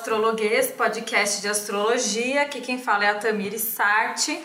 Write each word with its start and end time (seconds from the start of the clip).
Astrologuês, 0.00 0.70
podcast 0.70 1.40
de 1.40 1.48
astrologia. 1.48 2.42
Aqui 2.42 2.60
quem 2.60 2.78
fala 2.78 3.04
é 3.04 3.10
a 3.10 3.14
Tamires 3.16 3.62
Sarti 3.62 4.40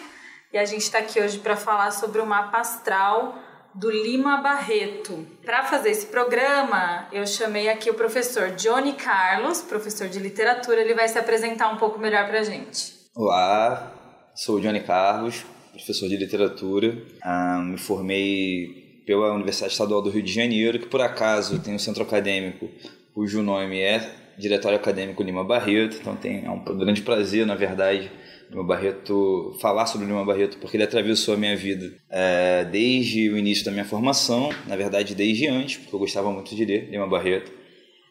e 0.55 0.57
a 0.57 0.63
gente 0.63 0.83
está 0.83 0.99
aqui 0.99 1.19
hoje 1.19 1.39
para 1.39 1.57
falar 1.57 1.91
sobre 1.91 2.21
o 2.21 2.25
mapa 2.25 2.59
astral 2.59 3.37
do 3.73 3.91
Lima 3.91 4.37
Barreto. 4.37 5.27
Para 5.43 5.65
fazer 5.65 5.89
esse 5.89 6.05
programa, 6.05 7.09
eu 7.11 7.27
chamei 7.27 7.67
aqui 7.67 7.89
o 7.89 7.93
professor 7.93 8.51
Johnny 8.51 8.93
Carlos, 8.93 9.61
professor 9.61 10.07
de 10.07 10.17
literatura. 10.17 10.79
Ele 10.79 10.93
vai 10.93 11.09
se 11.09 11.19
apresentar 11.19 11.67
um 11.73 11.75
pouco 11.75 11.99
melhor 11.99 12.25
para 12.25 12.39
a 12.39 12.43
gente. 12.43 12.93
Olá, 13.13 13.91
sou 14.33 14.55
o 14.55 14.61
Johnny 14.61 14.79
Carlos, 14.79 15.43
professor 15.73 16.07
de 16.07 16.15
literatura. 16.15 17.03
Ah, 17.21 17.59
me 17.61 17.77
formei 17.77 19.03
pela 19.05 19.33
Universidade 19.33 19.73
Estadual 19.73 20.01
do 20.01 20.09
Rio 20.09 20.23
de 20.23 20.31
Janeiro, 20.31 20.79
que 20.79 20.87
por 20.87 21.01
acaso 21.01 21.59
tem 21.59 21.75
um 21.75 21.79
centro 21.79 22.01
acadêmico 22.01 22.69
cujo 23.13 23.43
nome 23.43 23.81
é 23.81 24.09
Diretório 24.37 24.77
Acadêmico 24.77 25.21
Lima 25.21 25.43
Barreto, 25.43 25.97
então 25.99 26.15
tem, 26.15 26.45
é 26.45 26.49
um 26.49 26.63
grande 26.77 27.01
prazer, 27.01 27.45
na 27.45 27.55
verdade, 27.55 28.09
Lima 28.55 28.63
Barreto, 28.63 29.53
falar 29.59 29.85
sobre 29.85 30.05
o 30.05 30.09
Lima 30.09 30.23
Barreto, 30.23 30.57
porque 30.59 30.77
ele 30.77 30.83
atravessou 30.85 31.33
a 31.33 31.37
minha 31.37 31.57
vida 31.57 31.91
é, 32.09 32.63
desde 32.63 33.29
o 33.29 33.37
início 33.37 33.65
da 33.65 33.71
minha 33.71 33.83
formação, 33.83 34.49
na 34.65 34.77
verdade 34.77 35.13
desde 35.13 35.45
antes, 35.45 35.75
porque 35.75 35.93
eu 35.93 35.99
gostava 35.99 36.31
muito 36.31 36.55
de 36.55 36.63
ler 36.63 36.89
Lima 36.89 37.05
Barreto. 37.05 37.51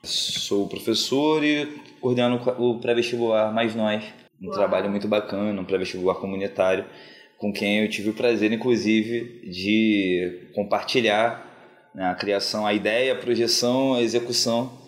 Sou 0.02 0.69
professor 0.69 1.42
e 1.42 1.64
coordeno 1.98 2.38
o 2.58 2.78
pré-vestibular 2.78 3.54
Mais 3.54 3.74
Nós, 3.74 4.04
um 4.38 4.48
Uau. 4.48 4.54
trabalho 4.54 4.91
muito 4.91 5.08
bacana, 5.08 5.58
um 5.58 5.64
pré-vestibular 5.64 6.16
comunitário, 6.16 6.84
com 7.38 7.50
quem 7.50 7.80
eu 7.80 7.88
tive 7.88 8.10
o 8.10 8.14
prazer, 8.14 8.52
inclusive, 8.52 9.48
de 9.50 10.50
compartilhar 10.54 11.91
né, 11.94 12.04
a 12.04 12.14
criação, 12.14 12.66
a 12.66 12.74
ideia, 12.74 13.14
a 13.14 13.16
projeção, 13.16 13.94
a 13.94 14.02
execução 14.02 14.78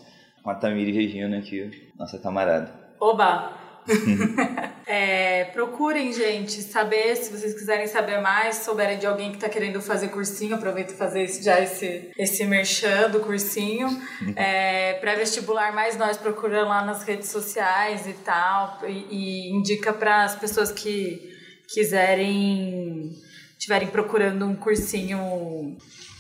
com 0.43 0.51
a 0.51 0.55
Tamiri 0.55 0.93
Regina 0.93 1.39
aqui, 1.39 1.91
nossa 1.99 2.19
camarada. 2.19 2.71
Oba! 3.01 3.53
é, 4.87 5.47
procurem, 5.47 6.13
gente, 6.13 6.63
saber, 6.63 7.17
se 7.17 7.37
vocês 7.37 7.55
quiserem 7.55 7.89
saber 7.89 8.21
mais, 8.21 8.59
souberem 8.59 8.99
de 8.99 9.07
alguém 9.07 9.31
que 9.31 9.37
está 9.37 9.49
querendo 9.49 9.83
fazer 9.83 10.09
cursinho, 10.09 10.55
aproveita 10.55 10.95
fazer 10.95 11.23
esse, 11.23 11.43
já 11.43 11.61
esse, 11.61 12.13
esse 12.17 12.45
merchan 12.45 13.11
do 13.11 13.19
cursinho. 13.19 13.89
é, 14.37 14.93
Pré-vestibular, 15.01 15.75
mais 15.75 15.97
nós 15.97 16.17
procura 16.17 16.63
lá 16.63 16.85
nas 16.85 17.03
redes 17.03 17.29
sociais 17.31 18.07
e 18.07 18.13
tal, 18.13 18.79
e, 18.87 19.07
e 19.11 19.51
indica 19.51 19.93
para 19.93 20.23
as 20.23 20.37
pessoas 20.37 20.71
que 20.71 21.35
quiserem, 21.67 23.11
estiverem 23.59 23.89
procurando 23.89 24.47
um 24.47 24.55
cursinho 24.55 25.77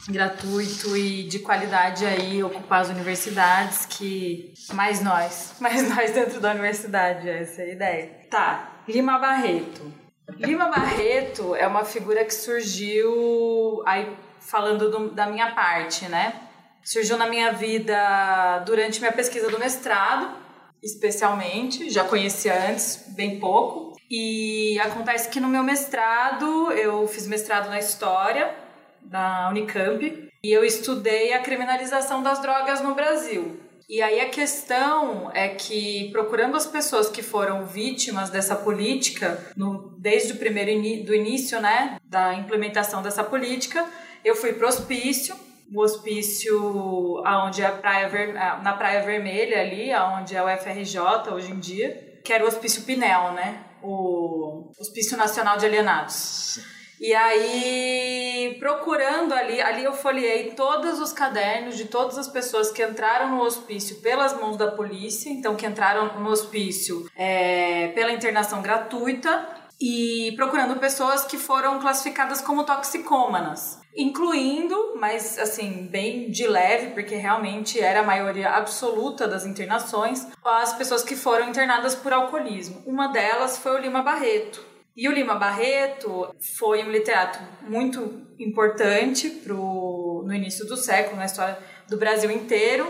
gratuito 0.09 0.97
e 0.97 1.25
de 1.25 1.41
qualidade 1.41 2.05
aí 2.05 2.43
ocupar 2.43 2.83
as 2.83 2.89
universidades 2.89 3.87
que 3.87 4.53
mais 4.73 5.03
nós, 5.03 5.55
mais 5.61 5.89
nós 5.89 6.13
dentro 6.13 6.41
da 6.41 6.51
universidade, 6.53 7.29
essa 7.29 7.63
é 7.63 7.65
a 7.65 7.73
ideia. 7.73 8.11
Tá, 8.31 8.83
Lima 8.89 9.19
Barreto. 9.19 9.93
Lima 10.39 10.67
Barreto 10.67 11.55
é 11.55 11.67
uma 11.67 11.85
figura 11.85 12.25
que 12.25 12.35
surgiu 12.35 13.83
aí 13.87 14.17
falando 14.41 14.91
do, 14.91 15.11
da 15.11 15.27
minha 15.27 15.53
parte, 15.53 16.07
né? 16.07 16.43
Surgiu 16.85 17.17
na 17.17 17.27
minha 17.27 17.53
vida 17.53 18.61
durante 18.65 19.01
minha 19.01 19.13
pesquisa 19.13 19.51
do 19.51 19.59
mestrado, 19.59 20.37
especialmente, 20.83 21.91
já 21.91 22.05
conhecia 22.05 22.71
antes 22.71 23.05
bem 23.09 23.41
pouco. 23.41 23.97
E 24.09 24.79
acontece 24.79 25.29
que 25.29 25.41
no 25.41 25.49
meu 25.49 25.65
mestrado, 25.65 26.71
eu 26.73 27.09
fiz 27.09 27.27
mestrado 27.27 27.69
na 27.69 27.79
história 27.79 28.66
da 29.11 29.49
Unicamp 29.51 30.31
e 30.43 30.53
eu 30.53 30.65
estudei 30.65 31.33
a 31.33 31.41
criminalização 31.41 32.23
das 32.23 32.41
drogas 32.41 32.81
no 32.81 32.95
Brasil. 32.95 33.61
E 33.89 34.03
aí 34.03 34.21
a 34.21 34.29
questão 34.29 35.31
é 35.33 35.49
que 35.49 36.11
procurando 36.11 36.57
as 36.57 36.67
pessoas 36.67 37.09
que 37.09 37.23
foram 37.23 37.67
vítimas 37.67 38.31
dessa 38.31 38.57
política, 38.57 39.41
no, 39.57 39.97
desde 39.99 40.33
o 40.33 40.37
primeiro 40.37 40.71
in, 40.71 41.05
do 41.05 41.15
início, 41.15 41.61
né, 41.61 41.99
da 42.05 42.35
implementação 42.35 43.01
dessa 43.01 43.23
política, 43.23 43.85
eu 44.25 44.35
fui 44.35 44.53
para 44.53 44.67
o 44.67 44.69
hospício, 44.69 45.37
o 45.73 45.81
hospício 45.81 47.23
aonde 47.25 47.63
é 47.63 47.67
a 47.67 47.73
praia 47.73 48.09
Ver, 48.09 48.35
na 48.35 48.73
Praia 48.73 49.05
Vermelha 49.05 49.61
ali, 49.61 49.93
aonde 49.93 50.35
é 50.35 50.43
o 50.43 50.59
FRJ 50.59 51.33
hoje 51.33 51.53
em 51.53 51.61
dia, 51.61 52.21
que 52.25 52.33
era 52.33 52.45
o 52.45 52.49
hospício 52.49 52.83
Pinel, 52.83 53.33
né, 53.35 53.65
o 53.83 54.73
Hospício 54.81 55.17
Nacional 55.17 55.59
de 55.59 55.67
Alienados. 55.67 56.59
E 57.01 57.15
aí, 57.15 58.57
procurando 58.59 59.35
ali, 59.35 59.61
ali 59.61 59.85
eu 59.85 59.93
folhei 59.93 60.53
todos 60.53 60.99
os 60.99 61.13
cadernos 61.13 61.77
de 61.77 61.87
todas 61.87 62.17
as 62.17 62.29
pessoas 62.29 62.71
que 62.71 62.83
entraram 62.83 63.31
no 63.31 63.43
hospício 63.43 63.97
pelas 63.97 64.39
mãos 64.39 64.57
da 64.57 64.71
polícia, 64.71 65.29
então 65.29 65.57
que 65.57 65.67
entraram 65.67 66.19
no 66.19 66.31
hospício 66.31 67.09
é, 67.15 67.89
pela 67.89 68.13
internação 68.13 68.63
gratuita, 68.63 69.47
e 69.81 70.33
procurando 70.37 70.81
pessoas 70.81 71.25
que 71.25 71.37
foram 71.37 71.79
classificadas 71.79 72.41
como 72.41 72.65
toxicômanas. 72.65 73.79
Incluindo, 73.95 74.95
mas 74.99 75.39
assim, 75.39 75.87
bem 75.91 76.31
de 76.31 76.47
leve, 76.47 76.93
porque 76.93 77.15
realmente 77.15 77.81
era 77.81 78.01
a 78.01 78.05
maioria 78.05 78.51
absoluta 78.51 79.27
das 79.27 79.47
internações, 79.47 80.27
as 80.45 80.75
pessoas 80.75 81.03
que 81.03 81.17
foram 81.17 81.49
internadas 81.49 81.95
por 81.95 82.13
alcoolismo. 82.13 82.83
Uma 82.87 83.09
delas 83.09 83.59
foi 83.59 83.73
o 83.73 83.79
Lima 83.79 84.03
Barreto, 84.03 84.63
e 84.97 85.09
o 85.09 85.13
Lima 85.13 85.35
Barreto 85.35 86.35
foi 86.57 86.83
um 86.83 86.91
literato 86.91 87.39
muito 87.69 88.27
importante 88.39 89.29
pro, 89.29 90.23
no 90.27 90.33
início 90.33 90.67
do 90.67 90.77
século, 90.77 91.17
na 91.17 91.27
história 91.27 91.59
do 91.87 91.99
Brasil 91.99 92.31
inteiro. 92.31 92.87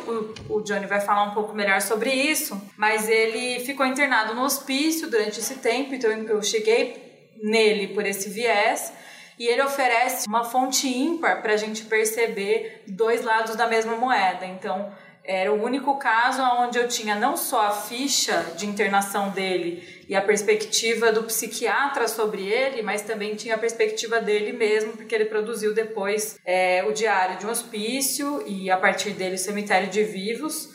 O, 0.49 0.59
o 0.59 0.61
Johnny 0.62 0.87
vai 0.87 1.00
falar 1.00 1.25
um 1.25 1.34
pouco 1.34 1.53
melhor 1.53 1.81
sobre 1.81 2.11
isso, 2.11 2.61
mas 2.77 3.09
ele 3.09 3.59
ficou 3.65 3.84
internado 3.84 4.34
no 4.34 4.43
hospício 4.43 5.11
durante 5.11 5.41
esse 5.41 5.56
tempo, 5.56 5.94
então 5.94 6.11
eu 6.11 6.43
cheguei 6.43 7.33
nele 7.43 7.89
por 7.89 8.06
esse 8.06 8.31
viés. 8.31 8.93
E 9.38 9.47
ele 9.47 9.62
oferece 9.62 10.27
uma 10.27 10.44
fonte 10.44 10.88
ímpar 10.88 11.43
para 11.43 11.53
a 11.53 11.56
gente 11.59 11.84
perceber 11.84 12.84
dois 12.87 13.23
lados 13.23 13.55
da 13.55 13.67
mesma 13.67 13.94
moeda. 13.94 14.47
Então, 14.47 14.91
era 15.26 15.53
o 15.53 15.62
único 15.62 15.97
caso 15.98 16.42
onde 16.42 16.78
eu 16.78 16.87
tinha 16.87 17.16
não 17.16 17.37
só 17.37 17.66
a 17.66 17.70
ficha 17.70 18.54
de 18.56 18.66
internação 18.66 19.31
dele 19.31 20.04
e 20.09 20.14
a 20.14 20.22
perspectiva 20.22 21.10
do 21.12 21.25
psiquiatra 21.25 22.06
sobre 22.06 22.47
ele, 22.47 22.81
mas 22.82 23.03
também 23.03 23.34
tinha 23.34 23.56
a 23.56 23.59
perspectiva 23.59 24.20
dele 24.20 24.53
mesmo, 24.53 24.92
porque 24.92 25.14
ele 25.14 25.25
produziu 25.25 25.75
depois 25.75 26.38
é, 26.44 26.84
o 26.84 26.92
Diário 26.92 27.38
de 27.38 27.47
um 27.47 27.50
Hospício 27.50 28.44
e 28.47 28.70
a 28.70 28.76
partir 28.76 29.10
dele 29.10 29.34
o 29.34 29.38
Cemitério 29.38 29.88
de 29.88 30.04
Vivos, 30.04 30.69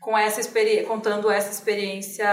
com 0.00 0.16
essa 0.16 0.40
contando 0.86 1.30
essa 1.30 1.50
experiência 1.50 2.26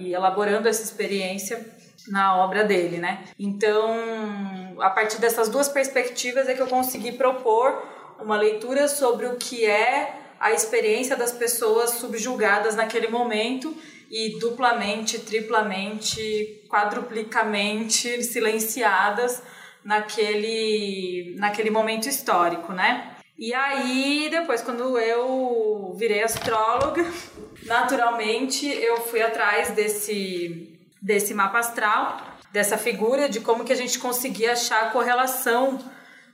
e 0.00 0.14
elaborando 0.14 0.68
essa 0.68 0.82
experiência 0.82 1.62
na 2.08 2.38
obra 2.38 2.64
dele, 2.64 2.96
né? 2.96 3.24
Então, 3.38 4.76
a 4.80 4.88
partir 4.88 5.20
dessas 5.20 5.50
duas 5.50 5.68
perspectivas 5.68 6.48
é 6.48 6.54
que 6.54 6.62
eu 6.62 6.66
consegui 6.66 7.12
propor 7.12 7.82
uma 8.20 8.38
leitura 8.38 8.88
sobre 8.88 9.26
o 9.26 9.36
que 9.36 9.66
é 9.66 10.27
a 10.38 10.52
experiência 10.52 11.16
das 11.16 11.32
pessoas 11.32 11.90
subjugadas 11.90 12.74
naquele 12.74 13.08
momento 13.08 13.74
e 14.10 14.38
duplamente, 14.38 15.18
triplamente, 15.18 16.64
quadruplicamente 16.68 18.22
silenciadas 18.22 19.42
naquele, 19.84 21.34
naquele 21.38 21.70
momento 21.70 22.08
histórico, 22.08 22.72
né? 22.72 23.16
E 23.38 23.54
aí, 23.54 24.28
depois, 24.30 24.62
quando 24.62 24.98
eu 24.98 25.94
virei 25.96 26.22
astróloga, 26.22 27.04
naturalmente 27.64 28.66
eu 28.66 28.96
fui 29.02 29.22
atrás 29.22 29.70
desse, 29.70 30.76
desse 31.00 31.34
mapa 31.34 31.58
astral, 31.58 32.20
dessa 32.52 32.76
figura, 32.76 33.28
de 33.28 33.40
como 33.40 33.64
que 33.64 33.72
a 33.72 33.76
gente 33.76 33.98
conseguia 33.98 34.52
achar 34.52 34.84
a 34.84 34.90
correlação 34.90 35.78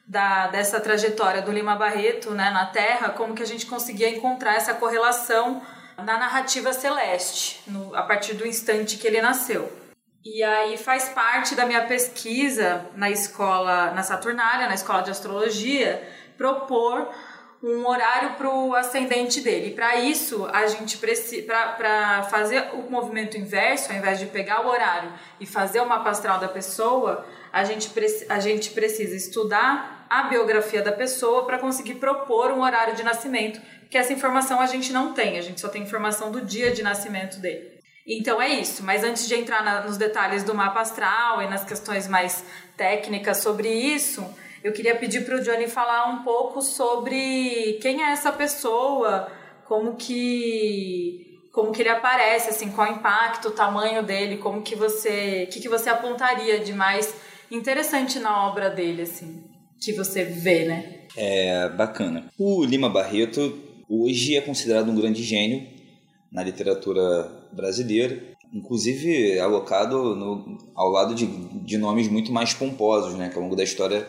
da, 0.06 0.48
dessa 0.48 0.80
trajetória 0.80 1.42
do 1.42 1.50
Lima 1.50 1.76
Barreto 1.76 2.30
né, 2.30 2.50
na 2.50 2.66
Terra, 2.66 3.10
como 3.10 3.34
que 3.34 3.42
a 3.42 3.46
gente 3.46 3.66
conseguia 3.66 4.08
encontrar 4.08 4.54
essa 4.54 4.74
correlação 4.74 5.62
na 5.96 6.18
narrativa 6.18 6.72
celeste, 6.72 7.62
no, 7.66 7.94
a 7.94 8.02
partir 8.02 8.34
do 8.34 8.46
instante 8.46 8.96
que 8.96 9.06
ele 9.06 9.22
nasceu. 9.22 9.72
E 10.24 10.42
aí 10.42 10.76
faz 10.76 11.10
parte 11.10 11.54
da 11.54 11.66
minha 11.66 11.86
pesquisa 11.86 12.86
na 12.94 13.10
escola, 13.10 13.90
na 13.92 14.02
Saturnália, 14.02 14.66
na 14.66 14.74
escola 14.74 15.02
de 15.02 15.10
astrologia, 15.10 16.02
propor 16.36 17.08
um 17.62 17.86
horário 17.86 18.34
para 18.34 18.48
o 18.48 18.74
ascendente 18.74 19.40
dele. 19.40 19.74
Para 19.74 19.96
isso, 19.96 20.46
a 20.52 20.66
gente 20.66 20.98
precisa, 20.98 21.46
para 21.46 22.22
fazer 22.24 22.70
o 22.74 22.90
movimento 22.90 23.38
inverso, 23.38 23.90
ao 23.90 23.98
invés 23.98 24.18
de 24.18 24.26
pegar 24.26 24.66
o 24.66 24.68
horário 24.68 25.10
e 25.40 25.46
fazer 25.46 25.80
o 25.80 25.86
mapa 25.86 26.10
astral 26.10 26.38
da 26.38 26.48
pessoa, 26.48 27.26
a 27.54 27.62
gente, 27.62 27.88
a 28.28 28.40
gente 28.40 28.70
precisa 28.70 29.14
estudar 29.14 30.08
a 30.10 30.24
biografia 30.24 30.82
da 30.82 30.90
pessoa 30.90 31.46
para 31.46 31.56
conseguir 31.56 31.94
propor 31.94 32.50
um 32.50 32.62
horário 32.62 32.96
de 32.96 33.04
nascimento, 33.04 33.60
que 33.88 33.96
essa 33.96 34.12
informação 34.12 34.60
a 34.60 34.66
gente 34.66 34.92
não 34.92 35.14
tem, 35.14 35.38
a 35.38 35.40
gente 35.40 35.60
só 35.60 35.68
tem 35.68 35.84
informação 35.84 36.32
do 36.32 36.40
dia 36.40 36.72
de 36.72 36.82
nascimento 36.82 37.38
dele. 37.38 37.78
Então 38.04 38.42
é 38.42 38.48
isso, 38.48 38.82
mas 38.82 39.04
antes 39.04 39.28
de 39.28 39.36
entrar 39.36 39.62
na, 39.62 39.82
nos 39.82 39.96
detalhes 39.96 40.42
do 40.42 40.52
mapa 40.52 40.80
astral 40.80 41.42
e 41.42 41.46
nas 41.46 41.64
questões 41.64 42.08
mais 42.08 42.44
técnicas 42.76 43.36
sobre 43.36 43.68
isso, 43.68 44.26
eu 44.64 44.72
queria 44.72 44.96
pedir 44.96 45.24
para 45.24 45.36
o 45.36 45.40
Johnny 45.40 45.68
falar 45.68 46.06
um 46.06 46.24
pouco 46.24 46.60
sobre 46.60 47.78
quem 47.80 48.02
é 48.02 48.10
essa 48.10 48.32
pessoa, 48.32 49.30
como 49.64 49.94
que 49.94 51.40
como 51.52 51.70
que 51.70 51.82
ele 51.82 51.88
aparece, 51.88 52.50
assim, 52.50 52.72
qual 52.72 52.88
o 52.88 52.94
impacto, 52.94 53.46
o 53.46 53.52
tamanho 53.52 54.02
dele, 54.02 54.38
como 54.38 54.60
que 54.60 54.74
você, 54.74 55.48
que, 55.52 55.60
que 55.60 55.68
você 55.68 55.88
apontaria 55.88 56.58
de 56.58 56.72
mais 56.72 57.14
interessante 57.54 58.18
na 58.18 58.46
obra 58.46 58.70
dele, 58.70 59.02
assim, 59.02 59.44
que 59.80 59.92
você 59.92 60.24
vê, 60.24 60.64
né? 60.64 61.06
É 61.16 61.68
bacana. 61.68 62.30
O 62.38 62.64
Lima 62.64 62.88
Barreto 62.88 63.58
hoje 63.88 64.36
é 64.36 64.40
considerado 64.40 64.90
um 64.90 64.94
grande 64.94 65.22
gênio 65.22 65.66
na 66.30 66.42
literatura 66.42 67.30
brasileira, 67.52 68.20
inclusive 68.52 69.38
alocado 69.38 70.16
no, 70.16 70.58
ao 70.74 70.88
lado 70.88 71.14
de, 71.14 71.26
de 71.26 71.78
nomes 71.78 72.08
muito 72.08 72.32
mais 72.32 72.52
pomposos, 72.52 73.14
né, 73.14 73.28
que 73.28 73.36
ao 73.36 73.42
longo 73.42 73.54
da 73.54 73.62
história 73.62 74.06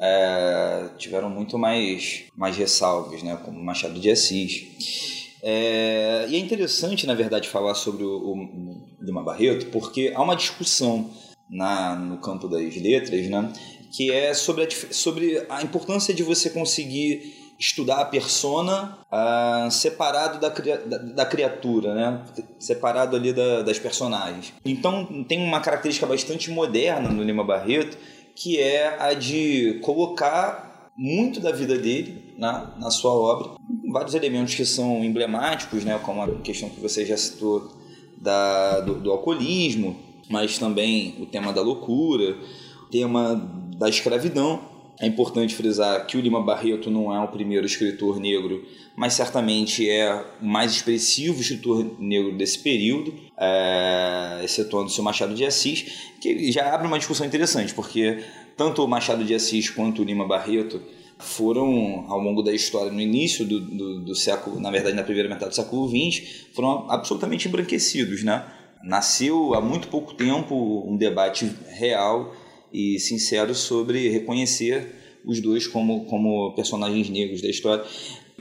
é, 0.00 0.88
tiveram 0.96 1.30
muito 1.30 1.58
mais, 1.58 2.24
mais 2.36 2.56
ressalvas, 2.56 3.22
né, 3.22 3.38
como 3.44 3.62
Machado 3.62 3.98
de 4.00 4.10
Assis. 4.10 5.28
É, 5.42 6.26
e 6.28 6.34
é 6.34 6.38
interessante, 6.38 7.06
na 7.06 7.14
verdade, 7.14 7.48
falar 7.48 7.74
sobre 7.74 8.02
o, 8.04 8.10
o 8.10 8.82
Lima 9.00 9.22
Barreto, 9.22 9.66
porque 9.66 10.12
há 10.14 10.22
uma 10.22 10.34
discussão 10.34 11.08
na, 11.50 11.94
no 11.96 12.18
campo 12.18 12.48
das 12.48 12.76
letras, 12.76 13.28
né, 13.28 13.52
que 13.90 14.12
é 14.12 14.34
sobre 14.34 14.64
a, 14.64 14.68
sobre 14.92 15.46
a 15.48 15.62
importância 15.62 16.12
de 16.12 16.22
você 16.22 16.50
conseguir 16.50 17.38
estudar 17.58 17.96
a 18.02 18.04
persona 18.04 18.98
uh, 19.10 19.70
separado 19.70 20.38
da, 20.38 20.48
da, 20.48 20.98
da, 20.98 21.26
criatura, 21.26 21.92
né? 21.92 22.24
separado 22.58 23.16
ali 23.16 23.32
da, 23.32 23.62
das 23.62 23.80
personagens. 23.80 24.52
Então 24.64 25.24
tem 25.24 25.42
uma 25.42 25.60
característica 25.60 26.06
bastante 26.06 26.52
moderna 26.52 27.08
no 27.08 27.22
Lima 27.22 27.42
Barreto, 27.42 27.98
que 28.36 28.60
é 28.60 28.96
a 29.00 29.12
de 29.12 29.80
colocar 29.82 30.92
muito 30.96 31.40
da 31.40 31.50
vida 31.50 31.76
dele 31.76 32.34
na, 32.38 32.76
na 32.78 32.90
sua 32.90 33.12
obra. 33.12 33.56
Vários 33.90 34.14
elementos 34.14 34.54
que 34.54 34.64
são 34.64 35.04
emblemáticos, 35.04 35.84
né, 35.84 35.98
como 36.04 36.22
a 36.22 36.28
questão 36.40 36.68
que 36.68 36.80
você 36.80 37.04
já 37.04 37.16
citou 37.16 37.76
da, 38.16 38.80
do, 38.80 38.94
do 39.00 39.10
alcoolismo, 39.10 39.96
mas 40.28 40.58
também 40.58 41.14
o 41.20 41.26
tema 41.26 41.52
da 41.52 41.62
loucura, 41.62 42.36
o 42.82 42.90
tema 42.90 43.34
da 43.76 43.88
escravidão. 43.88 44.76
É 45.00 45.06
importante 45.06 45.54
frisar 45.54 46.06
que 46.08 46.16
o 46.16 46.20
Lima 46.20 46.42
Barreto 46.42 46.90
não 46.90 47.14
é 47.14 47.20
o 47.20 47.28
primeiro 47.28 47.64
escritor 47.64 48.18
negro, 48.18 48.64
mas 48.96 49.14
certamente 49.14 49.88
é 49.88 50.24
o 50.42 50.44
mais 50.44 50.72
expressivo 50.72 51.40
escritor 51.40 51.86
negro 52.00 52.36
desse 52.36 52.58
período, 52.58 53.14
é, 53.38 54.40
excetuando 54.42 54.88
o 54.88 54.90
seu 54.90 55.04
Machado 55.04 55.36
de 55.36 55.44
Assis, 55.44 56.10
que 56.20 56.50
já 56.50 56.74
abre 56.74 56.88
uma 56.88 56.98
discussão 56.98 57.24
interessante, 57.24 57.72
porque 57.74 58.24
tanto 58.56 58.82
o 58.82 58.88
Machado 58.88 59.24
de 59.24 59.32
Assis 59.32 59.70
quanto 59.70 60.02
o 60.02 60.04
Lima 60.04 60.26
Barreto 60.26 60.82
foram, 61.16 62.06
ao 62.08 62.18
longo 62.18 62.42
da 62.42 62.52
história, 62.52 62.90
no 62.90 63.00
início 63.00 63.44
do, 63.44 63.60
do, 63.60 64.00
do 64.00 64.14
século, 64.16 64.58
na 64.58 64.70
verdade 64.70 64.96
na 64.96 65.04
primeira 65.04 65.28
metade 65.28 65.50
do 65.50 65.54
século 65.54 65.88
XX, 65.88 66.46
foram 66.52 66.90
absolutamente 66.90 67.46
embranquecidos, 67.46 68.24
né? 68.24 68.44
Nasceu 68.82 69.54
há 69.54 69.60
muito 69.60 69.88
pouco 69.88 70.14
tempo 70.14 70.84
um 70.86 70.96
debate 70.96 71.50
real 71.68 72.34
e 72.72 72.98
sincero 72.98 73.54
sobre 73.54 74.08
reconhecer 74.08 74.94
os 75.24 75.40
dois 75.40 75.66
como, 75.66 76.04
como 76.06 76.54
personagens 76.54 77.08
negros 77.08 77.42
da 77.42 77.48
história. 77.48 77.84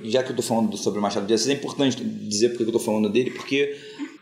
Já 0.03 0.21
que 0.21 0.29
eu 0.29 0.35
estou 0.35 0.45
falando 0.45 0.77
sobre 0.77 0.99
o 0.99 1.01
Machado 1.01 1.25
de 1.25 1.33
Assis, 1.33 1.49
é 1.49 1.53
importante 1.53 2.03
dizer 2.03 2.49
porque 2.49 2.63
eu 2.63 2.67
estou 2.67 2.81
falando 2.81 3.09
dele, 3.09 3.31
porque, 3.31 3.75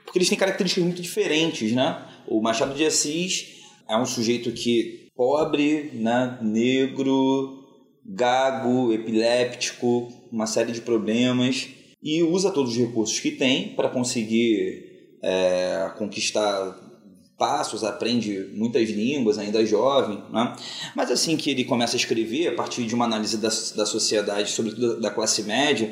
porque 0.05 0.17
eles 0.17 0.29
têm 0.29 0.37
características 0.37 0.83
muito 0.85 1.01
diferentes, 1.01 1.71
né? 1.73 2.01
O 2.27 2.41
Machado 2.41 2.73
de 2.73 2.85
Assis 2.85 3.61
é 3.87 3.97
um 3.97 4.05
sujeito 4.05 4.51
que 4.51 5.09
pobre, 5.15 5.91
né, 5.93 6.37
negro, 6.41 7.63
gago, 8.05 8.93
epiléptico, 8.93 10.11
uma 10.31 10.45
série 10.45 10.71
de 10.71 10.81
problemas 10.81 11.67
e 12.03 12.21
usa 12.21 12.51
todos 12.51 12.71
os 12.71 12.77
recursos 12.77 13.19
que 13.19 13.31
tem 13.31 13.69
para 13.69 13.89
conseguir 13.89 14.84
é, 15.25 15.91
conquistar 15.97 16.79
passos, 17.35 17.83
aprende 17.83 18.47
muitas 18.53 18.87
línguas, 18.89 19.39
ainda 19.39 19.61
é 19.61 19.65
jovem, 19.65 20.23
né? 20.31 20.55
mas 20.95 21.09
assim 21.09 21.35
que 21.35 21.49
ele 21.49 21.65
começa 21.65 21.95
a 21.95 21.97
escrever, 21.97 22.49
a 22.49 22.55
partir 22.55 22.85
de 22.85 22.93
uma 22.93 23.05
análise 23.05 23.37
da, 23.37 23.49
da 23.49 23.85
sociedade, 23.85 24.51
sobretudo 24.51 25.01
da 25.01 25.09
classe 25.09 25.41
média, 25.43 25.91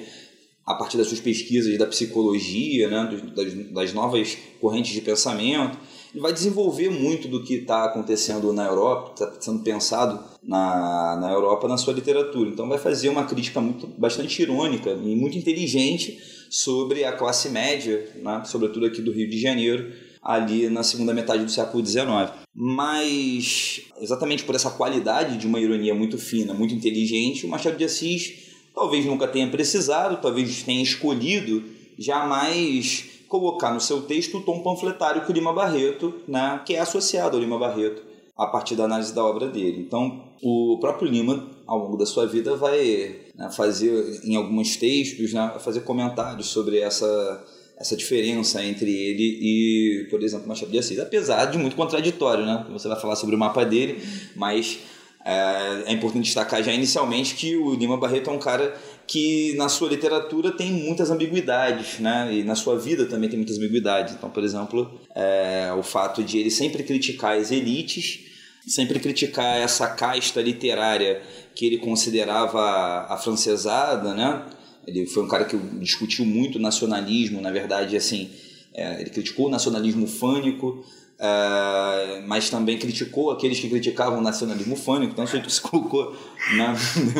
a 0.65 0.75
partir 0.75 0.97
das 0.97 1.07
suas 1.07 1.19
pesquisas 1.19 1.77
da 1.77 1.87
psicologia, 1.87 2.87
né? 2.87 3.19
das, 3.35 3.53
das 3.73 3.93
novas 3.93 4.37
correntes 4.61 4.93
de 4.93 5.01
pensamento, 5.01 5.77
ele 6.13 6.21
vai 6.21 6.31
desenvolver 6.31 6.91
muito 6.91 7.27
do 7.27 7.43
que 7.43 7.55
está 7.55 7.85
acontecendo 7.85 8.53
na 8.53 8.65
Europa, 8.65 9.13
está 9.13 9.41
sendo 9.41 9.63
pensado 9.63 10.23
na, 10.43 11.17
na 11.19 11.31
Europa 11.31 11.67
na 11.67 11.75
sua 11.75 11.91
literatura. 11.91 12.51
Então 12.51 12.69
vai 12.69 12.77
fazer 12.77 13.09
uma 13.09 13.25
crítica 13.25 13.59
muito, 13.59 13.87
bastante 13.87 14.39
irônica 14.43 14.91
e 14.91 15.15
muito 15.15 15.37
inteligente 15.37 16.21
sobre 16.53 17.03
a 17.03 17.11
classe 17.11 17.49
média, 17.49 18.07
né? 18.17 18.43
sobretudo 18.45 18.85
aqui 18.85 19.01
do 19.01 19.11
Rio 19.11 19.27
de 19.27 19.41
Janeiro, 19.41 19.91
ali 20.21 20.69
na 20.69 20.83
segunda 20.83 21.11
metade 21.11 21.43
do 21.43 21.49
século 21.49 21.83
XIX. 21.83 22.05
Mas, 22.53 23.81
exatamente 23.99 24.43
por 24.43 24.53
essa 24.53 24.69
qualidade 24.69 25.37
de 25.37 25.47
uma 25.47 25.59
ironia 25.59 25.95
muito 25.95 26.15
fina, 26.15 26.53
muito 26.53 26.75
inteligente, 26.75 27.43
o 27.43 27.49
Machado 27.49 27.75
de 27.75 27.83
Assis 27.83 28.51
talvez 28.75 29.03
nunca 29.03 29.27
tenha 29.27 29.49
precisado, 29.49 30.21
talvez 30.21 30.61
tenha 30.61 30.83
escolhido 30.83 31.63
jamais 31.97 33.05
colocar 33.27 33.73
no 33.73 33.81
seu 33.81 34.03
texto 34.03 34.37
o 34.37 34.41
tom 34.41 34.61
panfletário 34.61 35.25
que 35.25 35.31
o 35.31 35.33
Lima 35.33 35.53
Barreto, 35.53 36.21
né, 36.27 36.61
que 36.63 36.75
é 36.75 36.79
associado 36.79 37.35
ao 37.35 37.41
Lima 37.41 37.57
Barreto, 37.57 38.03
a 38.37 38.47
partir 38.47 38.75
da 38.75 38.85
análise 38.85 39.13
da 39.13 39.23
obra 39.23 39.47
dele. 39.47 39.81
Então, 39.81 40.33
o 40.41 40.77
próprio 40.79 41.09
Lima, 41.09 41.49
ao 41.67 41.79
longo 41.79 41.97
da 41.97 42.05
sua 42.05 42.25
vida, 42.25 42.55
vai 42.55 43.15
né, 43.35 43.49
fazer, 43.51 44.21
em 44.23 44.35
alguns 44.35 44.75
textos, 44.75 45.33
né, 45.33 45.55
fazer 45.59 45.81
comentários 45.81 46.47
sobre 46.47 46.79
essa 46.79 47.43
essa 47.75 47.97
diferença 47.97 48.63
entre 48.63 48.89
ele 48.89 49.39
e, 49.41 50.07
por 50.09 50.21
exemplo, 50.23 50.47
Machado 50.47 50.71
de 50.71 50.77
Assis, 50.77 50.99
apesar 50.99 51.45
de 51.45 51.57
muito 51.57 51.75
contraditório, 51.75 52.45
né? 52.45 52.65
Você 52.71 52.87
vai 52.87 52.99
falar 52.99 53.15
sobre 53.15 53.35
o 53.35 53.37
mapa 53.37 53.65
dele, 53.65 54.01
mas 54.35 54.79
é, 55.25 55.83
é, 55.87 55.91
importante 55.91 56.25
destacar 56.25 56.61
já 56.61 56.71
inicialmente 56.71 57.35
que 57.35 57.55
o 57.55 57.73
Lima 57.73 57.97
Barreto 57.97 58.29
é 58.29 58.33
um 58.33 58.39
cara 58.39 58.75
que 59.07 59.53
na 59.55 59.69
sua 59.69 59.89
literatura 59.89 60.51
tem 60.51 60.71
muitas 60.71 61.11
ambiguidades, 61.11 61.99
né? 61.99 62.33
E 62.33 62.43
na 62.43 62.55
sua 62.55 62.77
vida 62.77 63.05
também 63.05 63.29
tem 63.29 63.37
muitas 63.37 63.57
ambiguidades. 63.57 64.13
Então, 64.13 64.29
por 64.29 64.43
exemplo, 64.43 64.99
é, 65.15 65.71
o 65.77 65.83
fato 65.83 66.23
de 66.23 66.37
ele 66.37 66.49
sempre 66.49 66.83
criticar 66.83 67.37
as 67.37 67.51
elites, 67.51 68.21
sempre 68.67 68.99
criticar 68.99 69.57
essa 69.57 69.87
casta 69.87 70.41
literária 70.41 71.21
que 71.53 71.65
ele 71.65 71.77
considerava 71.77 73.07
afrancesada, 73.09 74.13
né? 74.13 74.45
Ele 74.87 75.05
foi 75.05 75.23
um 75.23 75.27
cara 75.27 75.45
que 75.45 75.57
discutiu 75.79 76.25
muito 76.25 76.59
nacionalismo, 76.59 77.41
na 77.41 77.51
verdade, 77.51 77.95
assim, 77.95 78.29
é, 78.73 79.01
ele 79.01 79.09
criticou 79.09 79.47
o 79.47 79.49
nacionalismo 79.49 80.07
fânico, 80.07 80.83
é, 81.19 82.21
mas 82.27 82.49
também 82.49 82.77
criticou 82.77 83.31
aqueles 83.31 83.59
que 83.59 83.69
criticavam 83.69 84.19
o 84.19 84.21
nacionalismo 84.21 84.75
fânico, 84.75 85.13
então 85.13 85.23
isso 85.23 85.49
se 85.49 85.61
colocou 85.61 86.15
na, 86.55 86.75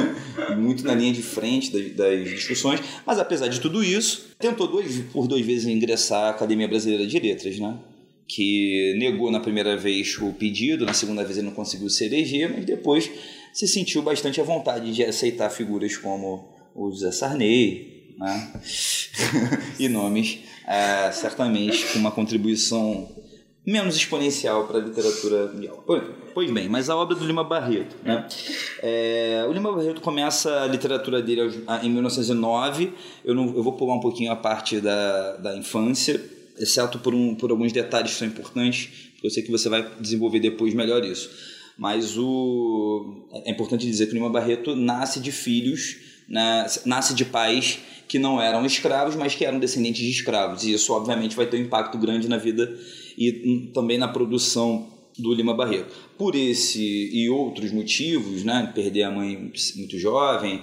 muito 0.58 0.84
na 0.84 0.94
linha 0.94 1.14
de 1.14 1.22
frente 1.22 1.72
das, 1.72 1.92
das, 1.92 2.30
discussões, 2.30 2.82
mas 3.06 3.20
apesar 3.20 3.48
de 3.48 3.60
tudo 3.60 3.84
isso, 3.84 4.28
tentou 4.40 4.68
dois, 4.68 5.00
por 5.14 5.28
duas 5.28 5.46
vezes 5.46 5.68
ingressar 5.68 6.26
à 6.26 6.30
Academia 6.30 6.68
Brasileira 6.68 7.06
de 7.06 7.20
Letras, 7.20 7.60
né? 7.60 7.78
que 8.28 8.96
negou 8.98 9.30
na 9.30 9.40
primeira 9.40 9.78
vez 9.78 10.18
o 10.18 10.32
pedido, 10.34 10.86
na 10.86 10.94
segunda 10.94 11.24
vez 11.24 11.38
ele 11.38 11.48
não 11.48 11.54
conseguiu 11.54 11.90
se 11.90 12.06
eleger, 12.06 12.52
mas 12.52 12.66
depois 12.66 13.10
se 13.54 13.68
sentiu 13.68 14.02
bastante 14.02 14.42
à 14.42 14.44
vontade 14.44 14.94
de 14.94 15.04
aceitar 15.04 15.50
figuras 15.50 15.96
como 15.98 16.50
o 16.74 16.90
José 16.90 17.12
Sarney, 17.12 18.16
né? 18.18 18.54
e 19.80 19.88
nomes 19.88 20.40
é, 20.68 21.12
certamente 21.12 21.86
com 21.92 22.00
uma 22.00 22.12
contribuição 22.12 23.08
menos 23.66 23.96
exponencial 23.96 24.68
para 24.68 24.78
a 24.78 24.82
literatura 24.82 25.48
mundial. 25.48 25.84
Pois, 26.34 26.52
bem, 26.52 26.68
mas 26.68 26.90
a 26.90 26.96
obra 26.96 27.16
do 27.16 27.26
Lima 27.26 27.44
Barreto. 27.44 27.96
Né? 28.04 28.28
É, 28.82 29.46
o 29.48 29.54
Lima 29.54 29.72
Barreto 29.72 30.02
começa 30.02 30.64
a 30.64 30.68
literatura 30.68 31.22
dele 31.22 31.64
em 31.82 31.90
1909, 31.90 32.94
eu, 33.24 33.34
não, 33.34 33.46
eu 33.56 33.64
vou 33.64 33.74
pular 33.74 33.96
um 33.96 34.00
pouquinho 34.00 34.32
a 34.32 34.36
parte 34.36 34.82
da, 34.82 35.38
da 35.38 35.58
infância, 35.58 36.22
exceto 36.58 37.00
por, 37.00 37.14
um, 37.14 37.36
por 37.36 37.52
alguns 37.52 37.72
detalhes 37.72 38.12
que 38.12 38.18
são 38.18 38.28
importantes, 38.28 39.12
eu 39.24 39.30
sei 39.30 39.42
que 39.42 39.52
você 39.52 39.70
vai 39.70 39.88
desenvolver 40.00 40.40
depois 40.40 40.74
melhor 40.74 41.04
isso. 41.06 41.30
Mas 41.78 42.18
o, 42.18 43.26
é 43.46 43.52
importante 43.52 43.86
dizer 43.86 44.08
que 44.08 44.12
o 44.12 44.16
Lima 44.16 44.30
Barreto 44.30 44.76
nasce 44.76 45.20
de 45.20 45.32
filhos 45.32 45.98
né, 46.28 46.66
nasce 46.86 47.14
de 47.14 47.26
pais 47.26 47.80
que 48.08 48.20
não 48.20 48.42
eram 48.42 48.66
escravos, 48.66 49.16
mas 49.16 49.34
que 49.36 49.46
eram 49.46 49.60
descendentes 49.60 50.02
de 50.02 50.10
escravos. 50.10 50.64
E 50.64 50.74
isso, 50.74 50.94
obviamente, 50.94 51.36
vai 51.36 51.46
ter 51.46 51.58
um 51.58 51.62
impacto 51.62 51.98
grande 51.98 52.28
na 52.28 52.38
vida 52.38 52.76
e 53.18 53.72
também 53.74 53.98
na 53.98 54.08
produção 54.08 54.88
do 55.18 55.34
Lima 55.34 55.54
Barreto. 55.54 55.94
Por 56.18 56.36
esse 56.36 57.10
e 57.14 57.30
outros 57.30 57.72
motivos, 57.72 58.44
né, 58.44 58.72
perder 58.74 59.04
a 59.04 59.12
mãe 59.12 59.52
muito 59.76 59.98
jovem, 59.98 60.62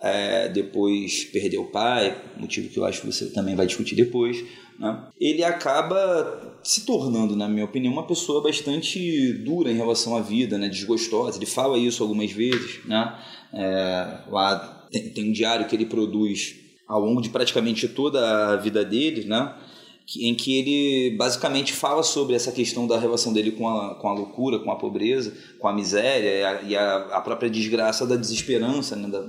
é, 0.00 0.48
depois 0.48 1.24
perder 1.24 1.58
o 1.58 1.66
pai, 1.66 2.16
motivo 2.38 2.68
que 2.68 2.78
eu 2.78 2.84
acho 2.84 3.02
que 3.02 3.06
você 3.06 3.26
também 3.26 3.54
vai 3.54 3.66
discutir 3.66 3.94
depois, 3.94 4.42
né, 4.78 5.08
ele 5.20 5.44
acaba 5.44 6.58
se 6.62 6.86
tornando, 6.86 7.36
na 7.36 7.48
minha 7.48 7.64
opinião, 7.64 7.92
uma 7.92 8.06
pessoa 8.06 8.42
bastante 8.42 9.32
dura 9.32 9.70
em 9.70 9.76
relação 9.76 10.16
à 10.16 10.20
vida, 10.20 10.56
né, 10.56 10.68
desgostosa. 10.68 11.38
Ele 11.38 11.46
fala 11.46 11.78
isso 11.78 12.02
algumas 12.02 12.30
vezes, 12.32 12.80
né, 12.86 13.14
é, 13.52 14.20
lá 14.30 14.88
tem, 14.90 15.10
tem 15.10 15.28
um 15.28 15.32
diário 15.32 15.66
que 15.66 15.76
ele 15.76 15.86
produz 15.86 16.56
ao 16.88 17.00
longo 17.00 17.20
de 17.20 17.28
praticamente 17.28 17.86
toda 17.86 18.52
a 18.52 18.56
vida 18.56 18.84
dele, 18.84 19.24
né, 19.24 19.54
em 20.18 20.34
que 20.34 20.58
ele 20.58 21.16
basicamente 21.16 21.72
fala 21.72 22.02
sobre 22.02 22.34
essa 22.34 22.50
questão 22.50 22.86
da 22.86 22.98
relação 22.98 23.32
dele 23.32 23.52
com 23.52 23.68
a, 23.68 23.94
com 23.94 24.08
a 24.08 24.12
loucura, 24.12 24.58
com 24.58 24.70
a 24.70 24.76
pobreza, 24.76 25.32
com 25.58 25.68
a 25.68 25.72
miséria 25.72 26.28
e 26.28 26.42
a, 26.42 26.62
e 26.62 26.76
a, 26.76 27.20
própria 27.20 27.48
desgraça 27.48 28.06
da 28.06 28.16
desesperança, 28.16 28.96
né, 28.96 29.08
da, 29.08 29.24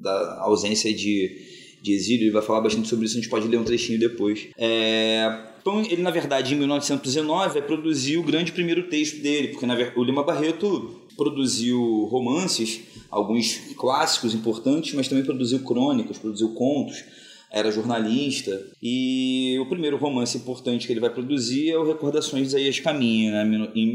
da 0.00 0.40
ausência 0.42 0.92
de, 0.94 1.78
de 1.82 1.92
exílio. 1.92 2.24
Ele 2.24 2.30
vai 2.30 2.42
falar 2.42 2.62
bastante 2.62 2.88
sobre 2.88 3.04
isso, 3.04 3.18
a 3.18 3.20
gente 3.20 3.28
pode 3.28 3.46
ler 3.46 3.58
um 3.58 3.64
trechinho 3.64 3.98
depois. 3.98 4.48
É, 4.56 5.38
então, 5.60 5.80
ele, 5.80 6.02
na 6.02 6.10
verdade, 6.10 6.54
em 6.54 6.58
1919, 6.58 7.52
vai 7.52 7.62
produzir 7.62 8.16
o 8.16 8.22
grande 8.22 8.52
primeiro 8.52 8.88
texto 8.88 9.20
dele, 9.20 9.48
porque 9.48 9.66
na, 9.66 9.76
o 9.96 10.02
Lima 10.02 10.24
Barreto 10.24 11.02
produziu 11.14 12.06
romances, 12.10 12.80
alguns 13.10 13.58
clássicos 13.76 14.34
importantes, 14.34 14.94
mas 14.94 15.08
também 15.08 15.24
produziu 15.24 15.60
crônicas, 15.60 16.16
produziu 16.16 16.54
contos 16.54 17.04
era 17.52 17.70
jornalista. 17.70 18.58
E 18.82 19.58
o 19.60 19.66
primeiro 19.66 19.98
romance 19.98 20.36
importante 20.38 20.86
que 20.86 20.92
ele 20.92 21.00
vai 21.00 21.10
produzir 21.10 21.70
é 21.70 21.76
o 21.76 21.86
Recordações 21.86 22.44
de 22.44 22.48
Isaías 22.48 22.80
Caminha, 22.80 23.44
né, 23.44 23.70
em 23.74 23.94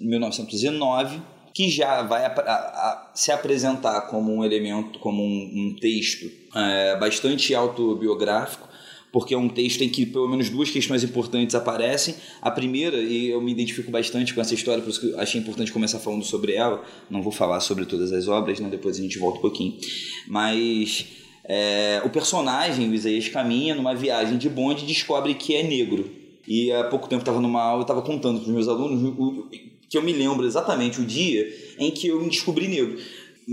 1909, 0.00 1.20
que 1.52 1.68
já 1.68 2.02
vai 2.02 2.24
a, 2.24 2.28
a, 2.28 3.12
se 3.14 3.30
apresentar 3.30 4.00
como 4.08 4.34
um 4.34 4.44
elemento, 4.44 4.98
como 4.98 5.22
um, 5.22 5.52
um 5.54 5.76
texto 5.78 6.28
é, 6.56 6.96
bastante 6.98 7.54
autobiográfico, 7.54 8.66
porque 9.12 9.34
é 9.34 9.38
um 9.38 9.48
texto 9.48 9.82
em 9.82 9.88
que 9.88 10.04
pelo 10.04 10.26
menos 10.26 10.50
duas 10.50 10.70
questões 10.70 11.04
importantes 11.04 11.54
aparecem. 11.54 12.16
A 12.42 12.50
primeira, 12.50 12.96
e 12.96 13.28
eu 13.30 13.40
me 13.40 13.52
identifico 13.52 13.88
bastante 13.88 14.34
com 14.34 14.40
essa 14.40 14.54
história, 14.54 14.82
por 14.82 14.90
isso 14.90 15.00
que 15.00 15.14
achei 15.14 15.40
importante 15.40 15.70
começar 15.70 16.00
falando 16.00 16.24
sobre 16.24 16.54
ela. 16.54 16.82
Não 17.08 17.22
vou 17.22 17.30
falar 17.30 17.60
sobre 17.60 17.84
todas 17.86 18.10
as 18.10 18.26
obras, 18.26 18.58
né? 18.58 18.68
depois 18.68 18.98
a 18.98 19.02
gente 19.02 19.16
volta 19.16 19.38
um 19.38 19.42
pouquinho. 19.42 19.78
Mas 20.26 21.06
é, 21.46 22.00
o 22.04 22.10
personagem, 22.10 22.88
o 22.88 22.94
Isaías 22.94 23.28
caminha 23.28 23.74
numa 23.74 23.94
viagem 23.94 24.38
de 24.38 24.48
bonde 24.48 24.84
e 24.84 24.86
descobre 24.86 25.34
que 25.34 25.54
é 25.54 25.62
negro. 25.62 26.10
E 26.46 26.72
há 26.72 26.84
pouco 26.84 27.08
tempo 27.08 27.22
estava 27.22 27.40
numa 27.40 27.62
aula, 27.62 27.82
estava 27.82 28.02
contando 28.02 28.40
para 28.40 28.48
os 28.48 28.54
meus 28.54 28.68
alunos 28.68 29.02
o, 29.02 29.48
que 29.88 29.98
eu 29.98 30.02
me 30.02 30.12
lembro 30.12 30.46
exatamente 30.46 31.00
o 31.00 31.04
dia 31.04 31.46
em 31.78 31.90
que 31.90 32.08
eu 32.08 32.20
me 32.20 32.28
descobri 32.28 32.66
negro. 32.66 32.98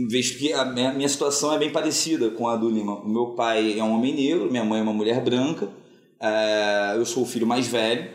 Vejo 0.09 0.37
que 0.37 0.53
a 0.53 0.63
minha, 0.63 0.93
minha 0.93 1.09
situação 1.09 1.53
é 1.53 1.59
bem 1.59 1.69
parecida 1.69 2.29
com 2.29 2.47
a 2.47 2.55
do 2.55 2.69
Lima. 2.69 2.95
O 2.95 3.09
meu 3.09 3.27
pai 3.27 3.77
é 3.77 3.83
um 3.83 3.93
homem 3.93 4.13
negro, 4.13 4.49
minha 4.49 4.63
mãe 4.63 4.79
é 4.79 4.83
uma 4.83 4.93
mulher 4.93 5.21
branca, 5.21 5.69
é, 6.19 6.93
eu 6.95 7.05
sou 7.05 7.23
o 7.23 7.25
filho 7.25 7.45
mais 7.45 7.67
velho, 7.67 8.09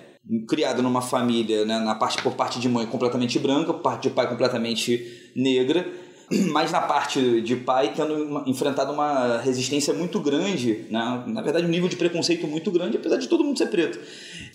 criado 0.49 0.83
numa 0.83 1.02
família, 1.02 1.66
né, 1.66 1.78
na 1.78 1.95
parte, 1.95 2.23
por 2.23 2.35
parte 2.35 2.59
de 2.59 2.68
mãe 2.68 2.87
completamente 2.87 3.38
branca, 3.38 3.75
por 3.75 3.83
parte 3.83 4.09
de 4.09 4.11
pai 4.11 4.26
completamente 4.26 5.30
negra 5.37 5.87
mas 6.50 6.73
na 6.73 6.80
parte 6.80 7.40
de 7.40 7.56
pai 7.56 7.92
tendo 7.95 8.14
uma, 8.14 8.45
enfrentado 8.47 8.92
uma 8.92 9.38
resistência 9.38 9.95
muito 9.95 10.18
grande, 10.21 10.85
né? 10.90 11.25
na 11.26 11.40
verdade 11.40 11.66
um 11.66 11.68
nível 11.68 11.88
de 11.88 11.97
preconceito 11.97 12.47
muito 12.47 12.71
grande, 12.71 12.97
apesar 12.97 13.16
de 13.16 13.28
todo 13.28 13.45
mundo 13.45 13.59
ser 13.59 13.66
preto. 13.66 13.99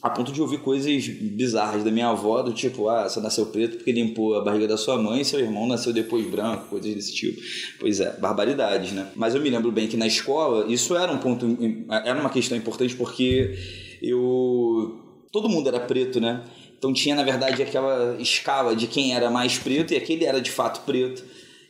A 0.01 0.09
ponto 0.09 0.31
de 0.31 0.41
ouvir 0.41 0.59
coisas 0.59 1.07
bizarras 1.07 1.83
da 1.83 1.91
minha 1.91 2.09
avó, 2.09 2.41
do 2.41 2.51
tipo, 2.53 2.89
ah, 2.89 3.07
você 3.07 3.19
nasceu 3.21 3.45
preto 3.45 3.77
porque 3.77 3.91
limpou 3.91 4.35
a 4.35 4.41
barriga 4.41 4.67
da 4.67 4.75
sua 4.75 4.97
mãe, 4.97 5.23
seu 5.23 5.39
irmão 5.39 5.67
nasceu 5.67 5.93
depois 5.93 6.25
branco, 6.27 6.65
coisas 6.69 6.93
desse 6.93 7.13
tipo. 7.13 7.39
Pois 7.79 7.99
é, 7.99 8.17
barbaridades, 8.17 8.91
né? 8.91 9.07
Mas 9.15 9.35
eu 9.35 9.41
me 9.41 9.49
lembro 9.49 9.71
bem 9.71 9.87
que 9.87 9.95
na 9.95 10.07
escola 10.07 10.65
isso 10.67 10.95
era 10.95 11.11
um 11.11 11.19
ponto, 11.19 11.57
era 11.89 12.19
uma 12.19 12.29
questão 12.29 12.57
importante 12.57 12.95
porque 12.95 13.55
eu... 14.01 14.99
todo 15.31 15.47
mundo 15.47 15.67
era 15.67 15.79
preto, 15.79 16.19
né? 16.19 16.43
Então 16.77 16.91
tinha, 16.91 17.13
na 17.13 17.23
verdade, 17.23 17.61
aquela 17.61 18.17
escala 18.19 18.75
de 18.75 18.87
quem 18.87 19.13
era 19.13 19.29
mais 19.29 19.59
preto 19.59 19.93
e 19.93 19.97
aquele 19.97 20.25
era 20.25 20.41
de 20.41 20.49
fato 20.49 20.81
preto. 20.83 21.23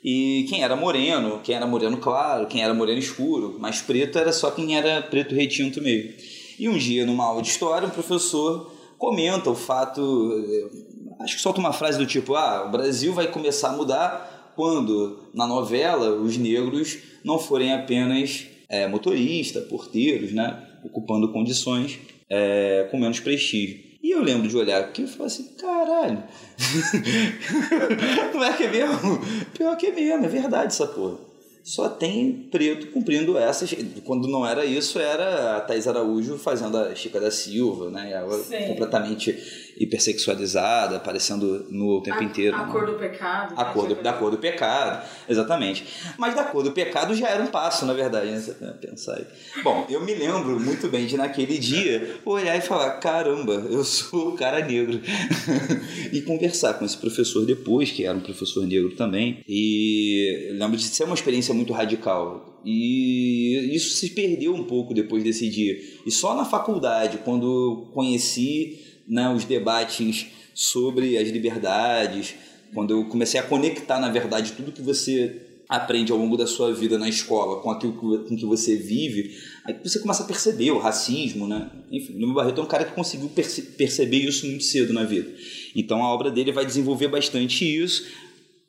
E 0.03 0.45
quem 0.49 0.63
era 0.63 0.75
moreno, 0.75 1.39
quem 1.43 1.55
era 1.55 1.67
moreno 1.67 1.97
claro, 1.97 2.47
quem 2.47 2.63
era 2.63 2.73
moreno 2.73 2.99
escuro, 2.99 3.57
mas 3.59 3.81
preto 3.81 4.17
era 4.17 4.33
só 4.33 4.49
quem 4.49 4.75
era 4.75 5.01
preto 5.01 5.35
retinto 5.35 5.81
mesmo. 5.81 6.13
E 6.57 6.67
um 6.67 6.77
dia, 6.77 7.05
numa 7.05 7.25
aula 7.25 7.41
de 7.41 7.49
história, 7.49 7.87
um 7.87 7.91
professor 7.91 8.71
comenta 8.97 9.49
o 9.49 9.55
fato, 9.55 10.31
eh, 10.33 11.23
acho 11.23 11.35
que 11.35 11.41
solta 11.41 11.59
uma 11.59 11.73
frase 11.73 11.97
do 11.97 12.05
tipo: 12.05 12.35
ah, 12.35 12.65
o 12.67 12.71
Brasil 12.71 13.13
vai 13.13 13.27
começar 13.27 13.69
a 13.69 13.73
mudar 13.73 14.53
quando, 14.55 15.29
na 15.33 15.45
novela, 15.47 16.11
os 16.11 16.37
negros 16.37 16.97
não 17.23 17.37
forem 17.37 17.73
apenas 17.73 18.47
é, 18.67 18.87
motoristas, 18.87 19.67
porteiros, 19.67 20.31
né, 20.31 20.67
ocupando 20.83 21.31
condições 21.31 21.99
é, 22.29 22.87
com 22.89 22.97
menos 22.97 23.19
prestígio. 23.19 23.90
E 24.03 24.11
eu 24.11 24.21
lembro 24.21 24.47
de 24.47 24.57
olhar 24.57 24.81
aqui 24.81 25.03
e 25.03 25.07
falar 25.07 25.27
assim, 25.27 25.49
caralho. 25.59 26.23
Não 28.33 28.43
é 28.43 28.53
que 28.53 28.63
é 28.63 28.71
mesmo? 28.71 29.21
Pior 29.53 29.75
que 29.77 29.87
é 29.87 29.91
mesmo, 29.91 30.25
é 30.25 30.27
verdade 30.27 30.67
essa 30.67 30.87
porra 30.87 31.30
só 31.63 31.89
tem 31.89 32.47
preto 32.51 32.87
cumprindo 32.87 33.37
essas. 33.37 33.73
Quando 34.03 34.27
não 34.27 34.45
era 34.45 34.65
isso, 34.65 34.99
era 34.99 35.57
a 35.57 35.61
Thais 35.61 35.87
Araújo 35.87 36.37
fazendo 36.37 36.77
a 36.77 36.95
Chica 36.95 37.19
da 37.19 37.29
Silva, 37.29 37.89
né? 37.89 38.11
Ela 38.11 38.37
Sim. 38.39 38.67
completamente 38.67 39.37
hipersexualizada, 39.77 40.97
aparecendo 40.97 41.65
no 41.69 41.97
o 41.97 42.01
tempo 42.01 42.19
a, 42.19 42.23
inteiro. 42.23 42.55
A 42.55 42.65
né? 42.65 42.71
cor 42.71 42.85
do 42.85 42.93
pecado. 42.93 43.53
A 43.57 43.65
cor 43.65 43.87
do, 43.87 43.95
da 43.95 44.13
cor 44.13 44.31
do 44.31 44.37
pecado, 44.37 45.07
exatamente. 45.29 45.85
Mas 46.17 46.35
da 46.35 46.43
cor 46.43 46.63
do 46.63 46.71
pecado 46.71 47.13
já 47.15 47.29
era 47.29 47.43
um 47.43 47.47
passo, 47.47 47.85
na 47.85 47.93
verdade, 47.93 48.31
né? 48.31 48.73
Pensar 48.81 49.17
aí. 49.17 49.25
Bom, 49.63 49.85
eu 49.89 50.03
me 50.03 50.13
lembro 50.13 50.59
muito 50.59 50.87
bem 50.87 51.05
de 51.05 51.15
naquele 51.17 51.57
dia 51.57 52.19
olhar 52.25 52.57
e 52.57 52.61
falar: 52.61 52.91
caramba, 52.99 53.53
eu 53.69 53.83
sou 53.83 54.29
o 54.29 54.35
cara 54.35 54.65
negro. 54.65 54.99
e 56.11 56.21
conversar 56.21 56.73
com 56.75 56.85
esse 56.85 56.97
professor 56.97 57.45
depois, 57.45 57.91
que 57.91 58.05
era 58.05 58.17
um 58.17 58.21
professor 58.21 58.65
negro 58.65 58.95
também. 58.95 59.43
E 59.47 60.51
lembro 60.53 60.77
de 60.77 60.83
ser 60.83 61.03
uma 61.03 61.15
experiência 61.15 61.50
muito 61.53 61.73
radical. 61.73 62.61
E 62.63 63.71
isso 63.73 63.95
se 63.95 64.11
perdeu 64.11 64.53
um 64.53 64.63
pouco 64.63 64.93
depois 64.93 65.23
desse 65.23 65.49
dia. 65.49 65.79
E 66.05 66.11
só 66.11 66.35
na 66.35 66.45
faculdade, 66.45 67.19
quando 67.19 67.89
conheci 67.93 68.79
né, 69.07 69.29
os 69.29 69.45
debates 69.45 70.27
sobre 70.53 71.17
as 71.17 71.27
liberdades, 71.29 72.35
quando 72.73 72.91
eu 72.91 73.05
comecei 73.05 73.39
a 73.39 73.43
conectar, 73.43 73.99
na 73.99 74.09
verdade, 74.09 74.53
tudo 74.53 74.71
que 74.71 74.81
você 74.81 75.47
aprende 75.67 76.11
ao 76.11 76.17
longo 76.17 76.35
da 76.35 76.45
sua 76.45 76.73
vida 76.73 76.97
na 76.97 77.07
escola 77.07 77.61
com 77.61 77.71
aquilo 77.71 77.93
com 77.93 78.35
que 78.35 78.45
você 78.45 78.75
vive, 78.75 79.37
aí 79.63 79.73
você 79.81 79.99
começa 79.99 80.21
a 80.21 80.25
perceber 80.25 80.69
o 80.71 80.77
racismo, 80.77 81.47
né? 81.47 81.71
Enfim, 81.89 82.11
Lima 82.13 82.33
Barreto 82.33 82.59
é 82.59 82.63
um 82.65 82.67
cara 82.67 82.83
que 82.83 82.93
conseguiu 82.93 83.29
perce 83.29 83.61
perceber 83.61 84.17
isso 84.17 84.45
muito 84.45 84.65
cedo 84.65 84.91
na 84.91 85.05
vida. 85.05 85.33
Então 85.73 86.03
a 86.03 86.13
obra 86.13 86.29
dele 86.29 86.51
vai 86.51 86.65
desenvolver 86.65 87.07
bastante 87.07 87.63
isso, 87.63 88.05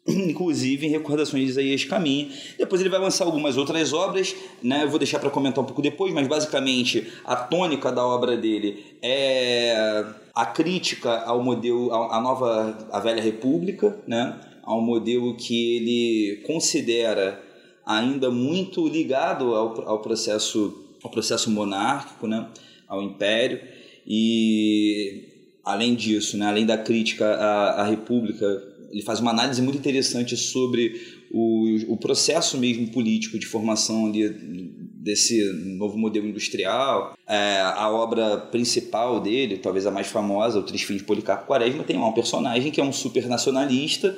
inclusive 0.06 0.86
em 0.86 0.90
Recordações 0.90 1.44
de 1.44 1.50
Isaías 1.50 1.84
Caminha. 1.84 2.28
Depois 2.58 2.80
ele 2.80 2.90
vai 2.90 3.00
lançar 3.00 3.24
algumas 3.24 3.56
outras 3.56 3.92
obras, 3.92 4.34
né? 4.62 4.82
Eu 4.82 4.90
vou 4.90 4.98
deixar 4.98 5.18
para 5.18 5.30
comentar 5.30 5.62
um 5.62 5.66
pouco 5.66 5.82
depois, 5.82 6.12
mas 6.12 6.26
basicamente 6.26 7.06
a 7.24 7.36
tônica 7.36 7.90
da 7.92 8.04
obra 8.04 8.36
dele 8.36 8.84
é 9.00 10.04
a 10.34 10.46
crítica 10.46 11.22
ao 11.22 11.42
modelo, 11.42 11.92
à 11.92 12.20
nova, 12.20 12.88
a 12.90 13.00
velha 13.00 13.22
república, 13.22 13.96
né? 14.06 14.40
Ao 14.62 14.80
modelo 14.80 15.36
que 15.36 15.76
ele 15.76 16.42
considera 16.46 17.40
ainda 17.84 18.30
muito 18.30 18.86
ligado 18.86 19.54
ao, 19.54 19.88
ao 19.88 19.98
processo 20.00 20.78
ao 21.02 21.10
processo 21.10 21.50
monárquico, 21.50 22.26
né? 22.26 22.48
Ao 22.88 23.02
império 23.02 23.60
e 24.06 25.24
além 25.64 25.94
disso, 25.94 26.36
né? 26.36 26.46
Além 26.46 26.64
da 26.64 26.78
crítica 26.78 27.26
à, 27.26 27.82
à 27.82 27.84
república 27.84 28.71
ele 28.92 29.02
faz 29.02 29.20
uma 29.20 29.30
análise 29.30 29.62
muito 29.62 29.78
interessante 29.78 30.36
sobre 30.36 31.00
o, 31.30 31.94
o 31.94 31.96
processo 31.96 32.58
mesmo 32.58 32.88
político 32.88 33.38
de 33.38 33.46
formação 33.46 34.06
ali 34.06 34.28
desse 34.28 35.42
novo 35.78 35.98
modelo 35.98 36.28
industrial. 36.28 37.16
É, 37.26 37.60
a 37.60 37.90
obra 37.90 38.36
principal 38.36 39.18
dele, 39.18 39.56
talvez 39.56 39.86
a 39.86 39.90
mais 39.90 40.08
famosa, 40.08 40.58
O 40.58 40.62
Três 40.62 40.82
Fins 40.82 40.98
de 40.98 41.04
Policarpo 41.04 41.46
Quaresma, 41.46 41.82
tem 41.82 41.96
um 41.96 42.12
personagem 42.12 42.70
que 42.70 42.80
é 42.80 42.84
um 42.84 42.92
super 42.92 43.26
nacionalista, 43.26 44.16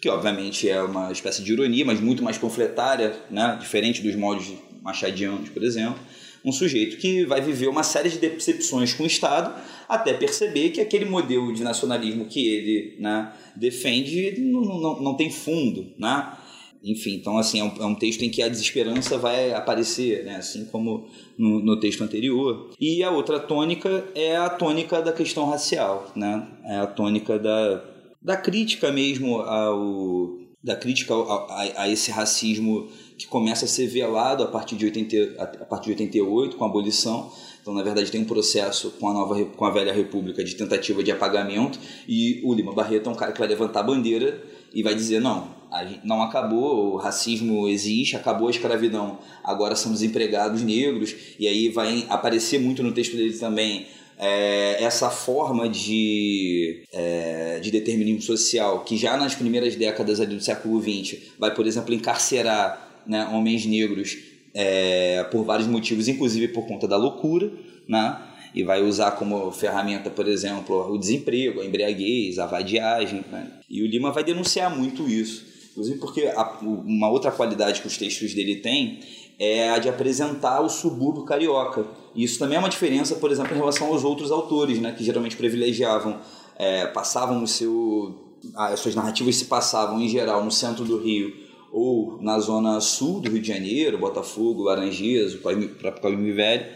que 0.00 0.08
obviamente 0.08 0.68
é 0.68 0.80
uma 0.82 1.10
espécie 1.10 1.42
de 1.42 1.52
ironia, 1.52 1.84
mas 1.84 2.00
muito 2.00 2.22
mais 2.22 2.38
panfletária, 2.38 3.14
né? 3.30 3.58
diferente 3.60 4.00
dos 4.00 4.14
moldes 4.14 4.52
machadianos, 4.82 5.48
por 5.50 5.62
exemplo 5.62 6.00
um 6.44 6.52
sujeito 6.52 6.96
que 6.96 7.24
vai 7.24 7.40
viver 7.40 7.68
uma 7.68 7.82
série 7.82 8.08
de 8.08 8.18
decepções 8.18 8.92
com 8.92 9.04
o 9.04 9.06
Estado 9.06 9.54
até 9.88 10.12
perceber 10.12 10.70
que 10.70 10.80
aquele 10.80 11.04
modelo 11.04 11.52
de 11.52 11.62
nacionalismo 11.62 12.26
que 12.26 12.48
ele 12.48 12.96
né, 12.98 13.32
defende 13.54 14.40
não, 14.40 14.60
não, 14.60 15.00
não 15.00 15.16
tem 15.16 15.30
fundo. 15.30 15.92
Né? 15.98 16.36
enfim, 16.84 17.14
então 17.14 17.38
assim, 17.38 17.60
é 17.60 17.64
um, 17.64 17.72
é 17.80 17.86
um, 17.86 17.94
texto 17.94 18.22
em 18.22 18.30
que 18.30 18.42
a 18.42 18.48
desesperança 18.48 19.16
vai 19.16 19.52
aparecer, 19.52 20.24
né? 20.24 20.36
assim 20.36 20.64
como 20.64 21.06
no, 21.38 21.60
no, 21.60 21.78
texto 21.78 22.02
anterior. 22.02 22.70
E 22.80 23.02
a 23.04 23.10
outra 23.10 23.38
tônica 23.38 24.04
é 24.14 24.36
a 24.36 24.50
tônica 24.50 25.00
da 25.00 25.12
questão 25.12 25.48
racial, 25.48 26.10
né? 26.16 26.46
é 26.64 26.78
a 26.78 26.86
tônica 26.86 27.38
da, 27.38 27.84
da 28.20 28.36
crítica 28.36 28.90
mesmo 28.90 29.36
ao 29.40 30.42
da 30.62 30.76
crítica 30.76 31.12
a, 31.12 31.82
a, 31.82 31.88
esse 31.88 32.10
racismo 32.12 32.88
que 33.22 33.28
começa 33.28 33.64
a 33.64 33.68
ser 33.68 33.86
velado 33.86 34.42
a 34.42 34.46
partir 34.46 34.74
de 34.74 34.84
80, 34.84 35.42
a 35.42 35.64
partir 35.64 35.86
de 35.86 36.02
88 36.02 36.56
com 36.56 36.64
a 36.64 36.66
abolição. 36.66 37.30
Então, 37.60 37.72
na 37.72 37.82
verdade, 37.82 38.10
tem 38.10 38.20
um 38.20 38.24
processo 38.24 38.90
com 38.98 39.08
a 39.08 39.12
nova 39.12 39.44
com 39.44 39.64
a 39.64 39.70
velha 39.70 39.92
república 39.92 40.42
de 40.42 40.56
tentativa 40.56 41.02
de 41.02 41.12
apagamento 41.12 41.78
e 42.08 42.40
o 42.44 42.52
Lima 42.52 42.72
Barreto 42.72 43.08
é 43.08 43.12
um 43.12 43.14
cara 43.14 43.30
que 43.30 43.38
vai 43.38 43.46
levantar 43.46 43.80
a 43.80 43.84
bandeira 43.84 44.42
e 44.74 44.82
vai 44.82 44.94
dizer 44.94 45.20
não, 45.20 45.54
não 46.02 46.22
acabou, 46.22 46.94
o 46.94 46.96
racismo 46.96 47.68
existe, 47.68 48.16
acabou 48.16 48.48
a 48.48 48.50
escravidão, 48.50 49.18
agora 49.44 49.76
somos 49.76 50.02
empregados 50.02 50.62
negros. 50.62 51.14
E 51.38 51.46
aí 51.46 51.68
vai 51.68 52.04
aparecer 52.08 52.58
muito 52.58 52.82
no 52.82 52.90
texto 52.90 53.16
dele 53.16 53.38
também 53.38 53.86
é, 54.18 54.82
essa 54.82 55.10
forma 55.10 55.68
de, 55.68 56.82
é, 56.92 57.60
de 57.60 57.70
determinismo 57.70 58.22
social 58.22 58.80
que 58.80 58.96
já 58.96 59.16
nas 59.16 59.36
primeiras 59.36 59.76
décadas 59.76 60.20
ali 60.20 60.34
do 60.34 60.42
século 60.42 60.82
XX 60.82 61.18
vai, 61.38 61.54
por 61.54 61.64
exemplo, 61.64 61.94
encarcerar 61.94 62.91
né, 63.06 63.28
homens 63.32 63.66
negros 63.66 64.16
é, 64.54 65.24
por 65.24 65.44
vários 65.44 65.66
motivos, 65.66 66.08
inclusive 66.08 66.48
por 66.48 66.66
conta 66.66 66.86
da 66.86 66.96
loucura, 66.96 67.50
né? 67.88 68.20
E 68.54 68.62
vai 68.62 68.82
usar 68.82 69.12
como 69.12 69.50
ferramenta, 69.50 70.10
por 70.10 70.28
exemplo, 70.28 70.92
o 70.92 70.98
desemprego, 70.98 71.62
a 71.62 71.64
embriaguez, 71.64 72.38
a 72.38 72.44
vadiagem. 72.44 73.24
Né? 73.32 73.50
E 73.68 73.82
o 73.82 73.86
Lima 73.86 74.12
vai 74.12 74.22
denunciar 74.22 74.74
muito 74.76 75.08
isso. 75.08 75.46
Inclusive 75.70 75.98
porque 75.98 76.26
a, 76.26 76.58
uma 76.60 77.08
outra 77.08 77.32
qualidade 77.32 77.80
que 77.80 77.86
os 77.86 77.96
textos 77.96 78.34
dele 78.34 78.56
têm 78.56 79.00
é 79.38 79.70
a 79.70 79.78
de 79.78 79.88
apresentar 79.88 80.60
o 80.60 80.68
subúrbio 80.68 81.24
carioca. 81.24 81.86
Isso 82.14 82.38
também 82.38 82.56
é 82.56 82.58
uma 82.58 82.68
diferença, 82.68 83.14
por 83.14 83.32
exemplo, 83.32 83.54
em 83.54 83.58
relação 83.58 83.86
aos 83.86 84.04
outros 84.04 84.30
autores, 84.30 84.78
né? 84.78 84.92
Que 84.92 85.02
geralmente 85.02 85.34
privilegiavam, 85.34 86.20
é, 86.58 86.86
passavam 86.86 87.42
o 87.42 87.48
seu... 87.48 88.28
As 88.54 88.80
suas 88.80 88.94
narrativas 88.94 89.36
se 89.36 89.46
passavam, 89.46 89.98
em 89.98 90.08
geral, 90.08 90.44
no 90.44 90.50
centro 90.50 90.84
do 90.84 90.98
Rio 90.98 91.32
ou 91.72 92.18
na 92.20 92.38
zona 92.38 92.80
sul 92.80 93.20
do 93.20 93.30
Rio 93.30 93.40
de 93.40 93.48
Janeiro, 93.48 93.98
Botafogo, 93.98 94.62
Laranjeiras, 94.62 95.34
próprio 95.34 96.02
Caminho 96.02 96.34
Velho. 96.34 96.66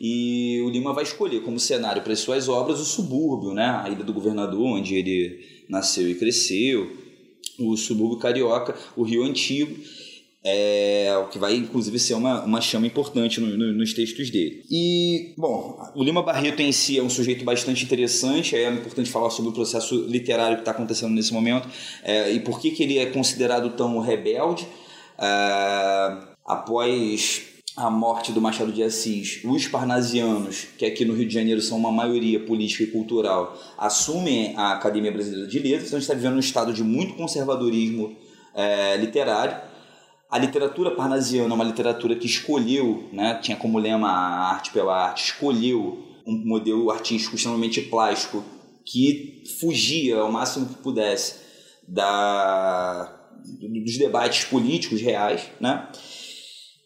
E 0.00 0.62
o 0.64 0.70
Lima 0.70 0.92
vai 0.92 1.04
escolher 1.04 1.42
como 1.42 1.60
cenário 1.60 2.02
para 2.02 2.12
as 2.12 2.20
suas 2.20 2.48
obras 2.48 2.80
o 2.80 2.84
subúrbio, 2.84 3.52
né? 3.52 3.66
a 3.66 3.88
Ilha 3.88 4.02
do 4.02 4.12
Governador, 4.12 4.62
onde 4.62 4.94
ele 4.94 5.44
nasceu 5.68 6.08
e 6.08 6.14
cresceu, 6.14 6.90
o 7.58 7.76
subúrbio 7.76 8.18
carioca, 8.18 8.74
o 8.96 9.02
Rio 9.02 9.22
Antigo 9.22 9.76
é, 10.42 11.14
o 11.22 11.28
que 11.28 11.38
vai 11.38 11.54
inclusive 11.54 11.98
ser 11.98 12.14
uma, 12.14 12.42
uma 12.44 12.60
chama 12.60 12.86
importante 12.86 13.40
no, 13.40 13.56
no, 13.56 13.74
nos 13.74 13.92
textos 13.92 14.30
dele. 14.30 14.64
E, 14.70 15.34
bom, 15.36 15.78
o 15.94 16.02
Lima 16.02 16.22
Barreto 16.22 16.60
em 16.60 16.72
si 16.72 16.98
é 16.98 17.02
um 17.02 17.10
sujeito 17.10 17.44
bastante 17.44 17.84
interessante, 17.84 18.56
é 18.56 18.70
importante 18.70 19.10
falar 19.10 19.30
sobre 19.30 19.50
o 19.50 19.54
processo 19.54 20.06
literário 20.06 20.56
que 20.56 20.62
está 20.62 20.70
acontecendo 20.70 21.12
nesse 21.12 21.32
momento 21.32 21.68
é, 22.02 22.32
e 22.32 22.40
por 22.40 22.58
que, 22.58 22.70
que 22.70 22.82
ele 22.82 22.98
é 22.98 23.06
considerado 23.06 23.70
tão 23.70 23.98
rebelde. 24.00 24.66
É, 25.18 26.30
após 26.46 27.42
a 27.76 27.88
morte 27.88 28.32
do 28.32 28.40
Machado 28.40 28.72
de 28.72 28.82
Assis, 28.82 29.40
os 29.44 29.68
parnasianos, 29.68 30.66
que 30.76 30.84
aqui 30.84 31.04
no 31.04 31.14
Rio 31.14 31.28
de 31.28 31.32
Janeiro 31.32 31.60
são 31.60 31.78
uma 31.78 31.92
maioria 31.92 32.40
política 32.40 32.82
e 32.82 32.86
cultural, 32.88 33.56
assumem 33.78 34.54
a 34.56 34.72
Academia 34.72 35.12
Brasileira 35.12 35.46
de 35.46 35.58
Letras, 35.58 35.86
então 35.86 35.96
a 35.96 36.00
gente 36.00 36.10
está 36.10 36.14
vivendo 36.14 36.36
um 36.36 36.40
estado 36.40 36.72
de 36.72 36.82
muito 36.82 37.14
conservadorismo 37.14 38.16
é, 38.54 38.96
literário 38.96 39.69
a 40.30 40.38
literatura 40.38 40.92
parnasiana 40.92 41.50
é 41.50 41.54
uma 41.54 41.64
literatura 41.64 42.14
que 42.14 42.26
escolheu, 42.26 43.08
né, 43.12 43.38
tinha 43.42 43.56
como 43.56 43.78
lema 43.78 44.08
a 44.08 44.50
arte 44.52 44.70
pela 44.70 44.94
arte, 44.94 45.24
escolheu 45.24 46.06
um 46.26 46.32
modelo 46.46 46.90
artístico 46.90 47.34
extremamente 47.34 47.80
plástico 47.82 48.44
que 48.84 49.42
fugia 49.58 50.18
ao 50.18 50.30
máximo 50.30 50.66
que 50.66 50.74
pudesse 50.74 51.40
da, 51.86 53.12
dos 53.84 53.98
debates 53.98 54.44
políticos 54.44 55.00
reais, 55.00 55.50
né? 55.60 55.88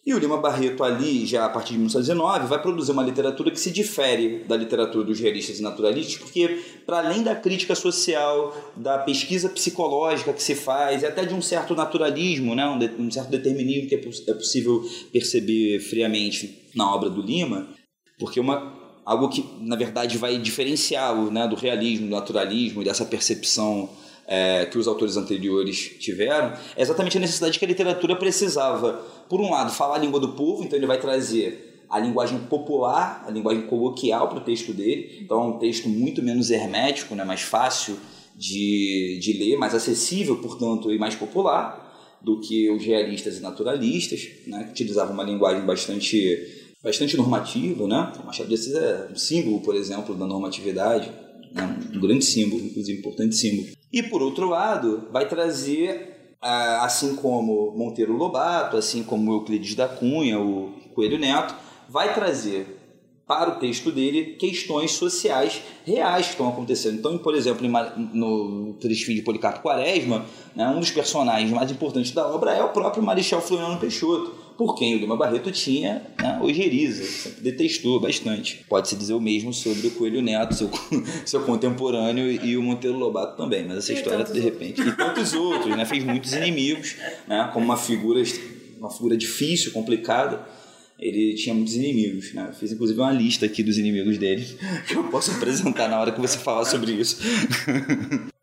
E 0.06 0.12
o 0.12 0.18
Lima 0.18 0.36
Barreto 0.36 0.84
ali, 0.84 1.24
já 1.24 1.46
a 1.46 1.48
partir 1.48 1.72
de 1.72 1.78
1919, 1.78 2.46
vai 2.46 2.60
produzir 2.60 2.92
uma 2.92 3.02
literatura 3.02 3.50
que 3.50 3.58
se 3.58 3.70
difere 3.70 4.44
da 4.44 4.54
literatura 4.54 5.02
dos 5.02 5.18
realistas 5.18 5.58
e 5.58 5.62
naturalistas, 5.62 6.16
porque 6.16 6.62
para 6.84 6.98
além 6.98 7.22
da 7.22 7.34
crítica 7.34 7.74
social, 7.74 8.54
da 8.76 8.98
pesquisa 8.98 9.48
psicológica 9.48 10.32
que 10.34 10.42
se 10.42 10.54
faz, 10.54 11.02
e 11.02 11.06
até 11.06 11.24
de 11.24 11.32
um 11.32 11.40
certo 11.40 11.74
naturalismo, 11.74 12.54
né, 12.54 12.66
um, 12.66 13.04
um 13.06 13.10
certo 13.10 13.30
determinismo 13.30 13.88
que 13.88 13.94
é, 13.94 13.98
é 13.98 14.34
possível 14.34 14.84
perceber 15.10 15.80
friamente 15.80 16.68
na 16.74 16.94
obra 16.94 17.08
do 17.08 17.22
Lima, 17.22 17.66
porque 18.18 18.38
uma 18.38 18.84
algo 19.06 19.28
que 19.28 19.44
na 19.60 19.76
verdade 19.76 20.16
vai 20.16 20.38
diferenciar 20.38 21.14
o, 21.14 21.30
né, 21.30 21.46
do 21.46 21.54
realismo, 21.54 22.08
do 22.08 22.14
naturalismo 22.14 22.80
e 22.80 22.84
dessa 22.84 23.04
percepção 23.04 23.88
é, 24.26 24.66
que 24.66 24.78
os 24.78 24.88
autores 24.88 25.16
anteriores 25.16 25.96
tiveram, 25.98 26.52
é 26.76 26.82
exatamente 26.82 27.16
a 27.16 27.20
necessidade 27.20 27.58
que 27.58 27.64
a 27.64 27.68
literatura 27.68 28.16
precisava, 28.16 28.92
por 29.28 29.40
um 29.40 29.50
lado, 29.50 29.70
falar 29.72 29.96
a 29.96 29.98
língua 29.98 30.20
do 30.20 30.32
povo, 30.32 30.64
então 30.64 30.78
ele 30.78 30.86
vai 30.86 30.98
trazer 30.98 31.84
a 31.88 31.98
linguagem 31.98 32.38
popular, 32.38 33.24
a 33.26 33.30
linguagem 33.30 33.62
coloquial 33.66 34.28
para 34.28 34.38
o 34.38 34.40
texto 34.40 34.72
dele, 34.72 35.20
então 35.22 35.42
é 35.42 35.46
um 35.46 35.58
texto 35.58 35.88
muito 35.88 36.22
menos 36.22 36.50
hermético, 36.50 37.14
né, 37.14 37.24
mais 37.24 37.42
fácil 37.42 37.96
de, 38.34 39.18
de 39.20 39.32
ler, 39.34 39.56
mais 39.56 39.74
acessível, 39.74 40.36
portanto, 40.36 40.92
e 40.92 40.98
mais 40.98 41.14
popular 41.14 41.82
do 42.20 42.40
que 42.40 42.70
os 42.70 42.82
realistas 42.82 43.36
e 43.36 43.40
naturalistas, 43.40 44.26
né, 44.46 44.64
que 44.64 44.70
utilizavam 44.70 45.12
uma 45.12 45.22
linguagem 45.22 45.64
bastante 45.64 46.62
bastante 46.82 47.16
normativa, 47.16 47.86
né? 47.88 48.12
O 48.22 48.26
Machado 48.26 48.46
de 48.46 48.54
Assis 48.54 48.74
é 48.74 49.08
um 49.10 49.16
símbolo, 49.16 49.62
por 49.62 49.74
exemplo, 49.74 50.14
da 50.14 50.26
normatividade, 50.26 51.10
né? 51.50 51.78
um 51.94 51.98
grande 51.98 52.26
símbolo, 52.26 52.62
inclusive 52.62 52.98
importante 52.98 53.34
símbolo. 53.34 53.68
E 53.94 54.02
por 54.02 54.20
outro 54.20 54.48
lado, 54.48 55.06
vai 55.12 55.28
trazer, 55.28 56.34
assim 56.42 57.14
como 57.14 57.70
Monteiro 57.76 58.12
Lobato, 58.12 58.76
assim 58.76 59.04
como 59.04 59.32
Euclides 59.32 59.76
da 59.76 59.86
Cunha, 59.86 60.36
o 60.40 60.72
Coelho 60.92 61.16
Neto, 61.16 61.54
vai 61.88 62.12
trazer 62.12 62.73
para 63.26 63.50
o 63.50 63.54
texto 63.56 63.90
dele 63.90 64.36
questões 64.38 64.92
sociais 64.92 65.62
reais 65.86 66.26
que 66.26 66.32
estão 66.32 66.48
acontecendo. 66.48 66.98
Então, 66.98 67.16
por 67.16 67.34
exemplo, 67.34 67.66
no 68.12 68.74
Trisfim 68.74 69.14
de 69.14 69.22
Policarpo 69.22 69.62
Quaresma, 69.62 70.26
né, 70.54 70.68
um 70.68 70.78
dos 70.78 70.90
personagens 70.90 71.50
mais 71.50 71.70
importantes 71.70 72.10
da 72.12 72.26
obra 72.26 72.52
é 72.52 72.62
o 72.62 72.68
próprio 72.68 73.02
Marechal 73.02 73.40
Floriano 73.40 73.78
Peixoto, 73.78 74.44
por 74.56 74.76
quem 74.76 74.94
o 74.94 74.98
Lima 74.98 75.16
Barreto 75.16 75.50
tinha 75.50 76.02
né, 76.20 76.38
ojeriza, 76.40 77.02
sempre 77.04 77.42
detestou 77.42 77.98
bastante. 77.98 78.64
Pode-se 78.68 78.94
dizer 78.94 79.14
o 79.14 79.20
mesmo 79.20 79.52
sobre 79.52 79.88
o 79.88 79.90
Coelho 79.92 80.22
Neto, 80.22 80.54
seu, 80.54 80.70
seu 81.26 81.40
contemporâneo, 81.42 82.30
e 82.30 82.56
o 82.56 82.62
Monteiro 82.62 82.96
Lobato 82.96 83.36
também, 83.36 83.66
mas 83.66 83.78
essa 83.78 83.92
e 83.92 83.96
história, 83.96 84.24
de 84.24 84.38
repente... 84.38 84.80
E 84.80 84.92
tantos 84.92 85.32
outros, 85.32 85.74
né? 85.76 85.84
Fez 85.84 86.04
muitos 86.04 86.32
inimigos, 86.34 86.94
né, 87.26 87.50
como 87.52 87.64
uma 87.64 87.76
figura, 87.76 88.22
uma 88.78 88.90
figura 88.90 89.16
difícil, 89.16 89.72
complicada, 89.72 90.46
ele 90.98 91.34
tinha 91.34 91.54
muitos 91.54 91.74
inimigos, 91.74 92.32
né? 92.32 92.52
fiz 92.58 92.72
inclusive 92.72 93.00
uma 93.00 93.12
lista 93.12 93.46
aqui 93.46 93.62
dos 93.62 93.78
inimigos 93.78 94.16
dele 94.18 94.46
que 94.86 94.94
eu 94.94 95.04
posso 95.04 95.30
apresentar 95.32 95.88
na 95.88 96.00
hora 96.00 96.12
que 96.12 96.20
você 96.20 96.38
falar 96.38 96.64
sobre 96.64 96.92
isso. 96.92 97.18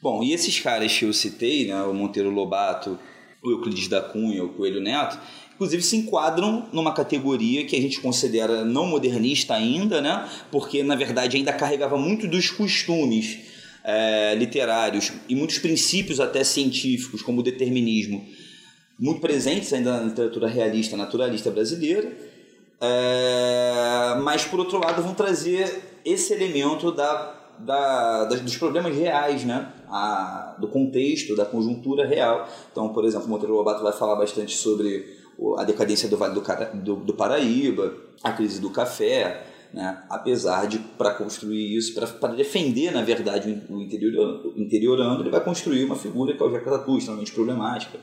Bom, 0.00 0.22
e 0.22 0.32
esses 0.32 0.60
caras 0.60 0.96
que 0.96 1.04
eu 1.04 1.12
citei, 1.12 1.66
né, 1.66 1.82
o 1.82 1.92
Monteiro 1.92 2.30
Lobato, 2.30 2.98
o 3.42 3.50
Euclides 3.50 3.88
da 3.88 4.00
Cunha, 4.00 4.44
o 4.44 4.50
Coelho 4.50 4.80
Neto, 4.80 5.18
inclusive 5.54 5.82
se 5.82 5.96
enquadram 5.96 6.68
numa 6.72 6.94
categoria 6.94 7.64
que 7.64 7.74
a 7.74 7.80
gente 7.80 8.00
considera 8.00 8.64
não 8.64 8.86
modernista 8.86 9.54
ainda, 9.54 10.00
né? 10.00 10.28
Porque 10.52 10.84
na 10.84 10.94
verdade 10.94 11.36
ainda 11.36 11.52
carregava 11.52 11.98
muito 11.98 12.28
dos 12.28 12.48
costumes 12.48 13.40
é, 13.82 14.36
literários 14.36 15.12
e 15.28 15.34
muitos 15.34 15.58
princípios 15.58 16.20
até 16.20 16.44
científicos, 16.44 17.22
como 17.22 17.40
o 17.40 17.42
determinismo, 17.42 18.24
muito 18.98 19.20
presentes 19.20 19.72
ainda 19.72 19.98
na 19.98 20.02
literatura 20.04 20.48
realista, 20.48 20.96
naturalista 20.96 21.50
brasileira. 21.50 22.10
É, 22.80 24.16
mas 24.22 24.44
por 24.44 24.60
outro 24.60 24.78
lado 24.78 25.02
vão 25.02 25.14
trazer 25.14 26.00
esse 26.04 26.32
elemento 26.32 26.92
da, 26.92 27.34
da, 27.58 28.24
dos 28.24 28.56
problemas 28.56 28.94
reais, 28.96 29.44
né? 29.44 29.72
A, 29.88 30.56
do 30.58 30.68
contexto, 30.68 31.34
da 31.36 31.44
conjuntura 31.44 32.06
real. 32.06 32.48
Então, 32.70 32.88
por 32.90 33.04
exemplo, 33.04 33.28
Monteiro 33.28 33.54
Lobato 33.54 33.82
vai 33.82 33.92
falar 33.92 34.16
bastante 34.16 34.56
sobre 34.56 35.16
a 35.56 35.64
decadência 35.64 36.08
do 36.08 36.16
Vale 36.16 36.34
do, 36.34 36.42
do, 36.82 36.96
do 36.96 37.14
Paraíba, 37.14 37.94
a 38.22 38.32
crise 38.32 38.60
do 38.60 38.70
café, 38.70 39.44
né? 39.72 40.02
apesar 40.08 40.66
de, 40.66 40.78
para 40.78 41.14
construir 41.14 41.76
isso, 41.76 41.94
para 41.94 42.32
defender, 42.34 42.92
na 42.92 43.02
verdade, 43.02 43.62
o 43.70 43.80
interior, 43.80 44.52
interiorando, 44.56 45.22
ele 45.22 45.30
vai 45.30 45.42
construir 45.42 45.84
uma 45.84 45.96
figura 45.96 46.34
que 46.34 46.42
é 46.42 46.46
o 46.46 46.50
Jacatatu, 46.50 46.98
extremamente 46.98 47.32
problemática. 47.32 47.98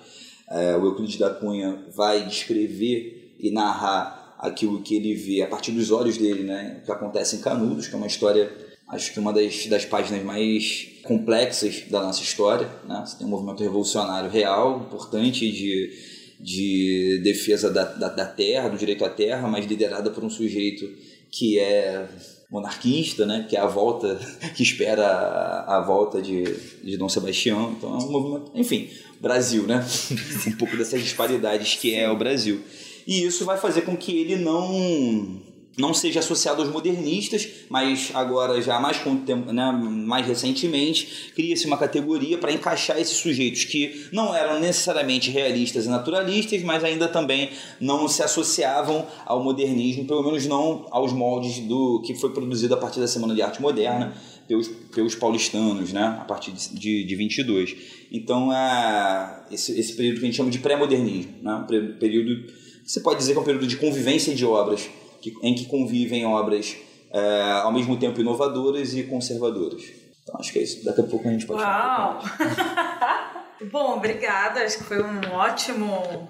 É, 0.50 0.76
o 0.78 0.86
Euclides 0.86 1.18
da 1.18 1.30
Cunha 1.30 1.86
vai 1.96 2.26
descrever 2.26 3.36
e 3.40 3.52
narrar 3.52 4.36
aquilo 4.40 4.82
que 4.82 4.96
ele 4.96 5.14
vê 5.16 5.42
a 5.42 5.48
partir 5.48 5.72
dos 5.72 5.92
olhos 5.92 6.18
dele, 6.18 6.44
né? 6.44 6.80
o 6.82 6.86
que 6.86 6.92
acontece 6.92 7.36
em 7.36 7.42
Canudos, 7.42 7.88
que 7.88 7.94
é 7.94 7.98
uma 7.98 8.08
história 8.08 8.52
acho 8.88 9.12
que 9.12 9.20
uma 9.20 9.34
das, 9.34 9.66
das 9.68 9.86
páginas 9.86 10.24
mais 10.24 10.88
complexas 11.04 11.84
da 11.90 12.02
nossa 12.02 12.22
história. 12.22 12.70
Né? 12.88 13.04
Você 13.06 13.18
tem 13.18 13.28
um 13.28 13.30
movimento 13.30 13.64
revolucionário 13.64 14.30
real, 14.30 14.82
importante, 14.82 15.52
de, 15.52 15.92
de 16.40 17.22
defesa 17.24 17.72
da, 17.72 17.84
da, 17.84 18.10
da 18.10 18.26
terra, 18.26 18.70
do 18.70 18.78
direito 18.78 19.04
à 19.04 19.10
terra, 19.10 19.48
mas 19.48 19.66
liderada 19.66 20.10
por 20.12 20.24
um 20.24 20.30
sujeito 20.30 20.88
que 21.32 21.60
é 21.60 22.08
monarquista, 22.50 23.26
né, 23.26 23.46
que 23.50 23.56
é 23.56 23.60
a 23.60 23.66
volta, 23.66 24.20
que 24.56 24.64
espera 24.64 25.06
a, 25.06 25.78
a 25.78 25.82
volta 25.82 26.22
de, 26.22 26.44
de 26.84 26.98
Dom 26.98 27.10
Sebastião. 27.10 27.76
Então 27.78 27.94
é 27.94 28.04
um 28.04 28.12
movimento, 28.12 28.52
enfim, 28.56 28.90
Brasil, 29.20 29.64
né? 29.64 29.86
um 30.48 30.52
pouco 30.54 30.78
dessas 30.78 31.02
disparidades 31.02 31.76
que 31.76 31.94
é 31.96 32.10
o 32.10 32.18
Brasil. 32.18 32.62
E 33.08 33.24
isso 33.24 33.46
vai 33.46 33.58
fazer 33.58 33.82
com 33.82 33.96
que 33.96 34.18
ele 34.18 34.36
não 34.38 35.42
não 35.78 35.94
seja 35.94 36.20
associado 36.20 36.62
aos 36.62 36.72
modernistas, 36.72 37.48
mas 37.70 38.12
agora 38.14 38.62
já 38.62 38.80
mais, 38.80 38.98
né, 39.04 39.72
mais 39.72 40.26
recentemente 40.26 41.32
cria-se 41.36 41.66
uma 41.66 41.78
categoria 41.78 42.38
para 42.38 42.52
encaixar 42.52 42.98
esses 42.98 43.18
sujeitos 43.18 43.66
que 43.66 44.08
não 44.12 44.34
eram 44.34 44.60
necessariamente 44.60 45.30
realistas 45.30 45.86
e 45.86 45.90
naturalistas, 45.90 46.64
mas 46.64 46.84
ainda 46.84 47.08
também 47.08 47.50
não 47.80 48.08
se 48.08 48.24
associavam 48.24 49.06
ao 49.26 49.44
modernismo, 49.44 50.06
pelo 50.06 50.24
menos 50.24 50.46
não 50.46 50.88
aos 50.92 51.12
moldes 51.12 51.60
do 51.60 52.02
que 52.06 52.16
foi 52.16 52.32
produzido 52.32 52.74
a 52.74 52.78
partir 52.78 53.00
da 53.00 53.08
Semana 53.08 53.36
de 53.36 53.42
Arte 53.42 53.62
Moderna 53.62 54.14
pelos, 54.48 54.68
pelos 54.94 55.16
paulistanos, 55.16 55.92
né, 55.92 56.18
a 56.22 56.24
partir 56.24 56.52
de, 56.52 57.04
de 57.04 57.16
22. 57.16 57.76
Então, 58.12 58.54
é, 58.54 59.44
esse, 59.52 59.78
esse 59.78 59.94
período 59.94 60.20
que 60.20 60.26
a 60.26 60.26
gente 60.28 60.38
chama 60.38 60.52
de 60.52 60.60
pré-modernismo, 60.60 61.34
né, 61.42 61.54
um 61.56 61.98
período, 61.98 62.46
você 62.86 63.02
pode 63.02 63.18
dizer 63.20 63.34
que 63.34 63.40
é 63.40 63.42
um 63.42 63.46
período 63.46 63.68
de 63.68 63.76
convivência 63.76 64.34
de 64.34 64.46
obras 64.46 64.88
que, 65.32 65.48
em 65.48 65.56
que 65.56 65.66
convivem 65.66 66.26
obras 66.26 66.76
é, 67.12 67.52
ao 67.64 67.72
mesmo 67.72 67.98
tempo 67.98 68.20
inovadoras 68.22 68.94
e 68.94 69.04
conservadoras. 69.04 69.84
Então 70.24 70.40
acho 70.40 70.52
que 70.52 70.60
é 70.60 70.64
isso. 70.64 70.84
Daqui 70.84 71.02
a 71.02 71.04
pouco 71.06 71.28
a 71.28 71.32
gente 71.32 71.46
pode 71.46 71.62
Uau. 71.62 72.22
falar. 72.22 73.56
Bom, 73.72 73.96
obrigada. 73.96 74.62
Acho 74.62 74.80
que 74.80 74.84
foi 74.84 75.02
um 75.02 75.32
ótimo, 75.32 76.30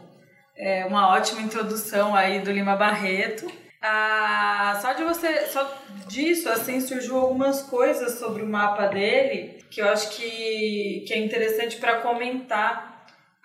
é, 0.55 0.85
uma 0.85 1.09
ótima 1.09 1.41
introdução 1.41 2.15
aí 2.15 2.39
do 2.41 2.51
Lima 2.51 2.75
Barreto. 2.75 3.45
Ah, 3.81 4.79
só 4.81 4.93
de 4.93 5.03
você, 5.03 5.45
só 5.47 5.69
disso, 6.07 6.49
assim, 6.49 6.79
surgiu 6.79 7.17
algumas 7.17 7.61
coisas 7.61 8.17
sobre 8.17 8.41
o 8.41 8.47
mapa 8.47 8.87
dele 8.87 9.63
que 9.69 9.81
eu 9.81 9.89
acho 9.89 10.11
que, 10.11 11.03
que 11.05 11.13
é 11.13 11.17
interessante 11.17 11.75
para 11.77 11.97
comentar 11.97 12.94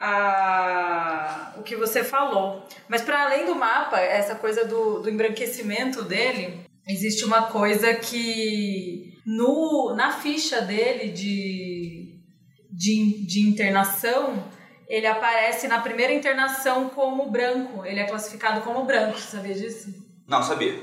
a, 0.01 1.53
o 1.59 1.63
que 1.63 1.77
você 1.77 2.03
falou. 2.03 2.67
Mas 2.89 3.03
para 3.03 3.25
além 3.25 3.45
do 3.45 3.55
mapa, 3.55 4.01
essa 4.01 4.35
coisa 4.35 4.65
do, 4.65 5.01
do 5.01 5.11
embranquecimento 5.11 6.03
dele, 6.03 6.65
existe 6.89 7.25
uma 7.25 7.43
coisa 7.43 7.95
que 7.95 9.21
no, 9.27 9.95
na 9.95 10.13
ficha 10.13 10.63
dele 10.63 11.13
de, 11.13 12.19
de, 12.73 13.27
de 13.27 13.41
internação, 13.41 14.43
ele 14.89 15.07
aparece 15.07 15.69
na 15.69 15.81
primeira 15.81 16.15
internação 16.15 16.89
como 16.89 17.31
branco. 17.31 17.85
Ele 17.85 18.01
é 18.01 18.05
classificado 18.05 18.63
como 18.63 18.85
branco, 18.85 19.19
sabia 19.19 19.55
disso? 19.55 19.95
Não, 20.27 20.43
sabia. 20.43 20.83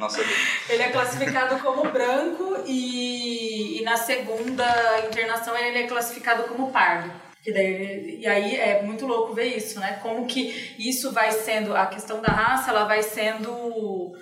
Não 0.00 0.10
sabia. 0.10 0.34
ele 0.68 0.82
é 0.82 0.90
classificado 0.90 1.62
como 1.62 1.90
branco 1.90 2.64
e, 2.66 3.80
e 3.80 3.84
na 3.84 3.96
segunda 3.96 4.66
internação 5.06 5.56
ele 5.56 5.78
é 5.78 5.86
classificado 5.86 6.44
como 6.44 6.72
pardo. 6.72 7.25
E, 7.46 7.52
daí, 7.52 8.18
e 8.20 8.26
aí 8.26 8.56
é 8.56 8.82
muito 8.82 9.06
louco 9.06 9.32
ver 9.32 9.56
isso, 9.56 9.78
né? 9.78 10.00
Como 10.02 10.26
que 10.26 10.74
isso 10.78 11.12
vai 11.12 11.30
sendo, 11.30 11.76
a 11.76 11.86
questão 11.86 12.20
da 12.20 12.28
raça, 12.28 12.70
ela 12.70 12.84
vai 12.84 13.02
sendo 13.02 14.12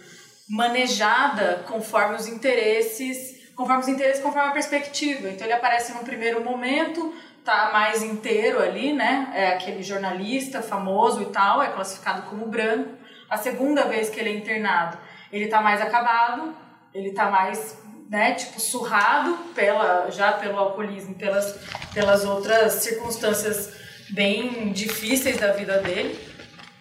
manejada 0.49 1.65
conforme 1.67 2.17
os 2.17 2.29
interesses, 2.29 3.51
conforme 3.57 3.83
os 3.83 3.89
interesses, 3.89 4.23
conforme 4.23 4.51
a 4.51 4.53
perspectiva. 4.53 5.31
Então 5.31 5.47
ele 5.47 5.55
aparece 5.55 5.95
no 5.95 6.01
primeiro 6.01 6.45
momento, 6.45 7.15
tá 7.43 7.71
mais 7.73 8.03
inteiro 8.03 8.61
ali, 8.63 8.93
né? 8.93 9.33
É 9.35 9.49
aquele 9.49 9.83
jornalista 9.83 10.61
famoso 10.61 11.23
e 11.23 11.27
tal, 11.27 11.63
é 11.63 11.69
classificado 11.69 12.29
como 12.29 12.47
branco. 12.47 12.91
A 13.31 13.39
segunda 13.39 13.85
vez 13.85 14.11
que 14.11 14.21
ele 14.21 14.29
é 14.29 14.37
internado, 14.37 14.99
ele 15.33 15.47
tá 15.49 15.63
mais 15.63 15.81
acabado, 15.81 16.55
ele 16.93 17.13
tá 17.13 17.31
mais 17.31 17.83
né, 18.09 18.35
tipo, 18.35 18.61
surrado 18.61 19.37
pela, 19.55 20.11
já 20.11 20.33
pelo 20.33 20.59
alcoolismo, 20.59 21.14
pelas, 21.14 21.59
pelas 21.93 22.25
outras 22.25 22.75
circunstâncias 22.75 23.73
bem 24.11 24.73
difíceis 24.73 25.38
da 25.38 25.53
vida 25.53 25.79
dele, 25.79 26.19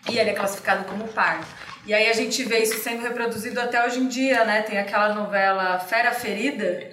e 0.09 0.19
ele 0.19 0.31
é 0.31 0.33
classificado 0.33 0.86
como 0.86 1.07
pardo. 1.07 1.45
E 1.86 1.93
aí 1.93 2.09
a 2.09 2.13
gente 2.13 2.43
vê 2.43 2.59
isso 2.59 2.81
sendo 2.81 3.01
reproduzido 3.01 3.59
até 3.59 3.86
hoje 3.86 3.99
em 3.99 4.07
dia, 4.07 4.45
né? 4.45 4.62
Tem 4.62 4.77
aquela 4.77 5.13
novela 5.13 5.79
Fera 5.79 6.12
Ferida, 6.12 6.91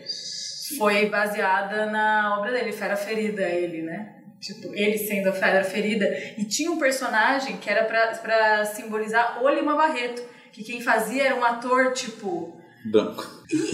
foi 0.77 1.07
baseada 1.07 1.87
na 1.87 2.39
obra 2.39 2.53
dele, 2.53 2.73
Fera 2.73 2.97
Ferida, 2.97 3.43
ele, 3.43 3.83
né? 3.83 4.17
Tipo, 4.41 4.75
ele 4.75 4.99
sendo 4.99 5.29
a 5.29 5.33
Fera 5.33 5.63
Ferida. 5.63 6.07
E 6.37 6.45
tinha 6.45 6.71
um 6.71 6.79
personagem 6.79 7.57
que 7.59 7.71
era 7.71 7.85
para 7.85 8.65
simbolizar 8.65 9.43
o 9.43 9.49
Lima 9.49 9.77
Barreto, 9.77 10.23
que 10.51 10.65
quem 10.65 10.81
fazia 10.81 11.25
era 11.25 11.37
um 11.37 11.45
ator, 11.45 11.93
tipo, 11.93 12.60
Branco. 12.85 13.27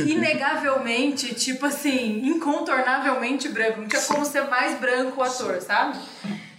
Inegavelmente, 0.06 1.34
tipo 1.34 1.66
assim, 1.66 2.26
incontornavelmente 2.26 3.48
branco. 3.48 3.80
Não 3.80 3.88
tinha 3.88 4.02
como 4.02 4.24
ser 4.24 4.42
mais 4.48 4.78
branco 4.80 5.20
o 5.20 5.22
ator, 5.22 5.60
sabe? 5.60 5.98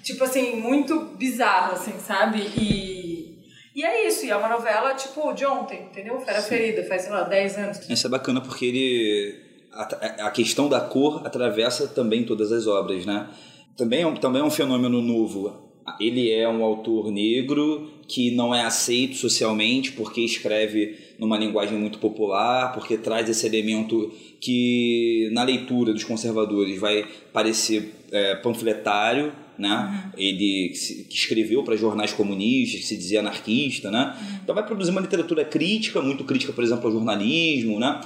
Tipo 0.01 0.23
assim, 0.23 0.55
muito 0.55 0.99
bizarro, 1.17 1.73
assim, 1.73 1.93
sabe? 1.99 2.39
E, 2.57 3.38
e 3.75 3.83
é 3.83 4.07
isso, 4.07 4.25
e 4.25 4.29
é 4.29 4.38
uma 4.38 4.47
novela, 4.47 4.93
tipo, 4.93 5.33
de 5.33 5.45
ontem, 5.45 5.83
entendeu? 5.83 6.19
Fera 6.21 6.41
Sim. 6.41 6.49
Ferida, 6.49 6.83
faz, 6.86 7.01
sei 7.03 7.12
lá, 7.12 7.23
10 7.23 7.57
anos. 7.57 7.89
Isso 7.89 8.07
é 8.07 8.10
bacana 8.10 8.39
porque 8.39 8.65
ele. 8.65 9.47
A, 9.73 10.27
a 10.27 10.31
questão 10.31 10.69
da 10.69 10.79
cor 10.79 11.25
atravessa 11.25 11.88
também 11.88 12.25
todas 12.25 12.51
as 12.51 12.65
obras, 12.65 13.05
né? 13.05 13.29
Também 13.75 14.01
é 14.01 14.07
um, 14.07 14.15
também 14.15 14.41
é 14.41 14.45
um 14.45 14.49
fenômeno 14.49 15.01
novo 15.01 15.67
ele 15.99 16.31
é 16.31 16.47
um 16.47 16.63
autor 16.63 17.12
negro 17.12 17.89
que 18.07 18.31
não 18.31 18.53
é 18.53 18.62
aceito 18.62 19.15
socialmente 19.15 19.93
porque 19.93 20.21
escreve 20.21 20.97
numa 21.19 21.38
linguagem 21.38 21.77
muito 21.77 21.99
popular, 21.99 22.73
porque 22.73 22.97
traz 22.97 23.30
esse 23.30 23.45
elemento 23.45 24.12
que 24.39 25.30
na 25.32 25.43
leitura 25.43 25.93
dos 25.93 26.03
conservadores 26.03 26.80
vai 26.80 27.06
parecer 27.34 27.93
é, 28.12 28.36
panfletário, 28.36 29.32
né? 29.58 30.12
Uhum. 30.15 30.21
Ele 30.21 30.69
que 30.69 31.15
escreveu 31.15 31.63
para 31.63 31.75
jornais 31.75 32.13
comunistas, 32.13 32.82
que 32.82 32.86
se 32.86 32.95
dizia 32.95 33.19
anarquista, 33.19 33.89
né? 33.89 34.15
Uhum. 34.15 34.39
Então 34.43 34.56
vai 34.56 34.65
produzir 34.65 34.91
uma 34.91 35.01
literatura 35.01 35.43
crítica, 35.43 36.01
muito 36.01 36.23
crítica, 36.23 36.53
por 36.53 36.63
exemplo, 36.63 36.86
ao 36.86 36.91
jornalismo, 36.91 37.80
né? 37.80 37.99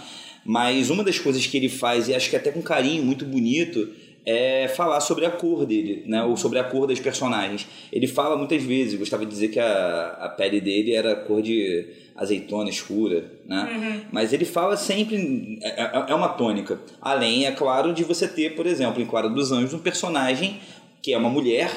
Mas 0.45 0.89
uma 0.89 1.04
das 1.04 1.19
coisas 1.19 1.45
que 1.45 1.58
ele 1.58 1.69
faz, 1.69 2.08
e 2.08 2.15
acho 2.15 2.30
que 2.30 2.36
até 2.36 2.52
com 2.52 2.62
carinho 2.62 3.04
muito 3.04 3.26
bonito, 3.26 3.89
é 4.26 4.67
falar 4.67 5.02
sobre 5.02 5.26
a 5.26 5.32
cor 5.32 5.65
dele, 5.65 6.04
né? 6.06 6.24
Ou 6.24 6.38
sobre 6.38 6.60
a 6.60 6.63
cor 6.63 6.88
das 6.88 7.00
personagens. 7.00 7.67
Ele 7.91 8.08
fala 8.08 8.38
muitas 8.38 8.63
vezes, 8.63 8.97
gostava 8.97 9.26
de 9.26 9.32
dizer 9.32 9.50
que 9.50 9.60
a, 9.60 10.17
a 10.21 10.30
pele 10.30 10.62
dele 10.62 10.93
era 10.93 11.15
cor 11.15 11.41
de 11.41 11.86
azeitona 12.15 12.69
escura, 12.69 13.32
né? 13.45 13.69
Uhum. 13.71 14.02
Mas 14.12 14.34
ele 14.34 14.45
fala 14.45 14.78
sempre 14.78 15.60
é, 15.62 15.84
é, 15.84 16.06
é, 16.10 16.15
uma 16.15 16.30
tônica. 16.30 16.80
Além, 17.02 17.45
é 17.45 17.52
claro, 17.52 17.93
de 17.93 18.04
você 18.04 18.28
ter, 18.28 18.56
por 18.56 18.65
exemplo, 18.65 19.02
em 19.02 19.06
Clara 19.06 19.30
dos 19.30 19.52
Anjos, 19.52 19.74
um 19.74 19.80
personagem 19.80 20.60
que 21.02 21.13
é 21.13 21.17
uma 21.17 21.30
mulher 21.30 21.71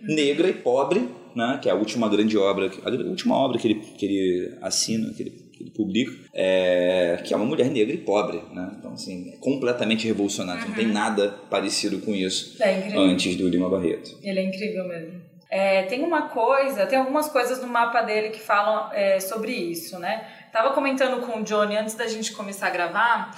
negra 0.00 0.48
e 0.48 0.52
pobre, 0.52 1.08
né? 1.34 1.58
Que 1.60 1.68
é 1.68 1.72
a 1.72 1.74
última 1.74 2.08
grande 2.08 2.36
obra, 2.36 2.70
a 2.84 2.90
última 3.08 3.36
obra 3.36 3.58
que 3.58 3.66
ele, 3.66 3.74
que 3.74 4.06
ele 4.06 4.58
assina, 4.62 5.12
que 5.12 5.22
ele 5.22 5.48
que 5.58 5.64
ele 5.64 5.70
publica, 5.72 6.12
é, 6.32 7.20
que 7.24 7.34
é 7.34 7.36
uma 7.36 7.44
mulher 7.44 7.68
negra 7.68 7.92
e 7.92 7.98
pobre, 7.98 8.40
né? 8.54 8.76
Então, 8.78 8.92
assim, 8.92 9.30
é 9.30 9.36
completamente 9.38 10.06
revolucionário. 10.06 10.62
Uhum. 10.62 10.68
Não 10.68 10.76
tem 10.76 10.86
uhum. 10.86 10.92
nada 10.92 11.30
parecido 11.50 11.98
com 11.98 12.14
isso 12.14 12.62
é 12.62 12.96
antes 12.96 13.34
do 13.34 13.48
Lima 13.48 13.68
Barreto. 13.68 14.16
Ele 14.22 14.38
é 14.38 14.44
incrível 14.44 14.86
mesmo. 14.86 15.20
É, 15.50 15.84
tem 15.84 16.04
uma 16.04 16.22
coisa, 16.28 16.84
tem 16.86 16.98
algumas 16.98 17.28
coisas 17.28 17.62
no 17.62 17.68
mapa 17.68 18.02
dele 18.02 18.30
que 18.30 18.40
falam 18.40 18.90
é, 18.92 19.18
sobre 19.18 19.52
isso, 19.52 19.98
né? 19.98 20.26
Tava 20.52 20.72
comentando 20.72 21.24
com 21.24 21.40
o 21.40 21.42
Johnny 21.42 21.76
antes 21.76 21.94
da 21.94 22.06
gente 22.06 22.32
começar 22.32 22.66
a 22.66 22.70
gravar 22.70 23.30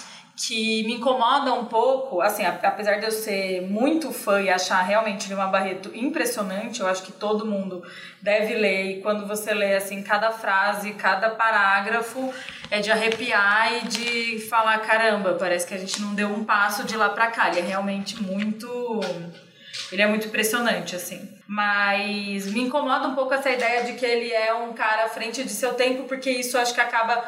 que 0.42 0.83
me 0.85 0.94
incomoda 0.94 1.53
um 1.53 1.66
pouco, 1.66 2.23
assim, 2.23 2.44
apesar 2.46 2.94
de 2.94 3.05
eu 3.05 3.11
ser 3.11 3.61
muito 3.61 4.11
fã 4.11 4.40
e 4.40 4.49
achar 4.49 4.81
realmente 4.81 5.29
Lima 5.29 5.46
Barreto 5.49 5.90
impressionante, 5.94 6.81
eu 6.81 6.87
acho 6.87 7.03
que 7.03 7.12
todo 7.12 7.44
mundo 7.44 7.83
deve 8.23 8.55
ler, 8.55 8.85
e 8.87 9.03
quando 9.03 9.27
você 9.27 9.53
lê, 9.53 9.77
assim, 9.77 10.03
cada 10.03 10.31
frase, 10.33 10.94
cada 10.94 11.29
parágrafo, 11.31 12.33
é 12.70 12.81
de 12.81 12.90
arrepiar 12.90 13.75
e 13.75 13.88
de 13.88 14.49
falar, 14.49 14.79
caramba, 14.79 15.35
parece 15.35 15.66
que 15.66 15.75
a 15.75 15.79
gente 15.79 16.01
não 16.01 16.14
deu 16.14 16.29
um 16.29 16.42
passo 16.42 16.85
de 16.85 16.96
lá 16.96 17.11
pra 17.11 17.27
cá, 17.27 17.51
ele 17.51 17.61
é 17.61 17.62
realmente 17.62 18.20
muito... 18.23 19.01
Ele 19.92 20.03
é 20.03 20.07
muito 20.07 20.29
impressionante, 20.29 20.94
assim. 20.94 21.29
Mas 21.46 22.46
me 22.53 22.61
incomoda 22.61 23.09
um 23.09 23.14
pouco 23.14 23.35
essa 23.35 23.50
ideia 23.50 23.85
de 23.85 23.94
que 23.94 24.07
ele 24.07 24.33
é 24.33 24.55
um 24.55 24.72
cara 24.72 25.05
à 25.05 25.09
frente 25.09 25.42
de 25.42 25.50
seu 25.50 25.74
tempo, 25.74 26.05
porque 26.05 26.31
isso 26.31 26.57
acho 26.57 26.72
que 26.72 26.81
acaba 26.81 27.24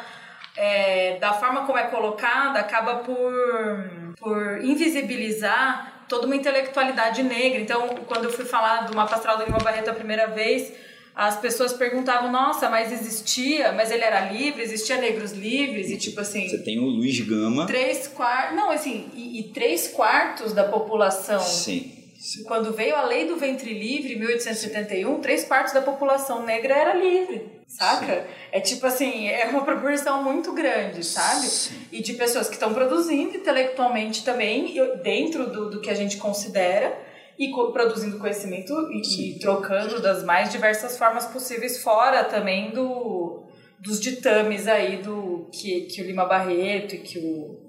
é, 0.55 1.17
da 1.19 1.33
forma 1.33 1.65
como 1.65 1.77
é 1.77 1.83
colocada, 1.83 2.59
acaba 2.59 2.97
por, 2.97 4.15
por 4.17 4.63
invisibilizar 4.63 6.05
toda 6.07 6.25
uma 6.25 6.35
intelectualidade 6.35 7.23
negra. 7.23 7.59
Então, 7.59 7.87
quando 8.07 8.25
eu 8.25 8.31
fui 8.31 8.45
falar 8.45 8.81
do 8.81 8.95
mapa 8.95 9.15
astral 9.15 9.37
do 9.37 9.45
Lima 9.45 9.57
Barreto 9.57 9.89
a 9.89 9.93
primeira 9.93 10.27
vez, 10.27 10.71
as 11.15 11.37
pessoas 11.37 11.73
perguntavam, 11.73 12.31
nossa, 12.31 12.69
mas 12.69 12.91
existia, 12.91 13.71
mas 13.71 13.91
ele 13.91 14.03
era 14.03 14.31
livre, 14.31 14.63
existia 14.63 14.97
negros 14.97 15.31
livres, 15.31 15.89
e 15.89 15.97
tipo 15.97 16.19
assim. 16.19 16.47
Você 16.47 16.63
tem 16.63 16.79
o 16.79 16.85
Luiz 16.85 17.19
Gama. 17.19 17.67
Três 17.67 18.07
quartos. 18.07 18.55
Não, 18.55 18.71
assim, 18.71 19.09
e, 19.13 19.39
e, 19.39 19.43
três 19.51 19.87
quartos 19.89 20.53
da 20.53 20.63
população. 20.63 21.39
Sim. 21.39 22.02
Sim. 22.23 22.45
Quando 22.45 22.71
veio 22.71 22.95
a 22.95 23.03
lei 23.03 23.27
do 23.27 23.35
ventre 23.35 23.73
livre, 23.73 24.13
em 24.13 24.17
1871, 24.17 25.19
três 25.19 25.43
quartos 25.43 25.73
da 25.73 25.81
população 25.81 26.45
negra 26.45 26.73
era 26.73 26.93
livre, 26.93 27.61
saca? 27.67 28.21
Sim. 28.21 28.27
É 28.49 28.61
tipo 28.61 28.85
assim, 28.87 29.27
é 29.27 29.45
uma 29.47 29.65
proporção 29.65 30.23
muito 30.23 30.53
grande, 30.53 31.03
sabe? 31.03 31.45
Sim. 31.47 31.75
E 31.91 32.01
de 32.01 32.13
pessoas 32.13 32.47
que 32.47 32.53
estão 32.53 32.73
produzindo 32.73 33.35
intelectualmente 33.35 34.23
também, 34.23 34.73
dentro 35.03 35.51
do, 35.51 35.69
do 35.69 35.81
que 35.81 35.89
a 35.89 35.93
gente 35.93 36.15
considera 36.15 36.97
e 37.37 37.51
produzindo 37.73 38.17
conhecimento 38.17 38.73
e, 38.89 39.31
e, 39.31 39.39
trocando 39.39 40.01
das 40.01 40.23
mais 40.23 40.49
diversas 40.49 40.97
formas 40.97 41.25
possíveis, 41.25 41.83
fora 41.83 42.23
também 42.23 42.71
do, 42.71 43.43
dos 43.77 43.99
ditames 43.99 44.65
aí 44.69 45.01
do 45.01 45.49
que, 45.51 45.81
que 45.87 46.01
o 46.01 46.05
Lima 46.05 46.23
Barreto 46.23 46.95
e 46.95 46.99
que 46.99 47.19
o, 47.19 47.59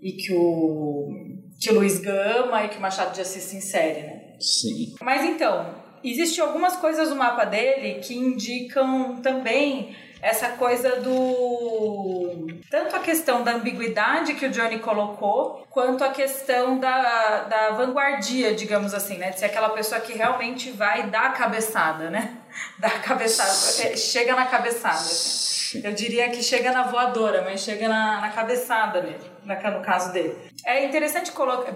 e 0.00 0.12
que 0.14 0.32
o, 0.34 1.31
que 1.60 1.70
o 1.70 1.74
Luiz 1.74 1.98
Gama 1.98 2.64
e 2.64 2.68
que 2.68 2.78
o 2.78 2.80
Machado 2.80 3.14
de 3.14 3.20
Assis 3.20 3.42
se 3.42 3.56
insere, 3.56 4.00
né? 4.02 4.20
Sim. 4.40 4.94
Mas 5.00 5.24
então, 5.24 5.74
existem 6.02 6.44
algumas 6.44 6.76
coisas 6.76 7.10
no 7.10 7.16
mapa 7.16 7.44
dele 7.44 8.00
que 8.00 8.14
indicam 8.14 9.20
também 9.22 9.94
essa 10.22 10.50
coisa 10.50 11.00
do. 11.00 12.46
Tanto 12.70 12.94
a 12.94 13.00
questão 13.00 13.42
da 13.42 13.54
ambiguidade 13.54 14.34
que 14.34 14.46
o 14.46 14.50
Johnny 14.50 14.78
colocou, 14.78 15.66
quanto 15.68 16.04
a 16.04 16.10
questão 16.10 16.78
da, 16.78 17.40
da 17.40 17.70
vanguardia, 17.70 18.54
digamos 18.54 18.94
assim, 18.94 19.18
né? 19.18 19.30
De 19.30 19.40
ser 19.40 19.46
aquela 19.46 19.70
pessoa 19.70 20.00
que 20.00 20.12
realmente 20.12 20.70
vai 20.70 21.08
dar 21.10 21.26
a 21.26 21.30
cabeçada, 21.30 22.08
né? 22.08 22.38
Dar 22.78 23.02
cabeçada, 23.02 23.88
é, 23.88 23.96
chega 23.96 24.36
na 24.36 24.44
cabeçada. 24.44 24.96
Assim. 24.96 25.80
Eu 25.82 25.92
diria 25.92 26.28
que 26.28 26.42
chega 26.42 26.70
na 26.70 26.82
voadora, 26.82 27.42
mas 27.42 27.62
chega 27.62 27.88
na, 27.88 28.20
na 28.20 28.28
cabeçada 28.28 29.00
mesmo, 29.00 29.30
no 29.44 29.80
caso 29.82 30.12
dele. 30.12 30.36
É 30.64 30.84
interessante 30.84 31.32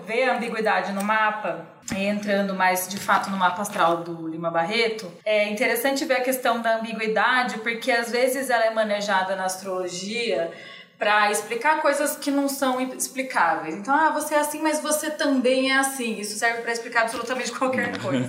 ver 0.06 0.24
a 0.24 0.36
ambiguidade 0.36 0.92
no 0.92 1.02
mapa, 1.02 1.66
entrando 1.94 2.54
mais 2.54 2.88
de 2.88 2.98
fato 2.98 3.30
no 3.30 3.36
mapa 3.36 3.62
astral 3.62 3.98
do 3.98 4.28
Lima 4.28 4.50
Barreto. 4.50 5.10
É 5.24 5.48
interessante 5.48 6.04
ver 6.04 6.14
a 6.14 6.20
questão 6.20 6.60
da 6.60 6.76
ambiguidade, 6.76 7.58
porque 7.58 7.90
às 7.90 8.10
vezes 8.10 8.50
ela 8.50 8.64
é 8.64 8.70
manejada 8.70 9.34
na 9.34 9.44
astrologia 9.44 10.52
para 10.98 11.30
explicar 11.30 11.82
coisas 11.82 12.16
que 12.16 12.30
não 12.30 12.48
são 12.48 12.80
explicáveis. 12.80 13.74
Então, 13.74 13.94
ah, 13.94 14.10
você 14.10 14.34
é 14.34 14.38
assim, 14.38 14.62
mas 14.62 14.80
você 14.80 15.10
também 15.10 15.70
é 15.70 15.76
assim. 15.76 16.18
Isso 16.18 16.38
serve 16.38 16.62
para 16.62 16.72
explicar 16.72 17.02
absolutamente 17.02 17.52
qualquer 17.58 17.98
coisa. 17.98 18.26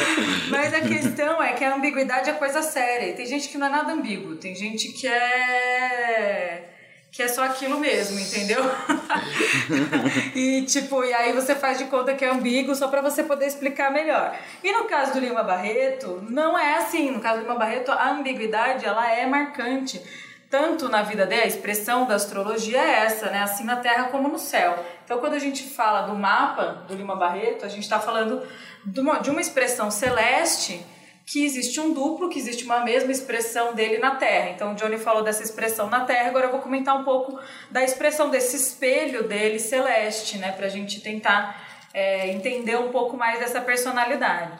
mas 0.48 0.72
a 0.72 0.80
questão 0.80 1.42
é 1.42 1.52
que 1.52 1.64
a 1.64 1.74
ambiguidade 1.74 2.30
é 2.30 2.32
coisa 2.32 2.62
séria. 2.62 3.14
Tem 3.14 3.26
gente 3.26 3.48
que 3.48 3.58
não 3.58 3.66
é 3.66 3.70
nada 3.70 3.92
ambíguo. 3.92 4.36
Tem 4.36 4.54
gente 4.54 4.88
que 4.92 5.06
é 5.06 6.77
que 7.10 7.22
é 7.22 7.28
só 7.28 7.44
aquilo 7.44 7.80
mesmo, 7.80 8.18
entendeu? 8.18 8.62
e 10.36 10.62
tipo, 10.62 11.02
e 11.04 11.12
aí 11.12 11.32
você 11.32 11.54
faz 11.54 11.78
de 11.78 11.84
conta 11.84 12.14
que 12.14 12.24
é 12.24 12.28
ambíguo 12.28 12.74
só 12.74 12.88
para 12.88 13.00
você 13.00 13.22
poder 13.22 13.46
explicar 13.46 13.90
melhor. 13.90 14.36
E 14.62 14.70
no 14.72 14.84
caso 14.84 15.14
do 15.14 15.20
Lima 15.20 15.42
Barreto, 15.42 16.22
não 16.28 16.58
é 16.58 16.76
assim. 16.76 17.10
No 17.10 17.20
caso 17.20 17.38
do 17.38 17.42
Lima 17.42 17.56
Barreto, 17.56 17.90
a 17.90 18.10
ambiguidade 18.10 18.84
ela 18.84 19.10
é 19.10 19.26
marcante 19.26 20.02
tanto 20.50 20.88
na 20.88 21.02
vida 21.02 21.26
dele, 21.26 21.42
a 21.42 21.46
expressão 21.46 22.06
da 22.06 22.14
astrologia 22.14 22.78
é 22.78 23.04
essa, 23.04 23.30
né? 23.30 23.42
Assim 23.42 23.64
na 23.64 23.76
Terra 23.76 24.04
como 24.04 24.28
no 24.28 24.38
céu. 24.38 24.82
Então, 25.04 25.18
quando 25.18 25.34
a 25.34 25.38
gente 25.38 25.62
fala 25.62 26.02
do 26.02 26.14
mapa 26.14 26.84
do 26.88 26.94
Lima 26.94 27.14
Barreto, 27.14 27.66
a 27.66 27.68
gente 27.68 27.82
está 27.82 28.00
falando 28.00 28.42
de 28.84 29.00
uma, 29.00 29.18
de 29.18 29.30
uma 29.30 29.40
expressão 29.40 29.90
celeste 29.90 30.84
que 31.30 31.44
existe 31.44 31.78
um 31.78 31.92
duplo, 31.92 32.30
que 32.30 32.38
existe 32.38 32.64
uma 32.64 32.80
mesma 32.80 33.12
expressão 33.12 33.74
dele 33.74 33.98
na 33.98 34.16
Terra. 34.16 34.48
Então, 34.48 34.72
o 34.72 34.74
Johnny 34.74 34.96
falou 34.96 35.22
dessa 35.22 35.42
expressão 35.42 35.90
na 35.90 36.00
Terra, 36.06 36.30
agora 36.30 36.46
eu 36.46 36.50
vou 36.50 36.60
comentar 36.60 36.98
um 36.98 37.04
pouco 37.04 37.38
da 37.70 37.84
expressão 37.84 38.30
desse 38.30 38.56
espelho 38.56 39.28
dele 39.28 39.58
celeste, 39.58 40.38
né? 40.38 40.52
Para 40.52 40.66
a 40.66 40.70
gente 40.70 41.02
tentar 41.02 41.60
é, 41.92 42.30
entender 42.30 42.78
um 42.78 42.90
pouco 42.90 43.14
mais 43.14 43.38
dessa 43.40 43.60
personalidade. 43.60 44.52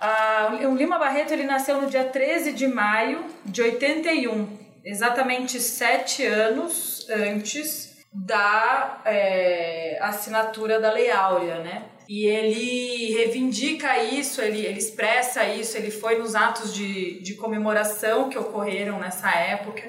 Ah, 0.00 0.58
o 0.62 0.74
Lima 0.74 0.98
Barreto 0.98 1.32
ele 1.32 1.44
nasceu 1.44 1.80
no 1.80 1.90
dia 1.90 2.04
13 2.04 2.52
de 2.52 2.66
maio 2.66 3.22
de 3.44 3.60
81 3.60 4.58
exatamente 4.82 5.60
sete 5.60 6.24
anos 6.24 7.06
antes 7.10 7.98
da 8.10 9.02
é, 9.04 9.98
assinatura 10.00 10.80
da 10.80 10.90
Lei 10.90 11.10
Áurea, 11.10 11.58
né? 11.58 11.82
E 12.08 12.26
ele 12.26 13.14
reivindica 13.14 14.02
isso, 14.02 14.42
ele, 14.42 14.64
ele 14.64 14.78
expressa 14.78 15.44
isso, 15.44 15.76
ele 15.76 15.90
foi 15.90 16.18
nos 16.18 16.34
atos 16.34 16.74
de, 16.74 17.20
de 17.20 17.34
comemoração 17.34 18.28
que 18.28 18.38
ocorreram 18.38 18.98
nessa 18.98 19.30
época 19.30 19.82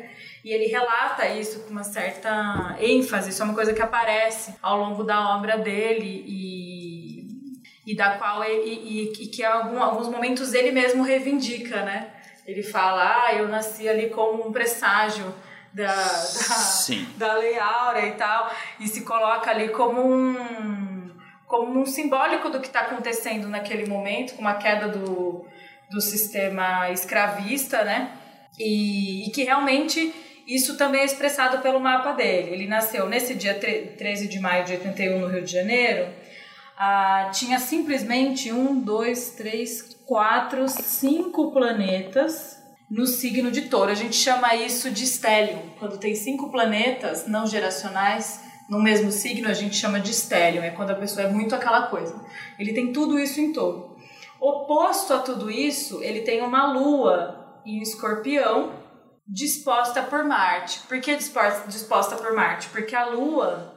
e 0.46 0.54
ele 0.54 0.68
relata 0.68 1.28
isso 1.28 1.62
com 1.62 1.72
uma 1.72 1.84
certa 1.84 2.78
ênfase, 2.80 3.32
isso 3.32 3.42
é 3.42 3.46
uma 3.46 3.56
coisa 3.56 3.74
que 3.74 3.82
aparece 3.82 4.54
ao 4.62 4.78
longo 4.78 5.04
da 5.04 5.36
obra 5.36 5.58
dele 5.58 6.24
e, 6.28 7.52
e 7.84 7.96
da 7.96 8.12
qual 8.12 8.44
ele, 8.44 8.64
e, 8.64 9.24
e 9.24 9.28
que 9.28 9.42
em 9.42 9.46
algum, 9.46 9.82
alguns 9.82 10.08
momentos 10.08 10.54
ele 10.54 10.72
mesmo 10.72 11.04
reivindica, 11.04 11.82
né? 11.82 12.12
Ele 12.46 12.62
fala, 12.62 13.26
ah, 13.26 13.34
eu 13.34 13.48
nasci 13.48 13.90
ali 13.90 14.12
como 14.12 14.48
um 14.48 14.52
presságio 14.52 15.34
da, 15.74 15.96
da, 15.96 17.18
da 17.18 17.34
Lei 17.34 17.58
Áurea 17.58 18.06
e 18.06 18.12
tal, 18.12 18.52
e 18.80 18.88
se 18.88 19.02
coloca 19.02 19.50
ali 19.50 19.70
como 19.70 20.00
um, 20.00 20.95
como 21.48 21.80
um 21.80 21.86
simbólico 21.86 22.50
do 22.50 22.60
que 22.60 22.68
está 22.68 22.82
acontecendo 22.82 23.48
naquele 23.48 23.88
momento, 23.88 24.36
com 24.36 24.48
a 24.48 24.56
queda 24.56 24.88
do, 24.88 25.46
do 25.90 26.02
sistema 26.02 26.90
escravista, 26.92 27.84
né? 27.84 28.12
E, 28.58 29.28
e 29.28 29.32
que 29.32 29.44
realmente 29.44 30.14
isso 30.48 30.78
também 30.78 31.02
é 31.02 31.06
expressado 31.06 31.62
pelo 31.62 31.80
mapa 31.80 32.12
dele. 32.14 32.52
Ele 32.52 32.68
nasceu 32.68 33.08
nesse 33.08 33.34
dia 33.34 33.54
13 33.54 34.28
de 34.28 34.40
maio 34.40 34.64
de 34.64 34.74
81 34.74 35.20
no 35.20 35.28
Rio 35.28 35.44
de 35.44 35.52
Janeiro. 35.52 36.14
Ah, 36.78 37.32
tinha 37.34 37.60
simplesmente 37.60 38.52
um, 38.52 38.80
dois, 38.80 39.32
três, 39.32 39.96
quatro, 40.06 40.68
cinco 40.68 41.52
planetas 41.52 42.62
no 42.90 43.08
signo 43.08 43.50
de 43.50 43.64
touro. 43.64 43.92
A 43.92 43.96
gente 43.96 44.16
chama 44.16 44.56
isso 44.56 44.92
de 44.92 45.04
estélio. 45.04 45.60
Quando 45.80 45.98
tem 45.98 46.16
cinco 46.16 46.52
planetas 46.52 47.28
não 47.28 47.48
geracionais 47.48 48.45
no 48.70 48.82
mesmo 48.82 49.12
signo, 49.12 49.48
a 49.48 49.54
gente 49.54 49.76
chama 49.76 50.00
de 50.00 50.12
estélio. 50.12 50.64
É 50.64 50.72
quando 50.72 50.92
a 50.92 50.96
pessoa 50.96 51.28
é 51.28 51.30
muito 51.30 51.54
aquela 51.54 51.88
coisa. 51.88 52.20
Ele 52.58 52.74
tem 52.74 52.92
tudo 52.92 53.20
isso 53.20 53.40
em 53.40 53.54
touro. 53.54 53.96
Oposto 54.40 55.14
a 55.14 55.20
tudo 55.20 55.50
isso, 55.50 56.04
ele 56.04 56.22
tem 56.22 56.42
uma 56.42 56.72
lua 56.72 57.62
em 57.66 57.82
escorpião 57.82 58.74
disposta 59.28 60.04
por 60.04 60.24
Marte. 60.24 60.82
Por 60.88 61.00
que 61.00 61.16
disposta, 61.16 61.68
disposta 61.68 62.16
por 62.16 62.34
Marte? 62.34 62.70
Porque 62.70 62.96
a 62.96 63.06
lua 63.06 63.74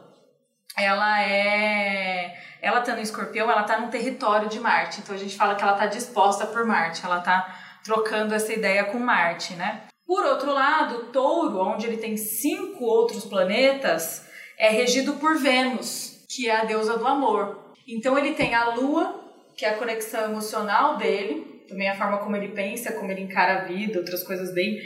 ela 0.76 1.22
é 1.22 2.36
ela 2.60 2.80
tá 2.80 2.94
no 2.94 3.00
escorpião, 3.00 3.50
ela 3.50 3.62
tá 3.62 3.80
no 3.80 3.88
território 3.88 4.48
de 4.48 4.60
Marte. 4.60 5.00
Então 5.00 5.14
a 5.14 5.18
gente 5.18 5.36
fala 5.36 5.54
que 5.54 5.62
ela 5.62 5.74
tá 5.74 5.86
disposta 5.86 6.46
por 6.46 6.64
Marte, 6.64 7.04
ela 7.04 7.20
tá 7.20 7.56
trocando 7.84 8.34
essa 8.34 8.52
ideia 8.52 8.84
com 8.84 8.98
Marte, 8.98 9.54
né? 9.54 9.82
Por 10.06 10.24
outro 10.24 10.52
lado, 10.52 11.06
Touro, 11.12 11.60
onde 11.60 11.86
ele 11.86 11.98
tem 11.98 12.16
cinco 12.16 12.84
outros 12.84 13.24
planetas, 13.24 14.26
é 14.58 14.70
regido 14.70 15.14
por 15.14 15.38
Vênus, 15.38 16.24
que 16.28 16.48
é 16.48 16.56
a 16.56 16.64
deusa 16.64 16.98
do 16.98 17.06
amor. 17.06 17.74
Então 17.86 18.18
ele 18.18 18.34
tem 18.34 18.54
a 18.54 18.74
Lua, 18.74 19.24
que 19.56 19.64
é 19.64 19.70
a 19.70 19.76
conexão 19.76 20.24
emocional 20.24 20.96
dele, 20.96 21.64
também 21.68 21.88
a 21.88 21.96
forma 21.96 22.18
como 22.18 22.34
ele 22.36 22.48
pensa, 22.48 22.92
como 22.92 23.10
ele 23.10 23.22
encara 23.22 23.60
a 23.60 23.64
vida, 23.64 23.98
outras 23.98 24.22
coisas 24.22 24.52
bem, 24.52 24.80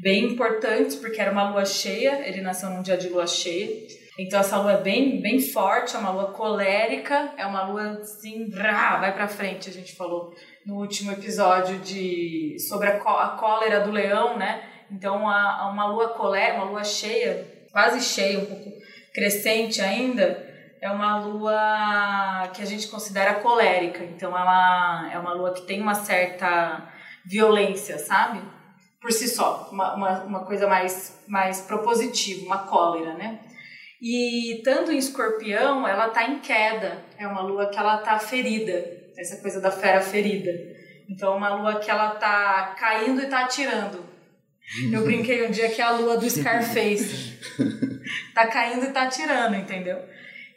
bem 0.00 0.24
importantes, 0.24 0.96
porque 0.96 1.20
era 1.20 1.30
uma 1.30 1.50
lua 1.50 1.64
cheia, 1.64 2.26
ele 2.26 2.40
nasceu 2.40 2.70
num 2.70 2.82
dia 2.82 2.96
de 2.96 3.08
lua 3.08 3.26
cheia. 3.26 3.86
Então 4.18 4.40
essa 4.40 4.58
lua 4.58 4.72
é 4.72 4.82
bem, 4.82 5.20
bem 5.20 5.40
forte, 5.40 5.94
é 5.94 5.98
uma 5.98 6.10
lua 6.10 6.32
colérica, 6.32 7.32
é 7.36 7.46
uma 7.46 7.66
lua 7.66 7.98
assim, 8.00 8.48
brá, 8.48 8.98
vai 8.98 9.12
para 9.12 9.28
frente, 9.28 9.68
a 9.68 9.72
gente 9.72 9.94
falou 9.94 10.34
no 10.66 10.76
último 10.76 11.12
episódio 11.12 11.78
de 11.78 12.56
sobre 12.58 12.88
a, 12.88 12.96
a 12.96 13.36
cólera 13.38 13.80
do 13.80 13.90
leão, 13.90 14.38
né? 14.38 14.62
Então 14.90 15.28
a, 15.28 15.70
uma 15.70 15.86
lua 15.86 16.10
colérica, 16.10 16.56
uma 16.56 16.70
lua 16.70 16.84
cheia, 16.84 17.46
quase 17.72 18.00
cheia, 18.00 18.38
um 18.38 18.46
pouco 18.46 18.70
crescente 19.12 19.80
ainda, 19.80 20.50
é 20.80 20.90
uma 20.90 21.18
lua 21.18 22.48
que 22.52 22.62
a 22.62 22.64
gente 22.64 22.88
considera 22.88 23.34
colérica. 23.34 24.02
Então 24.02 24.36
ela 24.36 25.10
é 25.12 25.18
uma 25.18 25.32
lua 25.32 25.54
que 25.54 25.62
tem 25.62 25.80
uma 25.80 25.94
certa 25.94 26.92
violência, 27.24 27.98
sabe? 27.98 28.40
Por 29.00 29.12
si 29.12 29.28
só, 29.28 29.68
uma, 29.72 29.94
uma, 29.94 30.22
uma 30.24 30.44
coisa 30.44 30.66
mais, 30.66 31.22
mais 31.28 31.60
propositiva, 31.60 32.44
uma 32.44 32.66
cólera, 32.66 33.14
né? 33.14 33.40
E 34.00 34.60
tanto 34.64 34.90
em 34.90 34.98
escorpião, 34.98 35.86
ela 35.86 36.08
tá 36.08 36.24
em 36.24 36.40
queda. 36.40 37.04
É 37.16 37.26
uma 37.26 37.40
lua 37.40 37.70
que 37.70 37.78
ela 37.78 37.98
tá 37.98 38.18
ferida. 38.18 38.84
Essa 39.16 39.36
coisa 39.36 39.60
da 39.60 39.70
fera 39.70 40.00
ferida. 40.00 40.50
Então, 41.08 41.34
é 41.34 41.36
uma 41.36 41.54
lua 41.54 41.78
que 41.78 41.88
ela 41.88 42.10
tá 42.10 42.74
caindo 42.76 43.22
e 43.22 43.26
tá 43.26 43.44
atirando. 43.44 44.04
Eu 44.92 45.02
brinquei 45.06 45.46
um 45.46 45.50
dia 45.50 45.68
que 45.68 45.80
é 45.80 45.84
a 45.84 45.92
lua 45.92 46.16
do 46.16 46.28
Scarface. 46.28 47.38
tá 48.34 48.46
caindo 48.46 48.86
e 48.86 48.90
tá 48.90 49.02
atirando, 49.02 49.56
entendeu? 49.56 49.98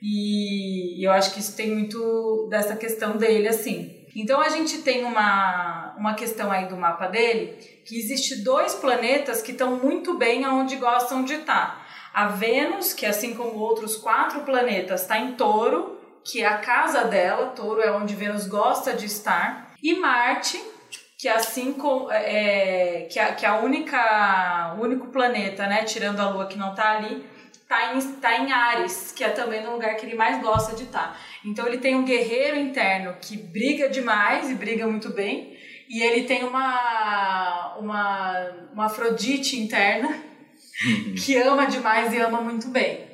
E 0.02 1.06
eu 1.06 1.12
acho 1.12 1.34
que 1.34 1.40
isso 1.40 1.56
tem 1.56 1.72
muito 1.72 2.48
dessa 2.50 2.76
questão 2.76 3.18
dele, 3.18 3.48
assim. 3.48 4.06
Então 4.16 4.40
a 4.40 4.50
gente 4.50 4.80
tem 4.80 5.04
uma, 5.04 5.94
uma 5.98 6.14
questão 6.14 6.52
aí 6.52 6.68
do 6.68 6.78
mapa 6.78 7.08
dele 7.08 7.58
que 7.86 7.98
existe 7.98 8.44
dois 8.44 8.74
planetas 8.76 9.42
que 9.42 9.52
estão 9.52 9.78
muito 9.78 10.18
bem 10.18 10.46
aonde 10.46 10.78
gostam 10.78 11.24
de 11.24 11.34
estar. 11.34 11.86
A 12.14 12.28
Vênus, 12.28 12.94
que 12.94 13.06
assim 13.06 13.34
como 13.34 13.60
outros 13.60 13.98
quatro 13.98 14.42
planetas, 14.42 15.02
está 15.02 15.18
em 15.20 15.34
touro, 15.34 16.00
que 16.24 16.42
é 16.42 16.46
a 16.46 16.58
casa 16.58 17.04
dela, 17.04 17.48
touro 17.48 17.82
é 17.82 17.92
onde 17.92 18.16
Vênus 18.16 18.48
gosta 18.48 18.94
de 18.94 19.06
estar, 19.06 19.76
e 19.84 19.96
Marte, 19.96 20.60
que 21.18 21.28
assim 21.28 21.74
como 21.74 22.10
é, 22.12 23.08
que, 23.12 23.20
a, 23.20 23.36
que 23.36 23.46
a 23.46 23.58
única 23.58 24.76
único 24.80 25.08
planeta, 25.08 25.68
né, 25.68 25.84
tirando 25.84 26.20
a 26.22 26.30
Lua 26.30 26.48
que 26.48 26.58
não 26.58 26.72
está 26.72 26.98
ali, 26.98 27.26
tá 27.76 27.94
em, 27.94 28.12
tá 28.14 28.38
em 28.40 28.52
Ares, 28.52 29.12
que 29.16 29.24
é 29.24 29.30
também 29.30 29.64
no 29.64 29.74
lugar 29.74 29.96
que 29.96 30.06
ele 30.06 30.16
mais 30.16 30.42
gosta 30.42 30.76
de 30.76 30.84
estar. 30.84 31.14
Tá. 31.14 31.18
Então 31.44 31.68
ele 31.68 31.78
tem 31.78 31.96
um 31.96 32.06
guerreiro 32.06 32.58
interno 32.58 33.16
que 33.20 33.36
briga 33.36 33.90
demais 33.90 34.50
e 34.50 34.56
briga 34.56 34.88
muito 34.88 35.10
bem, 35.10 35.58
e 35.90 36.02
ele 36.02 36.24
tem 36.24 36.44
uma 36.44 37.76
uma, 37.78 38.52
uma 38.74 38.86
Afrodite 38.86 39.60
interna 39.60 40.18
que 41.24 41.36
ama 41.38 41.66
demais 41.66 42.14
e 42.14 42.18
ama 42.18 42.42
muito 42.42 42.70
bem, 42.70 43.06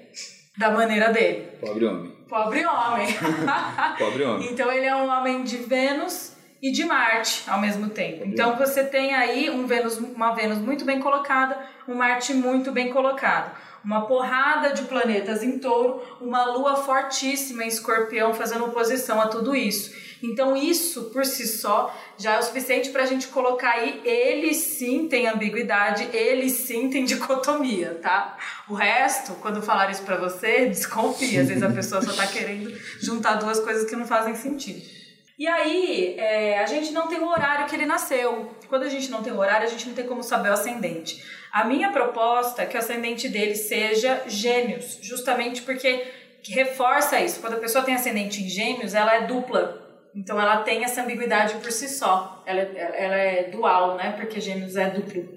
da 0.58 0.69
maneira 0.69 1.12
dele. 1.12 1.50
Pobre 1.60 1.86
homem. 1.86 2.12
Pobre 2.30 2.65
homem. 2.65 3.08
Pobre 3.97 4.24
homem. 4.24 4.52
Então 4.52 4.71
ele 4.71 4.86
é 4.86 4.95
um 4.95 5.10
homem 5.10 5.43
de 5.43 5.58
Vênus 5.58 6.38
e 6.62 6.71
de 6.71 6.86
Marte 6.86 7.43
ao 7.47 7.60
mesmo 7.60 7.89
tempo. 7.89 8.24
Então 8.26 8.56
você 8.56 8.84
tem 8.84 9.13
aí 9.13 9.50
um 9.50 9.65
Vênus, 9.65 9.97
uma 9.97 10.34
Vênus 10.34 10.60
muito 10.60 10.86
bem 10.86 11.00
colocada, 11.00 11.58
um 11.88 11.95
Marte 11.95 12.34
muito 12.34 12.71
bem 12.71 12.89
colocado 12.89 13.52
uma 13.84 14.06
porrada 14.06 14.74
de 14.74 14.84
planetas 14.84 15.44
em 15.44 15.60
touro, 15.60 16.02
uma 16.20 16.46
lua 16.46 16.76
fortíssima 16.76 17.63
em 17.63 17.67
escorpião 17.67 18.34
fazendo 18.34 18.65
oposição 18.65 19.20
a 19.20 19.28
tudo 19.28 19.56
isso. 19.56 19.91
Então, 20.24 20.56
isso 20.56 21.06
por 21.06 21.26
si 21.26 21.48
só 21.48 21.96
já 22.17 22.34
é 22.36 22.39
o 22.39 22.44
suficiente 22.44 22.91
para 22.91 23.04
a 23.04 23.06
gente 23.08 23.28
colocar 23.30 23.72
aí. 23.72 24.02
Ele 24.06 24.54
sim 24.54 25.08
tem 25.08 25.28
ambiguidade, 25.28 26.08
ele 26.13 26.50
sim 26.50 26.89
tem 26.89 27.04
dicotomia, 27.06 28.00
tá? 28.02 28.38
O 28.70 28.74
resto, 28.74 29.34
quando 29.41 29.62
falar 29.62 29.89
isso 29.89 30.04
para 30.04 30.17
você, 30.17 30.67
desconfia. 30.67 31.41
Às 31.41 31.48
vezes 31.48 31.63
a 31.63 31.72
pessoa 31.72 32.02
só 32.02 32.12
está 32.12 32.28
querendo 32.28 32.72
juntar 33.00 33.36
duas 33.36 33.60
coisas 33.60 33.89
que 33.89 33.96
não 33.96 34.06
fazem 34.06 34.36
sentido. 34.36 35.02
E 35.39 35.48
aí, 35.48 36.15
é, 36.20 36.60
a 36.60 36.67
gente 36.67 36.91
não 36.91 37.08
tem 37.08 37.20
o 37.20 37.28
horário 37.28 37.65
que 37.65 37.76
ele 37.76 37.88
nasceu. 37.88 38.56
Quando 38.70 38.84
a 38.84 38.89
gente 38.89 39.10
não 39.10 39.24
tem 39.24 39.34
o 39.34 39.39
horário, 39.39 39.65
a 39.65 39.70
gente 39.70 39.88
não 39.88 39.96
tem 39.96 40.06
como 40.06 40.22
saber 40.22 40.50
o 40.50 40.54
ascendente. 40.54 41.24
A 41.51 41.65
minha 41.65 41.91
proposta 41.91 42.61
é 42.61 42.65
que 42.65 42.77
o 42.77 42.79
ascendente 42.79 43.27
dele 43.27 43.55
seja 43.55 44.23
gêmeos, 44.25 44.99
justamente 45.01 45.61
porque 45.63 46.07
reforça 46.47 47.19
isso. 47.19 47.41
Quando 47.41 47.55
a 47.55 47.59
pessoa 47.59 47.83
tem 47.83 47.93
ascendente 47.93 48.41
em 48.41 48.47
gêmeos, 48.47 48.93
ela 48.93 49.15
é 49.15 49.27
dupla. 49.27 49.79
Então 50.15 50.39
ela 50.39 50.57
tem 50.63 50.83
essa 50.83 51.01
ambiguidade 51.03 51.55
por 51.55 51.71
si 51.71 51.89
só. 51.89 52.41
Ela, 52.45 52.61
ela 52.61 53.15
é 53.15 53.43
dual, 53.49 53.95
né? 53.95 54.13
Porque 54.13 54.39
gêmeos 54.39 54.75
é 54.75 54.89
duplo. 54.89 55.27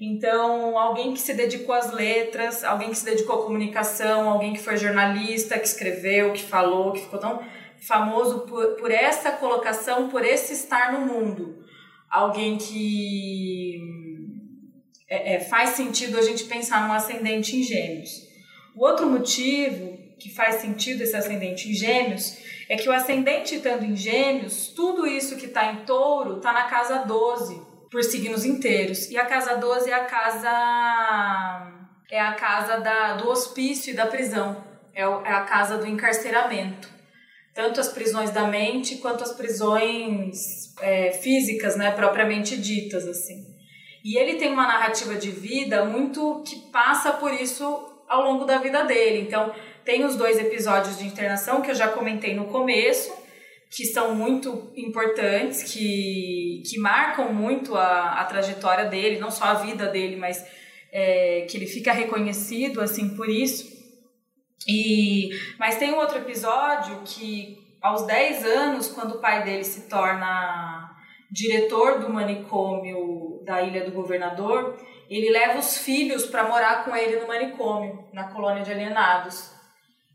Então, 0.00 0.76
alguém 0.76 1.12
que 1.12 1.20
se 1.20 1.32
dedicou 1.34 1.74
às 1.74 1.92
letras, 1.92 2.64
alguém 2.64 2.90
que 2.90 2.98
se 2.98 3.04
dedicou 3.04 3.40
à 3.40 3.44
comunicação, 3.44 4.28
alguém 4.28 4.52
que 4.52 4.58
foi 4.58 4.76
jornalista, 4.76 5.58
que 5.58 5.66
escreveu, 5.66 6.32
que 6.32 6.42
falou, 6.42 6.92
que 6.92 7.02
ficou 7.02 7.20
tão 7.20 7.40
famoso 7.86 8.40
por, 8.40 8.74
por 8.74 8.90
essa 8.90 9.30
colocação, 9.32 10.08
por 10.08 10.24
esse 10.24 10.52
estar 10.52 10.92
no 10.92 11.06
mundo. 11.06 11.64
Alguém 12.10 12.58
que 12.58 14.11
é, 15.12 15.34
é, 15.34 15.40
faz 15.40 15.70
sentido 15.70 16.18
a 16.18 16.22
gente 16.22 16.44
pensar 16.44 16.88
num 16.88 16.94
ascendente 16.94 17.54
em 17.54 17.62
gêmeos. 17.62 18.26
O 18.74 18.82
outro 18.82 19.06
motivo 19.06 19.98
que 20.18 20.30
faz 20.30 20.56
sentido 20.56 21.02
esse 21.02 21.14
ascendente 21.14 21.68
em 21.68 21.74
gêmeos 21.74 22.38
é 22.66 22.76
que 22.76 22.88
o 22.88 22.92
ascendente 22.92 23.56
estando 23.56 23.84
em 23.84 23.94
gêmeos, 23.94 24.68
tudo 24.68 25.06
isso 25.06 25.36
que 25.36 25.44
está 25.44 25.70
em 25.70 25.84
touro 25.84 26.38
está 26.38 26.50
na 26.54 26.64
casa 26.64 27.00
12, 27.00 27.60
por 27.90 28.02
signos 28.02 28.46
inteiros. 28.46 29.10
E 29.10 29.18
a 29.18 29.26
casa 29.26 29.54
12 29.56 29.90
é 29.90 29.92
a 29.92 30.04
casa 30.06 31.78
é 32.10 32.20
a 32.20 32.32
casa 32.32 32.78
da, 32.78 33.14
do 33.14 33.28
hospício 33.28 33.92
e 33.92 33.96
da 33.96 34.06
prisão. 34.06 34.64
É, 34.94 35.02
é 35.02 35.04
a 35.04 35.42
casa 35.42 35.76
do 35.76 35.86
encarceramento. 35.86 36.88
Tanto 37.54 37.80
as 37.80 37.88
prisões 37.88 38.30
da 38.30 38.46
mente 38.46 38.96
quanto 38.96 39.22
as 39.22 39.32
prisões 39.32 40.74
é, 40.80 41.12
físicas, 41.12 41.76
né, 41.76 41.90
propriamente 41.90 42.56
ditas, 42.56 43.06
assim. 43.06 43.51
E 44.04 44.16
ele 44.16 44.34
tem 44.34 44.52
uma 44.52 44.66
narrativa 44.66 45.14
de 45.14 45.30
vida 45.30 45.84
muito 45.84 46.42
que 46.46 46.56
passa 46.70 47.12
por 47.12 47.32
isso 47.32 47.64
ao 48.08 48.22
longo 48.22 48.44
da 48.44 48.58
vida 48.58 48.84
dele. 48.84 49.20
Então, 49.20 49.54
tem 49.84 50.04
os 50.04 50.16
dois 50.16 50.38
episódios 50.38 50.98
de 50.98 51.06
internação 51.06 51.62
que 51.62 51.70
eu 51.70 51.74
já 51.74 51.88
comentei 51.88 52.34
no 52.34 52.46
começo, 52.46 53.12
que 53.70 53.86
são 53.86 54.14
muito 54.14 54.70
importantes, 54.76 55.62
que, 55.62 56.62
que 56.66 56.78
marcam 56.78 57.32
muito 57.32 57.76
a, 57.76 58.20
a 58.20 58.24
trajetória 58.24 58.86
dele, 58.86 59.18
não 59.18 59.30
só 59.30 59.44
a 59.44 59.54
vida 59.54 59.86
dele, 59.86 60.16
mas 60.16 60.44
é, 60.92 61.46
que 61.48 61.56
ele 61.56 61.66
fica 61.66 61.92
reconhecido 61.92 62.80
assim 62.80 63.16
por 63.16 63.28
isso. 63.28 63.72
E, 64.68 65.30
mas 65.58 65.78
tem 65.78 65.92
um 65.92 65.98
outro 65.98 66.18
episódio 66.18 67.00
que, 67.04 67.58
aos 67.80 68.06
10 68.06 68.44
anos, 68.44 68.88
quando 68.88 69.12
o 69.12 69.20
pai 69.20 69.42
dele 69.42 69.64
se 69.64 69.88
torna 69.88 70.90
diretor 71.30 71.98
do 71.98 72.12
manicômio 72.12 73.31
da 73.44 73.62
Ilha 73.62 73.84
do 73.84 73.92
Governador, 73.92 74.78
ele 75.08 75.30
leva 75.30 75.58
os 75.58 75.78
filhos 75.78 76.26
para 76.26 76.44
morar 76.44 76.84
com 76.84 76.96
ele 76.96 77.20
no 77.20 77.28
manicômio, 77.28 78.08
na 78.12 78.24
colônia 78.24 78.62
de 78.62 78.72
alienados, 78.72 79.50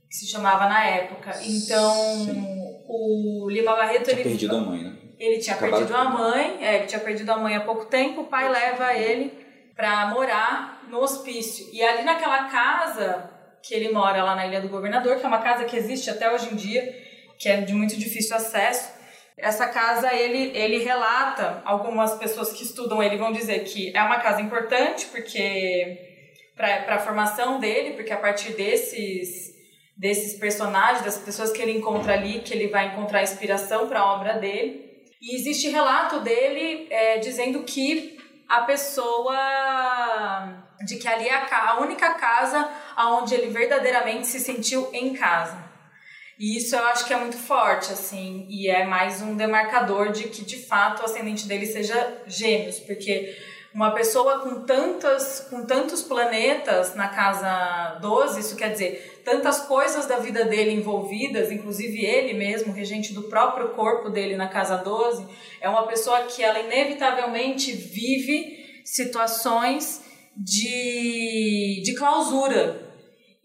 que 0.09 0.15
se 0.15 0.31
chamava 0.31 0.67
na 0.67 0.85
época. 0.85 1.31
Então, 1.43 1.93
Sim. 2.25 2.43
o 2.87 3.47
Lima 3.49 3.75
Barreto... 3.75 4.05
Tinha 4.05 4.15
ele 4.15 4.23
perdido 4.29 4.55
a 4.55 4.61
mãe, 4.61 4.83
né? 4.83 4.97
Ele 5.19 5.39
tinha 5.39 5.55
Acabaram 5.55 5.77
perdido 5.77 5.97
a 5.97 6.03
mãe, 6.09 6.57
é, 6.61 6.75
ele 6.75 6.85
tinha 6.85 7.01
perdido 7.01 7.31
a 7.31 7.37
mãe 7.37 7.55
há 7.55 7.61
pouco 7.61 7.85
tempo, 7.85 8.21
o 8.21 8.27
pai 8.27 8.49
leva 8.49 8.93
ele 8.93 9.31
para 9.75 10.07
morar 10.07 10.83
no 10.89 10.99
hospício. 10.99 11.67
E 11.73 11.81
ali 11.81 12.03
naquela 12.03 12.45
casa 12.45 13.29
que 13.61 13.73
ele 13.73 13.91
mora 13.91 14.23
lá 14.23 14.35
na 14.35 14.47
Ilha 14.47 14.61
do 14.61 14.69
Governador, 14.69 15.17
que 15.17 15.25
é 15.25 15.27
uma 15.27 15.41
casa 15.41 15.65
que 15.65 15.75
existe 15.75 16.09
até 16.09 16.31
hoje 16.31 16.53
em 16.53 16.55
dia, 16.55 16.83
que 17.37 17.49
é 17.49 17.61
de 17.61 17.73
muito 17.73 17.97
difícil 17.97 18.35
acesso, 18.35 18.96
essa 19.37 19.67
casa, 19.67 20.13
ele, 20.13 20.57
ele 20.57 20.83
relata, 20.83 21.61
algumas 21.63 22.15
pessoas 22.15 22.51
que 22.51 22.63
estudam 22.63 23.03
ele 23.03 23.17
vão 23.17 23.31
dizer 23.31 23.59
que 23.65 23.95
é 23.95 24.01
uma 24.01 24.19
casa 24.19 24.41
importante, 24.41 25.05
porque 25.07 25.97
para 26.55 26.95
a 26.95 26.99
formação 26.99 27.59
dele, 27.59 27.93
porque 27.93 28.11
a 28.11 28.17
partir 28.17 28.53
desses, 28.53 29.53
desses 29.95 30.39
personagens, 30.39 31.05
das 31.05 31.17
pessoas 31.17 31.51
que 31.51 31.61
ele 31.61 31.77
encontra 31.77 32.13
ali, 32.13 32.39
que 32.39 32.51
ele 32.51 32.67
vai 32.67 32.87
encontrar 32.87 33.21
inspiração 33.21 33.87
para 33.87 33.99
a 33.99 34.13
obra 34.15 34.33
dele. 34.39 34.87
E 35.21 35.35
existe 35.35 35.69
relato 35.69 36.19
dele 36.21 36.87
é, 36.89 37.19
dizendo 37.19 37.61
que 37.63 38.17
a 38.49 38.61
pessoa 38.61 39.35
de 40.85 40.97
que 40.97 41.07
ali 41.07 41.27
é 41.27 41.35
a 41.51 41.79
única 41.79 42.13
casa 42.15 42.69
onde 42.97 43.35
ele 43.35 43.51
verdadeiramente 43.51 44.25
se 44.25 44.39
sentiu 44.39 44.89
em 44.93 45.13
casa. 45.13 45.66
E 46.39 46.57
isso 46.57 46.75
eu 46.75 46.85
acho 46.85 47.05
que 47.05 47.13
é 47.13 47.17
muito 47.17 47.37
forte, 47.37 47.91
assim, 47.91 48.45
e 48.47 48.69
é 48.69 48.85
mais 48.85 49.21
um 49.21 49.35
demarcador 49.35 50.11
de 50.11 50.25
que 50.25 50.45
de 50.45 50.57
fato 50.57 51.01
o 51.01 51.05
ascendente 51.05 51.47
dele 51.47 51.65
seja 51.65 52.21
gêmeos, 52.27 52.79
porque 52.79 53.35
uma 53.73 53.91
pessoa 53.91 54.39
com 54.39 54.63
tantas 54.63 55.47
com 55.49 55.65
tantos 55.65 56.01
planetas 56.01 56.95
na 56.95 57.07
casa 57.09 57.99
12, 58.01 58.39
isso 58.39 58.55
quer 58.55 58.71
dizer, 58.71 59.21
tantas 59.25 59.61
coisas 59.61 60.05
da 60.05 60.17
vida 60.17 60.45
dele 60.45 60.71
envolvidas, 60.71 61.51
inclusive 61.51 62.05
ele 62.05 62.33
mesmo, 62.33 62.71
regente 62.71 63.13
do 63.13 63.23
próprio 63.23 63.69
corpo 63.69 64.09
dele 64.09 64.35
na 64.35 64.47
casa 64.47 64.77
12, 64.77 65.25
é 65.59 65.67
uma 65.67 65.87
pessoa 65.87 66.21
que 66.21 66.43
ela 66.43 66.59
inevitavelmente 66.59 67.71
vive 67.71 68.81
situações 68.85 70.01
de, 70.35 71.81
de 71.83 71.95
clausura, 71.95 72.86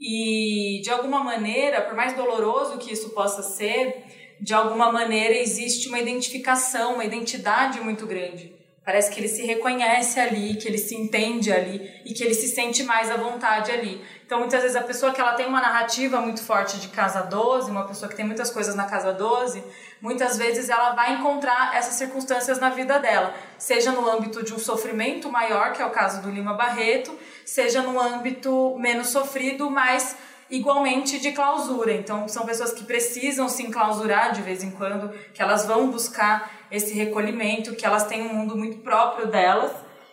e 0.03 0.81
de 0.83 0.91
alguma 0.91 1.23
maneira, 1.23 1.81
por 1.81 1.95
mais 1.95 2.13
doloroso 2.15 2.77
que 2.79 2.93
isso 2.93 3.11
possa 3.11 3.41
ser, 3.41 4.05
de 4.41 4.53
alguma 4.53 4.91
maneira 4.91 5.35
existe 5.35 5.87
uma 5.89 6.01
identificação, 6.01 6.95
uma 6.95 7.05
identidade 7.05 7.81
muito 7.81 8.05
grande. 8.05 8.53
Parece 8.85 9.13
que 9.13 9.21
ele 9.21 9.29
se 9.29 9.47
reconhece 9.47 10.19
ali, 10.19 10.57
que 10.57 10.67
ele 10.67 10.77
se 10.77 10.97
entende 10.97 11.53
ali 11.53 11.89
e 12.05 12.13
que 12.13 12.25
ele 12.25 12.35
se 12.35 12.49
sente 12.49 12.83
mais 12.83 13.13
à 13.13 13.17
vontade 13.17 13.71
ali. 13.71 14.05
Então, 14.27 14.41
muitas 14.41 14.63
vezes, 14.63 14.77
a 14.77 14.83
pessoa 14.83 15.13
que 15.13 15.21
ela 15.21 15.35
tem 15.35 15.47
uma 15.47 15.61
narrativa 15.61 16.21
muito 16.21 16.43
forte 16.43 16.81
de 16.81 16.89
casa 16.89 17.21
12, 17.21 17.71
uma 17.71 17.87
pessoa 17.87 18.09
que 18.09 18.17
tem 18.17 18.25
muitas 18.25 18.51
coisas 18.51 18.75
na 18.75 18.87
casa 18.87 19.13
12, 19.13 19.63
muitas 20.01 20.37
vezes 20.37 20.69
ela 20.69 20.95
vai 20.95 21.15
encontrar 21.15 21.77
essas 21.77 21.95
circunstâncias 21.95 22.59
na 22.59 22.71
vida 22.71 22.99
dela, 22.99 23.33
seja 23.57 23.93
no 23.93 24.09
âmbito 24.11 24.43
de 24.43 24.53
um 24.53 24.59
sofrimento 24.59 25.31
maior, 25.31 25.73
que 25.73 25.81
é 25.81 25.87
o 25.87 25.91
caso 25.91 26.21
do 26.21 26.31
Lima 26.31 26.55
Barreto, 26.55 27.17
seja 27.45 27.83
no 27.83 28.01
âmbito 28.01 28.77
menos 28.79 29.09
sofrido, 29.09 29.71
mas 29.71 30.17
igualmente 30.51 31.19
de 31.19 31.33
clausura. 31.33 31.93
Então, 31.93 32.29
são 32.29 32.45
pessoas 32.45 32.73
que 32.73 32.85
precisam 32.85 33.49
se 33.49 33.63
enclausurar 33.63 34.33
de 34.33 34.43
vez 34.43 34.63
em 34.63 34.71
quando, 34.71 35.13
que 35.33 35.41
elas 35.41 35.67
vão 35.67 35.91
buscar 35.91 36.67
esse 36.71 36.95
recolhimento, 36.95 37.75
que 37.75 37.87
elas 37.87 38.07
têm 38.07 38.23
um 38.23 38.35
mundo 38.35 38.57
muito 38.57 38.79
próprio 38.79 39.27
delas 39.29 39.73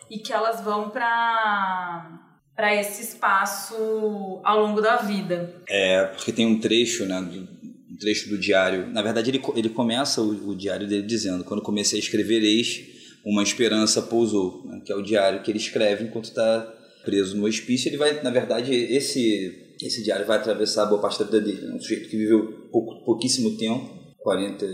e 0.09 0.17
que 0.17 0.33
elas 0.33 0.61
vão 0.61 0.89
para 0.89 2.15
para 2.55 2.75
esse 2.75 3.01
espaço 3.01 4.41
ao 4.43 4.59
longo 4.59 4.81
da 4.81 4.97
vida. 4.97 5.63
É, 5.65 6.03
porque 6.07 6.29
tem 6.29 6.45
um 6.45 6.59
trecho, 6.59 7.05
né, 7.05 7.21
do 7.21 7.97
trecho 7.97 8.27
do 8.27 8.37
diário. 8.37 8.87
Na 8.87 9.01
verdade, 9.01 9.31
ele, 9.31 9.41
ele 9.55 9.69
começa 9.69 10.21
o, 10.21 10.49
o 10.49 10.55
diário 10.55 10.85
dele 10.85 11.03
dizendo: 11.03 11.45
Quando 11.45 11.61
comecei 11.61 11.97
a 11.97 12.01
escrever, 12.01 12.43
eis 12.43 12.99
uma 13.23 13.43
esperança 13.43 14.01
pousou, 14.01 14.63
né? 14.65 14.81
que 14.83 14.91
é 14.91 14.95
o 14.95 15.01
diário 15.01 15.41
que 15.41 15.51
ele 15.51 15.57
escreve 15.57 16.03
enquanto 16.05 16.25
está 16.25 16.73
preso 17.09 17.35
no 17.35 17.45
hospício. 17.45 17.89
Ele 17.89 17.97
vai, 17.97 18.21
na 18.21 18.29
verdade, 18.29 18.71
esse, 18.71 19.75
esse 19.81 20.03
diário 20.03 20.27
vai 20.27 20.37
atravessar 20.37 20.85
boa 20.85 21.01
parte 21.01 21.17
da 21.19 21.25
vida 21.25 21.41
dele. 21.41 21.65
É 21.65 21.73
um 21.73 21.81
sujeito 21.81 22.07
que 22.07 22.17
viveu 22.17 22.69
pouco, 22.71 23.03
pouquíssimo 23.03 23.57
tempo 23.57 23.97
40, 24.19 24.65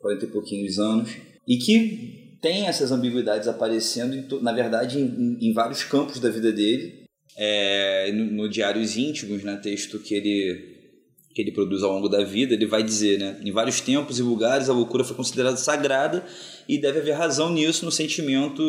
40 0.00 0.24
e 0.24 0.28
pouquinhos 0.28 0.78
anos 0.78 1.10
e 1.46 1.58
que 1.58 2.38
tem 2.40 2.66
essas 2.66 2.90
ambiguidades 2.90 3.48
aparecendo, 3.48 4.40
na 4.40 4.52
verdade, 4.52 4.98
em, 4.98 5.38
em, 5.40 5.52
vários 5.52 5.84
campos 5.84 6.18
da 6.20 6.30
vida 6.30 6.50
dele. 6.50 7.04
É, 7.36 8.12
no, 8.12 8.24
no 8.24 8.48
Diários 8.48 8.96
Íntimos, 8.96 9.42
né, 9.42 9.56
texto 9.56 9.98
que 9.98 10.14
ele 10.14 10.72
que 11.34 11.42
ele 11.42 11.50
produz 11.50 11.82
ao 11.82 11.92
longo 11.92 12.08
da 12.08 12.22
vida, 12.22 12.54
ele 12.54 12.64
vai 12.64 12.80
dizer, 12.80 13.18
né? 13.18 13.40
Em 13.44 13.50
vários 13.50 13.80
tempos 13.80 14.20
e 14.20 14.22
lugares 14.22 14.68
a 14.68 14.72
loucura 14.72 15.02
foi 15.02 15.16
considerada 15.16 15.56
sagrada 15.56 16.24
e 16.68 16.78
deve 16.78 17.00
haver 17.00 17.16
razão 17.16 17.52
nisso 17.52 17.84
no 17.84 17.90
sentimento 17.90 18.62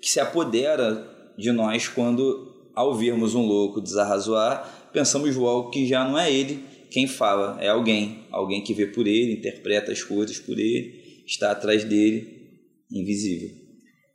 que 0.00 0.08
se 0.08 0.18
apodera 0.18 1.06
de 1.36 1.52
nós 1.52 1.88
quando, 1.88 2.70
ao 2.74 2.94
vermos 2.94 3.34
um 3.34 3.46
louco 3.46 3.80
desarrazoar, 3.80 4.90
pensamos 4.92 5.36
logo 5.36 5.70
que 5.70 5.86
já 5.86 6.04
não 6.04 6.18
é 6.18 6.32
ele 6.32 6.72
quem 6.92 7.06
fala, 7.06 7.56
é 7.58 7.68
alguém, 7.68 8.26
alguém 8.30 8.62
que 8.62 8.74
vê 8.74 8.86
por 8.86 9.06
ele, 9.06 9.32
interpreta 9.32 9.90
as 9.90 10.02
coisas 10.02 10.38
por 10.38 10.58
ele, 10.58 11.22
está 11.26 11.50
atrás 11.50 11.84
dele, 11.84 12.60
invisível. 12.90 13.48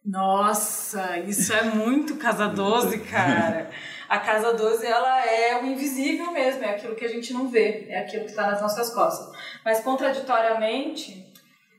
Nossa, 0.05 1.17
isso 1.21 1.51
é 1.51 1.63
muito 1.63 2.17
Casa 2.17 2.47
12, 2.47 2.99
cara. 3.09 3.69
A 4.07 4.19
Casa 4.19 4.53
12, 4.53 4.85
ela 4.85 5.25
é 5.25 5.61
o 5.61 5.65
invisível 5.65 6.31
mesmo, 6.31 6.63
é 6.63 6.69
aquilo 6.69 6.95
que 6.95 7.03
a 7.03 7.09
gente 7.09 7.33
não 7.33 7.49
vê, 7.49 7.87
é 7.89 7.99
aquilo 7.99 8.23
que 8.23 8.29
está 8.29 8.45
nas 8.45 8.61
nossas 8.61 8.93
costas. 8.93 9.35
Mas, 9.65 9.79
contraditoriamente, 9.81 11.25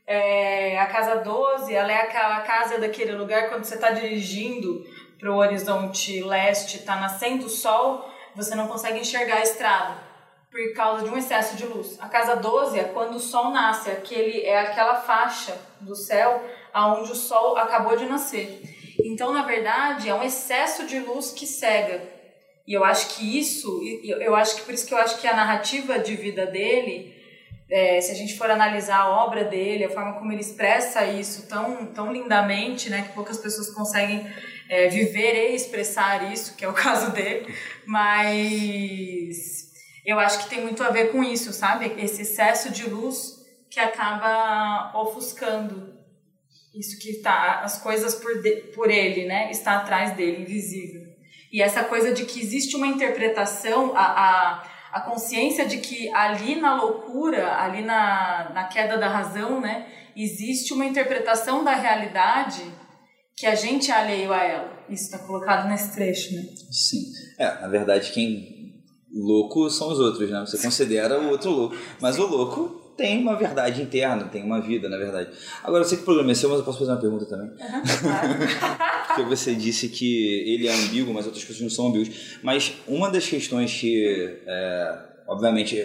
é, 0.05 0.77
a 0.79 0.85
Casa 0.87 1.15
12, 1.15 1.73
ela 1.73 1.91
é 1.91 2.01
aquela 2.01 2.41
casa 2.41 2.77
daquele 2.77 3.13
lugar 3.13 3.47
quando 3.49 3.63
você 3.63 3.75
está 3.75 3.91
dirigindo 3.91 4.83
para 5.19 5.31
o 5.31 5.37
horizonte 5.37 6.23
leste, 6.23 6.77
está 6.77 6.95
nascendo 6.95 7.45
o 7.45 7.49
sol, 7.49 8.09
você 8.33 8.55
não 8.55 8.67
consegue 8.67 8.99
enxergar 8.99 9.35
a 9.35 9.43
estrada 9.43 10.09
por 10.49 10.73
causa 10.73 11.03
de 11.03 11.11
um 11.11 11.17
excesso 11.17 11.55
de 11.55 11.65
luz. 11.65 11.97
A 11.99 12.07
casa 12.07 12.35
12 12.35 12.79
é 12.79 12.83
quando 12.85 13.15
o 13.15 13.19
sol 13.19 13.51
nasce, 13.51 13.91
aquele 13.91 14.41
é 14.41 14.59
aquela 14.59 14.95
faixa 14.95 15.55
do 15.79 15.95
céu 15.95 16.43
aonde 16.73 17.11
o 17.11 17.15
sol 17.15 17.57
acabou 17.57 17.95
de 17.95 18.05
nascer. 18.05 18.61
Então, 19.03 19.31
na 19.31 19.43
verdade, 19.43 20.09
é 20.09 20.13
um 20.13 20.23
excesso 20.23 20.85
de 20.87 20.99
luz 20.99 21.31
que 21.31 21.45
cega. 21.45 22.01
E 22.67 22.73
eu 22.73 22.83
acho 22.83 23.15
que 23.15 23.39
isso, 23.39 23.81
eu 24.03 24.35
acho 24.35 24.55
que 24.55 24.61
por 24.61 24.73
isso 24.73 24.87
que 24.87 24.93
eu 24.93 24.97
acho 24.97 25.19
que 25.19 25.27
a 25.27 25.35
narrativa 25.35 25.97
de 25.99 26.15
vida 26.15 26.45
dele, 26.45 27.15
é, 27.69 27.99
se 28.01 28.11
a 28.11 28.15
gente 28.15 28.37
for 28.37 28.49
analisar 28.49 28.99
a 29.01 29.23
obra 29.23 29.43
dele, 29.43 29.85
a 29.85 29.89
forma 29.89 30.13
como 30.13 30.31
ele 30.31 30.41
expressa 30.41 31.05
isso 31.05 31.47
tão, 31.47 31.87
tão 31.87 32.11
lindamente, 32.11 32.89
né, 32.89 33.03
que 33.07 33.13
poucas 33.13 33.37
pessoas 33.37 33.71
conseguem 33.71 34.27
é, 34.69 34.87
viver 34.87 35.51
e 35.51 35.55
expressar 35.55 36.31
isso, 36.31 36.55
que 36.55 36.63
é 36.63 36.69
o 36.69 36.73
caso 36.73 37.11
dele, 37.11 37.53
mas 37.85 39.69
eu 40.05 40.19
acho 40.19 40.43
que 40.43 40.49
tem 40.49 40.61
muito 40.61 40.83
a 40.83 40.91
ver 40.91 41.11
com 41.11 41.23
isso, 41.23 41.51
sabe? 41.51 41.93
Esse 41.97 42.21
excesso 42.21 42.71
de 42.71 42.87
luz 42.87 43.39
que 43.69 43.79
acaba 43.79 44.91
ofuscando 44.97 45.97
isso 46.73 46.99
que 46.99 47.09
está 47.09 47.61
as 47.61 47.81
coisas 47.81 48.15
por, 48.15 48.41
de, 48.41 48.51
por 48.73 48.89
ele, 48.89 49.25
né? 49.25 49.49
Está 49.51 49.77
atrás 49.77 50.15
dele, 50.15 50.43
invisível. 50.43 51.09
E 51.51 51.61
essa 51.61 51.83
coisa 51.83 52.13
de 52.13 52.25
que 52.25 52.39
existe 52.39 52.75
uma 52.75 52.85
interpretação, 52.85 53.93
a, 53.95 54.03
a, 54.03 54.63
a 54.93 55.01
consciência 55.01 55.65
de 55.65 55.77
que 55.77 56.13
ali 56.13 56.55
na 56.55 56.75
loucura, 56.75 57.55
ali 57.57 57.81
na, 57.81 58.51
na 58.53 58.63
queda 58.65 58.97
da 58.97 59.07
razão, 59.07 59.59
né, 59.59 59.87
existe 60.15 60.73
uma 60.73 60.85
interpretação 60.85 61.63
da 61.63 61.73
realidade 61.73 62.63
que 63.39 63.45
a 63.45 63.55
gente 63.55 63.89
é 63.89 63.93
alheio 63.93 64.33
a 64.33 64.43
ela. 64.43 64.83
Isso 64.89 65.05
está 65.05 65.19
colocado 65.19 65.69
nesse 65.69 65.95
trecho, 65.95 66.35
né? 66.35 66.43
Sim. 66.69 67.05
É, 67.37 67.61
na 67.61 67.69
verdade, 67.69 68.11
quem 68.11 68.83
louco 69.09 69.69
são 69.69 69.93
os 69.93 69.99
outros, 69.99 70.29
né? 70.29 70.41
Você 70.41 70.57
considera 70.61 71.17
o 71.17 71.29
outro 71.29 71.49
louco. 71.49 71.75
Mas 72.01 72.19
o 72.19 72.27
louco 72.27 72.93
tem 72.97 73.21
uma 73.21 73.37
verdade 73.37 73.81
interna, 73.81 74.25
tem 74.25 74.43
uma 74.43 74.59
vida, 74.59 74.89
na 74.89 74.97
verdade. 74.97 75.29
Agora, 75.63 75.83
eu 75.83 75.87
sei 75.87 75.95
que 75.95 76.01
o 76.01 76.05
programa 76.05 76.33
é 76.33 76.35
seu, 76.35 76.49
mas 76.49 76.59
eu 76.59 76.65
posso 76.65 76.79
fazer 76.79 76.91
uma 76.91 76.99
pergunta 76.99 77.25
também? 77.27 77.47
Uhum, 77.47 77.83
claro. 78.01 79.07
Porque 79.07 79.23
você 79.23 79.55
disse 79.55 79.87
que 79.87 80.43
ele 80.45 80.67
é 80.67 80.73
ambíguo, 80.73 81.13
mas 81.13 81.25
outras 81.25 81.45
pessoas 81.45 81.61
não 81.61 81.69
são 81.69 81.87
ambíguas. 81.87 82.39
Mas 82.43 82.73
uma 82.89 83.09
das 83.09 83.25
questões 83.25 83.73
que, 83.73 84.37
é, 84.45 84.99
obviamente, 85.29 85.81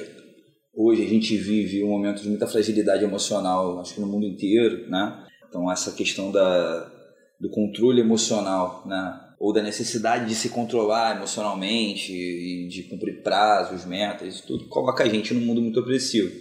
hoje 0.74 1.04
a 1.04 1.08
gente 1.08 1.36
vive 1.36 1.84
um 1.84 1.88
momento 1.88 2.20
de 2.20 2.28
muita 2.28 2.48
fragilidade 2.48 3.04
emocional, 3.04 3.78
acho 3.78 3.94
que 3.94 4.00
no 4.00 4.08
mundo 4.08 4.26
inteiro, 4.26 4.90
né? 4.90 5.24
Então, 5.48 5.70
essa 5.70 5.92
questão 5.92 6.32
da, 6.32 6.92
do 7.40 7.50
controle 7.50 8.00
emocional, 8.00 8.82
né? 8.86 9.20
ou 9.38 9.52
da 9.52 9.62
necessidade 9.62 10.26
de 10.26 10.34
se 10.34 10.48
controlar 10.48 11.16
emocionalmente 11.16 12.12
e 12.12 12.66
de 12.68 12.84
cumprir 12.84 13.22
prazos, 13.22 13.84
metas, 13.84 14.40
tudo 14.40 14.66
coloca 14.68 15.04
a 15.04 15.08
gente 15.08 15.34
num 15.34 15.40
mundo 15.40 15.60
muito 15.60 15.80
opressivo. 15.80 16.32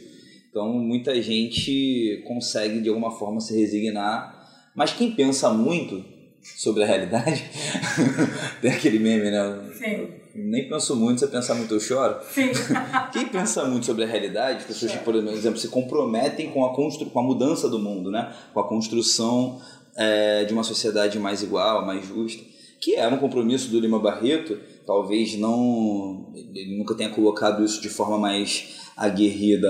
Então, 0.50 0.72
muita 0.74 1.20
gente 1.22 2.24
consegue 2.28 2.80
de 2.80 2.88
alguma 2.88 3.12
forma 3.12 3.42
se 3.42 3.60
resignar, 3.60 4.72
mas 4.76 4.94
quem 4.94 5.12
pensa 5.12 5.50
muito 5.50 6.06
sobre 6.44 6.84
a 6.84 6.86
realidade, 6.86 7.44
tem 8.62 8.72
aquele 8.72 9.00
meme, 9.00 9.32
né? 9.32 9.72
Sim. 9.74 10.08
Nem 10.36 10.68
penso 10.68 10.96
muito, 10.96 11.20
se 11.20 11.28
pensar 11.28 11.56
muito 11.56 11.74
eu 11.74 11.80
choro. 11.80 12.18
Sim. 12.32 12.52
Quem 13.14 13.28
pensa 13.28 13.66
muito 13.66 13.86
sobre 13.86 14.04
a 14.04 14.08
realidade, 14.08 14.60
as 14.60 14.64
pessoas 14.66 14.92
que, 14.92 14.98
por 14.98 15.14
exemplo, 15.16 15.60
se 15.60 15.68
comprometem 15.68 16.50
com 16.50 16.66
a, 16.66 16.74
constru 16.74 17.08
com 17.12 17.20
a 17.20 17.24
mudança 17.24 17.70
do 17.70 17.78
mundo, 17.78 18.10
né? 18.10 18.34
com 18.52 18.60
a 18.60 18.68
construção 18.68 19.62
é, 19.96 20.46
de 20.46 20.54
uma 20.54 20.64
sociedade 20.64 21.20
mais 21.20 21.42
igual, 21.44 21.86
mais 21.86 22.06
justa, 22.06 22.44
que 22.80 22.96
é 22.96 23.08
um 23.08 23.18
compromisso 23.18 23.70
do 23.70 23.80
Lima 23.80 24.00
Barreto, 24.00 24.60
talvez 24.86 25.38
não. 25.38 26.32
Ele 26.36 26.78
nunca 26.78 26.96
tenha 26.96 27.10
colocado 27.10 27.64
isso 27.64 27.82
de 27.82 27.90
forma 27.90 28.18
mais 28.18 28.82
aguerrida 28.96 29.70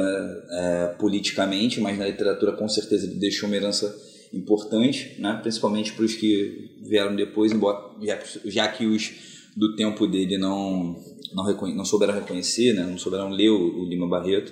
é, 0.49 0.88
politicamente, 0.99 1.80
mas 1.80 1.97
na 1.97 2.07
literatura 2.07 2.53
com 2.53 2.67
certeza 2.67 3.05
ele 3.05 3.15
deixou 3.15 3.47
uma 3.47 3.55
herança 3.55 3.95
importante, 4.34 5.15
né? 5.19 5.39
principalmente 5.41 5.93
para 5.93 6.05
os 6.05 6.15
que 6.15 6.71
vieram 6.82 7.15
depois, 7.15 7.51
embora, 7.51 7.91
já, 8.01 8.19
já 8.45 8.67
que 8.67 8.86
os 8.86 9.11
do 9.55 9.76
tempo 9.76 10.07
dele 10.07 10.38
não, 10.38 10.99
não, 11.34 11.45
não 11.76 11.86
souberam 11.86 12.13
reconhecer, 12.15 12.74
né? 12.74 12.84
não 12.84 12.97
souberam 12.97 13.30
ler 13.30 13.49
o, 13.49 13.82
o 13.82 13.86
Lima 13.86 14.07
Barreto. 14.07 14.51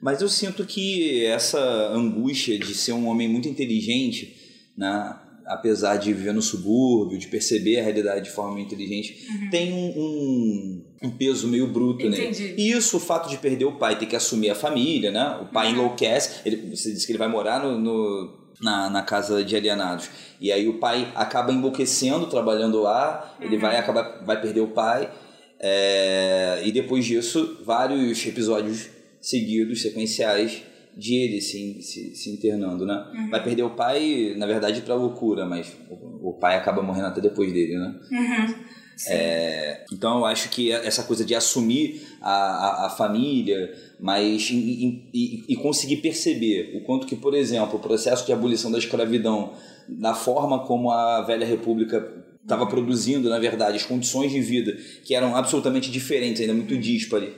Mas 0.00 0.20
eu 0.20 0.28
sinto 0.28 0.64
que 0.64 1.24
essa 1.24 1.60
angústia 1.92 2.58
de 2.58 2.74
ser 2.74 2.92
um 2.92 3.06
homem 3.06 3.28
muito 3.28 3.48
inteligente, 3.48 4.36
né? 4.76 5.16
apesar 5.46 5.96
de 5.96 6.12
viver 6.12 6.34
no 6.34 6.42
subúrbio, 6.42 7.18
de 7.18 7.28
perceber 7.28 7.78
a 7.78 7.82
realidade 7.82 8.24
de 8.24 8.30
forma 8.30 8.60
inteligente, 8.60 9.26
uhum. 9.30 9.50
tem 9.50 9.72
um, 9.72 9.92
um, 9.96 10.84
um, 11.04 11.10
peso 11.10 11.46
meio 11.46 11.68
bruto 11.68 12.04
Entendi. 12.04 12.42
nele. 12.42 12.54
E 12.58 12.72
isso, 12.72 12.96
o 12.96 13.00
fato 13.00 13.30
de 13.30 13.38
perder 13.38 13.64
o 13.64 13.78
pai, 13.78 13.96
ter 13.96 14.06
que 14.06 14.16
assumir 14.16 14.50
a 14.50 14.54
família, 14.54 15.12
né? 15.12 15.38
O 15.40 15.46
pai 15.46 15.68
uhum. 15.68 15.74
enlouquece, 15.74 16.40
ele, 16.44 16.76
você 16.76 16.92
disse 16.92 17.06
que 17.06 17.12
ele 17.12 17.18
vai 17.18 17.28
morar 17.28 17.62
no, 17.62 17.78
no 17.78 18.46
na, 18.60 18.90
na 18.90 19.02
casa 19.02 19.44
de 19.44 19.54
alienados. 19.54 20.10
E 20.40 20.50
aí 20.50 20.68
o 20.68 20.78
pai 20.78 21.12
acaba 21.14 21.52
enlouquecendo, 21.52 22.26
trabalhando 22.26 22.80
lá, 22.80 23.36
uhum. 23.38 23.46
ele 23.46 23.58
vai 23.58 23.76
acabar 23.76 24.24
vai 24.24 24.40
perder 24.40 24.60
o 24.60 24.68
pai. 24.68 25.10
É, 25.60 26.60
e 26.64 26.72
depois 26.72 27.04
disso, 27.04 27.58
vários 27.64 28.26
episódios 28.26 28.88
seguidos, 29.20 29.82
sequenciais, 29.82 30.62
de 30.96 31.14
ele 31.14 31.40
se, 31.42 31.82
se, 31.82 32.14
se 32.14 32.30
internando, 32.30 32.86
né? 32.86 33.06
Uhum. 33.14 33.30
Vai 33.30 33.42
perder 33.44 33.62
o 33.62 33.70
pai, 33.70 34.34
na 34.36 34.46
verdade, 34.46 34.80
pra 34.80 34.94
loucura, 34.94 35.44
mas 35.44 35.70
o, 35.90 36.30
o 36.30 36.32
pai 36.32 36.56
acaba 36.56 36.82
morrendo 36.82 37.08
até 37.08 37.20
depois 37.20 37.52
dele, 37.52 37.76
né? 37.76 37.94
Uhum. 38.10 38.54
É, 39.08 39.84
então 39.92 40.20
eu 40.20 40.24
acho 40.24 40.48
que 40.48 40.72
essa 40.72 41.02
coisa 41.02 41.22
de 41.22 41.34
assumir 41.34 42.00
a, 42.22 42.30
a, 42.30 42.86
a 42.86 42.90
família, 42.90 43.74
mas 44.00 44.48
e, 44.50 45.10
e, 45.12 45.44
e, 45.46 45.56
conseguir 45.56 45.98
perceber 45.98 46.74
o 46.74 46.80
quanto 46.82 47.06
que, 47.06 47.14
por 47.14 47.34
exemplo, 47.34 47.76
o 47.76 47.82
processo 47.82 48.24
de 48.24 48.32
abolição 48.32 48.70
da 48.72 48.78
escravidão, 48.78 49.52
na 49.86 50.14
forma 50.14 50.60
como 50.60 50.90
a 50.90 51.20
velha 51.20 51.46
república 51.46 52.10
estava 52.42 52.66
produzindo, 52.66 53.28
na 53.28 53.38
verdade, 53.38 53.76
as 53.76 53.84
condições 53.84 54.32
de 54.32 54.40
vida 54.40 54.74
que 55.04 55.14
eram 55.14 55.36
absolutamente 55.36 55.90
diferentes, 55.90 56.40
ainda 56.40 56.54
muito 56.54 56.78
díspares 56.78 57.34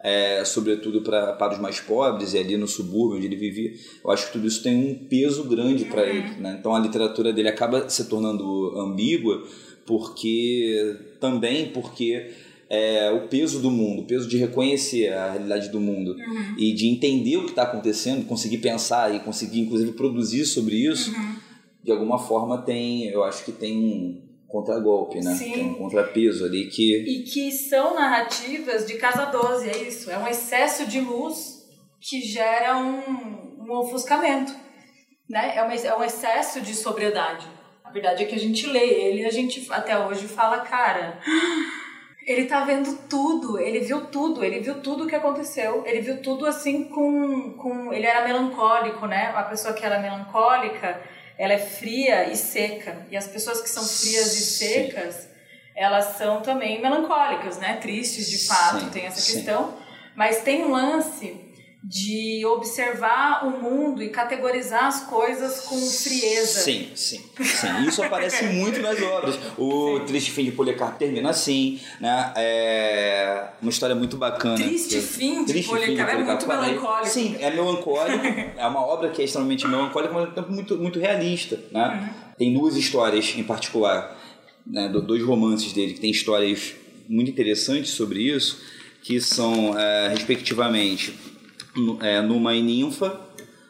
é, 0.00 0.44
sobretudo 0.44 1.02
pra, 1.02 1.32
para 1.32 1.54
os 1.54 1.58
mais 1.58 1.80
pobres 1.80 2.32
e 2.32 2.38
ali 2.38 2.56
no 2.56 2.68
subúrbio 2.68 3.16
onde 3.16 3.26
ele 3.26 3.36
vivia. 3.36 3.72
Eu 4.04 4.10
acho 4.10 4.26
que 4.26 4.32
tudo 4.32 4.46
isso 4.46 4.62
tem 4.62 4.76
um 4.76 4.94
peso 5.06 5.44
grande 5.44 5.84
para 5.86 6.02
uhum. 6.02 6.08
ele. 6.08 6.30
Né? 6.40 6.56
Então 6.58 6.74
a 6.74 6.78
literatura 6.78 7.32
dele 7.32 7.48
acaba 7.48 7.88
se 7.88 8.08
tornando 8.08 8.78
ambígua 8.78 9.44
porque 9.84 10.96
também 11.18 11.70
porque 11.70 12.30
é, 12.68 13.10
o 13.10 13.28
peso 13.28 13.60
do 13.60 13.70
mundo, 13.70 14.02
o 14.02 14.04
peso 14.04 14.28
de 14.28 14.36
reconhecer 14.36 15.12
a 15.12 15.32
realidade 15.32 15.70
do 15.70 15.80
mundo 15.80 16.12
uhum. 16.12 16.54
e 16.58 16.72
de 16.72 16.86
entender 16.86 17.38
o 17.38 17.44
que 17.44 17.50
está 17.50 17.62
acontecendo, 17.62 18.26
conseguir 18.26 18.58
pensar 18.58 19.14
e 19.14 19.20
conseguir 19.20 19.60
inclusive 19.60 19.92
produzir 19.92 20.44
sobre 20.44 20.76
isso, 20.76 21.10
uhum. 21.10 21.36
de 21.82 21.90
alguma 21.90 22.18
forma 22.18 22.58
tem, 22.58 23.06
eu 23.06 23.24
acho 23.24 23.44
que 23.44 23.52
tem 23.52 24.27
contragolpe, 24.48 25.20
né? 25.20 25.34
Sim. 25.34 25.52
Tem 25.52 25.64
um 25.66 25.74
contrapeso 25.74 26.44
ali 26.44 26.66
que. 26.66 26.96
E 26.96 27.22
que 27.22 27.52
são 27.52 27.94
narrativas 27.94 28.86
de 28.86 28.94
Casa 28.94 29.26
12, 29.26 29.68
é 29.68 29.76
isso. 29.76 30.10
É 30.10 30.18
um 30.18 30.26
excesso 30.26 30.86
de 30.86 31.00
luz 31.00 31.58
que 32.00 32.20
gera 32.20 32.76
um, 32.76 33.64
um 33.64 33.72
ofuscamento, 33.72 34.52
né? 35.28 35.56
É, 35.56 35.62
uma, 35.62 35.74
é 35.74 35.96
um 35.96 36.02
excesso 36.02 36.60
de 36.60 36.74
sobriedade. 36.74 37.46
A 37.84 37.90
verdade 37.90 38.22
é 38.22 38.26
que 38.26 38.34
a 38.34 38.38
gente 38.38 38.66
lê 38.66 38.84
ele 38.84 39.22
e 39.22 39.26
a 39.26 39.30
gente 39.30 39.66
até 39.70 39.98
hoje 39.98 40.28
fala, 40.28 40.60
cara, 40.60 41.18
ele 42.26 42.44
tá 42.44 42.62
vendo 42.62 42.98
tudo, 43.08 43.58
ele 43.58 43.80
viu 43.80 44.06
tudo, 44.06 44.44
ele 44.44 44.60
viu 44.60 44.82
tudo 44.82 45.04
o 45.04 45.06
que 45.06 45.14
aconteceu, 45.14 45.82
ele 45.86 46.02
viu 46.02 46.20
tudo 46.20 46.44
assim 46.44 46.84
com, 46.84 47.54
com. 47.54 47.92
Ele 47.92 48.06
era 48.06 48.26
melancólico, 48.26 49.06
né? 49.06 49.32
A 49.34 49.42
pessoa 49.44 49.72
que 49.72 49.84
era 49.84 49.98
melancólica, 49.98 51.00
ela 51.38 51.52
é 51.52 51.58
fria 51.58 52.30
e 52.30 52.36
seca. 52.36 53.06
E 53.10 53.16
as 53.16 53.26
pessoas 53.26 53.60
que 53.60 53.70
são 53.70 53.84
frias 53.84 54.34
e 54.34 54.44
secas, 54.44 55.28
elas 55.74 56.16
são 56.16 56.42
também 56.42 56.82
melancólicas, 56.82 57.56
né? 57.58 57.76
Tristes 57.76 58.28
de 58.28 58.46
fato, 58.46 58.80
sim, 58.80 58.90
tem 58.90 59.06
essa 59.06 59.20
sim. 59.20 59.34
questão. 59.34 59.78
Mas 60.16 60.42
tem 60.42 60.64
um 60.64 60.72
lance 60.72 61.47
de 61.82 62.44
observar 62.44 63.46
o 63.46 63.62
mundo 63.62 64.02
e 64.02 64.08
categorizar 64.08 64.86
as 64.86 65.04
coisas 65.04 65.60
com 65.60 65.76
frieza. 65.76 66.60
Sim, 66.60 66.88
sim, 66.94 67.20
sim. 67.36 67.86
Isso 67.86 68.02
aparece 68.02 68.46
muito 68.52 68.80
nas 68.80 69.00
obras. 69.00 69.38
O 69.56 69.98
sim. 69.98 70.04
Triste 70.06 70.30
Fim 70.32 70.44
de 70.44 70.52
Policarpo 70.52 70.98
termina 70.98 71.30
assim, 71.30 71.80
né? 72.00 72.32
É 72.36 73.48
uma 73.62 73.70
história 73.70 73.94
muito 73.94 74.16
bacana. 74.16 74.56
Triste 74.56 75.00
Fim 75.00 75.44
de 75.44 75.52
Triste 75.52 75.70
Policarpo, 75.70 75.86
fim 75.86 76.18
de 76.18 76.24
Policarpo 76.24 76.52
é 76.52 76.56
muito 76.56 76.66
melancólico. 76.66 77.08
Sim, 77.08 77.36
é 77.38 77.50
melancólico. 77.50 78.26
é 78.56 78.66
uma 78.66 78.84
obra 78.84 79.10
que 79.10 79.22
é 79.22 79.24
extremamente 79.24 79.66
melancólica, 79.66 80.12
mas 80.12 80.34
tempo 80.34 80.52
muito, 80.52 80.76
muito 80.76 80.98
realista, 80.98 81.60
né? 81.70 81.88
Uhum. 81.88 82.28
Tem 82.36 82.54
duas 82.54 82.76
histórias 82.76 83.34
em 83.36 83.44
particular, 83.44 84.16
né? 84.66 84.88
dois 84.88 85.22
romances 85.22 85.72
dele 85.72 85.94
que 85.94 86.00
tem 86.00 86.10
histórias 86.10 86.74
muito 87.08 87.30
interessantes 87.30 87.92
sobre 87.92 88.20
isso, 88.20 88.60
que 89.02 89.20
são, 89.20 89.78
é, 89.78 90.08
respectivamente, 90.08 91.14
é, 92.00 92.20
Numa 92.20 92.54
e 92.54 92.62
Ninfa 92.62 93.20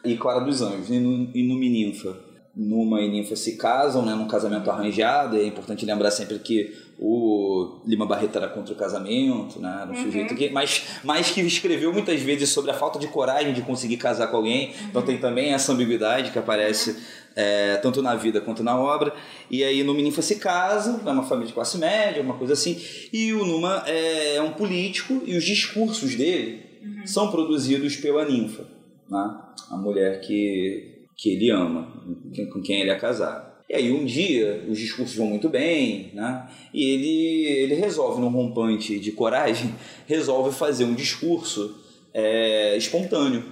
e 0.03 0.15
Clara 0.15 0.41
dos 0.41 0.61
Anjos. 0.61 0.89
E, 0.89 0.99
no, 0.99 1.29
e 1.33 1.43
Numa 1.43 1.65
e 1.65 1.69
Ninfa. 1.69 2.17
Numa 2.55 3.01
e 3.01 3.09
Ninfa 3.09 3.35
se 3.35 3.55
casam, 3.57 4.05
né, 4.05 4.13
num 4.13 4.27
casamento 4.27 4.69
arranjado. 4.69 5.37
É 5.37 5.45
importante 5.45 5.85
lembrar 5.85 6.11
sempre 6.11 6.39
que 6.39 6.73
o 6.99 7.79
Lima 7.85 8.05
Barreto 8.05 8.37
era 8.37 8.49
contra 8.49 8.73
o 8.73 8.77
casamento, 8.77 9.59
né? 9.59 9.79
Era 9.83 9.91
um 9.91 9.95
uhum. 9.95 10.03
sujeito 10.03 10.35
que, 10.35 10.49
mas, 10.49 10.83
mas 11.01 11.31
que 11.31 11.39
escreveu 11.39 11.93
muitas 11.93 12.19
vezes 12.21 12.49
sobre 12.49 12.71
a 12.71 12.73
falta 12.73 12.99
de 12.99 13.07
coragem 13.07 13.53
de 13.53 13.61
conseguir 13.61 13.95
casar 13.95 14.27
com 14.27 14.37
alguém. 14.37 14.67
Uhum. 14.67 14.87
Então 14.89 15.01
tem 15.01 15.17
também 15.17 15.53
essa 15.53 15.71
ambiguidade 15.71 16.31
que 16.31 16.39
aparece 16.39 16.97
é, 17.35 17.77
tanto 17.77 18.01
na 18.01 18.15
vida 18.15 18.41
quanto 18.41 18.63
na 18.63 18.77
obra. 18.77 19.13
E 19.49 19.63
aí 19.63 19.81
no 19.81 19.93
Ninfa 19.93 20.21
se 20.21 20.35
casa, 20.35 21.01
é 21.05 21.09
uma 21.09 21.23
família 21.23 21.47
de 21.47 21.53
classe 21.53 21.77
média, 21.77 22.21
uma 22.21 22.33
coisa 22.33 22.51
assim. 22.51 22.77
E 23.13 23.31
o 23.31 23.45
Numa 23.45 23.83
é, 23.87 24.35
é 24.35 24.41
um 24.41 24.51
político 24.51 25.21
e 25.25 25.37
os 25.37 25.45
discursos 25.45 26.15
dele 26.15 26.68
uhum. 26.81 27.05
são 27.05 27.31
produzidos 27.31 27.95
pela 27.95 28.25
ninfa, 28.25 28.63
né? 29.09 29.37
a 29.69 29.77
mulher 29.77 30.21
que, 30.21 31.05
que 31.17 31.31
ele 31.31 31.49
ama, 31.49 32.03
com 32.51 32.61
quem 32.61 32.81
ele 32.81 32.91
é 32.91 32.95
casado. 32.95 33.49
E 33.69 33.75
aí 33.75 33.91
um 33.91 34.03
dia 34.03 34.65
os 34.67 34.79
discursos 34.79 35.15
vão 35.15 35.27
muito 35.27 35.47
bem, 35.47 36.11
né? 36.15 36.49
E 36.73 36.83
ele, 36.83 37.45
ele 37.45 37.75
resolve, 37.75 38.19
num 38.19 38.29
rompante 38.29 38.99
de 38.99 39.11
coragem, 39.11 39.75
resolve 40.07 40.55
fazer 40.55 40.85
um 40.85 40.95
discurso 40.95 41.75
é, 42.11 42.75
espontâneo, 42.75 43.43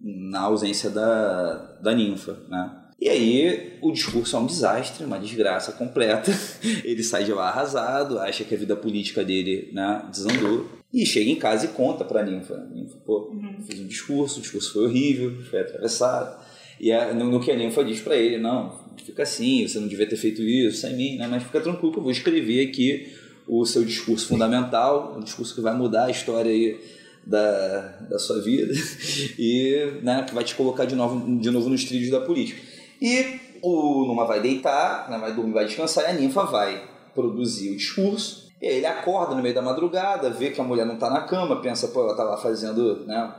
na 0.00 0.42
ausência 0.42 0.88
da, 0.88 1.78
da 1.82 1.92
ninfa, 1.92 2.38
né? 2.48 2.82
E 2.98 3.08
aí 3.08 3.78
o 3.82 3.92
discurso 3.92 4.36
é 4.36 4.38
um 4.38 4.46
desastre, 4.46 5.04
uma 5.04 5.18
desgraça 5.18 5.72
completa. 5.72 6.30
Ele 6.82 7.02
sai 7.02 7.24
de 7.24 7.32
lá 7.32 7.48
arrasado, 7.48 8.18
acha 8.18 8.44
que 8.44 8.54
a 8.54 8.58
vida 8.58 8.74
política 8.74 9.22
dele 9.22 9.70
né, 9.72 10.02
desandou. 10.10 10.66
E 10.96 11.04
chega 11.04 11.30
em 11.30 11.36
casa 11.36 11.66
e 11.66 11.68
conta 11.68 12.06
pra 12.06 12.24
ninfa. 12.24 12.56
ninfa, 12.74 12.96
pô, 13.04 13.28
uhum. 13.30 13.56
fiz 13.68 13.78
um 13.78 13.86
discurso, 13.86 14.38
o 14.38 14.40
discurso 14.40 14.72
foi 14.72 14.84
horrível, 14.84 15.30
foi 15.50 15.60
atravessado. 15.60 16.42
E 16.80 16.90
a, 16.90 17.12
no, 17.12 17.30
no, 17.30 17.38
que 17.38 17.50
a 17.50 17.54
ninfa 17.54 17.84
diz 17.84 18.00
para 18.00 18.16
ele, 18.16 18.38
não, 18.38 18.80
fica 19.04 19.22
assim, 19.22 19.68
você 19.68 19.78
não 19.78 19.88
devia 19.88 20.08
ter 20.08 20.16
feito 20.16 20.40
isso 20.40 20.78
sem 20.80 20.96
mim, 20.96 21.18
né? 21.18 21.28
Mas 21.30 21.42
fica 21.42 21.60
tranquilo 21.60 21.92
que 21.92 21.98
eu 21.98 22.02
vou 22.02 22.10
escrever 22.10 22.66
aqui 22.66 23.12
o 23.46 23.66
seu 23.66 23.84
discurso 23.84 24.26
fundamental, 24.26 25.14
um 25.18 25.20
discurso 25.20 25.54
que 25.54 25.60
vai 25.60 25.76
mudar 25.76 26.06
a 26.06 26.10
história 26.10 26.50
aí 26.50 26.80
da, 27.26 27.98
da 28.08 28.18
sua 28.18 28.40
vida 28.40 28.72
e 29.38 30.00
né, 30.02 30.24
que 30.26 30.34
vai 30.34 30.44
te 30.44 30.54
colocar 30.54 30.86
de 30.86 30.94
novo, 30.94 31.38
de 31.38 31.50
novo 31.50 31.68
nos 31.68 31.84
trilhos 31.84 32.10
da 32.10 32.22
política. 32.22 32.62
E 33.02 33.38
o 33.60 34.06
Numa 34.06 34.24
vai 34.24 34.40
deitar, 34.40 35.10
né, 35.10 35.18
vai 35.18 35.34
dormir, 35.34 35.52
vai 35.52 35.66
descansar 35.66 36.04
e 36.04 36.06
a 36.06 36.14
ninfa 36.14 36.44
vai 36.44 36.88
produzir 37.14 37.72
o 37.72 37.76
discurso 37.76 38.45
e 38.60 38.66
aí 38.66 38.76
ele 38.76 38.86
acorda 38.86 39.34
no 39.34 39.42
meio 39.42 39.54
da 39.54 39.62
madrugada, 39.62 40.30
vê 40.30 40.50
que 40.50 40.60
a 40.60 40.64
mulher 40.64 40.86
não 40.86 40.94
está 40.94 41.10
na 41.10 41.22
cama, 41.22 41.60
pensa, 41.60 41.88
pô, 41.88 42.02
ela 42.02 42.16
tá 42.16 42.24
lá 42.24 42.36
fazendo, 42.36 43.04
né, 43.06 43.34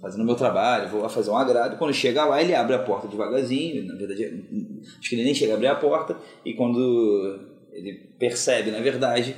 fazendo 0.00 0.24
meu 0.24 0.34
trabalho, 0.34 0.88
vou 0.88 1.00
lá 1.00 1.08
fazer 1.08 1.30
um 1.30 1.36
agrado. 1.36 1.78
Quando 1.78 1.92
chega 1.94 2.24
lá, 2.24 2.40
ele 2.40 2.54
abre 2.54 2.74
a 2.74 2.78
porta 2.78 3.08
devagarzinho, 3.08 3.84
na 3.86 3.94
verdade, 3.94 4.24
acho 4.98 5.08
que 5.08 5.16
ele 5.16 5.24
nem 5.24 5.34
chega 5.34 5.52
a 5.52 5.56
abrir 5.56 5.68
a 5.68 5.74
porta, 5.74 6.16
e 6.44 6.52
quando 6.54 7.40
ele 7.72 7.94
percebe, 8.18 8.70
na 8.70 8.80
verdade, 8.80 9.34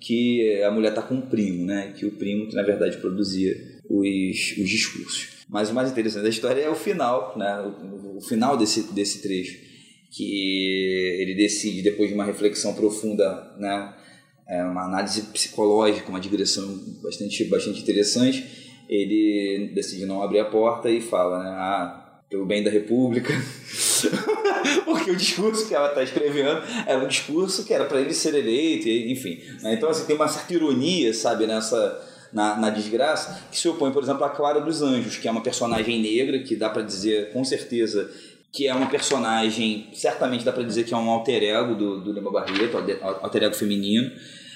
que 0.00 0.62
a 0.62 0.70
mulher 0.70 0.90
está 0.90 1.00
com 1.00 1.14
um 1.14 1.22
primo, 1.22 1.64
né, 1.64 1.94
que 1.96 2.04
o 2.04 2.12
primo 2.12 2.46
que 2.48 2.54
na 2.54 2.62
verdade 2.62 2.98
produzia 2.98 3.56
os, 3.88 4.54
os 4.58 4.68
discursos. 4.68 5.44
Mas 5.48 5.70
o 5.70 5.74
mais 5.74 5.90
interessante 5.90 6.24
da 6.24 6.28
história 6.28 6.60
é 6.60 6.68
o 6.68 6.74
final, 6.74 7.34
né, 7.38 7.60
o, 7.62 8.18
o 8.18 8.20
final 8.20 8.56
desse, 8.56 8.92
desse 8.92 9.22
trecho, 9.22 9.58
que 10.10 11.20
ele 11.20 11.34
decide, 11.34 11.82
depois 11.82 12.08
de 12.08 12.14
uma 12.14 12.24
reflexão 12.24 12.74
profunda, 12.74 13.54
né, 13.58 13.94
é 14.46 14.62
uma 14.62 14.84
análise 14.84 15.22
psicológica, 15.22 16.08
uma 16.08 16.20
digressão 16.20 16.66
bastante, 17.02 17.44
bastante 17.44 17.80
interessante. 17.80 18.64
Ele 18.88 19.72
decide 19.74 20.04
não 20.04 20.22
abrir 20.22 20.40
a 20.40 20.44
porta 20.44 20.90
e 20.90 21.00
fala, 21.00 21.42
né, 21.42 21.50
ah, 21.50 22.20
pelo 22.28 22.44
bem 22.44 22.62
da 22.62 22.70
República. 22.70 23.32
Porque 24.84 25.10
o 25.10 25.16
discurso 25.16 25.66
que 25.66 25.74
ela 25.74 25.88
está 25.88 26.02
escrevendo 26.02 26.62
era 26.86 27.02
um 27.02 27.08
discurso 27.08 27.64
que 27.64 27.72
era 27.72 27.84
para 27.84 28.00
ele 28.00 28.12
ser 28.12 28.34
eleito, 28.34 28.88
enfim. 28.88 29.40
Né? 29.62 29.74
Então, 29.74 29.88
assim, 29.88 30.04
tem 30.04 30.16
uma 30.16 30.28
certa 30.28 30.52
ironia, 30.52 31.12
sabe, 31.14 31.46
nessa. 31.46 32.10
Na, 32.32 32.56
na, 32.56 32.68
desgraça, 32.68 33.44
que 33.48 33.56
se 33.56 33.68
opõe, 33.68 33.92
por 33.92 34.02
exemplo, 34.02 34.24
a 34.24 34.28
Clara 34.28 34.60
dos 34.60 34.82
Anjos, 34.82 35.16
que 35.16 35.28
é 35.28 35.30
uma 35.30 35.40
personagem 35.40 36.02
negra, 36.02 36.40
que 36.40 36.56
dá 36.56 36.68
para 36.68 36.82
dizer 36.82 37.30
com 37.32 37.44
certeza 37.44 38.10
que 38.54 38.68
é 38.68 38.74
uma 38.74 38.86
personagem, 38.86 39.88
certamente 39.92 40.44
dá 40.44 40.52
para 40.52 40.62
dizer 40.62 40.84
que 40.84 40.94
é 40.94 40.96
um 40.96 41.10
alter 41.10 41.42
ego 41.42 41.74
do, 41.74 42.00
do 42.00 42.12
Lima 42.12 42.30
Barreto, 42.30 42.76
alter 43.02 43.42
ego 43.42 43.54
feminino, 43.54 44.12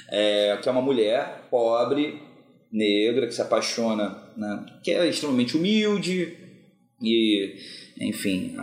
é, 0.08 0.56
que 0.62 0.68
é 0.68 0.72
uma 0.72 0.80
mulher 0.80 1.48
pobre, 1.50 2.22
negra, 2.70 3.26
que 3.26 3.34
se 3.34 3.42
apaixona, 3.42 4.16
né, 4.36 4.66
que 4.84 4.92
é 4.92 5.08
extremamente 5.08 5.56
humilde 5.56 6.36
e, 7.02 7.56
enfim, 8.00 8.54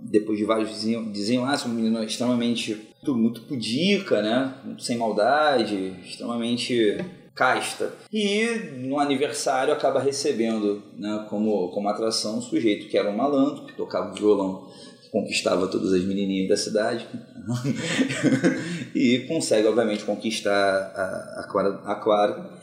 depois 0.00 0.38
de 0.38 0.44
vários 0.44 0.70
desenlaces, 1.12 1.66
uma 1.66 1.74
menina 1.74 2.02
extremamente 2.02 2.74
muito, 2.74 3.14
muito 3.14 3.40
pudica, 3.42 4.22
né, 4.22 4.54
sem 4.78 4.96
maldade, 4.96 5.96
extremamente 6.02 6.96
casta. 7.38 7.92
E 8.12 8.46
no 8.84 8.98
aniversário 8.98 9.72
acaba 9.72 10.00
recebendo 10.00 10.82
né, 10.98 11.24
como, 11.30 11.68
como 11.68 11.88
atração 11.88 12.38
um 12.38 12.42
sujeito 12.42 12.88
que 12.88 12.98
era 12.98 13.08
um 13.08 13.16
malandro, 13.16 13.64
que 13.64 13.74
tocava 13.74 14.12
violão, 14.12 14.68
que 15.00 15.08
conquistava 15.08 15.68
todas 15.68 15.92
as 15.92 16.02
menininhas 16.02 16.48
da 16.48 16.56
cidade. 16.56 17.06
e 18.92 19.20
consegue, 19.28 19.68
obviamente, 19.68 20.02
conquistar 20.02 20.50
a, 20.52 21.40
a, 21.40 21.48
Clara, 21.48 21.80
a 21.84 21.94
Clara. 21.94 22.58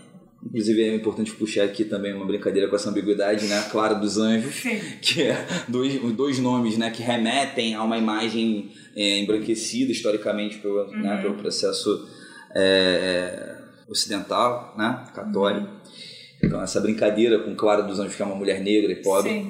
Inclusive 0.45 0.83
é 0.83 0.93
importante 0.93 1.31
puxar 1.31 1.63
aqui 1.63 1.85
também 1.85 2.13
uma 2.13 2.25
brincadeira 2.25 2.67
com 2.67 2.75
essa 2.75 2.89
ambiguidade, 2.89 3.47
né? 3.47 3.65
Clara 3.71 3.95
dos 3.95 4.17
Anjos, 4.17 4.55
Sim. 4.55 4.79
que 5.01 5.23
é 5.23 5.47
dois, 5.69 5.99
dois 6.13 6.37
nomes 6.37 6.77
né, 6.77 6.91
que 6.91 7.01
remetem 7.01 7.73
a 7.73 7.81
uma 7.81 7.97
imagem 7.97 8.71
é, 8.95 9.19
embranquecida 9.19 9.91
historicamente 9.91 10.57
pelo, 10.57 10.85
né, 10.85 10.97
uhum. 10.97 11.01
né, 11.01 11.21
pelo 11.21 11.33
processo 11.35 12.07
é, 12.53 13.54
ocidental, 13.87 14.73
né, 14.77 15.03
católico. 15.13 15.67
Uhum. 15.67 16.05
Então 16.43 16.61
essa 16.61 16.79
brincadeira 16.79 17.39
com 17.39 17.55
Clara 17.55 17.81
dos 17.81 17.99
Anjos, 17.99 18.15
que 18.15 18.21
é 18.21 18.25
uma 18.25 18.35
mulher 18.35 18.61
negra 18.61 18.91
e 18.91 18.95
pobre. 18.97 19.49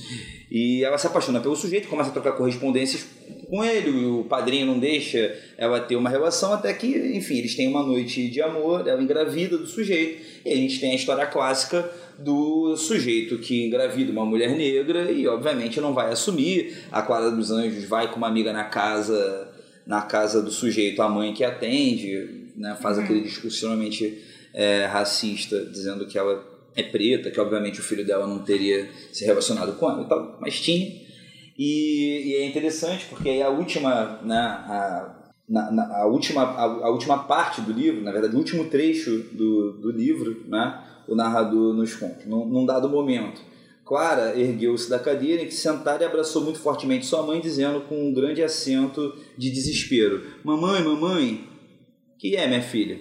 e 0.50 0.84
ela 0.84 0.98
se 0.98 1.06
apaixona 1.06 1.40
pelo 1.40 1.56
sujeito, 1.56 1.88
começa 1.88 2.10
a 2.10 2.12
trocar 2.12 2.32
correspondências 2.32 3.06
com 3.48 3.64
ele, 3.64 4.06
o 4.06 4.24
padrinho 4.24 4.66
não 4.66 4.78
deixa 4.78 5.36
ela 5.56 5.80
ter 5.80 5.96
uma 5.96 6.10
relação 6.10 6.52
até 6.52 6.72
que, 6.72 6.86
enfim, 7.16 7.38
eles 7.38 7.54
têm 7.54 7.68
uma 7.68 7.82
noite 7.82 8.28
de 8.28 8.42
amor, 8.42 8.86
ela 8.86 9.02
engravida 9.02 9.56
do 9.56 9.66
sujeito, 9.66 10.22
e 10.44 10.52
a 10.52 10.56
gente 10.56 10.80
tem 10.80 10.92
a 10.92 10.94
história 10.94 11.26
clássica 11.26 11.88
do 12.18 12.76
sujeito 12.76 13.38
que 13.38 13.64
engravida 13.64 14.12
uma 14.12 14.24
mulher 14.24 14.56
negra 14.56 15.10
e 15.10 15.26
obviamente 15.26 15.80
não 15.80 15.92
vai 15.92 16.12
assumir. 16.12 16.76
A 16.90 17.02
Clara 17.02 17.30
dos 17.30 17.50
Anjos 17.50 17.84
vai 17.84 18.10
com 18.10 18.16
uma 18.16 18.28
amiga 18.28 18.52
na 18.52 18.64
casa, 18.64 19.48
na 19.86 20.02
casa 20.02 20.42
do 20.42 20.50
sujeito, 20.50 21.02
a 21.02 21.08
mãe 21.08 21.32
que 21.32 21.44
atende, 21.44 22.43
né, 22.54 22.76
faz 22.80 22.96
uhum. 22.96 23.04
aquele 23.04 23.20
discurso 23.20 23.56
extremamente 23.56 24.22
é, 24.52 24.86
racista, 24.86 25.64
dizendo 25.66 26.06
que 26.06 26.18
ela 26.18 26.44
é 26.76 26.82
preta, 26.82 27.30
que 27.30 27.40
obviamente 27.40 27.80
o 27.80 27.82
filho 27.82 28.04
dela 28.04 28.26
não 28.26 28.40
teria 28.40 28.88
se 29.12 29.24
relacionado 29.24 29.74
com 29.74 29.90
ela 29.90 30.02
e 30.02 30.08
tal, 30.08 30.38
mas 30.40 30.60
tinha. 30.60 31.04
E, 31.56 32.22
e 32.26 32.34
é 32.36 32.46
interessante 32.46 33.06
porque 33.08 33.28
aí 33.28 33.42
a 33.42 33.48
última, 33.48 34.20
né, 34.24 34.36
a, 34.36 35.14
na, 35.48 35.70
na, 35.70 35.98
a, 35.98 36.06
última, 36.06 36.42
a, 36.42 36.64
a, 36.64 36.90
última 36.90 37.18
parte 37.24 37.60
do 37.60 37.72
livro, 37.72 38.02
na 38.02 38.10
verdade, 38.10 38.34
o 38.34 38.38
último 38.38 38.64
trecho 38.68 39.18
do, 39.32 39.72
do 39.74 39.90
livro, 39.90 40.44
né, 40.48 40.82
o 41.06 41.14
narrador 41.14 41.74
nos 41.74 41.94
conta, 41.94 42.24
num, 42.26 42.44
num 42.46 42.66
dado 42.66 42.88
momento, 42.88 43.40
Clara 43.84 44.38
ergueu-se 44.38 44.88
da 44.88 44.98
cadeira 44.98 45.42
em 45.42 45.46
que 45.46 45.54
sentara 45.54 46.02
e 46.02 46.06
abraçou 46.06 46.42
muito 46.42 46.58
fortemente 46.58 47.04
sua 47.04 47.22
mãe, 47.22 47.40
dizendo 47.40 47.82
com 47.82 48.08
um 48.08 48.14
grande 48.14 48.42
acento 48.42 49.14
de 49.36 49.50
desespero: 49.50 50.22
Mamãe, 50.42 50.82
mamãe, 50.82 51.46
que 52.24 52.36
é, 52.36 52.48
minha 52.48 52.62
filha? 52.62 52.98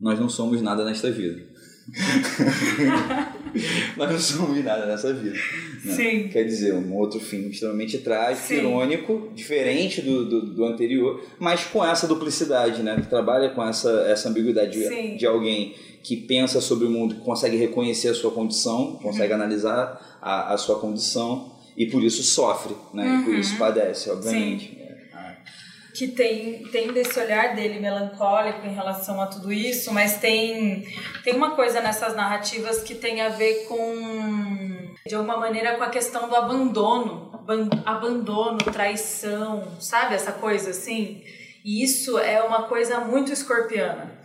Nós 0.00 0.18
não 0.18 0.26
somos 0.26 0.62
nada 0.62 0.82
nesta 0.82 1.10
vida. 1.10 1.46
Nós 3.94 4.10
não 4.10 4.18
somos 4.18 4.64
nada 4.64 4.86
nessa 4.86 5.12
vida. 5.12 5.36
Né? 5.84 5.94
Sim. 5.94 6.28
Quer 6.28 6.44
dizer, 6.44 6.72
um 6.72 6.96
outro 6.96 7.20
filme 7.20 7.50
extremamente 7.50 7.98
trágico, 7.98 8.46
Sim. 8.46 8.60
irônico, 8.60 9.30
diferente 9.34 10.00
do, 10.00 10.24
do, 10.24 10.54
do, 10.54 10.64
anterior, 10.64 11.22
mas 11.38 11.64
com 11.64 11.84
essa 11.84 12.06
duplicidade, 12.06 12.82
né? 12.82 12.98
Que 12.98 13.08
trabalha 13.08 13.50
com 13.50 13.62
essa, 13.62 13.90
essa 14.08 14.30
ambiguidade 14.30 14.78
de, 14.78 15.18
de, 15.18 15.26
alguém 15.26 15.74
que 16.02 16.16
pensa 16.16 16.62
sobre 16.62 16.86
o 16.86 16.90
mundo, 16.90 17.16
que 17.16 17.20
consegue 17.20 17.58
reconhecer 17.58 18.08
a 18.08 18.14
sua 18.14 18.30
condição, 18.30 18.98
consegue 19.02 19.34
uhum. 19.34 19.40
analisar 19.40 20.18
a, 20.22 20.54
a 20.54 20.56
sua 20.56 20.78
condição 20.78 21.52
e 21.76 21.84
por 21.84 22.02
isso 22.02 22.22
sofre, 22.22 22.74
né? 22.94 23.04
Uhum. 23.04 23.20
E 23.20 23.24
por 23.26 23.34
isso 23.34 23.52
uhum. 23.52 23.58
padece, 23.58 24.08
obviamente. 24.08 24.70
Sim 24.70 24.77
que 25.98 26.06
tem, 26.06 26.62
tem 26.70 26.92
desse 26.92 27.18
olhar 27.18 27.56
dele 27.56 27.80
melancólico 27.80 28.64
em 28.64 28.72
relação 28.72 29.20
a 29.20 29.26
tudo 29.26 29.52
isso, 29.52 29.92
mas 29.92 30.18
tem, 30.18 30.86
tem 31.24 31.34
uma 31.34 31.56
coisa 31.56 31.80
nessas 31.80 32.14
narrativas 32.14 32.82
que 32.82 32.94
tem 32.94 33.20
a 33.20 33.30
ver 33.30 33.66
com, 33.66 34.94
de 35.04 35.16
alguma 35.16 35.36
maneira, 35.36 35.76
com 35.76 35.82
a 35.82 35.88
questão 35.88 36.28
do 36.28 36.36
abandono, 36.36 37.32
abandono, 37.84 38.58
traição, 38.58 39.66
sabe? 39.80 40.14
Essa 40.14 40.30
coisa 40.30 40.70
assim. 40.70 41.20
E 41.64 41.82
isso 41.82 42.16
é 42.16 42.40
uma 42.44 42.62
coisa 42.62 43.00
muito 43.00 43.32
escorpiana. 43.32 44.20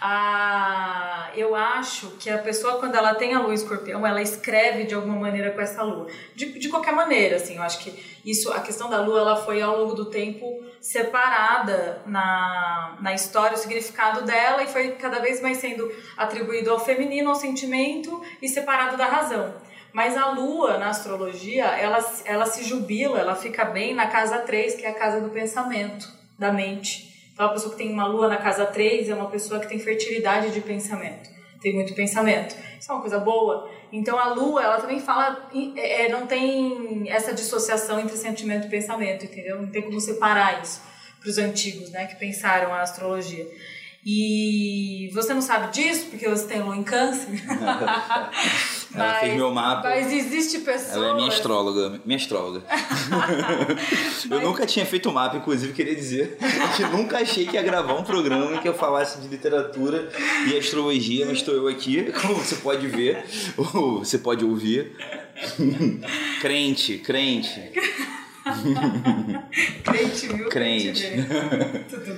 Ah, 0.00 1.30
eu 1.34 1.54
acho 1.54 2.10
que 2.18 2.28
a 2.28 2.38
pessoa, 2.38 2.78
quando 2.78 2.94
ela 2.94 3.14
tem 3.14 3.34
a 3.34 3.40
lua 3.40 3.54
escorpião, 3.54 4.06
ela 4.06 4.20
escreve 4.20 4.84
de 4.84 4.94
alguma 4.94 5.16
maneira 5.16 5.50
com 5.52 5.60
essa 5.60 5.82
lua. 5.82 6.06
De, 6.34 6.58
de 6.58 6.68
qualquer 6.68 6.92
maneira, 6.92 7.36
assim, 7.36 7.56
eu 7.56 7.62
acho 7.62 7.78
que 7.78 8.20
isso, 8.24 8.52
a 8.52 8.60
questão 8.60 8.90
da 8.90 9.00
lua, 9.00 9.20
ela 9.20 9.36
foi 9.36 9.62
ao 9.62 9.78
longo 9.78 9.94
do 9.94 10.06
tempo 10.06 10.62
separada 10.80 12.02
na, 12.06 12.96
na 13.00 13.14
história, 13.14 13.56
o 13.56 13.58
significado 13.58 14.22
dela, 14.22 14.62
e 14.62 14.66
foi 14.66 14.92
cada 14.92 15.18
vez 15.18 15.40
mais 15.40 15.58
sendo 15.58 15.90
atribuído 16.16 16.70
ao 16.70 16.78
feminino, 16.78 17.30
ao 17.30 17.36
sentimento, 17.36 18.22
e 18.42 18.48
separado 18.48 18.96
da 18.96 19.06
razão. 19.06 19.54
Mas 19.92 20.14
a 20.14 20.30
lua, 20.30 20.76
na 20.76 20.88
astrologia, 20.88 21.64
ela, 21.64 21.98
ela 22.26 22.44
se 22.44 22.62
jubila, 22.62 23.18
ela 23.18 23.34
fica 23.34 23.64
bem 23.64 23.94
na 23.94 24.06
casa 24.08 24.40
3, 24.40 24.74
que 24.74 24.84
é 24.84 24.90
a 24.90 24.94
casa 24.94 25.22
do 25.22 25.30
pensamento, 25.30 26.06
da 26.38 26.52
mente. 26.52 27.15
Então, 27.36 27.44
a 27.44 27.48
pessoa 27.50 27.70
que 27.72 27.76
tem 27.76 27.92
uma 27.92 28.06
lua 28.06 28.28
na 28.28 28.38
casa 28.38 28.64
3 28.64 29.10
é 29.10 29.14
uma 29.14 29.28
pessoa 29.28 29.60
que 29.60 29.68
tem 29.68 29.78
fertilidade 29.78 30.52
de 30.52 30.62
pensamento, 30.62 31.28
tem 31.60 31.74
muito 31.74 31.92
pensamento. 31.92 32.56
Isso 32.80 32.90
é 32.90 32.94
uma 32.94 33.02
coisa 33.02 33.18
boa. 33.18 33.70
Então, 33.92 34.18
a 34.18 34.32
lua, 34.32 34.62
ela 34.62 34.80
também 34.80 35.00
fala, 35.00 35.46
é, 35.76 36.06
é, 36.06 36.08
não 36.08 36.26
tem 36.26 37.04
essa 37.10 37.34
dissociação 37.34 38.00
entre 38.00 38.16
sentimento 38.16 38.68
e 38.68 38.70
pensamento, 38.70 39.26
entendeu? 39.26 39.60
Não 39.60 39.68
tem 39.68 39.82
como 39.82 40.00
separar 40.00 40.62
isso 40.62 40.80
para 41.20 41.28
os 41.28 41.36
antigos, 41.36 41.90
né, 41.90 42.06
que 42.06 42.16
pensaram 42.16 42.72
a 42.72 42.80
astrologia. 42.80 43.46
E 44.02 45.10
você 45.12 45.34
não 45.34 45.42
sabe 45.42 45.70
disso 45.72 46.06
porque 46.06 46.26
você 46.26 46.46
tem 46.46 46.62
lua 46.62 46.74
em 46.74 46.84
câncer. 46.84 47.28
Ela 48.96 49.12
mas, 49.12 49.20
fez 49.20 49.34
meu 49.34 49.52
mapa. 49.52 49.88
Mas 49.88 50.10
existe 50.10 50.60
pessoas. 50.60 50.96
Ela 50.96 51.10
é 51.10 51.14
minha 51.14 51.28
astróloga. 51.28 52.00
Minha 52.04 52.16
astróloga. 52.16 52.62
eu 54.30 54.40
nunca 54.40 54.66
tinha 54.66 54.86
feito 54.86 55.12
mapa, 55.12 55.36
inclusive, 55.36 55.72
queria 55.74 55.94
dizer 55.94 56.38
que 56.76 56.82
nunca 56.84 57.18
achei 57.18 57.46
que 57.46 57.56
ia 57.56 57.62
gravar 57.62 57.94
um 57.94 58.02
programa 58.02 58.56
em 58.56 58.58
que 58.58 58.68
eu 58.68 58.74
falasse 58.74 59.20
de 59.20 59.28
literatura 59.28 60.08
e 60.48 60.56
astrologia, 60.56 61.26
mas 61.26 61.38
estou 61.38 61.54
eu 61.54 61.68
aqui, 61.68 62.10
como 62.12 62.34
você 62.34 62.56
pode 62.56 62.86
ver, 62.86 63.22
ou 63.56 63.98
você 63.98 64.18
pode 64.18 64.44
ouvir. 64.44 64.92
crente, 66.40 66.98
crente. 66.98 67.72
crente, 69.84 70.26
viu? 70.28 70.48
Crente. 70.48 71.06
Tudo. 71.90 72.16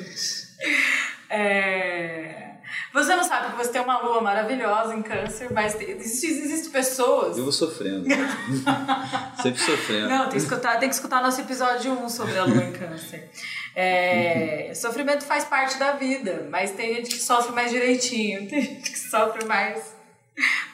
É... 1.31 2.48
Você 2.93 3.15
não 3.15 3.25
sabe 3.25 3.51
que 3.51 3.57
você 3.57 3.71
tem 3.71 3.81
uma 3.81 3.99
lua 3.99 4.21
maravilhosa 4.21 4.95
em 4.95 5.03
câncer, 5.03 5.53
mas 5.53 5.75
existem 5.81 6.31
existe 6.31 6.71
pessoas. 6.71 7.37
Eu 7.37 7.45
vou 7.45 7.53
sofrendo. 7.53 8.05
Sempre 9.43 9.61
sofrendo. 9.61 10.09
Não, 10.09 10.23
tem 10.25 10.31
que, 10.31 10.37
escutar, 10.39 10.79
tem 10.79 10.89
que 10.89 10.95
escutar 10.95 11.23
nosso 11.23 11.41
episódio 11.41 11.93
1 11.93 12.09
sobre 12.09 12.39
a 12.39 12.45
lua 12.45 12.65
em 12.65 12.73
câncer. 12.73 13.31
É, 13.75 14.73
sofrimento 14.77 15.25
faz 15.25 15.45
parte 15.45 15.79
da 15.79 15.93
vida, 15.93 16.49
mas 16.51 16.73
tem 16.73 16.95
gente 16.97 17.11
que 17.11 17.23
sofre 17.23 17.53
mais 17.53 17.71
direitinho, 17.71 18.49
tem 18.49 18.63
gente 18.63 18.91
que 18.91 18.99
sofre 18.99 19.45
mais, 19.45 19.95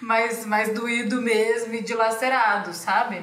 mais, 0.00 0.46
mais 0.46 0.72
doído 0.72 1.20
mesmo 1.20 1.74
e 1.74 1.82
dilacerado, 1.82 2.72
sabe? 2.72 3.22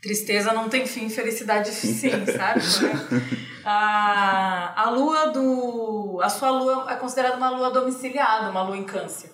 Tristeza 0.00 0.52
não 0.52 0.68
tem 0.68 0.86
fim, 0.86 1.10
felicidade 1.10 1.68
sim, 1.70 2.24
sabe? 2.24 2.60
A, 3.64 4.72
a 4.82 4.90
lua 4.90 5.26
do. 5.26 6.18
A 6.22 6.28
sua 6.30 6.50
lua 6.50 6.86
é 6.90 6.96
considerada 6.96 7.36
uma 7.36 7.50
lua 7.50 7.70
domiciliada, 7.70 8.50
uma 8.50 8.62
lua 8.62 8.78
em 8.78 8.84
câncer. 8.84 9.30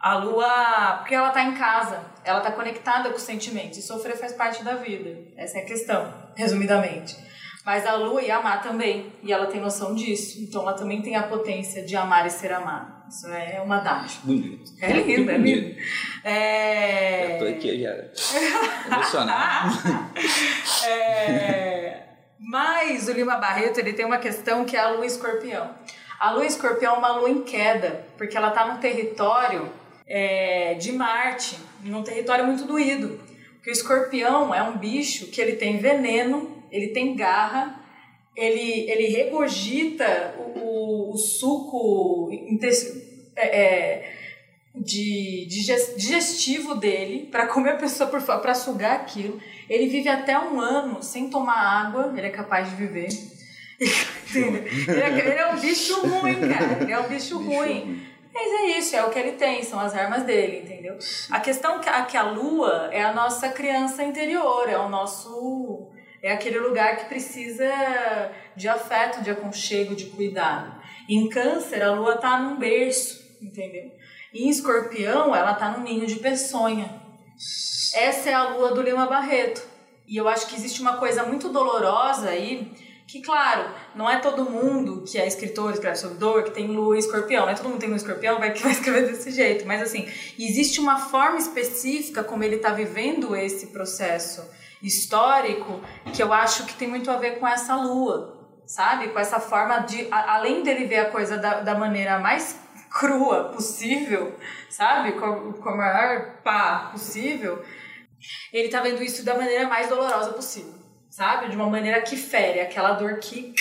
A 0.00 0.16
lua. 0.16 0.96
Porque 0.98 1.14
ela 1.14 1.28
está 1.28 1.42
em 1.44 1.54
casa, 1.54 2.04
ela 2.24 2.38
está 2.38 2.50
conectada 2.50 3.10
com 3.10 3.16
os 3.16 3.22
sentimentos. 3.22 3.78
E 3.78 3.82
sofrer 3.82 4.16
faz 4.16 4.32
parte 4.32 4.64
da 4.64 4.74
vida. 4.74 5.16
Essa 5.36 5.58
é 5.58 5.62
a 5.62 5.64
questão, 5.66 6.12
resumidamente. 6.34 7.16
Mas 7.64 7.86
a 7.86 7.94
lua 7.94 8.22
ia 8.22 8.38
amar 8.38 8.62
também. 8.62 9.12
E 9.22 9.32
ela 9.32 9.46
tem 9.46 9.60
noção 9.60 9.94
disso. 9.94 10.40
Então 10.40 10.62
ela 10.62 10.74
também 10.74 11.00
tem 11.00 11.14
a 11.14 11.22
potência 11.22 11.84
de 11.84 11.94
amar 11.94 12.26
e 12.26 12.30
ser 12.30 12.52
amada. 12.52 12.95
Isso 13.08 13.28
é 13.28 13.60
uma 13.60 13.78
dádiva. 13.78 14.20
Bonito. 14.24 14.72
É 14.80 14.92
lindo, 14.92 15.30
é 15.30 15.38
lindo. 15.38 15.76
É... 16.24 17.34
Eu 17.34 17.38
tô 17.38 17.44
aqui 17.46 17.82
já. 17.82 17.94
Emocionado. 18.92 19.74
é... 20.88 22.02
Mas 22.38 23.08
o 23.08 23.12
Lima 23.12 23.36
Barreto 23.36 23.78
ele 23.78 23.92
tem 23.92 24.04
uma 24.04 24.18
questão 24.18 24.64
que 24.64 24.76
é 24.76 24.80
a 24.80 24.90
lua 24.90 25.06
escorpião. 25.06 25.74
A 26.18 26.30
lua 26.30 26.46
escorpião 26.46 26.94
é 26.94 26.98
uma 26.98 27.12
lua 27.12 27.30
em 27.30 27.42
queda, 27.42 28.06
porque 28.16 28.36
ela 28.36 28.48
está 28.48 28.66
num 28.66 28.78
território 28.78 29.70
é, 30.06 30.74
de 30.74 30.92
Marte, 30.92 31.58
num 31.82 32.02
território 32.02 32.46
muito 32.46 32.64
doído. 32.64 33.20
Porque 33.54 33.70
o 33.70 33.72
escorpião 33.72 34.54
é 34.54 34.62
um 34.62 34.78
bicho 34.78 35.26
que 35.26 35.40
ele 35.40 35.56
tem 35.56 35.78
veneno, 35.78 36.64
ele 36.70 36.88
tem 36.88 37.16
garra, 37.16 37.80
ele, 38.36 38.90
ele 38.90 39.06
regurgita 39.06 40.34
o, 40.38 40.58
o, 40.58 41.14
o 41.14 41.16
suco 41.16 42.30
é, 43.34 43.42
é, 43.46 44.12
de, 44.74 45.46
digestivo 45.46 46.74
dele 46.74 47.28
para 47.30 47.46
comer 47.46 47.70
a 47.70 47.76
pessoa 47.76 48.08
para 48.10 48.54
sugar 48.54 48.96
aquilo. 48.96 49.40
Ele 49.68 49.86
vive 49.86 50.08
até 50.08 50.38
um 50.38 50.60
ano 50.60 51.02
sem 51.02 51.30
tomar 51.30 51.86
água, 51.86 52.12
ele 52.14 52.26
é 52.26 52.30
capaz 52.30 52.68
de 52.68 52.76
viver. 52.76 53.08
ele, 54.34 55.00
é, 55.00 55.18
ele, 55.18 55.38
é, 55.38 55.52
um 55.52 55.58
bicho 55.58 56.06
ruim, 56.06 56.40
cara. 56.48 56.82
Ele 56.82 56.92
é 56.92 56.98
um 56.98 57.08
bicho, 57.08 57.38
bicho 57.38 57.38
ruim. 57.38 57.80
ruim. 57.80 58.06
Mas 58.32 58.52
é 58.52 58.78
isso, 58.78 58.94
é 58.94 59.02
o 59.02 59.08
que 59.08 59.18
ele 59.18 59.32
tem, 59.32 59.62
são 59.62 59.80
as 59.80 59.94
armas 59.94 60.24
dele, 60.24 60.58
entendeu? 60.58 60.98
A 61.30 61.40
questão 61.40 61.80
que 61.80 61.88
a, 61.88 62.04
que 62.04 62.18
a 62.18 62.22
lua 62.22 62.90
é 62.92 63.02
a 63.02 63.14
nossa 63.14 63.48
criança 63.48 64.04
interior, 64.04 64.68
é 64.68 64.76
o 64.76 64.90
nosso. 64.90 65.85
É 66.26 66.32
aquele 66.32 66.58
lugar 66.58 66.96
que 66.96 67.04
precisa 67.04 67.64
de 68.56 68.66
afeto, 68.66 69.22
de 69.22 69.30
aconchego, 69.30 69.94
de 69.94 70.06
cuidado. 70.06 70.74
Em 71.08 71.28
câncer, 71.28 71.80
a 71.80 71.92
lua 71.92 72.16
tá 72.16 72.40
num 72.40 72.58
berço, 72.58 73.38
entendeu? 73.40 73.92
E 74.34 74.44
em 74.44 74.48
escorpião, 74.48 75.32
ela 75.36 75.54
tá 75.54 75.70
num 75.70 75.84
ninho 75.84 76.04
de 76.04 76.16
peçonha. 76.16 77.00
Essa 77.94 78.30
é 78.30 78.34
a 78.34 78.48
lua 78.48 78.74
do 78.74 78.82
Lima 78.82 79.06
Barreto. 79.06 79.62
E 80.04 80.16
eu 80.16 80.26
acho 80.26 80.48
que 80.48 80.56
existe 80.56 80.80
uma 80.80 80.96
coisa 80.96 81.22
muito 81.22 81.48
dolorosa 81.48 82.30
aí, 82.30 82.72
que 83.06 83.22
claro, 83.22 83.70
não 83.94 84.10
é 84.10 84.18
todo 84.18 84.50
mundo 84.50 85.04
que 85.08 85.18
é 85.18 85.28
escritor, 85.28 85.74
escreve 85.74 85.96
sobre 85.96 86.18
dor, 86.18 86.42
que 86.42 86.50
tem 86.50 86.66
lua 86.66 86.96
e 86.96 86.98
escorpião. 86.98 87.44
Não 87.44 87.52
é 87.52 87.54
todo 87.54 87.68
mundo 87.68 87.74
que 87.74 87.80
tem 87.82 87.88
lua 87.88 87.98
e 87.98 88.02
escorpião 88.02 88.40
vai, 88.40 88.52
vai 88.52 88.72
escrever 88.72 89.06
desse 89.06 89.30
jeito. 89.30 89.64
Mas 89.64 89.80
assim, 89.80 90.08
existe 90.36 90.80
uma 90.80 90.98
forma 90.98 91.38
específica 91.38 92.24
como 92.24 92.42
ele 92.42 92.56
está 92.56 92.72
vivendo 92.72 93.36
esse 93.36 93.68
processo 93.68 94.42
histórico 94.82 95.80
que 96.14 96.22
eu 96.22 96.32
acho 96.32 96.66
que 96.66 96.74
tem 96.74 96.88
muito 96.88 97.10
a 97.10 97.16
ver 97.16 97.38
com 97.38 97.46
essa 97.46 97.76
lua, 97.76 98.36
sabe? 98.66 99.08
Com 99.08 99.18
essa 99.18 99.40
forma 99.40 99.78
de, 99.80 100.08
além 100.10 100.62
dele 100.62 100.86
ver 100.86 100.98
a 100.98 101.10
coisa 101.10 101.36
da, 101.36 101.60
da 101.60 101.74
maneira 101.74 102.18
mais 102.18 102.58
crua 102.90 103.50
possível, 103.50 104.38
sabe? 104.70 105.12
Com, 105.12 105.52
com 105.54 105.68
a 105.68 105.76
maior 105.76 106.42
pá 106.42 106.90
possível, 106.92 107.64
ele 108.52 108.68
tá 108.68 108.80
vendo 108.80 109.02
isso 109.02 109.24
da 109.24 109.34
maneira 109.36 109.68
mais 109.68 109.88
dolorosa 109.88 110.32
possível, 110.32 110.74
sabe? 111.10 111.48
De 111.48 111.56
uma 111.56 111.68
maneira 111.68 112.00
que 112.00 112.16
fere, 112.16 112.60
aquela 112.60 112.92
dor 112.92 113.18
que, 113.18 113.54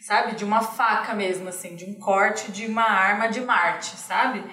sabe? 0.00 0.34
De 0.34 0.44
uma 0.44 0.60
faca 0.60 1.14
mesmo, 1.14 1.48
assim, 1.48 1.74
de 1.74 1.84
um 1.84 1.94
corte 1.94 2.52
de 2.52 2.66
uma 2.66 2.84
arma 2.84 3.28
de 3.28 3.40
Marte, 3.40 3.96
sabe? 3.96 4.44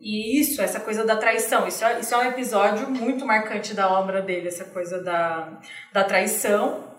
E 0.00 0.40
isso, 0.40 0.62
essa 0.62 0.80
coisa 0.80 1.04
da 1.04 1.16
traição, 1.16 1.66
isso 1.66 1.84
é, 1.84 2.00
isso 2.00 2.14
é 2.14 2.18
um 2.18 2.28
episódio 2.28 2.88
muito 2.90 3.24
marcante 3.24 3.74
da 3.74 3.90
obra 3.90 4.22
dele, 4.22 4.48
essa 4.48 4.64
coisa 4.64 5.02
da, 5.02 5.60
da 5.92 6.04
traição 6.04 6.96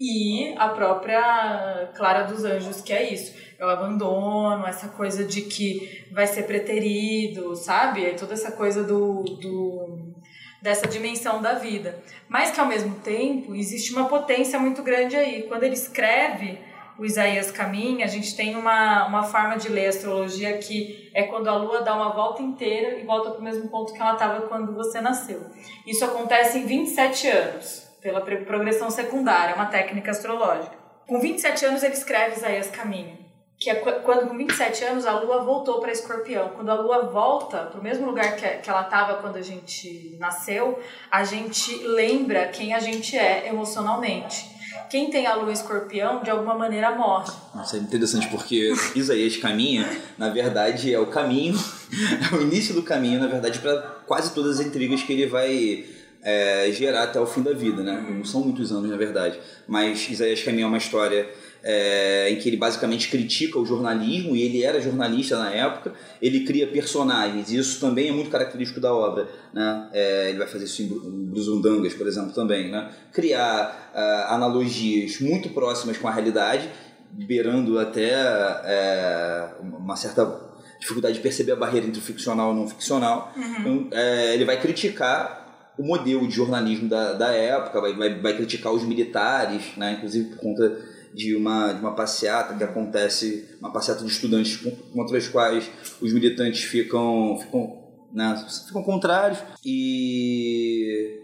e 0.00 0.54
a 0.56 0.68
própria 0.68 1.90
Clara 1.96 2.22
dos 2.22 2.44
Anjos, 2.44 2.80
que 2.80 2.92
é 2.92 3.12
isso, 3.12 3.34
é 3.58 3.64
o 3.64 3.68
abandono, 3.68 4.66
essa 4.66 4.88
coisa 4.88 5.24
de 5.24 5.42
que 5.42 6.06
vai 6.12 6.26
ser 6.26 6.44
preterido, 6.44 7.56
sabe? 7.56 8.06
É 8.06 8.14
toda 8.14 8.34
essa 8.34 8.52
coisa 8.52 8.84
do, 8.84 9.24
do 9.24 10.14
dessa 10.62 10.86
dimensão 10.86 11.42
da 11.42 11.54
vida. 11.54 12.00
Mas 12.28 12.50
que 12.50 12.60
ao 12.60 12.66
mesmo 12.66 12.96
tempo 12.96 13.54
existe 13.54 13.92
uma 13.92 14.08
potência 14.08 14.58
muito 14.58 14.82
grande 14.82 15.16
aí. 15.16 15.44
Quando 15.44 15.64
ele 15.64 15.74
escreve 15.74 16.58
o 16.98 17.04
Isaías 17.04 17.50
Caminha, 17.50 18.04
a 18.04 18.08
gente 18.08 18.34
tem 18.34 18.56
uma, 18.56 19.06
uma 19.06 19.22
forma 19.22 19.56
de 19.56 19.68
ler 19.68 19.86
a 19.86 19.88
astrologia 19.90 20.58
que 20.58 21.10
é 21.14 21.22
quando 21.22 21.48
a 21.48 21.56
lua 21.56 21.82
dá 21.82 21.94
uma 21.94 22.10
volta 22.10 22.42
inteira 22.42 22.98
e 22.98 23.04
volta 23.04 23.30
para 23.30 23.40
o 23.40 23.44
mesmo 23.44 23.68
ponto 23.68 23.92
que 23.92 24.00
ela 24.00 24.14
estava 24.14 24.42
quando 24.48 24.74
você 24.74 25.00
nasceu. 25.00 25.46
Isso 25.86 26.04
acontece 26.04 26.58
em 26.58 26.66
27 26.66 27.28
anos, 27.28 27.88
pela 28.02 28.20
progressão 28.20 28.90
secundária, 28.90 29.54
uma 29.54 29.66
técnica 29.66 30.10
astrológica. 30.10 30.76
Com 31.06 31.20
27 31.20 31.64
anos 31.66 31.82
ele 31.82 31.94
escreve 31.94 32.36
Isaías 32.36 32.68
Caminha 32.68 33.28
que 33.58 33.68
é 33.68 33.74
quando 33.74 34.28
com 34.28 34.36
27 34.36 34.84
anos 34.84 35.04
a 35.04 35.18
lua 35.18 35.42
voltou 35.42 35.80
para 35.80 35.90
escorpião. 35.90 36.50
Quando 36.50 36.70
a 36.70 36.74
lua 36.74 37.06
volta 37.06 37.64
para 37.64 37.80
o 37.80 37.82
mesmo 37.82 38.06
lugar 38.06 38.36
que, 38.36 38.46
que 38.48 38.70
ela 38.70 38.82
estava 38.82 39.20
quando 39.20 39.36
a 39.36 39.42
gente 39.42 40.16
nasceu, 40.20 40.78
a 41.10 41.24
gente 41.24 41.76
lembra 41.78 42.46
quem 42.46 42.72
a 42.72 42.78
gente 42.78 43.18
é 43.18 43.48
emocionalmente. 43.48 44.57
Quem 44.90 45.10
tem 45.10 45.26
a 45.26 45.34
lua 45.34 45.52
escorpião, 45.52 46.22
de 46.22 46.30
alguma 46.30 46.54
maneira 46.54 46.90
morre. 46.92 47.30
Isso 47.62 47.76
é 47.76 47.78
interessante 47.78 48.28
porque 48.28 48.72
Isaías 48.94 49.36
caminha, 49.36 49.88
na 50.16 50.30
verdade, 50.30 50.92
é 50.92 50.98
o 50.98 51.06
caminho, 51.06 51.54
é 52.32 52.34
o 52.34 52.42
início 52.42 52.74
do 52.74 52.82
caminho, 52.82 53.20
na 53.20 53.26
verdade, 53.26 53.58
para 53.58 53.76
quase 54.06 54.34
todas 54.34 54.58
as 54.58 54.66
intrigas 54.66 55.02
que 55.02 55.12
ele 55.12 55.26
vai 55.26 55.84
é, 56.22 56.70
gerar 56.72 57.04
até 57.04 57.20
o 57.20 57.26
fim 57.26 57.42
da 57.42 57.52
vida, 57.52 57.82
né? 57.82 58.04
Não 58.08 58.24
são 58.24 58.40
muitos 58.40 58.72
anos, 58.72 58.90
na 58.90 58.96
verdade. 58.96 59.38
Mas 59.66 60.08
Isaías 60.08 60.42
caminha 60.42 60.64
é 60.64 60.68
uma 60.68 60.78
história 60.78 61.28
é, 61.62 62.30
em 62.30 62.36
que 62.36 62.48
ele 62.48 62.56
basicamente 62.56 63.08
critica 63.08 63.58
o 63.58 63.66
jornalismo, 63.66 64.34
e 64.36 64.42
ele 64.42 64.62
era 64.62 64.80
jornalista 64.80 65.38
na 65.38 65.50
época, 65.50 65.92
ele 66.20 66.44
cria 66.44 66.66
personagens, 66.66 67.50
e 67.50 67.58
isso 67.58 67.80
também 67.80 68.08
é 68.08 68.12
muito 68.12 68.30
característico 68.30 68.80
da 68.80 68.92
obra. 68.92 69.28
Né? 69.52 69.88
É, 69.92 70.28
ele 70.30 70.38
vai 70.38 70.46
fazer 70.46 70.64
isso 70.64 70.82
em 70.82 71.24
Bruzundangas, 71.26 71.94
por 71.94 72.06
exemplo, 72.06 72.32
também. 72.32 72.70
Né? 72.70 72.90
Criar 73.12 73.92
uh, 73.94 74.32
analogias 74.32 75.20
muito 75.20 75.50
próximas 75.50 75.98
com 75.98 76.08
a 76.08 76.12
realidade, 76.12 76.68
beirando 77.10 77.78
até 77.78 78.12
é, 78.12 79.48
uma 79.60 79.96
certa 79.96 80.48
dificuldade 80.78 81.14
de 81.14 81.20
perceber 81.20 81.52
a 81.52 81.56
barreira 81.56 81.86
entre 81.86 81.98
o 81.98 82.02
ficcional 82.02 82.50
e 82.50 82.52
o 82.52 82.56
não 82.56 82.68
ficcional. 82.68 83.32
Uhum. 83.36 83.56
Então, 83.58 83.88
é, 83.98 84.34
ele 84.34 84.44
vai 84.44 84.60
criticar 84.60 85.72
o 85.78 85.82
modelo 85.82 86.26
de 86.26 86.34
jornalismo 86.34 86.88
da, 86.88 87.12
da 87.12 87.32
época, 87.32 87.80
vai, 87.80 87.94
vai, 87.94 88.20
vai 88.20 88.36
criticar 88.36 88.72
os 88.72 88.82
militares, 88.82 89.76
né? 89.76 89.92
inclusive 89.92 90.30
por 90.30 90.38
conta 90.38 90.76
de 91.14 91.34
uma, 91.34 91.72
de 91.72 91.80
uma 91.80 91.94
passeata 91.94 92.54
que 92.54 92.64
acontece, 92.64 93.48
uma 93.60 93.72
passeata 93.72 94.04
de 94.04 94.10
estudantes 94.10 94.58
contra 94.92 95.16
as 95.16 95.28
quais 95.28 95.70
os 96.00 96.12
militantes 96.12 96.64
ficam, 96.64 97.38
ficam, 97.40 97.78
né, 98.12 98.46
ficam 98.66 98.82
contrários 98.82 99.38
e... 99.64 101.18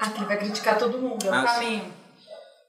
Ah, 0.00 0.10
que 0.10 0.18
ele 0.18 0.26
vai 0.26 0.38
criticar 0.38 0.78
todo 0.78 0.98
mundo, 0.98 1.26
é 1.26 1.30
o 1.30 1.34
ah, 1.34 1.42
caminho. 1.42 1.84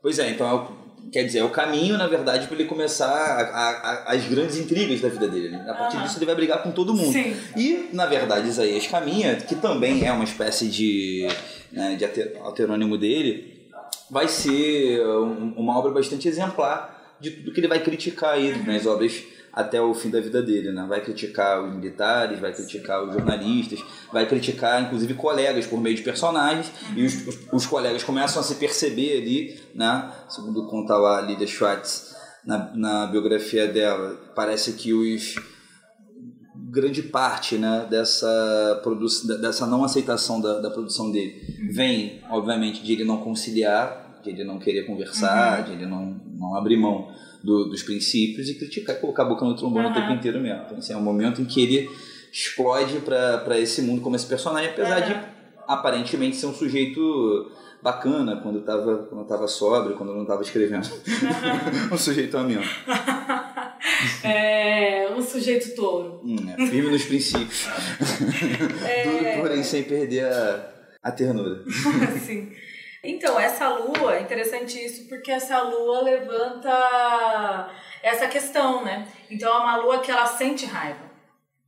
Pois 0.02 0.20
é, 0.20 0.30
então 0.32 0.50
é 0.50 0.54
o, 0.54 0.82
quer 1.12 1.24
dizer, 1.24 1.40
é 1.40 1.44
o 1.44 1.50
caminho, 1.50 1.98
na 1.98 2.08
verdade, 2.08 2.48
para 2.48 2.56
ele 2.56 2.66
começar 2.66 3.08
a, 3.08 3.42
a, 3.42 3.70
a, 3.70 4.12
as 4.14 4.26
grandes 4.26 4.58
intrigas 4.58 5.00
da 5.02 5.10
vida 5.10 5.28
dele. 5.28 5.50
Né? 5.50 5.66
A 5.70 5.74
partir 5.74 5.98
uhum. 5.98 6.04
disso 6.04 6.18
ele 6.18 6.26
vai 6.26 6.36
brigar 6.36 6.62
com 6.64 6.72
todo 6.72 6.94
mundo. 6.94 7.12
Sim. 7.12 7.36
E, 7.56 7.90
na 7.94 8.06
verdade, 8.06 8.48
Isaías 8.48 8.88
caminha, 8.88 9.36
que 9.36 9.56
também 9.56 10.06
é 10.06 10.12
uma 10.12 10.24
espécie 10.24 10.68
de, 10.68 11.28
né, 11.72 11.96
de 11.96 12.06
alterônimo 12.40 12.98
dele, 12.98 13.51
vai 14.12 14.28
ser 14.28 15.02
uma 15.56 15.80
obra 15.80 15.92
bastante 15.92 16.28
exemplar 16.28 17.16
de 17.20 17.32
tudo 17.32 17.54
que 17.54 17.60
ele 17.62 17.68
vai 17.68 17.82
criticar 17.82 18.34
aí 18.34 18.52
uhum. 18.52 18.66
nas 18.66 18.86
obras 18.86 19.24
até 19.54 19.82
o 19.82 19.94
fim 19.94 20.10
da 20.10 20.20
vida 20.20 20.42
dele, 20.42 20.72
né? 20.72 20.86
Vai 20.88 21.02
criticar 21.02 21.64
os 21.64 21.74
militares, 21.74 22.40
vai 22.40 22.54
criticar 22.54 23.04
os 23.04 23.14
jornalistas, 23.14 23.84
vai 24.12 24.26
criticar 24.26 24.82
inclusive 24.82 25.14
colegas 25.14 25.66
por 25.66 25.80
meio 25.80 25.96
de 25.96 26.02
personagens 26.04 26.72
e 26.96 27.04
os, 27.04 27.28
os, 27.28 27.40
os, 27.52 27.66
colegas 27.66 28.04
começam 28.04 28.42
a 28.42 28.44
se 28.44 28.56
perceber 28.56 29.22
ali, 29.22 29.60
né? 29.76 30.12
Segundo 30.30 30.68
conta 30.68 30.96
lá 30.96 31.20
a 31.20 31.22
Lydia 31.22 31.48
Schwartz 31.48 32.16
na, 32.46 32.72
na 32.76 33.08
biografia 33.08 33.68
dela, 33.68 34.18
parece 34.36 34.74
que 34.74 34.94
os 34.94 35.36
grande 36.72 37.04
parte 37.04 37.58
né, 37.58 37.86
dessa, 37.90 38.80
produção, 38.82 39.42
dessa 39.42 39.68
não 39.68 39.84
aceitação 39.84 40.40
da, 40.40 40.60
da 40.60 40.70
produção 40.70 41.12
dele 41.12 41.42
uhum. 41.60 41.74
vem, 41.74 42.22
obviamente, 42.30 42.82
de 42.82 42.94
ele 42.94 43.04
não 43.04 43.18
conciliar, 43.18 44.01
de 44.24 44.30
ele 44.30 44.44
não 44.44 44.60
querer 44.60 44.86
conversar, 44.86 45.60
uhum. 45.60 45.66
de 45.66 45.72
ele 45.74 45.86
não, 45.86 46.22
não 46.38 46.56
abrir 46.56 46.78
mão 46.78 47.12
do, 47.44 47.66
dos 47.66 47.84
princípios 47.84 48.50
e 48.50 48.56
criticar 48.56 48.96
e 48.96 49.00
colocar 49.00 49.24
a 49.24 49.26
boca 49.26 49.46
no 49.46 49.56
trombone 49.56 49.86
uhum. 49.86 49.92
o 49.92 49.96
tempo 49.96 50.12
inteiro 50.12 50.40
mesmo. 50.40 50.64
Então, 50.66 50.78
assim, 50.78 50.94
é 50.94 50.98
um 50.98 51.02
momento 51.02 51.42
em 51.42 51.46
que 51.46 51.62
ele 51.62 51.90
explode 52.32 53.00
para 53.00 53.60
esse 53.60 53.82
mundo 53.82 54.02
como 54.02 54.16
esse 54.16 54.26
personagem, 54.26 54.70
apesar 54.70 55.00
de 55.02 55.16
aparentemente 55.68 56.38
ser 56.38 56.46
um 56.46 56.54
sujeito 56.54 57.52
bacana 57.82 58.38
quando 58.38 58.60
estava 58.60 58.98
quando 59.10 59.28
tava 59.28 59.48
sóbrio, 59.48 59.98
quando 59.98 60.14
não 60.14 60.22
estava 60.22 60.42
escrevendo. 60.42 60.88
um 61.92 61.98
sujeito 61.98 62.38
ameno. 62.38 62.64
É, 64.24 65.10
um 65.16 65.22
sujeito 65.22 65.76
touro. 65.76 66.22
Hum, 66.24 66.36
é, 66.58 66.68
firme 66.68 66.92
nos 66.92 67.04
princípios. 67.04 67.68
É... 68.84 69.04
Duro, 69.04 69.42
porém, 69.42 69.64
sem 69.64 69.84
perder 69.84 70.26
a, 70.26 70.74
a 71.04 71.12
ternura. 71.12 71.64
Sim. 72.26 72.52
Então, 73.04 73.40
essa 73.40 73.68
lua, 73.68 74.18
é 74.18 74.22
interessante 74.22 74.78
isso, 74.78 75.10
porque 75.10 75.32
essa 75.32 75.60
lua 75.62 76.04
levanta 76.04 77.72
essa 78.04 78.28
questão, 78.28 78.84
né? 78.84 79.08
Então, 79.30 79.52
é 79.52 79.58
uma 79.58 79.78
lua 79.78 80.00
que 80.02 80.12
ela 80.12 80.28
sente 80.28 80.66
raiva. 80.66 81.10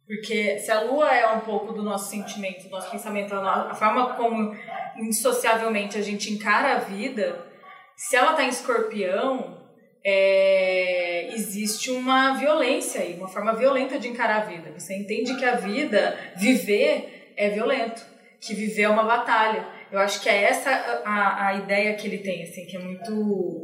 Porque 0.05 0.59
se 0.59 0.69
a 0.69 0.81
lua 0.81 1.11
é 1.11 1.27
um 1.27 1.39
pouco 1.39 1.73
do 1.73 1.81
nosso 1.81 2.09
sentimento, 2.11 2.65
do 2.65 2.69
nosso 2.69 2.91
pensamento, 2.91 3.33
a 3.33 3.73
forma 3.73 4.13
como 4.13 4.55
indissociavelmente 4.97 5.97
a 5.97 6.01
gente 6.01 6.31
encara 6.31 6.73
a 6.73 6.79
vida, 6.79 7.43
se 7.95 8.15
ela 8.15 8.33
tá 8.33 8.43
em 8.43 8.49
escorpião, 8.49 9.63
é, 10.03 11.29
existe 11.33 11.89
uma 11.89 12.33
violência 12.33 13.01
aí, 13.01 13.15
uma 13.15 13.29
forma 13.29 13.53
violenta 13.53 13.97
de 13.97 14.07
encarar 14.09 14.41
a 14.41 14.45
vida. 14.45 14.71
Você 14.77 14.95
entende 14.95 15.35
que 15.35 15.45
a 15.45 15.55
vida, 15.55 16.15
viver, 16.35 17.33
é 17.37 17.49
violento, 17.49 18.05
que 18.41 18.53
viver 18.53 18.83
é 18.83 18.89
uma 18.89 19.03
batalha. 19.03 19.65
Eu 19.93 19.99
acho 19.99 20.19
que 20.21 20.27
é 20.27 20.45
essa 20.45 20.71
a, 21.05 21.49
a 21.49 21.53
ideia 21.53 21.93
que 21.93 22.07
ele 22.07 22.17
tem, 22.17 22.41
assim, 22.41 22.65
que 22.65 22.75
é 22.75 22.79
muito 22.79 23.61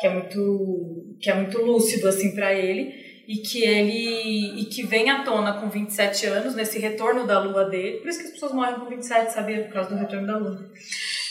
que 0.00 0.06
é 0.08 0.10
muito 0.10 1.16
que 1.20 1.30
é 1.30 1.34
muito 1.34 1.62
lúcido 1.62 2.08
assim 2.08 2.34
para 2.34 2.52
ele 2.52 2.92
e 3.28 3.36
que 3.36 3.62
ele 3.62 4.60
e 4.60 4.64
que 4.64 4.84
vem 4.84 5.08
à 5.08 5.22
tona 5.22 5.52
com 5.52 5.68
27 5.68 6.26
anos 6.26 6.56
nesse 6.56 6.80
retorno 6.80 7.28
da 7.28 7.38
lua 7.40 7.64
dele. 7.66 7.98
Por 7.98 8.08
isso 8.08 8.18
que 8.18 8.24
as 8.24 8.32
pessoas 8.32 8.52
morrem 8.52 8.74
com 8.74 8.86
27, 8.86 9.32
sabia? 9.32 9.62
Por 9.64 9.74
causa 9.74 9.90
do 9.90 9.96
retorno 9.96 10.26
da 10.26 10.36
lua. 10.36 10.68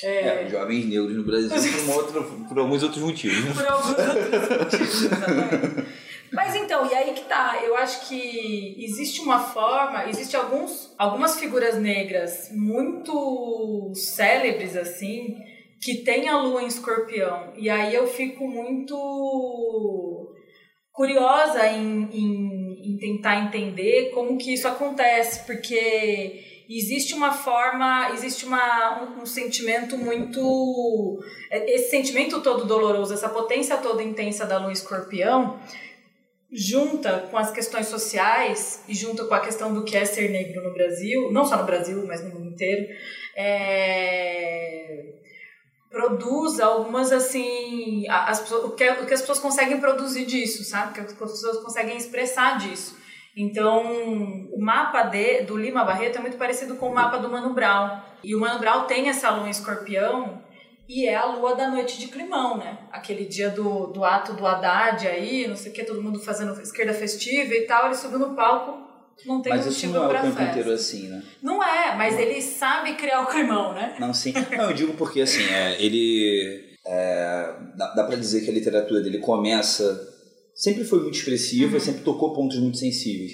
É, 0.01 0.45
é 0.45 0.49
jovens 0.49 0.85
negros 0.85 1.13
no 1.13 1.23
Brasil 1.25 1.49
por, 1.49 1.95
outro, 1.95 2.45
por 2.47 2.59
alguns 2.59 2.83
outros 2.83 3.03
motivos. 3.03 3.53
Por 3.53 3.67
alguns 3.67 3.89
outros 3.89 4.49
motivos, 4.59 5.01
exatamente. 5.03 5.86
Mas 6.31 6.55
então, 6.55 6.89
e 6.89 6.93
aí 6.93 7.13
que 7.13 7.25
tá, 7.25 7.59
eu 7.63 7.77
acho 7.77 8.07
que 8.07 8.75
existe 8.83 9.21
uma 9.21 9.39
forma, 9.39 10.09
existe 10.09 10.35
alguns, 10.35 10.93
algumas 10.97 11.39
figuras 11.39 11.77
negras 11.77 12.49
muito 12.51 13.91
célebres 13.95 14.75
assim, 14.75 15.37
que 15.81 16.03
tem 16.03 16.27
a 16.27 16.37
lua 16.37 16.63
em 16.63 16.67
escorpião. 16.67 17.53
E 17.55 17.69
aí 17.69 17.93
eu 17.95 18.07
fico 18.07 18.47
muito 18.47 20.33
curiosa 20.91 21.67
em, 21.67 22.09
em, 22.11 22.91
em, 22.91 22.97
tentar 22.97 23.39
entender 23.39 24.09
como 24.09 24.37
que 24.37 24.53
isso 24.53 24.67
acontece, 24.67 25.45
porque 25.45 26.65
existe 26.67 27.13
uma 27.13 27.31
forma, 27.31 28.09
existe 28.13 28.45
uma, 28.45 29.03
um, 29.03 29.21
um, 29.21 29.25
sentimento 29.25 29.95
muito. 29.95 31.19
Esse 31.51 31.91
sentimento 31.91 32.41
todo 32.41 32.65
doloroso, 32.65 33.13
essa 33.13 33.29
potência 33.29 33.77
toda 33.77 34.01
intensa 34.01 34.45
da 34.45 34.57
lua 34.57 34.73
escorpião, 34.73 35.59
junta 36.51 37.27
com 37.29 37.37
as 37.37 37.51
questões 37.51 37.87
sociais 37.87 38.83
e 38.87 38.93
junta 38.93 39.25
com 39.25 39.33
a 39.33 39.41
questão 39.41 39.73
do 39.73 39.83
que 39.83 39.97
é 39.97 40.05
ser 40.05 40.29
negro 40.29 40.63
no 40.63 40.73
Brasil, 40.73 41.31
não 41.31 41.45
só 41.45 41.57
no 41.57 41.65
Brasil, 41.65 42.05
mas 42.07 42.23
no 42.23 42.33
mundo 42.33 42.51
inteiro, 42.51 42.87
é 43.35 45.13
produz 45.89 46.59
algumas 46.59 47.11
assim 47.11 48.05
as 48.09 48.51
o, 48.51 48.71
que, 48.71 48.89
o 48.89 49.05
que 49.05 49.13
as 49.13 49.21
pessoas 49.21 49.39
conseguem 49.39 49.79
produzir 49.79 50.25
disso 50.25 50.63
sabe? 50.63 50.91
O 50.91 50.93
que 50.93 50.99
as 50.99 51.13
pessoas 51.13 51.57
conseguem 51.63 51.97
expressar 51.97 52.57
disso. 52.57 52.97
Então 53.35 53.83
o 54.51 54.59
mapa 54.59 55.03
de, 55.03 55.43
do 55.43 55.57
Lima 55.57 55.83
Barreto 55.83 56.17
é 56.17 56.21
muito 56.21 56.37
parecido 56.37 56.75
com 56.75 56.89
o 56.89 56.93
mapa 56.93 57.17
do 57.17 57.29
Mano 57.29 57.53
Brown. 57.53 58.01
E 58.23 58.35
o 58.35 58.39
Mano 58.39 58.59
Brown 58.59 58.85
tem 58.85 59.09
essa 59.09 59.29
lua 59.29 59.49
escorpião 59.49 60.41
e 60.87 61.05
é 61.05 61.15
a 61.15 61.25
lua 61.25 61.55
da 61.55 61.69
noite 61.69 61.99
de 61.99 62.07
climão, 62.07 62.57
né? 62.57 62.77
Aquele 62.91 63.25
dia 63.25 63.49
do, 63.49 63.87
do 63.87 64.03
ato 64.03 64.33
do 64.33 64.45
Haddad 64.45 65.07
aí, 65.07 65.47
não 65.47 65.55
sei 65.55 65.71
o 65.71 65.73
que, 65.73 65.83
todo 65.83 66.01
mundo 66.01 66.19
fazendo 66.19 66.59
esquerda 66.61 66.93
festiva 66.93 67.53
e 67.53 67.61
tal, 67.61 67.87
ele 67.87 67.95
subiu 67.95 68.19
no 68.19 68.35
palco 68.35 68.87
não 69.25 69.41
tem 69.41 69.51
mas 69.51 69.65
isso 69.65 69.87
não 69.87 70.03
é 70.03 70.19
o 70.19 70.21
tempo 70.21 70.41
inteiro 70.41 70.71
assim, 70.71 71.07
né? 71.07 71.23
Não 71.41 71.63
é, 71.63 71.95
mas 71.95 72.13
não. 72.13 72.21
ele 72.21 72.41
sabe 72.41 72.93
criar 72.95 73.21
o 73.21 73.27
climão, 73.27 73.73
né? 73.73 73.95
Não, 73.99 74.13
sim. 74.13 74.33
Não, 74.55 74.69
eu 74.69 74.73
digo 74.73 74.93
porque 74.93 75.21
assim, 75.21 75.43
é, 75.43 75.81
ele. 75.81 76.75
É, 76.85 77.53
dá, 77.75 77.93
dá 77.95 78.03
para 78.03 78.15
dizer 78.15 78.41
que 78.41 78.49
a 78.49 78.53
literatura 78.53 79.01
dele 79.01 79.19
começa. 79.19 80.15
Sempre 80.53 80.83
foi 80.83 81.01
muito 81.01 81.15
expressiva, 81.15 81.75
uhum. 81.75 81.79
sempre 81.79 82.01
tocou 82.01 82.33
pontos 82.33 82.59
muito 82.59 82.77
sensíveis. 82.77 83.31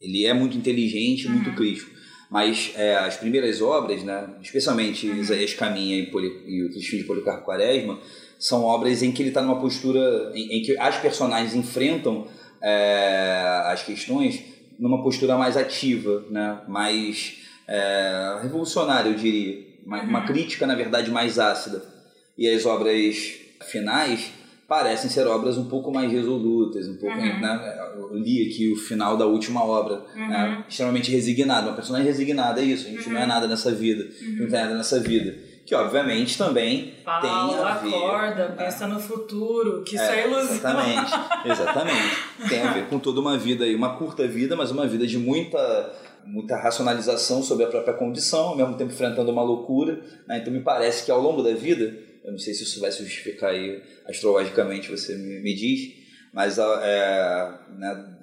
Ele 0.00 0.26
é 0.26 0.32
muito 0.32 0.56
inteligente, 0.56 1.26
uhum. 1.26 1.34
muito 1.34 1.54
crítico. 1.54 1.90
Mas 2.30 2.72
é, 2.76 2.94
as 2.96 3.16
primeiras 3.16 3.62
obras, 3.62 4.02
né, 4.02 4.28
especialmente 4.42 5.08
uhum. 5.08 5.16
Isaías 5.16 5.54
Caminha 5.54 5.98
e, 5.98 6.06
Poli, 6.06 6.42
e 6.46 6.62
o 6.62 6.70
Três 6.70 6.84
de 6.84 7.04
Policarpo 7.04 7.44
Quaresma, 7.44 7.98
são 8.38 8.64
obras 8.64 9.02
em 9.02 9.10
que 9.10 9.22
ele 9.22 9.30
está 9.30 9.40
numa 9.40 9.60
postura 9.60 10.30
em, 10.34 10.58
em, 10.58 10.62
que 10.62 10.78
as 10.78 10.96
personagens 10.98 11.54
enfrentam 11.54 12.28
é, 12.62 13.62
as 13.66 13.82
questões 13.82 14.42
numa 14.78 15.02
postura 15.02 15.36
mais 15.36 15.56
ativa, 15.56 16.24
né, 16.30 16.60
mais 16.68 17.38
é, 17.66 18.38
revolucionária, 18.42 19.10
eu 19.10 19.14
diria. 19.14 19.66
Uma, 19.84 20.02
uhum. 20.02 20.08
uma 20.08 20.26
crítica, 20.26 20.66
na 20.66 20.74
verdade, 20.74 21.10
mais 21.10 21.38
ácida. 21.38 21.82
E 22.36 22.46
as 22.48 22.66
obras 22.66 23.16
finais 23.70 24.30
parecem 24.68 25.08
ser 25.08 25.26
obras 25.26 25.56
um 25.56 25.64
pouco 25.64 25.90
mais 25.90 26.12
resolutas, 26.12 26.86
um 26.86 26.96
pouco, 26.96 27.16
uhum. 27.16 27.40
né? 27.40 27.78
Eu 27.96 28.14
li 28.18 28.46
aqui 28.46 28.70
o 28.70 28.76
final 28.76 29.16
da 29.16 29.24
última 29.24 29.64
obra, 29.64 30.04
uhum. 30.14 30.28
né? 30.28 30.64
extremamente 30.68 31.10
resignado, 31.10 31.68
uma 31.68 31.74
personagem 31.74 32.06
resignada, 32.06 32.60
é 32.60 32.64
isso, 32.64 32.86
a 32.86 32.90
gente 32.90 33.06
uhum. 33.06 33.14
não 33.14 33.20
é 33.20 33.22
uhum. 33.22 33.28
nada 33.28 33.48
nessa 33.48 33.72
vida, 33.72 34.06
não 34.38 34.46
tem 34.46 34.60
nada 34.60 34.74
nessa 34.74 35.00
vida. 35.00 35.48
Que 35.64 35.74
obviamente 35.74 36.38
também 36.38 36.94
Fala, 37.04 37.20
tem 37.20 37.58
a 37.60 37.74
ver. 37.74 37.94
acorda, 37.94 38.54
pensa 38.56 38.86
no 38.86 38.98
futuro, 38.98 39.82
que 39.84 39.96
isso 39.96 40.04
é, 40.04 40.20
é 40.20 40.26
ilusão. 40.26 40.54
Exatamente, 40.54 41.12
exatamente. 41.44 42.16
tem 42.48 42.62
a 42.62 42.72
ver 42.72 42.86
com 42.86 42.98
toda 42.98 43.20
uma 43.20 43.36
vida 43.36 43.64
aí, 43.64 43.74
uma 43.74 43.96
curta 43.96 44.26
vida, 44.26 44.56
mas 44.56 44.70
uma 44.70 44.86
vida 44.86 45.06
de 45.06 45.18
muita 45.18 45.58
muita 46.24 46.56
racionalização 46.56 47.42
sobre 47.42 47.64
a 47.64 47.68
própria 47.68 47.94
condição, 47.94 48.48
ao 48.48 48.56
mesmo 48.56 48.74
tempo 48.74 48.92
enfrentando 48.92 49.30
uma 49.30 49.42
loucura. 49.42 50.00
Né? 50.26 50.38
Então 50.38 50.52
me 50.52 50.60
parece 50.60 51.04
que 51.04 51.10
ao 51.10 51.20
longo 51.20 51.42
da 51.42 51.54
vida 51.54 51.94
eu 52.24 52.32
não 52.32 52.38
sei 52.38 52.54
se 52.54 52.64
isso 52.64 52.80
vai 52.80 52.90
se 52.90 53.02
justificar 53.02 53.50
aí 53.50 53.82
astrologicamente, 54.06 54.90
você 54.90 55.16
me, 55.16 55.40
me 55.40 55.54
diz, 55.54 55.92
mas 56.32 56.58
é, 56.58 57.58
né, 57.78 58.16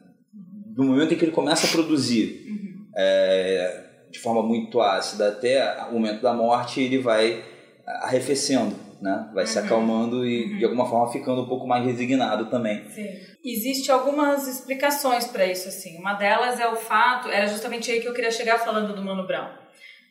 do 0.75 0.83
momento 0.83 1.13
em 1.13 1.17
que 1.17 1.25
ele 1.25 1.31
começa 1.31 1.67
a 1.67 1.69
produzir 1.69 2.45
uhum. 2.47 2.87
é, 2.95 3.83
de 4.11 4.19
forma 4.19 4.43
muito 4.43 4.81
ácida 4.81 5.29
até 5.29 5.83
o 5.89 5.93
momento 5.93 6.21
da 6.21 6.33
morte, 6.33 6.81
ele 6.81 6.99
vai 6.99 7.43
arrefecendo, 7.85 8.75
né? 9.01 9.29
vai 9.33 9.43
uhum. 9.43 9.49
se 9.49 9.59
acalmando 9.59 10.25
e 10.25 10.53
uhum. 10.53 10.57
de 10.57 10.65
alguma 10.65 10.89
forma 10.89 11.11
ficando 11.11 11.41
um 11.41 11.47
pouco 11.47 11.67
mais 11.67 11.85
resignado 11.85 12.49
também. 12.49 12.89
Sim. 12.89 13.07
Existe 13.43 13.91
algumas 13.91 14.47
explicações 14.47 15.27
para 15.27 15.45
isso, 15.45 15.67
assim. 15.67 15.97
Uma 15.97 16.13
delas 16.15 16.59
é 16.59 16.67
o 16.67 16.75
fato, 16.75 17.29
era 17.29 17.47
justamente 17.47 17.91
aí 17.91 18.01
que 18.01 18.07
eu 18.07 18.13
queria 18.13 18.31
chegar 18.31 18.57
falando 18.57 18.95
do 18.95 19.01
Mano 19.03 19.27
Brown. 19.27 19.49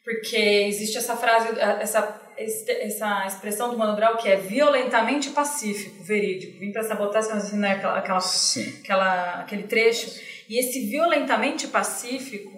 Porque 0.04 0.36
existe 0.36 0.98
essa 0.98 1.16
frase, 1.16 1.58
essa 1.58 2.23
essa 2.36 3.26
expressão 3.26 3.70
do 3.70 3.78
Mano 3.78 3.96
Brown 3.96 4.16
que 4.16 4.28
é 4.28 4.36
violentamente 4.36 5.30
pacífico, 5.30 6.02
verídico. 6.04 6.58
Vim 6.58 6.72
para 6.72 6.82
sabotar 6.82 7.20
assim, 7.20 7.58
né, 7.58 7.72
aquela, 7.72 7.98
aquela, 7.98 8.18
aquela, 8.18 9.34
aquele 9.40 9.62
trecho. 9.64 10.20
E 10.48 10.58
esse 10.58 10.88
violentamente 10.88 11.68
pacífico, 11.68 12.50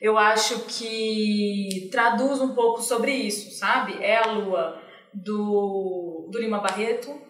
eu 0.00 0.18
acho 0.18 0.64
que 0.66 1.88
traduz 1.92 2.40
um 2.40 2.54
pouco 2.54 2.80
sobre 2.80 3.12
isso, 3.12 3.50
sabe? 3.58 4.02
É 4.02 4.16
a 4.16 4.32
lua 4.32 4.80
do, 5.12 6.28
do 6.30 6.38
Lima 6.40 6.58
Barreto, 6.58 7.20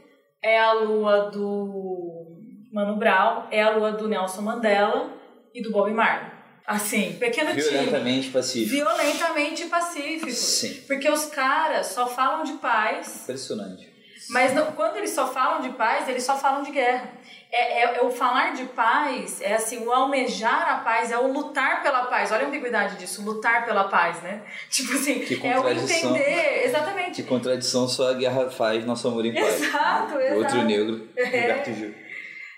é 0.42 0.58
a 0.58 0.72
lua 0.72 1.30
do 1.30 2.38
Mano 2.72 2.96
Brown, 2.96 3.48
é 3.50 3.62
a 3.62 3.76
lua 3.76 3.92
do 3.92 4.08
Nelson 4.08 4.42
Mandela 4.42 5.12
e 5.54 5.62
do 5.62 5.70
Bob 5.70 5.92
Marley. 5.92 6.39
Assim, 6.70 7.16
pequeno 7.18 7.52
Violentamente 7.52 8.20
time. 8.20 8.32
pacífico. 8.32 8.70
Violentamente 8.70 9.64
pacífico. 9.66 10.30
Sim. 10.30 10.84
Porque 10.86 11.10
os 11.10 11.26
caras 11.26 11.88
só 11.88 12.06
falam 12.06 12.44
de 12.44 12.52
paz. 12.54 13.22
Impressionante. 13.24 13.90
Mas 14.28 14.54
não, 14.54 14.66
quando 14.72 14.96
eles 14.96 15.10
só 15.10 15.26
falam 15.26 15.62
de 15.62 15.70
paz, 15.70 16.08
eles 16.08 16.22
só 16.22 16.38
falam 16.38 16.62
de 16.62 16.70
guerra. 16.70 17.10
É, 17.50 17.82
é, 17.82 17.96
é, 17.96 18.02
o 18.02 18.10
falar 18.10 18.54
de 18.54 18.64
paz, 18.66 19.40
é 19.40 19.54
assim, 19.54 19.84
o 19.84 19.90
almejar 19.90 20.70
a 20.70 20.76
paz, 20.76 21.10
é 21.10 21.18
o 21.18 21.32
lutar 21.32 21.82
pela 21.82 22.04
paz. 22.04 22.30
Olha 22.30 22.44
a 22.44 22.46
ambiguidade 22.46 22.96
disso, 22.96 23.24
lutar 23.24 23.64
pela 23.64 23.88
paz, 23.88 24.22
né? 24.22 24.42
Tipo 24.70 24.92
assim, 24.92 25.26
é 25.42 25.58
o 25.58 25.68
entender, 25.68 26.62
exatamente. 26.66 27.20
Que 27.20 27.24
contradição 27.24 27.88
só 27.88 28.10
a 28.10 28.14
guerra 28.14 28.48
faz 28.48 28.86
nosso 28.86 29.08
amor 29.08 29.26
em 29.26 29.34
paz. 29.34 29.60
Exato, 29.60 30.20
exato. 30.20 30.38
Outro 30.38 30.62
negro, 30.62 31.08
é. 31.16 31.64
Gil. 31.64 32.09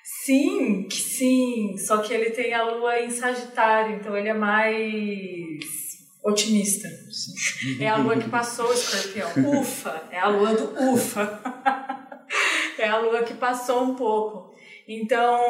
Sim, 0.02 0.88
sim. 0.90 1.76
Só 1.78 1.98
que 1.98 2.12
ele 2.12 2.30
tem 2.30 2.52
a 2.54 2.64
lua 2.64 3.00
em 3.00 3.10
Sagitário, 3.10 3.96
então 3.96 4.16
ele 4.16 4.28
é 4.28 4.34
mais 4.34 5.60
otimista. 6.22 6.88
É 7.80 7.88
a 7.88 7.96
lua 7.96 8.16
que 8.16 8.28
passou 8.28 8.68
o 8.68 8.72
escorpião. 8.72 9.30
Ufa! 9.60 10.02
É 10.10 10.18
a 10.18 10.28
lua 10.28 10.54
do 10.54 10.92
ufa. 10.92 11.40
é 12.78 12.88
a 12.88 12.98
lua 12.98 13.22
que 13.22 13.34
passou 13.34 13.82
um 13.82 13.94
pouco. 13.94 14.54
Então. 14.86 15.40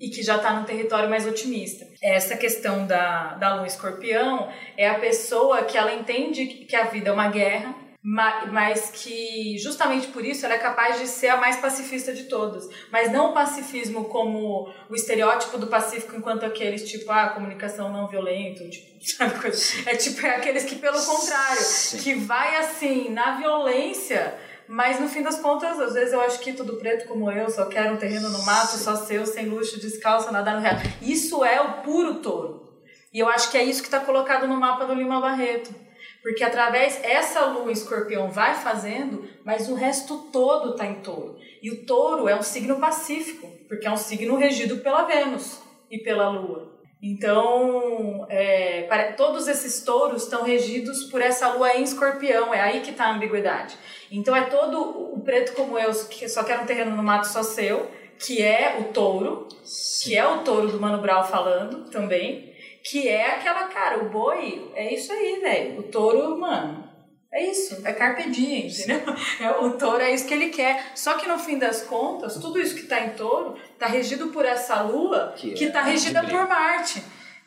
E 0.00 0.08
que 0.08 0.22
já 0.22 0.36
está 0.36 0.58
no 0.58 0.64
território 0.64 1.10
mais 1.10 1.26
otimista. 1.26 1.86
Essa 2.02 2.34
questão 2.36 2.86
da, 2.86 3.34
da 3.34 3.56
lua 3.56 3.66
escorpião 3.66 4.50
é 4.76 4.88
a 4.88 4.98
pessoa 4.98 5.62
que 5.64 5.76
ela 5.76 5.94
entende 5.94 6.46
que 6.46 6.74
a 6.74 6.84
vida 6.84 7.10
é 7.10 7.12
uma 7.12 7.28
guerra 7.28 7.74
mas 8.02 8.90
que 8.90 9.58
justamente 9.58 10.08
por 10.08 10.24
isso 10.24 10.46
ela 10.46 10.54
é 10.54 10.58
capaz 10.58 10.98
de 10.98 11.06
ser 11.06 11.28
a 11.28 11.36
mais 11.36 11.56
pacifista 11.56 12.12
de 12.12 12.24
todas. 12.24 12.66
Mas 12.90 13.12
não 13.12 13.30
o 13.30 13.34
pacifismo 13.34 14.06
como 14.06 14.72
o 14.88 14.94
estereótipo 14.94 15.58
do 15.58 15.66
pacífico 15.66 16.16
enquanto 16.16 16.44
aqueles 16.44 16.88
tipo, 16.88 17.10
ah, 17.12 17.28
comunicação 17.28 17.92
não 17.92 18.08
violenta, 18.08 18.66
tipo, 18.68 18.86
sabe 19.04 19.38
coisa? 19.38 19.58
É 19.86 19.96
tipo 19.96 20.26
é 20.26 20.36
aqueles 20.36 20.64
que 20.64 20.76
pelo 20.76 21.00
contrário, 21.04 21.60
Sim. 21.60 21.98
que 21.98 22.14
vai 22.14 22.56
assim 22.56 23.10
na 23.10 23.36
violência, 23.36 24.34
mas 24.66 24.98
no 24.98 25.08
fim 25.08 25.22
das 25.22 25.38
contas, 25.38 25.78
às 25.78 25.92
vezes 25.92 26.14
eu 26.14 26.22
acho 26.22 26.38
que 26.40 26.54
tudo 26.54 26.76
preto 26.76 27.06
como 27.06 27.30
eu, 27.30 27.50
só 27.50 27.66
quero 27.66 27.94
um 27.94 27.98
terreno 27.98 28.30
no 28.30 28.42
mato, 28.44 28.78
só 28.78 28.96
seu, 28.96 29.26
sem 29.26 29.46
luxo, 29.46 29.78
descalço, 29.78 30.32
nadar 30.32 30.54
no 30.54 30.62
real. 30.62 30.76
Isso 31.02 31.44
é 31.44 31.60
o 31.60 31.82
puro 31.82 32.14
touro. 32.14 32.70
E 33.12 33.18
eu 33.18 33.28
acho 33.28 33.50
que 33.50 33.58
é 33.58 33.64
isso 33.64 33.82
que 33.82 33.88
está 33.88 34.00
colocado 34.00 34.46
no 34.46 34.56
mapa 34.56 34.86
do 34.86 34.94
Lima 34.94 35.20
Barreto 35.20 35.89
porque 36.22 36.44
através 36.44 37.02
essa 37.02 37.46
lua 37.46 37.72
escorpião 37.72 38.30
vai 38.30 38.54
fazendo, 38.54 39.24
mas 39.44 39.68
o 39.68 39.74
resto 39.74 40.28
todo 40.32 40.72
está 40.72 40.86
em 40.86 40.96
touro. 40.96 41.38
E 41.62 41.70
o 41.70 41.84
touro 41.86 42.28
é 42.28 42.36
um 42.36 42.42
signo 42.42 42.78
pacífico, 42.78 43.48
porque 43.68 43.86
é 43.86 43.90
um 43.90 43.96
signo 43.96 44.36
regido 44.36 44.78
pela 44.78 45.04
Vênus 45.04 45.60
e 45.90 45.98
pela 45.98 46.28
lua. 46.28 46.70
Então, 47.02 48.26
é, 48.28 48.82
para, 48.82 49.12
todos 49.12 49.48
esses 49.48 49.82
touros 49.82 50.24
estão 50.24 50.42
regidos 50.42 51.04
por 51.04 51.22
essa 51.22 51.48
lua 51.54 51.74
em 51.74 51.82
escorpião, 51.82 52.52
é 52.52 52.60
aí 52.60 52.80
que 52.80 52.90
está 52.90 53.06
a 53.06 53.14
ambiguidade. 53.14 53.74
Então, 54.10 54.36
é 54.36 54.42
todo 54.42 55.14
o 55.14 55.20
preto 55.20 55.54
como 55.54 55.78
eu, 55.78 55.90
que 56.06 56.28
só 56.28 56.44
quer 56.44 56.60
um 56.60 56.66
terreno 56.66 56.94
no 56.94 57.02
mato 57.02 57.26
só 57.26 57.42
seu, 57.42 57.90
que 58.18 58.42
é 58.42 58.76
o 58.78 58.92
touro, 58.92 59.48
Sim. 59.64 60.10
que 60.10 60.16
é 60.16 60.26
o 60.26 60.38
touro 60.40 60.68
do 60.68 60.78
Mano 60.78 61.00
Brown 61.00 61.24
falando 61.24 61.90
também, 61.90 62.49
que 62.84 63.08
é 63.08 63.36
aquela, 63.36 63.64
cara, 63.68 63.98
o 63.98 64.08
boi 64.08 64.70
é 64.74 64.94
isso 64.94 65.12
aí, 65.12 65.40
velho. 65.40 65.80
O 65.80 65.82
touro, 65.84 66.38
mano, 66.38 66.90
é 67.32 67.44
isso, 67.46 67.80
é 67.84 67.92
carpe 67.92 68.28
diem, 68.28 68.66
entendeu? 68.66 69.14
É, 69.40 69.50
o 69.50 69.70
touro 69.78 70.02
é 70.02 70.12
isso 70.12 70.26
que 70.26 70.34
ele 70.34 70.48
quer. 70.48 70.92
Só 70.96 71.14
que 71.14 71.28
no 71.28 71.38
fim 71.38 71.58
das 71.58 71.82
contas, 71.82 72.34
tudo 72.34 72.60
isso 72.60 72.74
que 72.74 72.82
tá 72.82 73.00
em 73.00 73.10
touro 73.10 73.56
tá 73.78 73.86
regido 73.86 74.28
por 74.28 74.44
essa 74.44 74.82
lua 74.82 75.32
que, 75.36 75.52
que 75.52 75.70
tá 75.70 75.80
é 75.80 75.92
regida 75.92 76.24
por 76.24 76.48
Marte, 76.48 77.02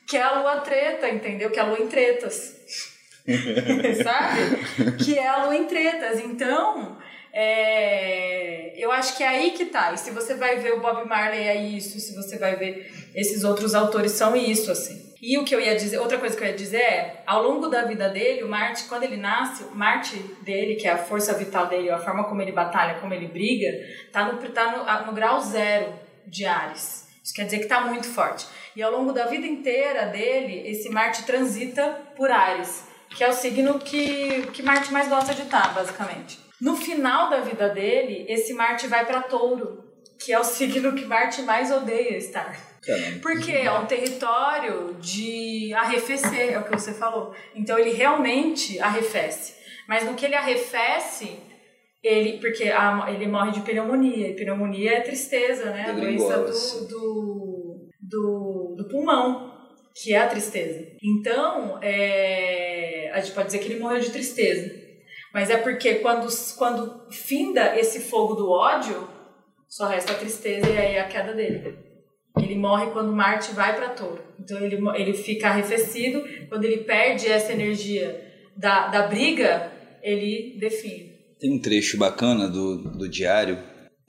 que 0.08 0.16
é 0.16 0.22
a 0.22 0.40
lua 0.40 0.62
treta, 0.62 1.10
entendeu? 1.10 1.52
Que 1.52 1.60
é 1.60 1.64
a 1.64 1.66
lua 1.66 1.80
em 1.80 1.88
tretas. 1.88 2.56
Sabe? 4.04 4.96
Que 5.04 5.18
é 5.18 5.28
a 5.28 5.46
lua 5.46 5.56
em 5.56 5.66
tretas. 5.66 6.20
Então, 6.22 6.98
é, 7.34 8.74
eu 8.78 8.90
acho 8.90 9.18
que 9.18 9.24
é 9.24 9.28
aí 9.28 9.52
que 9.52 9.66
tá. 9.66 9.92
E 9.92 9.98
se 9.98 10.12
você 10.12 10.36
vai 10.36 10.60
ver 10.60 10.74
o 10.74 10.80
Bob 10.80 11.06
Marley 11.06 11.42
é 11.42 11.56
isso, 11.56 12.00
se 12.00 12.16
você 12.16 12.38
vai 12.38 12.56
ver 12.56 12.90
esses 13.14 13.44
outros 13.44 13.76
autores 13.76 14.14
são 14.14 14.34
isso, 14.34 14.72
assim. 14.72 15.13
E 15.26 15.38
o 15.38 15.46
que 15.46 15.56
eu 15.56 15.62
ia 15.62 15.74
dizer, 15.74 16.00
outra 16.00 16.18
coisa 16.18 16.36
que 16.36 16.44
eu 16.44 16.48
ia 16.50 16.54
dizer 16.54 16.82
é, 16.82 17.24
ao 17.26 17.42
longo 17.42 17.70
da 17.70 17.86
vida 17.86 18.10
dele, 18.10 18.44
o 18.44 18.50
Marte, 18.50 18.84
quando 18.90 19.04
ele 19.04 19.16
nasce, 19.16 19.64
o 19.64 19.74
Marte 19.74 20.18
dele, 20.42 20.76
que 20.76 20.86
é 20.86 20.92
a 20.92 20.98
força 20.98 21.34
vital 21.34 21.68
dele, 21.68 21.90
a 21.90 21.98
forma 21.98 22.26
como 22.26 22.42
ele 22.42 22.52
batalha, 22.52 23.00
como 23.00 23.14
ele 23.14 23.28
briga, 23.28 23.70
tá 24.12 24.26
no, 24.26 24.38
tá 24.50 25.00
no, 25.00 25.06
no 25.06 25.14
grau 25.14 25.40
zero 25.40 25.94
de 26.28 26.46
Ares. 26.46 27.08
Isso 27.24 27.34
quer 27.34 27.46
dizer 27.46 27.60
que 27.60 27.64
está 27.64 27.80
muito 27.80 28.06
forte. 28.06 28.46
E 28.76 28.84
ao 28.84 28.92
longo 28.92 29.14
da 29.14 29.26
vida 29.26 29.48
inteira 29.48 30.08
dele, 30.08 30.70
esse 30.70 30.90
Marte 30.90 31.24
transita 31.24 32.02
por 32.18 32.30
Ares, 32.30 32.84
que 33.10 33.24
é 33.24 33.30
o 33.30 33.34
signo 33.34 33.80
que, 33.80 34.48
que 34.48 34.62
Marte 34.62 34.92
mais 34.92 35.08
gosta 35.08 35.34
de 35.34 35.44
estar, 35.44 35.70
tá, 35.70 35.70
basicamente. 35.70 36.38
No 36.60 36.76
final 36.76 37.30
da 37.30 37.40
vida 37.40 37.70
dele, 37.70 38.26
esse 38.28 38.54
Marte 38.54 38.88
vai 38.88 39.06
para 39.06 39.22
Touro, 39.22 39.86
que 40.20 40.34
é 40.34 40.40
o 40.40 40.44
signo 40.44 40.92
que 40.92 41.06
Marte 41.06 41.44
mais 41.44 41.72
odeia 41.72 42.18
estar. 42.18 42.73
Porque 43.22 43.52
é 43.52 43.72
um 43.72 43.86
território 43.86 44.96
de 45.00 45.74
arrefecer, 45.74 46.54
é 46.54 46.60
o 46.60 46.64
que 46.64 46.72
você 46.72 46.94
falou. 46.94 47.34
Então 47.56 47.78
ele 47.78 47.92
realmente 47.92 48.80
arrefece. 48.80 49.56
Mas 49.88 50.06
no 50.06 50.16
que 50.16 50.26
ele 50.26 50.36
arrefece, 50.36 51.40
ele 52.04 52.38
porque 52.40 52.66
a, 52.66 53.06
ele 53.10 53.28
morre 53.28 53.52
de 53.52 53.62
pneumonia. 53.62 54.30
E 54.30 54.36
pneumonia 54.36 54.94
é 54.94 55.02
tristeza, 55.02 55.72
né? 55.72 55.86
A 55.90 55.94
doença 55.94 56.38
do, 56.40 56.88
do, 56.88 57.90
do, 58.02 58.76
do, 58.78 58.88
pulmão, 58.90 59.52
que 59.96 60.14
é 60.14 60.20
a 60.20 60.28
tristeza. 60.28 60.86
Então, 61.02 61.80
é, 61.82 63.10
a 63.14 63.20
gente 63.22 63.34
pode 63.34 63.48
dizer 63.48 63.60
que 63.60 63.72
ele 63.72 63.80
morreu 63.80 64.00
de 64.00 64.12
tristeza. 64.12 64.84
Mas 65.34 65.50
é 65.50 65.58
porque 65.58 65.96
quando, 65.96 66.28
quando 66.58 67.10
finda 67.12 67.78
esse 67.78 68.02
fogo 68.02 68.36
do 68.36 68.52
ódio, 68.52 69.08
só 69.68 69.88
resta 69.88 70.12
a 70.12 70.18
tristeza 70.18 70.70
e 70.70 70.78
aí 70.78 70.98
a 71.00 71.08
queda 71.08 71.34
dele. 71.34 71.83
Ele 72.38 72.56
morre 72.56 72.88
quando 72.92 73.12
Marte 73.12 73.54
vai 73.54 73.76
para 73.76 73.90
Touro. 73.90 74.22
Então 74.40 74.60
ele, 74.60 74.78
ele 74.96 75.14
fica 75.14 75.50
arrefecido. 75.50 76.24
Quando 76.50 76.66
ele 76.66 76.78
perde 76.78 77.28
essa 77.28 77.54
energia 77.54 78.20
da, 78.58 78.88
da 78.88 79.08
briga, 79.08 79.72
ele 80.02 80.58
define. 80.60 81.14
Tem 81.40 81.54
um 81.54 81.60
trecho 81.60 81.98
bacana 81.98 82.48
do, 82.48 82.78
do 82.78 83.08
diário 83.08 83.60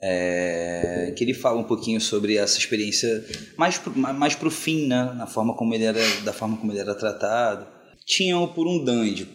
é, 0.01 1.13
que 1.15 1.23
ele 1.23 1.33
fala 1.33 1.59
um 1.59 1.63
pouquinho 1.63 1.99
sobre 1.99 2.37
essa 2.37 2.57
experiência 2.57 3.23
mais 3.57 3.81
mais 3.95 4.35
pro 4.35 4.51
fim, 4.51 4.87
né? 4.87 5.13
Na 5.15 5.27
forma 5.27 5.55
como 5.55 5.73
ele 5.73 5.85
era, 5.85 5.99
da 6.23 6.33
forma 6.33 6.57
como 6.57 6.71
ele 6.71 6.79
era 6.79 6.95
tratado. 6.95 7.67
Tinham 8.05 8.47
por 8.47 8.67
um 8.67 8.83
dandy, 8.83 9.27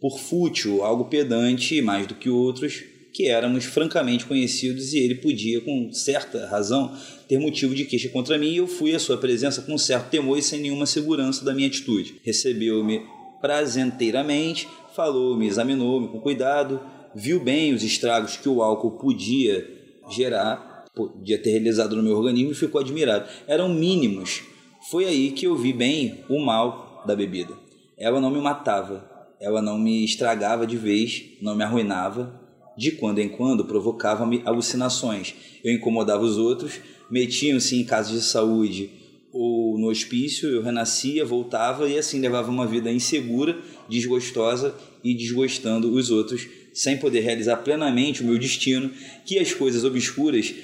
por 0.00 0.18
fútil, 0.18 0.84
algo 0.84 1.04
pedante 1.04 1.80
mais 1.80 2.06
do 2.06 2.14
que 2.14 2.28
outros, 2.28 2.82
que 3.16 3.28
éramos 3.28 3.64
francamente 3.64 4.26
conhecidos 4.26 4.92
e 4.92 4.98
ele 4.98 5.14
podia, 5.14 5.62
com 5.62 5.90
certa 5.90 6.46
razão, 6.46 6.94
ter 7.26 7.38
motivo 7.38 7.74
de 7.74 7.86
queixa 7.86 8.10
contra 8.10 8.36
mim 8.36 8.50
e 8.50 8.58
eu 8.58 8.66
fui 8.66 8.94
à 8.94 8.98
sua 8.98 9.16
presença 9.16 9.62
com 9.62 9.78
certo 9.78 10.10
temor 10.10 10.36
e 10.36 10.42
sem 10.42 10.60
nenhuma 10.60 10.84
segurança 10.84 11.42
da 11.42 11.54
minha 11.54 11.66
atitude. 11.66 12.20
Recebeu-me 12.22 13.06
prazenteiramente, 13.40 14.68
falou-me, 14.94 15.46
examinou-me 15.46 16.08
com 16.08 16.20
cuidado, 16.20 16.78
viu 17.14 17.40
bem 17.42 17.72
os 17.72 17.82
estragos 17.82 18.36
que 18.36 18.50
o 18.50 18.62
álcool 18.62 18.98
podia 18.98 19.66
gerar, 20.10 20.84
podia 20.94 21.38
ter 21.38 21.52
realizado 21.52 21.96
no 21.96 22.02
meu 22.02 22.18
organismo 22.18 22.52
e 22.52 22.54
ficou 22.54 22.82
admirado. 22.82 23.26
Eram 23.48 23.70
mínimos. 23.70 24.42
Foi 24.90 25.06
aí 25.06 25.30
que 25.30 25.46
eu 25.46 25.56
vi 25.56 25.72
bem 25.72 26.22
o 26.28 26.38
mal 26.38 27.02
da 27.06 27.16
bebida. 27.16 27.54
Ela 27.96 28.20
não 28.20 28.30
me 28.30 28.42
matava, 28.42 29.08
ela 29.40 29.62
não 29.62 29.78
me 29.78 30.04
estragava 30.04 30.66
de 30.66 30.76
vez, 30.76 31.24
não 31.40 31.56
me 31.56 31.64
arruinava. 31.64 32.44
De 32.76 32.92
quando 32.92 33.18
em 33.18 33.28
quando 33.28 33.64
provocava-me 33.64 34.42
alucinações. 34.44 35.34
Eu 35.64 35.72
incomodava 35.72 36.22
os 36.22 36.36
outros, 36.36 36.80
metiam-se 37.10 37.76
em 37.76 37.84
casos 37.84 38.20
de 38.20 38.26
saúde 38.26 38.90
ou 39.38 39.78
no 39.78 39.88
hospício, 39.88 40.48
eu 40.48 40.62
renascia, 40.62 41.24
voltava 41.24 41.88
e 41.88 41.98
assim 41.98 42.20
levava 42.20 42.50
uma 42.50 42.66
vida 42.66 42.90
insegura, 42.90 43.58
desgostosa 43.86 44.74
e 45.04 45.14
desgostando 45.14 45.92
os 45.92 46.10
outros, 46.10 46.48
sem 46.72 46.96
poder 46.96 47.20
realizar 47.20 47.58
plenamente 47.58 48.22
o 48.22 48.24
meu 48.24 48.38
destino, 48.38 48.90
que 49.26 49.38
as 49.38 49.52
coisas 49.52 49.84
obscuras 49.84 50.54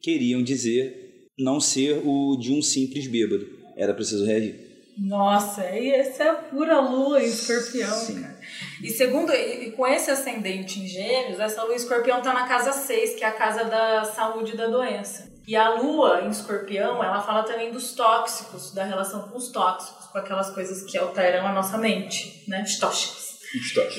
queriam 0.00 0.42
dizer 0.42 1.28
não 1.38 1.60
ser 1.60 2.00
o 2.04 2.36
de 2.36 2.50
um 2.52 2.62
simples 2.62 3.06
bêbado. 3.06 3.46
Era 3.76 3.92
preciso 3.92 4.24
reagir. 4.24 4.54
Nossa, 4.98 5.68
e 5.70 5.90
essa 5.90 6.22
é 6.22 6.30
a 6.30 6.34
pura 6.34 6.80
lua 6.80 7.20
em 7.22 7.26
escorpião, 7.26 7.90
Sim. 7.90 8.22
cara. 8.22 8.38
E 8.82 8.90
segundo, 8.90 9.32
e 9.32 9.72
com 9.72 9.86
esse 9.86 10.10
ascendente 10.10 10.80
em 10.80 10.86
gêmeos, 10.86 11.40
essa 11.40 11.62
lua 11.62 11.72
em 11.72 11.76
escorpião 11.76 12.22
tá 12.22 12.32
na 12.32 12.46
casa 12.46 12.72
6, 12.72 13.14
que 13.14 13.24
é 13.24 13.28
a 13.28 13.32
casa 13.32 13.64
da 13.64 14.04
saúde 14.04 14.52
e 14.52 14.56
da 14.56 14.66
doença. 14.66 15.32
E 15.46 15.56
a 15.56 15.74
lua 15.74 16.22
em 16.22 16.30
escorpião, 16.30 17.02
ela 17.02 17.20
fala 17.20 17.42
também 17.42 17.70
dos 17.70 17.94
tóxicos, 17.94 18.72
da 18.72 18.84
relação 18.84 19.28
com 19.28 19.36
os 19.36 19.50
tóxicos, 19.50 20.06
com 20.06 20.18
aquelas 20.18 20.50
coisas 20.50 20.82
que 20.90 20.96
alteram 20.96 21.46
a 21.46 21.52
nossa 21.52 21.76
mente, 21.76 22.44
né? 22.48 22.62
Os 22.62 22.78
tóxicos. 22.78 23.34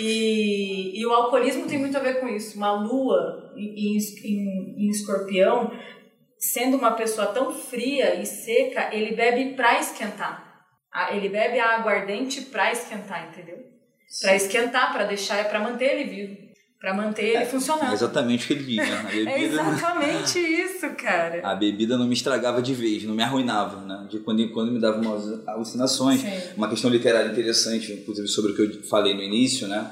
E, 0.01 0.99
e 0.99 1.05
o 1.05 1.11
alcoolismo 1.11 1.67
tem 1.67 1.77
muito 1.77 1.95
a 1.95 2.01
ver 2.01 2.19
com 2.19 2.27
isso. 2.27 2.57
Uma 2.57 2.71
lua 2.73 3.53
em, 3.55 3.97
em, 3.97 4.85
em 4.85 4.89
escorpião, 4.89 5.71
sendo 6.37 6.77
uma 6.77 6.91
pessoa 6.91 7.27
tão 7.27 7.53
fria 7.53 8.15
e 8.15 8.25
seca, 8.25 8.89
ele 8.93 9.15
bebe 9.15 9.53
pra 9.53 9.79
esquentar. 9.79 10.44
Ele 11.11 11.29
bebe 11.29 11.59
a 11.59 11.77
aguardente 11.77 12.41
pra 12.41 12.71
esquentar, 12.71 13.27
entendeu? 13.29 13.65
Para 14.21 14.35
esquentar, 14.35 14.93
para 14.93 15.03
deixar, 15.05 15.37
é 15.37 15.43
para 15.43 15.59
manter 15.59 15.85
ele 15.85 16.03
vivo. 16.03 16.45
Para 16.79 16.93
manter 16.93 17.25
ele 17.25 17.37
é, 17.37 17.45
funcionando. 17.45 17.89
É 17.89 17.93
exatamente 17.93 18.43
o 18.43 18.47
que 18.47 18.53
ele 18.53 18.63
diz, 18.63 18.77
né? 18.77 19.03
Bebida, 19.11 19.31
é 19.31 19.43
exatamente 19.43 20.39
isso, 20.39 20.89
cara. 20.91 21.41
A 21.43 21.55
bebida 21.55 21.97
não 21.97 22.05
me 22.05 22.13
estragava 22.13 22.61
de 22.61 22.73
vez, 22.73 23.03
não 23.03 23.15
me 23.15 23.23
arruinava, 23.23 23.81
né? 23.81 24.07
De 24.09 24.19
quando 24.19 24.41
em 24.41 24.49
quando 24.49 24.71
me 24.71 24.79
dava 24.79 25.01
umas 25.01 25.47
alucinações. 25.47 26.21
Sim. 26.21 26.53
Uma 26.55 26.69
questão 26.69 26.89
literária 26.91 27.29
interessante, 27.29 27.91
inclusive 27.91 28.27
sobre 28.27 28.51
o 28.51 28.55
que 28.55 28.61
eu 28.61 28.83
falei 28.83 29.13
no 29.13 29.21
início, 29.21 29.67
né? 29.67 29.91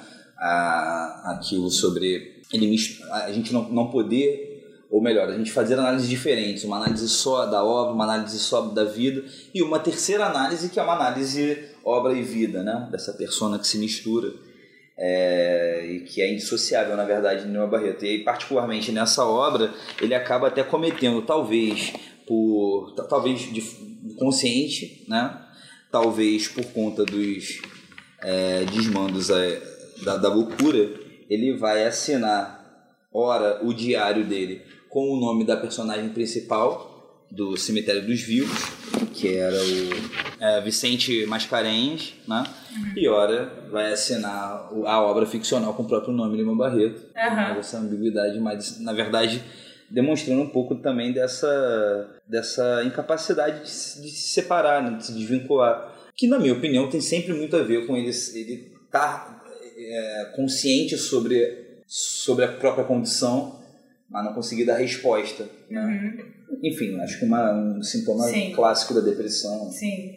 aquilo 1.26 1.70
sobre 1.70 2.44
ele 2.52 2.78
a 3.10 3.32
gente 3.32 3.54
não, 3.54 3.70
não 3.70 3.90
poder 3.90 4.53
ou 4.94 5.02
melhor, 5.02 5.28
a 5.28 5.36
gente 5.36 5.52
fazer 5.52 5.74
análises 5.74 6.08
diferentes, 6.08 6.64
uma 6.64 6.78
análise 6.78 7.10
só 7.10 7.48
da 7.48 7.66
obra, 7.66 7.96
uma 7.96 8.04
análise 8.04 8.38
só 8.38 8.62
da 8.62 8.84
vida 8.84 9.24
e 9.52 9.64
uma 9.64 9.80
terceira 9.80 10.28
análise 10.28 10.70
que 10.70 10.80
é 10.80 10.84
uma 10.84 10.94
análise 10.94 11.68
obra 11.84 12.14
e 12.14 12.22
vida, 12.22 12.62
né? 12.62 12.88
Dessa 12.92 13.12
persona 13.12 13.58
que 13.58 13.66
se 13.66 13.80
mistura 13.80 14.32
é, 14.96 15.84
e 15.84 16.02
que 16.02 16.22
é 16.22 16.32
indissociável, 16.32 16.96
na 16.96 17.06
verdade, 17.06 17.42
de 17.42 17.48
Numa 17.48 17.66
Barreto. 17.66 18.06
E 18.06 18.10
aí, 18.10 18.24
particularmente 18.24 18.92
nessa 18.92 19.26
obra, 19.26 19.74
ele 20.00 20.14
acaba 20.14 20.50
até 20.50 20.62
cometendo, 20.62 21.24
talvez 21.24 21.92
por 22.28 22.94
talvez 23.10 23.52
de, 23.52 23.62
consciente, 24.20 25.06
né? 25.08 25.42
Talvez 25.92 26.48
por 26.48 26.66
conta 26.66 27.04
dos 27.04 27.60
é, 28.22 28.64
desmandos 28.66 29.32
é, 29.32 29.60
da, 30.04 30.18
da 30.18 30.32
loucura, 30.32 30.88
ele 31.28 31.58
vai 31.58 31.84
assinar 31.84 32.62
ora 33.12 33.60
o 33.64 33.74
diário 33.74 34.24
dele 34.24 34.62
com 34.94 35.10
o 35.10 35.20
nome 35.20 35.44
da 35.44 35.58
personagem 35.58 36.10
principal 36.10 37.26
do 37.32 37.58
Cemitério 37.58 38.06
dos 38.06 38.22
Vivos, 38.22 38.60
que 39.12 39.36
era 39.36 39.58
o 39.58 39.90
é, 40.40 40.62
Vicente 40.62 41.26
Mascarenhas, 41.26 42.14
né? 42.28 42.44
Uhum. 42.72 42.94
E 42.96 43.08
ora 43.08 43.52
vai 43.72 43.92
assinar 43.92 44.70
a 44.86 45.02
obra 45.02 45.26
ficcional 45.26 45.74
com 45.74 45.82
o 45.82 45.88
próprio 45.88 46.14
nome 46.14 46.38
Lima 46.38 46.56
Barreto. 46.56 47.02
Uhum. 47.16 47.60
Essa 47.60 47.80
ambiguidade, 47.80 48.40
mas 48.40 48.80
na 48.80 48.94
verdade 48.94 49.44
demonstrando 49.90 50.42
um 50.42 50.50
pouco 50.50 50.76
também 50.76 51.12
dessa, 51.12 52.22
dessa 52.28 52.84
incapacidade 52.84 53.64
de 53.64 53.70
se, 53.70 54.02
de 54.02 54.10
se 54.10 54.34
separar, 54.34 54.84
né? 54.84 54.98
de 54.98 55.08
se 55.08 55.14
desvincular. 55.14 55.92
Que, 56.16 56.28
na 56.28 56.38
minha 56.38 56.54
opinião, 56.54 56.90
tem 56.90 57.02
sempre 57.02 57.34
muito 57.34 57.56
a 57.56 57.64
ver 57.64 57.88
com 57.88 57.98
ele 57.98 58.10
estar 58.10 58.70
tá, 58.92 59.44
é, 59.76 60.32
consciente 60.36 60.98
sobre, 60.98 61.82
sobre 61.88 62.46
a 62.46 62.48
própria 62.48 62.86
condição 62.86 63.63
mas 64.14 64.24
não 64.24 64.34
conseguir 64.34 64.64
dar 64.64 64.78
resposta. 64.78 65.50
Né? 65.68 65.82
Uhum. 65.82 66.60
Enfim, 66.62 67.02
acho 67.02 67.18
que 67.18 67.26
uma, 67.26 67.52
um 67.52 67.82
sintoma 67.82 68.26
Sim. 68.26 68.54
clássico 68.54 68.94
da 68.94 69.02
depressão. 69.02 69.72
Sim. 69.72 70.16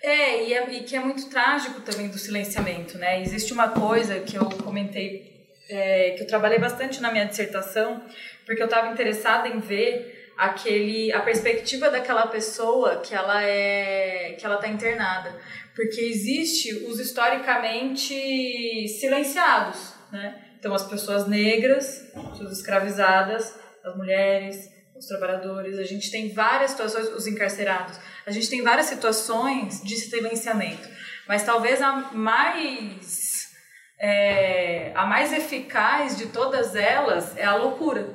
É 0.00 0.48
e, 0.48 0.54
é, 0.54 0.72
e 0.74 0.80
que 0.84 0.94
é 0.94 1.00
muito 1.00 1.28
trágico 1.28 1.80
também 1.80 2.08
do 2.08 2.18
silenciamento, 2.18 2.96
né? 2.98 3.20
Existe 3.20 3.52
uma 3.52 3.68
coisa 3.68 4.20
que 4.20 4.36
eu 4.36 4.44
comentei, 4.44 5.48
é, 5.68 6.10
que 6.10 6.22
eu 6.22 6.26
trabalhei 6.26 6.58
bastante 6.58 7.00
na 7.02 7.10
minha 7.10 7.24
dissertação, 7.24 8.00
porque 8.46 8.62
eu 8.62 8.66
estava 8.66 8.92
interessada 8.92 9.48
em 9.48 9.58
ver 9.58 10.30
aquele 10.36 11.12
a 11.12 11.20
perspectiva 11.20 11.90
daquela 11.90 12.26
pessoa 12.26 13.00
que 13.00 13.14
ela 13.14 13.42
é 13.42 14.34
que 14.38 14.46
ela 14.46 14.54
está 14.54 14.66
internada 14.66 15.36
porque 15.74 16.00
existe 16.00 16.72
os 16.86 16.98
historicamente 16.98 18.88
silenciados 18.88 19.92
né 20.10 20.51
então, 20.62 20.72
as 20.76 20.84
pessoas 20.84 21.26
negras, 21.26 22.06
as 22.40 22.52
escravizadas, 22.52 23.52
as 23.84 23.96
mulheres, 23.96 24.70
os 24.96 25.06
trabalhadores, 25.06 25.76
a 25.76 25.82
gente 25.82 26.08
tem 26.08 26.32
várias 26.32 26.70
situações, 26.70 27.08
os 27.08 27.26
encarcerados, 27.26 27.98
a 28.24 28.30
gente 28.30 28.48
tem 28.48 28.62
várias 28.62 28.86
situações 28.86 29.82
de 29.82 29.96
silenciamento. 29.96 30.88
Mas 31.26 31.42
talvez 31.42 31.82
a 31.82 32.12
mais, 32.12 33.48
é, 34.00 34.92
a 34.94 35.04
mais 35.04 35.32
eficaz 35.32 36.16
de 36.16 36.26
todas 36.26 36.76
elas 36.76 37.36
é 37.36 37.44
a 37.44 37.56
loucura. 37.56 38.14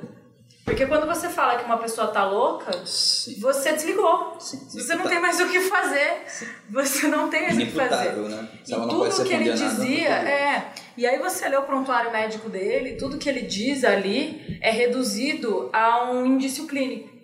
Porque 0.68 0.84
quando 0.84 1.06
você 1.06 1.30
fala 1.30 1.56
que 1.56 1.64
uma 1.64 1.78
pessoa 1.78 2.08
tá 2.08 2.24
louca, 2.24 2.84
Sim. 2.84 3.40
você 3.40 3.72
desligou. 3.72 4.36
Sim. 4.38 4.58
Você 4.68 4.94
não 4.94 5.08
tem 5.08 5.18
mais 5.18 5.40
o 5.40 5.48
que 5.48 5.60
fazer. 5.62 6.22
Sim. 6.26 6.46
Você 6.68 7.08
não 7.08 7.30
tem 7.30 7.42
mais 7.42 7.56
o 7.56 7.60
que 7.60 7.72
fazer. 7.72 8.12
Né? 8.16 8.48
e 8.66 8.70
tudo 8.70 9.24
que 9.24 9.32
ele 9.32 9.52
dizia 9.52 10.10
é. 10.10 10.72
E 10.96 11.06
aí 11.06 11.18
você 11.18 11.48
lê 11.48 11.56
o 11.56 11.62
prontuário 11.62 12.12
médico 12.12 12.50
dele, 12.50 12.96
tudo 12.96 13.16
que 13.16 13.28
ele 13.28 13.42
diz 13.42 13.82
ali 13.82 14.58
é 14.60 14.70
reduzido 14.70 15.70
a 15.72 16.10
um 16.10 16.26
indício 16.26 16.66
clínico. 16.66 17.16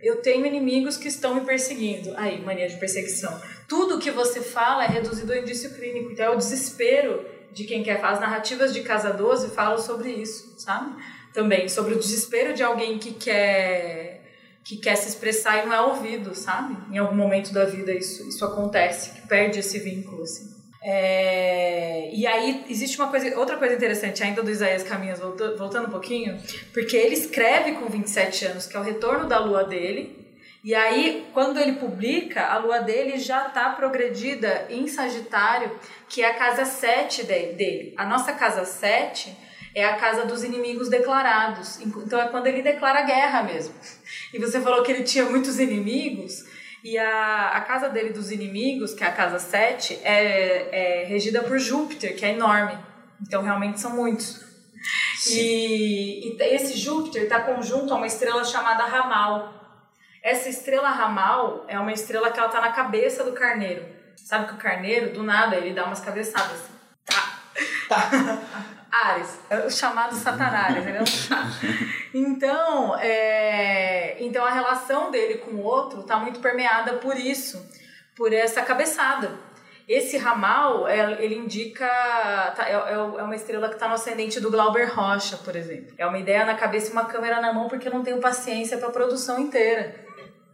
Eu 0.00 0.20
tenho 0.20 0.46
inimigos 0.46 0.96
que 0.96 1.08
estão 1.08 1.34
me 1.34 1.40
perseguindo. 1.42 2.12
Aí, 2.16 2.40
mania 2.40 2.68
de 2.68 2.76
perseguição. 2.76 3.40
Tudo 3.68 3.98
que 3.98 4.10
você 4.10 4.40
fala 4.40 4.84
é 4.84 4.88
reduzido 4.88 5.32
ao 5.32 5.38
indício 5.38 5.74
clínico. 5.74 6.12
Então 6.12 6.26
é 6.26 6.30
o 6.30 6.36
desespero 6.36 7.24
de 7.52 7.64
quem 7.64 7.82
quer 7.82 8.00
fazer. 8.00 8.14
As 8.14 8.20
narrativas 8.20 8.72
de 8.72 8.82
Casa 8.82 9.12
12 9.12 9.50
falam 9.50 9.78
sobre 9.78 10.10
isso, 10.10 10.54
sabe? 10.58 10.94
Também 11.32 11.68
sobre 11.68 11.94
o 11.94 11.98
desespero 11.98 12.54
de 12.54 12.62
alguém 12.62 12.98
que 12.98 13.12
quer 13.12 14.20
que 14.64 14.76
quer 14.76 14.94
se 14.94 15.08
expressar 15.08 15.62
e 15.62 15.66
não 15.66 15.72
é 15.72 15.80
ouvido, 15.80 16.36
sabe? 16.36 16.76
Em 16.94 16.98
algum 16.98 17.16
momento 17.16 17.52
da 17.52 17.64
vida 17.64 17.92
isso, 17.92 18.28
isso 18.28 18.44
acontece, 18.44 19.10
que 19.10 19.26
perde 19.26 19.58
esse 19.58 19.78
vínculo, 19.80 20.22
assim. 20.22 20.52
É, 20.84 22.08
e 22.12 22.24
aí 22.26 22.64
existe 22.68 22.96
uma 22.96 23.08
coisa, 23.08 23.36
outra 23.38 23.56
coisa 23.56 23.74
interessante 23.74 24.22
ainda 24.22 24.40
do 24.40 24.50
Isaías 24.50 24.84
Caminhas, 24.84 25.18
voltando, 25.18 25.58
voltando 25.58 25.88
um 25.88 25.90
pouquinho, 25.90 26.40
porque 26.72 26.96
ele 26.96 27.14
escreve 27.14 27.72
com 27.72 27.86
27 27.86 28.46
anos, 28.46 28.66
que 28.66 28.76
é 28.76 28.80
o 28.80 28.84
retorno 28.84 29.26
da 29.26 29.40
lua 29.40 29.64
dele, 29.64 30.22
e 30.64 30.76
aí, 30.76 31.26
quando 31.34 31.58
ele 31.58 31.72
publica, 31.72 32.46
a 32.46 32.56
lua 32.58 32.78
dele 32.78 33.18
já 33.18 33.48
está 33.48 33.70
progredida 33.70 34.66
em 34.70 34.86
Sagitário, 34.86 35.76
que 36.08 36.22
é 36.22 36.30
a 36.30 36.34
casa 36.34 36.64
7 36.64 37.24
dele. 37.24 37.92
A 37.96 38.06
nossa 38.06 38.32
casa 38.32 38.64
7 38.64 39.36
é 39.74 39.84
a 39.84 39.96
casa 39.96 40.24
dos 40.24 40.42
inimigos 40.44 40.88
declarados. 40.88 41.80
Então 41.80 42.20
é 42.20 42.28
quando 42.28 42.46
ele 42.46 42.62
declara 42.62 43.02
guerra 43.02 43.42
mesmo. 43.42 43.74
E 44.32 44.38
você 44.38 44.60
falou 44.60 44.82
que 44.82 44.92
ele 44.92 45.04
tinha 45.04 45.24
muitos 45.24 45.58
inimigos. 45.58 46.44
E 46.84 46.98
a, 46.98 47.50
a 47.50 47.60
casa 47.60 47.88
dele 47.88 48.10
dos 48.10 48.32
inimigos, 48.32 48.92
que 48.92 49.04
é 49.04 49.06
a 49.06 49.12
casa 49.12 49.38
7, 49.38 50.00
é, 50.02 51.02
é 51.02 51.04
regida 51.04 51.42
por 51.42 51.58
Júpiter, 51.58 52.16
que 52.16 52.24
é 52.24 52.32
enorme. 52.32 52.76
Então, 53.20 53.42
realmente 53.42 53.80
são 53.80 53.94
muitos. 53.94 54.42
E, 55.30 56.36
e, 56.36 56.42
esse 56.42 56.76
Júpiter 56.76 57.22
está 57.22 57.40
conjunto 57.40 57.94
a 57.94 57.96
uma 57.96 58.06
estrela 58.06 58.44
chamada 58.44 58.84
Ramal. 58.84 59.54
Essa 60.22 60.48
estrela 60.48 60.90
Ramal 60.90 61.64
é 61.68 61.78
uma 61.78 61.92
estrela 61.92 62.32
que 62.32 62.38
ela 62.38 62.48
está 62.48 62.60
na 62.60 62.72
cabeça 62.72 63.22
do 63.22 63.32
carneiro. 63.32 63.84
Sabe 64.16 64.48
que 64.48 64.54
o 64.54 64.58
carneiro, 64.58 65.12
do 65.12 65.22
nada, 65.22 65.56
ele 65.56 65.72
dá 65.72 65.84
umas 65.84 66.00
cabeçadas. 66.00 66.62
Tá. 67.06 67.38
Tá. 67.88 68.10
Ares, 68.92 69.40
é 69.48 69.56
o 69.64 69.70
chamado 69.70 70.14
Satanás, 70.14 70.76
entendeu? 70.76 71.02
então, 72.12 72.94
é, 72.98 74.22
então 74.22 74.44
a 74.44 74.50
relação 74.50 75.10
dele 75.10 75.38
com 75.38 75.52
o 75.52 75.62
outro 75.62 76.00
está 76.00 76.18
muito 76.18 76.40
permeada 76.40 76.98
por 76.98 77.16
isso, 77.16 77.66
por 78.14 78.34
essa 78.34 78.60
cabeçada. 78.60 79.30
Esse 79.88 80.18
ramal, 80.18 80.86
é, 80.86 81.22
ele 81.24 81.34
indica. 81.34 81.86
Tá, 82.54 82.68
é, 82.68 82.72
é, 82.72 82.92
é 82.92 83.22
uma 83.22 83.34
estrela 83.34 83.68
que 83.68 83.74
está 83.74 83.88
no 83.88 83.94
ascendente 83.94 84.38
do 84.40 84.50
Glauber 84.50 84.94
Rocha, 84.94 85.38
por 85.38 85.56
exemplo. 85.56 85.94
É 85.96 86.06
uma 86.06 86.18
ideia 86.18 86.44
na 86.44 86.54
cabeça 86.54 86.90
e 86.90 86.92
uma 86.92 87.06
câmera 87.06 87.40
na 87.40 87.52
mão, 87.52 87.68
porque 87.68 87.88
eu 87.88 87.92
não 87.92 88.02
tenho 88.02 88.20
paciência 88.20 88.76
para 88.76 88.88
a 88.88 88.92
produção 88.92 89.40
inteira. 89.40 89.94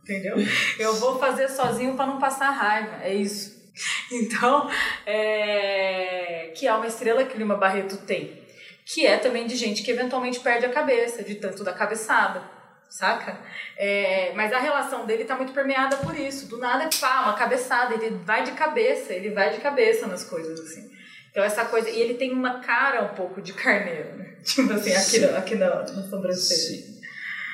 Entendeu? 0.02 0.36
Eu 0.78 0.94
vou 0.94 1.18
fazer 1.18 1.48
sozinho 1.48 1.94
para 1.94 2.06
não 2.06 2.18
passar 2.18 2.50
raiva. 2.50 3.02
É 3.02 3.12
isso. 3.12 3.57
Então, 4.10 4.70
é... 5.06 6.52
que 6.56 6.66
é 6.66 6.72
uma 6.72 6.86
estrela 6.86 7.24
que 7.24 7.36
Lima 7.36 7.56
Barreto 7.56 7.96
tem. 7.98 8.42
Que 8.84 9.06
é 9.06 9.18
também 9.18 9.46
de 9.46 9.54
gente 9.56 9.82
que 9.82 9.90
eventualmente 9.90 10.40
perde 10.40 10.66
a 10.66 10.70
cabeça, 10.70 11.22
de 11.22 11.34
tanto 11.34 11.62
da 11.62 11.72
cabeçada, 11.72 12.42
saca? 12.88 13.38
É... 13.76 14.32
Mas 14.34 14.52
a 14.52 14.58
relação 14.58 15.06
dele 15.06 15.24
tá 15.24 15.36
muito 15.36 15.52
permeada 15.52 15.96
por 15.98 16.18
isso. 16.18 16.46
Do 16.46 16.58
nada 16.58 16.84
é 16.84 16.90
pá, 17.00 17.22
uma 17.22 17.34
cabeçada, 17.34 17.94
ele 17.94 18.16
vai 18.24 18.44
de 18.44 18.52
cabeça, 18.52 19.12
ele 19.12 19.30
vai 19.30 19.52
de 19.54 19.60
cabeça 19.60 20.06
nas 20.06 20.24
coisas, 20.24 20.58
assim. 20.60 20.90
Então 21.30 21.44
essa 21.44 21.64
coisa, 21.66 21.88
e 21.88 22.00
ele 22.00 22.14
tem 22.14 22.32
uma 22.32 22.60
cara 22.60 23.04
um 23.04 23.14
pouco 23.14 23.40
de 23.40 23.52
carneiro, 23.52 24.16
né? 24.16 24.36
Tipo 24.42 24.72
assim, 24.72 24.92
aqui, 24.92 25.18
no, 25.20 25.36
aqui 25.36 25.54
na, 25.54 25.82
na 25.82 26.02
sobrancelha. 26.08 26.82
Sim. 26.82 26.98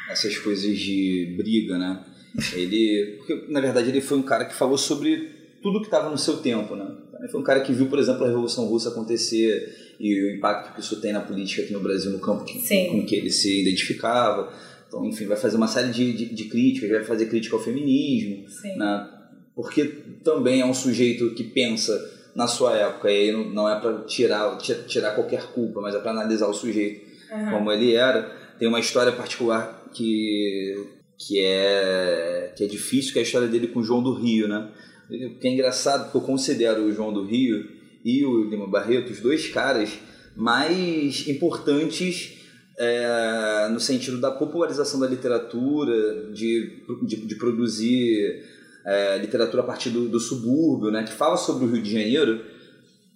Essas 0.09 0.39
coisas 0.39 0.77
de 0.79 1.35
briga, 1.37 1.79
né? 1.79 2.05
Ele, 2.53 3.17
porque, 3.19 3.47
na 3.49 3.61
verdade, 3.61 3.89
ele 3.89 4.01
foi 4.01 4.19
um 4.19 4.23
cara 4.23 4.45
que 4.45 4.55
falou 4.55 4.77
sobre 4.77 5.34
tudo 5.65 5.81
que 5.81 5.87
estava 5.87 6.11
no 6.11 6.19
seu 6.19 6.37
tempo, 6.37 6.77
né? 6.77 6.87
Ele 7.19 7.29
foi 7.29 7.41
um 7.41 7.43
cara 7.43 7.61
que 7.61 7.73
viu, 7.73 7.87
por 7.87 7.99
exemplo, 7.99 8.23
a 8.23 8.27
Revolução 8.27 8.67
Russa 8.67 8.91
acontecer 8.91 9.97
e 9.99 10.23
o 10.23 10.37
impacto 10.37 10.75
que 10.75 10.81
isso 10.81 11.01
tem 11.01 11.11
na 11.11 11.23
política 11.23 11.63
aqui 11.63 11.73
no 11.73 11.81
Brasil, 11.81 12.11
no 12.11 12.19
campo 12.19 12.45
que, 12.45 12.59
com 12.91 13.07
que 13.07 13.17
ele 13.17 13.31
se 13.31 13.63
identificava. 13.63 14.53
Então, 14.87 15.03
enfim, 15.07 15.25
vai 15.25 15.39
fazer 15.39 15.57
uma 15.57 15.67
série 15.67 15.91
de, 15.91 16.13
de, 16.13 16.35
de 16.35 16.45
críticas, 16.45 16.91
vai 16.91 17.03
fazer 17.03 17.31
crítica 17.31 17.57
ao 17.57 17.63
feminismo, 17.63 18.45
né? 18.77 19.09
Porque 19.57 19.85
também 20.23 20.61
é 20.61 20.67
um 20.67 20.75
sujeito 20.75 21.35
que 21.35 21.45
pensa 21.45 21.99
na 22.37 22.47
sua 22.47 22.77
época, 22.77 23.11
e 23.11 23.31
aí 23.31 23.55
não 23.55 23.67
é 23.67 23.81
para 23.81 24.03
tirar, 24.03 24.59
tirar 24.59 25.15
qualquer 25.15 25.47
culpa, 25.53 25.81
mas 25.81 25.95
é 25.95 25.99
para 25.99 26.11
analisar 26.11 26.47
o 26.47 26.53
sujeito 26.53 27.07
uhum. 27.33 27.51
como 27.53 27.73
ele 27.73 27.95
era. 27.95 28.31
Tem 28.59 28.69
uma 28.69 28.81
história 28.81 29.13
particular 29.13 29.89
que 29.95 30.93
que 31.17 31.41
é 31.41 32.53
que 32.55 32.65
é 32.65 32.67
difícil, 32.67 33.15
que 33.15 33.19
é 33.19 33.23
a 33.23 33.25
história 33.25 33.49
dele 33.49 33.69
com 33.69 33.81
o 33.81 33.83
João 33.83 34.03
do 34.03 34.13
Rio, 34.13 34.47
né? 34.47 34.69
Que 35.09 35.49
é 35.49 35.51
engraçado 35.51 36.05
porque 36.05 36.17
eu 36.17 36.23
considero 36.23 36.85
o 36.85 36.93
João 36.93 37.13
do 37.13 37.25
Rio 37.25 37.69
e 38.05 38.25
o 38.25 38.45
Lima 38.45 38.67
Barreto 38.67 39.13
os 39.13 39.21
dois 39.21 39.49
caras 39.49 39.91
mais 40.37 41.29
importantes 41.29 42.39
é, 42.79 43.69
no 43.71 43.79
sentido 43.79 44.19
da 44.21 44.31
popularização 44.31 44.99
da 44.99 45.07
literatura, 45.07 46.33
de, 46.33 46.83
de, 47.03 47.17
de 47.17 47.35
produzir 47.37 48.43
é, 48.85 49.19
literatura 49.19 49.63
a 49.63 49.67
partir 49.67 49.91
do, 49.91 50.09
do, 50.09 50.19
subúrbio, 50.19 50.91
né? 50.91 51.05
Que 51.05 51.13
fala 51.13 51.37
sobre 51.37 51.65
o 51.65 51.71
Rio 51.71 51.83
de 51.83 51.93
Janeiro, 51.93 52.45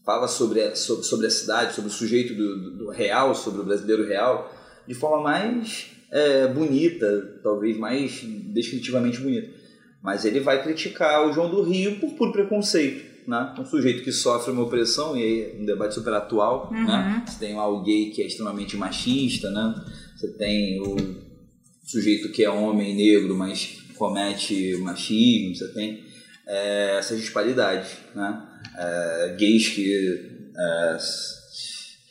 fala 0.05 0.29
sobre 0.29 0.63
a, 0.63 0.77
sobre, 0.77 1.05
sobre 1.05 1.27
a 1.27 1.31
cidade, 1.31 1.75
sobre 1.75 1.91
o 1.91 1.93
sujeito 1.93 2.35
do, 2.35 2.77
do 2.77 2.91
real, 2.91 3.35
sobre 3.35 3.61
o 3.61 3.65
brasileiro 3.65 4.07
real, 4.07 4.55
de 4.87 4.95
forma 4.95 5.23
mais 5.23 5.87
é, 6.11 6.47
bonita, 6.47 7.41
talvez 7.43 7.77
mais 7.77 8.23
descritivamente 8.23 9.19
bonita. 9.21 9.58
Mas 10.09 10.25
ele 10.25 10.41
vai 10.41 10.63
criticar 10.63 11.29
o 11.29 11.33
João 11.35 11.51
do 11.51 11.61
Rio 11.61 12.01
por 12.01 12.15
puro 12.15 12.33
preconceito. 12.33 13.29
Né? 13.29 13.55
Um 13.59 13.65
sujeito 13.67 14.03
que 14.03 14.11
sofre 14.11 14.51
uma 14.51 14.63
opressão, 14.63 15.15
e 15.15 15.23
aí 15.23 15.61
um 15.61 15.67
debate 15.67 15.93
super 15.93 16.15
atual. 16.15 16.71
Né? 16.73 16.79
Uhum. 16.79 16.87
Né? 16.87 17.25
Você 17.27 17.39
tem 17.39 17.59
o 17.59 17.83
gay 17.83 18.09
que 18.09 18.23
é 18.23 18.27
extremamente 18.27 18.75
machista, 18.75 19.51
né? 19.51 19.75
você 20.17 20.29
tem 20.29 20.81
o 20.81 20.97
sujeito 21.85 22.33
que 22.33 22.43
é 22.43 22.49
homem 22.49 22.97
negro, 22.97 23.37
mas 23.37 23.83
comete 23.97 24.79
machismo, 24.79 25.55
você 25.55 25.75
tem 25.75 26.03
é, 26.47 26.97
essas 26.97 27.21
disparidades. 27.21 27.99
Né? 28.15 28.49
É, 28.79 29.37
gays 29.39 29.69
que, 29.69 30.43
é, 30.57 30.99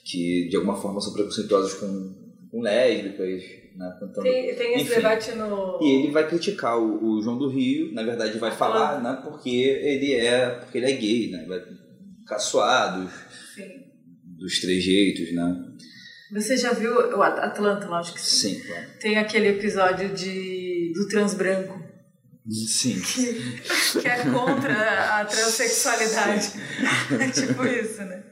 que 0.06 0.50
de 0.50 0.56
alguma 0.56 0.80
forma 0.80 1.02
são 1.02 1.14
preconceituosos 1.14 1.74
com, 1.74 2.14
com 2.52 2.62
lésbicas, 2.62 3.42
né? 3.78 3.96
Tem, 4.24 4.56
tem 4.56 4.74
esse 4.74 4.86
Enfim, 4.86 4.96
debate 4.96 5.32
no. 5.34 5.80
E 5.82 6.00
ele 6.00 6.12
vai 6.12 6.28
criticar 6.28 6.78
o, 6.80 7.04
o, 7.04 7.22
João 7.22 7.38
do 7.38 7.48
Rio, 7.48 7.94
na 7.94 8.02
verdade 8.02 8.40
vai 8.40 8.52
falar, 8.52 9.02
né? 9.02 9.20
Porque 9.24 9.50
ele 9.50 10.16
é. 10.16 10.50
Porque 10.50 10.80
ele 10.80 10.92
é 10.92 10.96
gay, 10.96 11.30
né? 11.30 11.46
Vai 11.48 11.62
caçoar 12.26 13.00
dos, 13.00 13.12
dos 14.24 14.60
trejeitos, 14.60 15.32
né? 15.34 15.64
Você 16.32 16.58
já 16.58 16.74
viu 16.74 16.92
o 16.92 17.22
Atlanta, 17.22 17.88
lógico 17.88 18.18
que 18.18 18.26
sim. 18.26 18.56
Sim, 18.56 18.68
claro. 18.68 18.88
Tem 19.00 19.18
aquele 19.18 19.48
episódio 19.50 20.10
de, 20.10 20.92
do 20.94 21.08
trans 21.08 21.36
branco. 21.36 21.80
Sim. 22.50 23.00
Que, 23.08 24.02
que 24.02 24.08
é 24.08 24.24
contra 24.26 25.20
a 25.20 25.26
transexualidade. 25.26 26.52
é 27.20 27.30
tipo 27.30 27.66
isso, 27.66 28.02
né? 28.02 28.24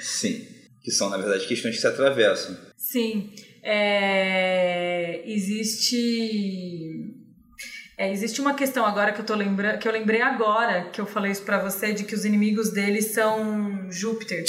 Sim. 0.00 0.46
Que 0.82 0.90
são, 0.92 1.08
na 1.10 1.16
verdade, 1.16 1.46
questões 1.46 1.74
que 1.74 1.80
se 1.80 1.86
atravessam. 1.86 2.56
Sim 2.76 3.32
é, 3.68 5.22
existe 5.26 7.12
é, 7.98 8.12
existe 8.12 8.40
uma 8.40 8.54
questão 8.54 8.86
agora 8.86 9.10
que 9.10 9.20
eu 9.20 9.26
tô 9.26 9.34
lembrando, 9.34 9.80
que 9.80 9.88
eu 9.88 9.92
lembrei 9.92 10.22
agora 10.22 10.84
que 10.92 11.00
eu 11.00 11.06
falei 11.06 11.32
isso 11.32 11.42
para 11.42 11.58
você 11.58 11.92
de 11.92 12.04
que 12.04 12.14
os 12.14 12.24
inimigos 12.24 12.70
dele 12.70 13.02
são 13.02 13.90
Júpiter, 13.90 14.44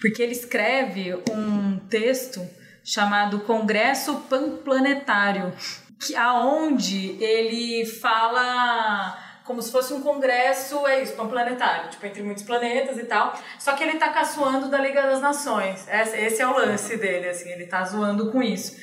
porque 0.00 0.22
ele 0.22 0.32
escreve 0.32 1.14
um 1.30 1.78
texto 1.90 2.40
chamado 2.82 3.40
Congresso 3.40 4.14
Panplanetário, 4.30 5.52
que 6.00 6.16
aonde 6.16 7.22
ele 7.22 7.84
fala 7.84 9.29
como 9.44 9.60
se 9.62 9.72
fosse 9.72 9.92
um 9.92 10.00
congresso, 10.00 10.86
é 10.86 11.02
isso, 11.02 11.14
planetário, 11.14 11.90
tipo, 11.90 12.06
entre 12.06 12.22
muitos 12.22 12.42
planetas 12.42 12.98
e 12.98 13.04
tal. 13.04 13.38
Só 13.58 13.72
que 13.72 13.82
ele 13.82 13.98
tá 13.98 14.10
caçoando 14.10 14.68
da 14.68 14.78
Liga 14.78 15.02
das 15.02 15.20
Nações. 15.20 15.86
Esse 15.88 16.42
é 16.42 16.46
o 16.46 16.56
lance 16.56 16.96
dele, 16.96 17.28
assim, 17.28 17.50
ele 17.50 17.66
tá 17.66 17.84
zoando 17.84 18.30
com 18.30 18.42
isso. 18.42 18.76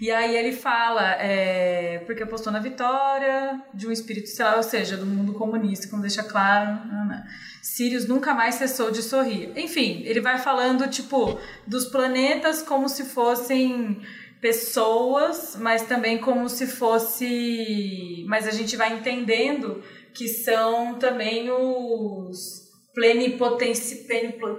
E 0.00 0.10
aí 0.10 0.34
ele 0.34 0.52
fala, 0.52 1.12
é, 1.20 2.02
porque 2.06 2.22
apostou 2.22 2.50
na 2.50 2.58
vitória 2.58 3.60
de 3.74 3.86
um 3.86 3.92
espírito 3.92 4.28
estelar, 4.28 4.56
ou 4.56 4.62
seja, 4.62 4.96
do 4.96 5.04
mundo 5.04 5.34
comunista, 5.34 5.88
como 5.88 6.00
deixa 6.00 6.22
claro. 6.22 6.70
Né? 6.86 7.04
né. 7.06 7.26
Sirius 7.60 8.08
nunca 8.08 8.32
mais 8.32 8.54
cessou 8.54 8.90
de 8.90 9.02
sorrir. 9.02 9.52
Enfim, 9.54 10.02
ele 10.06 10.22
vai 10.22 10.38
falando, 10.38 10.88
tipo, 10.88 11.38
dos 11.66 11.84
planetas 11.84 12.62
como 12.62 12.88
se 12.88 13.04
fossem 13.04 14.00
pessoas, 14.40 15.56
mas 15.60 15.82
também 15.82 16.16
como 16.16 16.48
se 16.48 16.66
fosse. 16.66 18.24
Mas 18.26 18.48
a 18.48 18.52
gente 18.52 18.78
vai 18.78 18.94
entendendo 18.94 19.82
que 20.14 20.28
são 20.28 20.98
também 20.98 21.50
os 21.50 22.68
plenipotenci, 22.94 24.06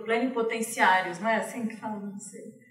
plenipotenciários, 0.06 1.20
não 1.20 1.30
é 1.30 1.38
assim 1.38 1.68
que 1.68 1.76
fala? 1.76 2.00
Não 2.00 2.20
sei. 2.20 2.62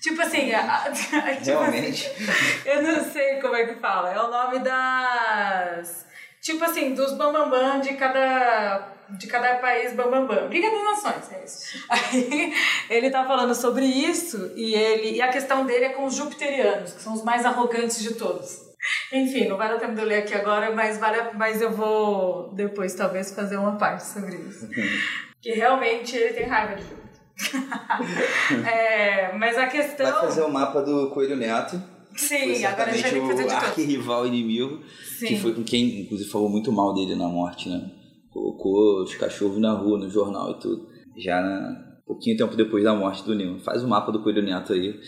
Tipo 0.00 0.22
assim, 0.22 0.52
a, 0.52 0.84
a, 0.84 0.90
tipo 0.92 1.44
Realmente. 1.44 2.06
Assim, 2.06 2.62
eu 2.70 2.82
não 2.82 3.04
sei 3.04 3.40
como 3.40 3.54
é 3.56 3.66
que 3.66 3.80
fala. 3.80 4.12
É 4.12 4.20
o 4.20 4.30
nome 4.30 4.60
das. 4.60 6.06
Tipo 6.40 6.64
assim, 6.64 6.94
dos 6.94 7.14
bambambam 7.14 7.80
de 7.80 7.94
cada 7.94 8.94
de 9.10 9.26
cada 9.26 9.56
país 9.56 9.94
bambambam. 9.94 10.48
Liga 10.48 10.70
das 10.70 11.04
Nações, 11.04 11.32
é 11.32 11.44
isso. 11.44 11.84
Aí 11.88 12.52
ele 12.90 13.10
tá 13.10 13.24
falando 13.24 13.54
sobre 13.54 13.86
isso 13.86 14.52
e 14.54 14.74
ele 14.74 15.16
e 15.16 15.22
a 15.22 15.28
questão 15.28 15.64
dele 15.64 15.86
é 15.86 15.88
com 15.90 16.04
os 16.04 16.14
jupiterianos, 16.14 16.92
que 16.92 17.02
são 17.02 17.14
os 17.14 17.24
mais 17.24 17.44
arrogantes 17.44 18.00
de 18.02 18.14
todos. 18.14 18.67
Enfim, 19.12 19.48
não 19.48 19.56
vai 19.56 19.68
dar 19.68 19.78
tempo 19.78 19.94
de 19.94 20.00
eu 20.00 20.06
ler 20.06 20.18
aqui 20.18 20.34
agora, 20.34 20.74
mas, 20.74 20.98
vale, 20.98 21.18
mas 21.34 21.60
eu 21.60 21.70
vou 21.70 22.52
depois 22.54 22.94
talvez 22.94 23.34
fazer 23.34 23.56
uma 23.56 23.76
parte 23.76 24.04
sobre 24.04 24.36
isso. 24.36 24.68
que 25.40 25.52
realmente 25.52 26.16
ele 26.16 26.34
tem 26.34 26.46
raiva 26.46 26.74
de 26.74 26.82
Júpiter. 26.82 27.08
é, 28.66 29.36
mas 29.36 29.56
a 29.56 29.66
questão. 29.66 30.10
Vai 30.10 30.20
fazer 30.20 30.42
o 30.42 30.52
mapa 30.52 30.82
do 30.82 31.10
Coelho 31.10 31.36
Neto. 31.36 31.80
Sim, 32.16 32.64
agora 32.64 32.90
a 32.90 32.94
gente 32.94 33.14
vai 33.14 33.28
fazer 33.28 33.44
de 33.44 33.48
tudo. 33.48 33.52
arquirrival 33.52 34.26
inimigo, 34.26 34.82
Sim. 35.18 35.26
que 35.26 35.36
foi 35.38 35.54
com 35.54 35.62
quem, 35.62 36.00
inclusive, 36.00 36.28
falou 36.28 36.48
muito 36.48 36.72
mal 36.72 36.92
dele 36.92 37.14
na 37.14 37.28
morte, 37.28 37.68
né? 37.68 37.90
Colocou 38.32 39.02
os 39.04 39.14
cachorros 39.14 39.58
na 39.58 39.72
rua, 39.72 39.98
no 39.98 40.10
jornal 40.10 40.50
e 40.50 40.58
tudo. 40.58 40.88
Já 41.16 41.40
na, 41.40 41.88
pouquinho 42.08 42.36
tempo 42.36 42.56
depois 42.56 42.82
da 42.82 42.94
morte 42.94 43.22
do 43.22 43.34
Nilo. 43.34 43.60
Faz 43.60 43.84
o 43.84 43.88
mapa 43.88 44.10
do 44.10 44.22
Coelho 44.22 44.42
Neto 44.42 44.72
aí. 44.72 44.98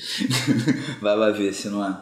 vai 1.01 1.17
lá 1.17 1.31
ver 1.31 1.53
se 1.53 1.69
não 1.69 1.85
é. 1.85 1.97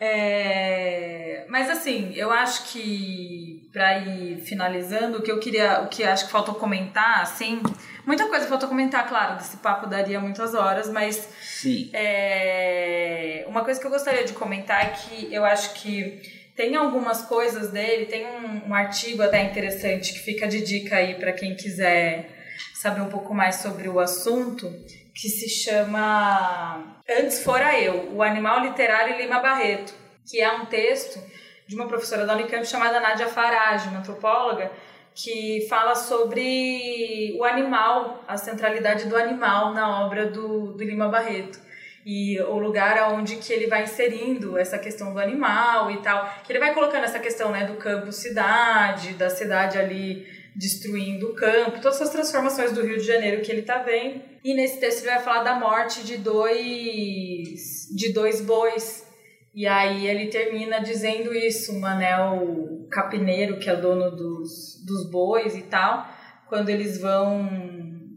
É, 0.00 1.44
mas 1.48 1.68
assim, 1.68 2.12
eu 2.14 2.30
acho 2.32 2.72
que 2.72 3.68
para 3.70 3.98
ir 3.98 4.38
finalizando, 4.38 5.18
o 5.18 5.22
que 5.22 5.30
eu 5.30 5.38
queria, 5.38 5.82
o 5.82 5.88
que 5.88 6.02
acho 6.02 6.24
que 6.24 6.32
faltou 6.32 6.54
comentar, 6.54 7.20
assim, 7.20 7.62
muita 8.06 8.26
coisa 8.26 8.48
faltou 8.48 8.68
comentar, 8.68 9.06
claro, 9.06 9.36
desse 9.36 9.58
papo 9.58 9.86
daria 9.86 10.18
muitas 10.18 10.54
horas, 10.54 10.88
mas 10.88 11.28
Sim. 11.42 11.90
É, 11.92 13.44
uma 13.46 13.62
coisa 13.62 13.78
que 13.78 13.86
eu 13.86 13.90
gostaria 13.90 14.24
de 14.24 14.32
comentar 14.32 14.86
é 14.86 14.88
que 14.88 15.32
eu 15.32 15.44
acho 15.44 15.74
que 15.74 16.22
tem 16.56 16.74
algumas 16.74 17.22
coisas 17.22 17.70
dele, 17.70 18.06
tem 18.06 18.26
um, 18.26 18.70
um 18.70 18.74
artigo 18.74 19.22
até 19.22 19.42
interessante 19.42 20.14
que 20.14 20.18
fica 20.20 20.48
de 20.48 20.62
dica 20.62 20.96
aí 20.96 21.14
para 21.14 21.32
quem 21.32 21.54
quiser 21.54 22.28
saber 22.74 23.02
um 23.02 23.08
pouco 23.08 23.34
mais 23.34 23.56
sobre 23.56 23.88
o 23.88 24.00
assunto, 24.00 24.72
que 25.14 25.28
se 25.28 25.48
chama 25.48 26.96
Antes 27.08 27.42
Fora 27.42 27.78
Eu, 27.78 28.12
o 28.14 28.22
Animal 28.22 28.60
Literário 28.60 29.16
Lima 29.16 29.40
Barreto, 29.40 29.92
que 30.28 30.40
é 30.40 30.50
um 30.52 30.66
texto 30.66 31.20
de 31.66 31.74
uma 31.74 31.86
professora 31.86 32.26
da 32.26 32.34
Unicamp 32.34 32.66
chamada 32.66 33.00
Nádia 33.00 33.28
Farage, 33.28 33.88
uma 33.88 34.00
antropóloga, 34.00 34.70
que 35.14 35.66
fala 35.68 35.94
sobre 35.94 37.36
o 37.38 37.44
animal, 37.44 38.24
a 38.26 38.36
centralidade 38.36 39.06
do 39.06 39.16
animal 39.16 39.72
na 39.72 40.04
obra 40.04 40.26
do, 40.26 40.72
do 40.72 40.84
Lima 40.84 41.08
Barreto. 41.08 41.58
E 42.04 42.40
o 42.42 42.58
lugar 42.58 43.12
onde 43.12 43.36
que 43.36 43.52
ele 43.52 43.66
vai 43.66 43.82
inserindo 43.82 44.56
essa 44.56 44.78
questão 44.78 45.12
do 45.12 45.18
animal 45.18 45.90
e 45.90 45.98
tal, 45.98 46.28
que 46.42 46.50
ele 46.50 46.58
vai 46.58 46.72
colocando 46.72 47.04
essa 47.04 47.18
questão 47.18 47.50
né, 47.50 47.66
do 47.66 47.74
campo 47.74 48.10
cidade, 48.10 49.12
da 49.14 49.28
cidade 49.28 49.78
ali 49.78 50.26
destruindo 50.56 51.30
o 51.30 51.34
campo, 51.34 51.80
todas 51.80 52.00
essas 52.00 52.10
transformações 52.10 52.72
do 52.72 52.82
Rio 52.82 52.98
de 52.98 53.06
Janeiro 53.06 53.42
que 53.42 53.50
ele 53.50 53.60
está 53.60 53.78
vendo. 53.78 54.20
E 54.42 54.54
nesse 54.54 54.80
texto 54.80 55.02
ele 55.02 55.14
vai 55.14 55.22
falar 55.22 55.42
da 55.42 55.54
morte 55.54 56.02
de 56.04 56.16
dois 56.16 57.88
de 57.94 58.12
dois 58.12 58.40
bois. 58.40 59.06
E 59.54 59.66
aí 59.66 60.06
ele 60.06 60.26
termina 60.28 60.80
dizendo 60.80 61.34
isso, 61.34 61.72
o 61.72 61.80
Manel 61.80 62.86
Capineiro, 62.90 63.58
que 63.58 63.68
é 63.68 63.76
dono 63.76 64.10
dos, 64.10 64.82
dos 64.86 65.10
bois 65.10 65.56
e 65.56 65.62
tal, 65.62 66.06
quando 66.48 66.68
eles 66.68 67.00
vão, 67.00 67.48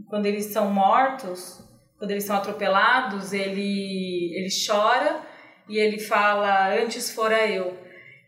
quando 0.08 0.28
eles 0.28 0.46
são 0.46 0.72
mortos, 0.72 1.60
quando 1.98 2.12
eles 2.12 2.24
são 2.24 2.36
atropelados, 2.36 3.34
ele 3.34 4.32
ele 4.36 4.50
chora 4.66 5.22
e 5.68 5.78
ele 5.78 6.00
fala 6.00 6.74
antes 6.76 7.10
fora 7.10 7.48
eu. 7.48 7.83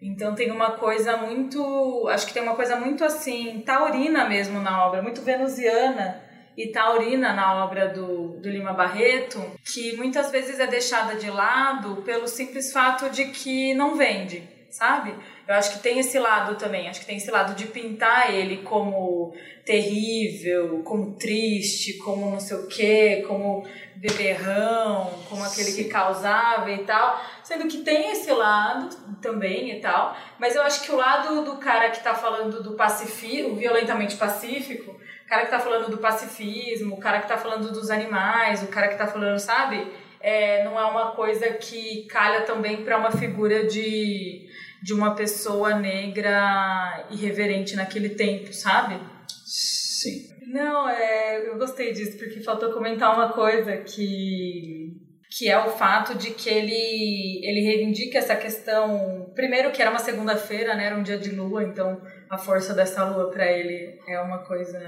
Então 0.06 0.36
tem 0.36 0.52
uma 0.52 0.72
coisa 0.72 1.18
muito, 1.18 2.08
acho 2.10 2.28
que 2.28 2.34
tem 2.34 2.44
uma 2.44 2.56
coisa 2.56 2.76
muito 2.76 3.04
assim, 3.04 3.64
taurina 3.66 4.30
mesmo 4.30 4.62
na 4.62 4.86
obra, 4.86 5.02
muito 5.02 5.24
venusiana 5.24 6.22
e 6.56 6.68
taurina 6.68 7.34
na 7.34 7.66
obra 7.66 7.90
do, 7.90 8.40
do 8.40 8.48
Lima 8.48 8.72
Barreto, 8.72 9.44
que 9.66 9.98
muitas 9.98 10.30
vezes 10.30 10.60
é 10.60 10.68
deixada 10.68 11.16
de 11.16 11.30
lado 11.32 12.04
pelo 12.04 12.28
simples 12.28 12.72
fato 12.72 13.10
de 13.10 13.26
que 13.26 13.74
não 13.74 13.96
vende, 13.96 14.48
sabe? 14.76 15.16
Eu 15.48 15.56
acho 15.56 15.72
que 15.72 15.80
tem 15.80 16.00
esse 16.00 16.20
lado 16.20 16.56
também, 16.56 16.90
acho 16.90 17.00
que 17.00 17.06
tem 17.06 17.16
esse 17.16 17.32
lado 17.32 17.56
de 17.56 17.66
pintar 17.68 18.34
ele 18.34 18.58
como 18.58 19.34
terrível, 19.64 20.82
como 20.84 21.14
triste, 21.14 21.94
como 21.94 22.30
não 22.30 22.42
sei 22.42 22.58
o 22.58 22.68
quê, 22.68 23.24
como 23.26 23.66
beberrão, 23.96 25.10
como 25.30 25.46
aquele 25.46 25.72
que 25.72 25.86
causava 25.86 26.70
e 26.72 26.80
tal. 26.80 27.24
Sendo 27.42 27.70
que 27.70 27.78
tem 27.78 28.12
esse 28.12 28.30
lado 28.32 28.90
também 29.22 29.72
e 29.72 29.80
tal, 29.80 30.16
mas 30.38 30.58
eu 30.58 30.62
acho 30.62 30.84
que 30.84 30.92
o 30.92 30.98
lado 30.98 31.44
do 31.46 31.56
cara 31.56 31.90
que 31.90 32.04
tá 32.04 32.14
falando 32.14 32.62
do 32.62 32.74
pacifismo, 32.74 33.56
violentamente 33.56 34.18
pacífico, 34.18 34.92
o 34.92 35.30
cara 35.30 35.46
que 35.46 35.52
tá 35.52 35.60
falando 35.60 35.90
do 35.90 36.00
pacifismo, 36.00 36.96
o 36.96 37.00
cara 37.00 37.22
que 37.22 37.30
tá 37.30 37.38
falando 37.38 37.72
dos 37.72 37.90
animais, 37.90 38.62
o 38.62 38.68
cara 38.68 38.90
que 38.90 38.98
tá 38.98 39.08
falando, 39.08 39.40
sabe? 39.40 39.88
É, 40.20 40.64
não 40.64 40.80
é 40.80 40.84
uma 40.86 41.12
coisa 41.12 41.50
que 41.52 42.08
calha 42.08 42.42
também 42.42 42.84
para 42.84 42.98
uma 42.98 43.12
figura 43.12 43.68
de, 43.68 44.50
de 44.86 44.94
uma 44.94 45.16
pessoa 45.16 45.74
negra 45.74 47.08
irreverente 47.10 47.76
naquele 47.76 48.10
tempo, 48.10 48.54
sabe? 48.54 49.00
Sim. 49.44 50.30
Não, 50.46 50.88
é, 50.88 51.50
eu 51.50 51.58
gostei 51.58 51.92
disso, 51.92 52.16
porque 52.20 52.40
faltou 52.42 52.72
comentar 52.72 53.12
uma 53.16 53.34
coisa 53.34 53.78
que, 53.78 54.92
que 55.36 55.50
é 55.50 55.58
o 55.58 55.72
fato 55.72 56.14
de 56.16 56.30
que 56.30 56.48
ele, 56.48 57.42
ele 57.44 57.62
reivindica 57.62 58.20
essa 58.20 58.36
questão. 58.36 59.32
Primeiro, 59.34 59.72
que 59.72 59.82
era 59.82 59.90
uma 59.90 59.98
segunda-feira, 59.98 60.76
né? 60.76 60.86
Era 60.86 60.98
um 60.98 61.02
dia 61.02 61.18
de 61.18 61.32
lua, 61.32 61.64
então 61.64 62.00
a 62.30 62.38
força 62.38 62.72
dessa 62.72 63.04
lua 63.06 63.32
para 63.32 63.52
ele 63.52 64.00
é 64.08 64.20
uma 64.20 64.44
coisa. 64.44 64.80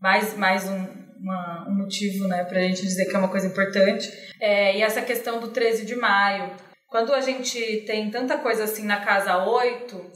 Mais, 0.00 0.34
mais 0.34 0.66
um, 0.66 0.86
uma, 1.20 1.68
um 1.68 1.76
motivo, 1.76 2.26
né, 2.26 2.42
pra 2.44 2.62
gente 2.62 2.80
dizer 2.80 3.04
que 3.04 3.14
é 3.14 3.18
uma 3.18 3.28
coisa 3.28 3.46
importante. 3.46 4.10
É, 4.40 4.78
e 4.78 4.80
essa 4.80 5.02
questão 5.02 5.38
do 5.38 5.48
13 5.48 5.84
de 5.84 5.94
maio. 5.94 6.69
Quando 6.90 7.14
a 7.14 7.20
gente 7.20 7.84
tem 7.86 8.10
tanta 8.10 8.36
coisa 8.36 8.64
assim 8.64 8.84
na 8.84 8.98
casa 8.98 9.44
8, 9.44 10.10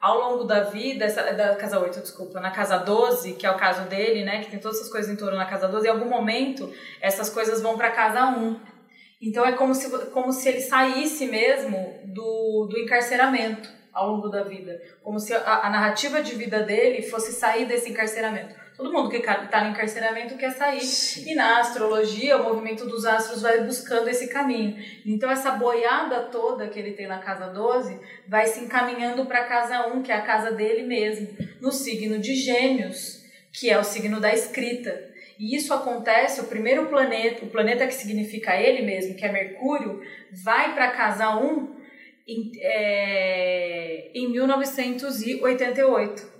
ao 0.00 0.16
longo 0.20 0.44
da 0.44 0.60
vida, 0.60 1.04
essa, 1.04 1.24
da 1.32 1.56
casa 1.56 1.80
8, 1.80 2.00
desculpa, 2.00 2.40
na 2.40 2.52
casa 2.52 2.78
12, 2.78 3.32
que 3.32 3.44
é 3.44 3.50
o 3.50 3.56
caso 3.56 3.88
dele, 3.88 4.24
né, 4.24 4.40
que 4.44 4.48
tem 4.48 4.60
todas 4.60 4.78
essas 4.78 4.92
coisas 4.92 5.10
em 5.10 5.16
torno 5.16 5.36
na 5.36 5.44
casa 5.44 5.66
12, 5.66 5.88
em 5.88 5.90
algum 5.90 6.08
momento 6.08 6.72
essas 7.00 7.28
coisas 7.28 7.60
vão 7.60 7.76
para 7.76 7.90
casa 7.90 8.26
1. 8.26 8.60
Então 9.20 9.44
é 9.44 9.52
como 9.52 9.74
se, 9.74 9.90
como 10.06 10.32
se 10.32 10.48
ele 10.48 10.60
saísse 10.60 11.26
mesmo 11.26 12.00
do, 12.04 12.68
do 12.70 12.78
encarceramento 12.78 13.68
ao 13.92 14.12
longo 14.12 14.28
da 14.28 14.44
vida. 14.44 14.80
Como 15.02 15.18
se 15.18 15.34
a, 15.34 15.66
a 15.66 15.68
narrativa 15.68 16.22
de 16.22 16.36
vida 16.36 16.62
dele 16.62 17.02
fosse 17.02 17.32
sair 17.32 17.66
desse 17.66 17.90
encarceramento. 17.90 18.54
Todo 18.80 18.94
mundo 18.94 19.10
que 19.10 19.18
está 19.18 19.62
no 19.62 19.72
encarceramento 19.72 20.38
quer 20.38 20.52
sair. 20.52 20.80
E 21.26 21.34
na 21.34 21.60
astrologia, 21.60 22.38
o 22.38 22.44
movimento 22.44 22.86
dos 22.86 23.04
astros 23.04 23.42
vai 23.42 23.62
buscando 23.62 24.08
esse 24.08 24.28
caminho. 24.28 24.82
Então, 25.04 25.30
essa 25.30 25.50
boiada 25.50 26.22
toda 26.22 26.66
que 26.66 26.78
ele 26.78 26.92
tem 26.92 27.06
na 27.06 27.18
casa 27.18 27.48
12 27.48 28.00
vai 28.26 28.46
se 28.46 28.64
encaminhando 28.64 29.26
para 29.26 29.40
a 29.40 29.44
casa 29.44 29.88
1, 29.88 30.02
que 30.02 30.10
é 30.10 30.14
a 30.14 30.22
casa 30.22 30.52
dele 30.52 30.84
mesmo, 30.84 31.28
no 31.60 31.70
signo 31.70 32.18
de 32.18 32.34
Gêmeos, 32.34 33.22
que 33.52 33.68
é 33.68 33.78
o 33.78 33.84
signo 33.84 34.18
da 34.18 34.32
escrita. 34.32 35.10
E 35.38 35.54
isso 35.54 35.74
acontece, 35.74 36.40
o 36.40 36.44
primeiro 36.44 36.86
planeta, 36.86 37.44
o 37.44 37.50
planeta 37.50 37.86
que 37.86 37.92
significa 37.92 38.56
ele 38.56 38.80
mesmo, 38.80 39.14
que 39.14 39.26
é 39.26 39.30
Mercúrio, 39.30 40.00
vai 40.32 40.72
para 40.72 40.86
a 40.86 40.92
casa 40.92 41.36
1 41.36 41.76
em, 42.26 42.50
é, 42.62 44.10
em 44.14 44.32
1988 44.32 46.39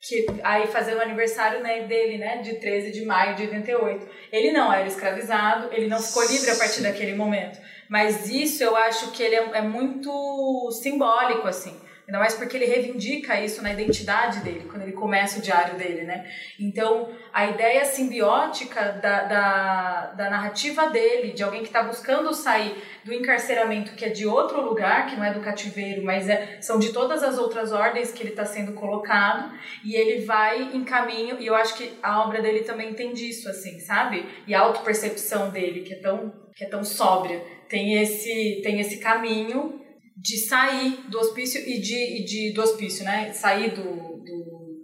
que 0.00 0.26
aí 0.44 0.66
fazendo 0.68 0.98
o 0.98 1.02
aniversário 1.02 1.62
né, 1.62 1.82
dele, 1.82 2.18
né, 2.18 2.38
de 2.38 2.54
13 2.54 2.92
de 2.92 3.04
maio 3.04 3.34
de 3.34 3.42
88. 3.42 4.08
Ele 4.32 4.52
não 4.52 4.72
era 4.72 4.86
escravizado, 4.86 5.72
ele 5.72 5.88
não 5.88 6.00
ficou 6.00 6.24
livre 6.26 6.50
a 6.50 6.56
partir 6.56 6.82
daquele 6.82 7.14
momento. 7.14 7.58
Mas 7.88 8.28
isso 8.28 8.62
eu 8.62 8.76
acho 8.76 9.10
que 9.12 9.22
ele 9.22 9.34
é, 9.34 9.58
é 9.58 9.62
muito 9.62 10.70
simbólico, 10.72 11.48
assim. 11.48 11.78
Ainda 12.08 12.20
mais 12.20 12.32
porque 12.32 12.56
ele 12.56 12.64
reivindica 12.64 13.38
isso 13.38 13.62
na 13.62 13.70
identidade 13.70 14.40
dele, 14.40 14.66
quando 14.70 14.80
ele 14.80 14.92
começa 14.92 15.38
o 15.38 15.42
diário 15.42 15.76
dele, 15.76 16.04
né? 16.04 16.26
Então, 16.58 17.10
a 17.30 17.46
ideia 17.46 17.84
simbiótica 17.84 18.92
da, 18.92 19.24
da, 19.24 20.06
da 20.16 20.30
narrativa 20.30 20.88
dele, 20.88 21.32
de 21.32 21.42
alguém 21.42 21.60
que 21.60 21.66
está 21.66 21.82
buscando 21.82 22.32
sair 22.32 22.82
do 23.04 23.12
encarceramento, 23.12 23.92
que 23.92 24.06
é 24.06 24.08
de 24.08 24.26
outro 24.26 24.62
lugar, 24.62 25.04
que 25.04 25.16
não 25.16 25.24
é 25.24 25.34
do 25.34 25.40
cativeiro, 25.40 26.02
mas 26.02 26.30
é, 26.30 26.56
são 26.62 26.78
de 26.78 26.94
todas 26.94 27.22
as 27.22 27.36
outras 27.36 27.72
ordens 27.72 28.10
que 28.10 28.22
ele 28.22 28.30
está 28.30 28.46
sendo 28.46 28.72
colocado, 28.72 29.52
e 29.84 29.94
ele 29.94 30.24
vai 30.24 30.62
em 30.62 30.84
caminho, 30.84 31.36
e 31.38 31.46
eu 31.46 31.54
acho 31.54 31.76
que 31.76 31.92
a 32.02 32.22
obra 32.24 32.40
dele 32.40 32.60
também 32.60 32.94
tem 32.94 33.12
disso, 33.12 33.50
assim, 33.50 33.80
sabe? 33.80 34.24
E 34.46 34.54
a 34.54 34.60
autopercepção 34.60 35.50
dele, 35.50 35.82
que 35.82 35.92
é 35.92 35.98
tão, 35.98 36.32
que 36.56 36.64
é 36.64 36.68
tão 36.68 36.82
sóbria, 36.82 37.44
tem 37.68 38.00
esse, 38.00 38.62
tem 38.62 38.80
esse 38.80 38.96
caminho 38.96 39.86
de 40.20 40.36
sair 40.36 41.08
do 41.08 41.18
hospício 41.18 41.60
e 41.60 41.80
de, 41.80 41.94
e 41.94 42.24
de 42.24 42.52
do 42.52 42.60
hospício, 42.60 43.04
né? 43.04 43.32
Sair 43.32 43.70
do, 43.70 43.82
do, 43.84 44.82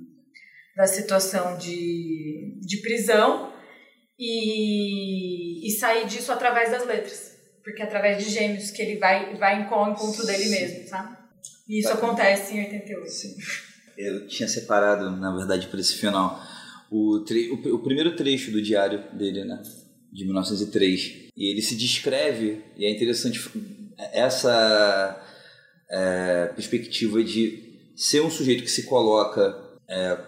da 0.77 0.87
situação 0.87 1.59
de, 1.59 2.57
de 2.61 2.77
prisão 2.79 3.53
e, 4.19 5.67
e 5.67 5.71
sair 5.73 6.07
disso 6.07 6.31
através 6.31 6.71
das 6.71 6.87
letras. 6.87 7.35
Porque 7.65 7.83
é 7.83 7.85
através 7.85 8.25
de 8.25 8.31
gêmeos 8.31 8.71
que 8.71 8.81
ele 8.81 8.99
vai, 8.99 9.35
vai 9.37 9.61
em 9.61 9.65
ao 9.65 9.91
encontro 9.91 10.25
dele 10.25 10.49
mesmo, 10.51 10.89
sabe? 10.89 11.17
E 11.69 11.81
isso 11.81 11.89
acontece 11.89 12.55
em 12.55 12.65
88. 12.65 13.11
Sim. 13.11 13.35
Eu 13.97 14.27
tinha 14.29 14.49
separado, 14.49 15.11
na 15.11 15.35
verdade, 15.35 15.67
para 15.69 15.81
esse 15.81 15.97
final, 15.97 16.41
o, 16.91 17.21
tre 17.21 17.51
o, 17.51 17.75
o 17.75 17.83
primeiro 17.83 18.15
trecho 18.15 18.53
do 18.53 18.63
diário 18.63 19.03
dele, 19.17 19.45
né? 19.45 19.63
De 20.13 20.25
1903. 20.25 21.31
E 21.37 21.51
ele 21.51 21.63
se 21.63 21.75
descreve, 21.75 22.63
e 22.77 22.85
é 22.85 22.91
interessante 22.91 23.41
essa 23.99 25.23
é, 25.91 26.47
perspectiva 26.55 27.23
de 27.23 27.63
ser 27.97 28.21
um 28.21 28.31
sujeito 28.31 28.63
que 28.63 28.71
se 28.71 28.85
coloca 28.85 29.57
é, 29.89 30.19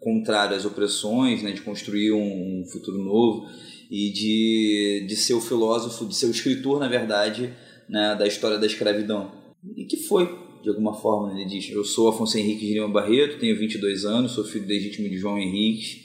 contrário 0.00 0.56
às 0.56 0.64
opressões, 0.64 1.42
né, 1.42 1.52
de 1.52 1.62
construir 1.62 2.12
um, 2.12 2.60
um, 2.60 2.66
futuro 2.66 2.98
novo 2.98 3.48
e 3.90 4.10
de, 4.10 5.06
de 5.08 5.16
ser 5.16 5.34
o 5.34 5.40
filósofo, 5.40 6.06
de 6.06 6.14
ser 6.14 6.26
o 6.26 6.30
escritor, 6.30 6.78
na 6.78 6.88
verdade, 6.88 7.52
né, 7.88 8.14
da 8.16 8.26
história 8.26 8.58
da 8.58 8.66
escravidão. 8.66 9.32
E 9.76 9.84
que 9.84 9.96
foi, 9.96 10.26
de 10.62 10.68
alguma 10.68 10.94
forma, 10.94 11.32
ele 11.32 11.44
diz: 11.44 11.70
Eu 11.70 11.84
sou 11.84 12.08
Afonso 12.08 12.38
Henrique 12.38 12.66
de 12.66 12.74
Lima 12.74 12.88
Barreto, 12.88 13.38
tenho 13.38 13.58
22 13.58 14.04
anos, 14.04 14.32
sou 14.32 14.44
filho 14.44 14.66
legítimo 14.66 15.08
de 15.08 15.18
João 15.18 15.38
Henrique 15.38 16.04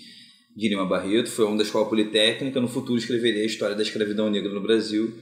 de 0.56 0.68
Lima 0.68 0.86
Barreto, 0.86 1.30
foi 1.30 1.46
um 1.46 1.56
da 1.56 1.64
Escola 1.64 1.88
Politécnica, 1.88 2.60
no 2.60 2.68
futuro 2.68 2.98
escreverei 2.98 3.44
a 3.44 3.46
história 3.46 3.76
da 3.76 3.84
escravidão 3.84 4.30
negra 4.30 4.52
no 4.52 4.62
Brasil 4.62 5.14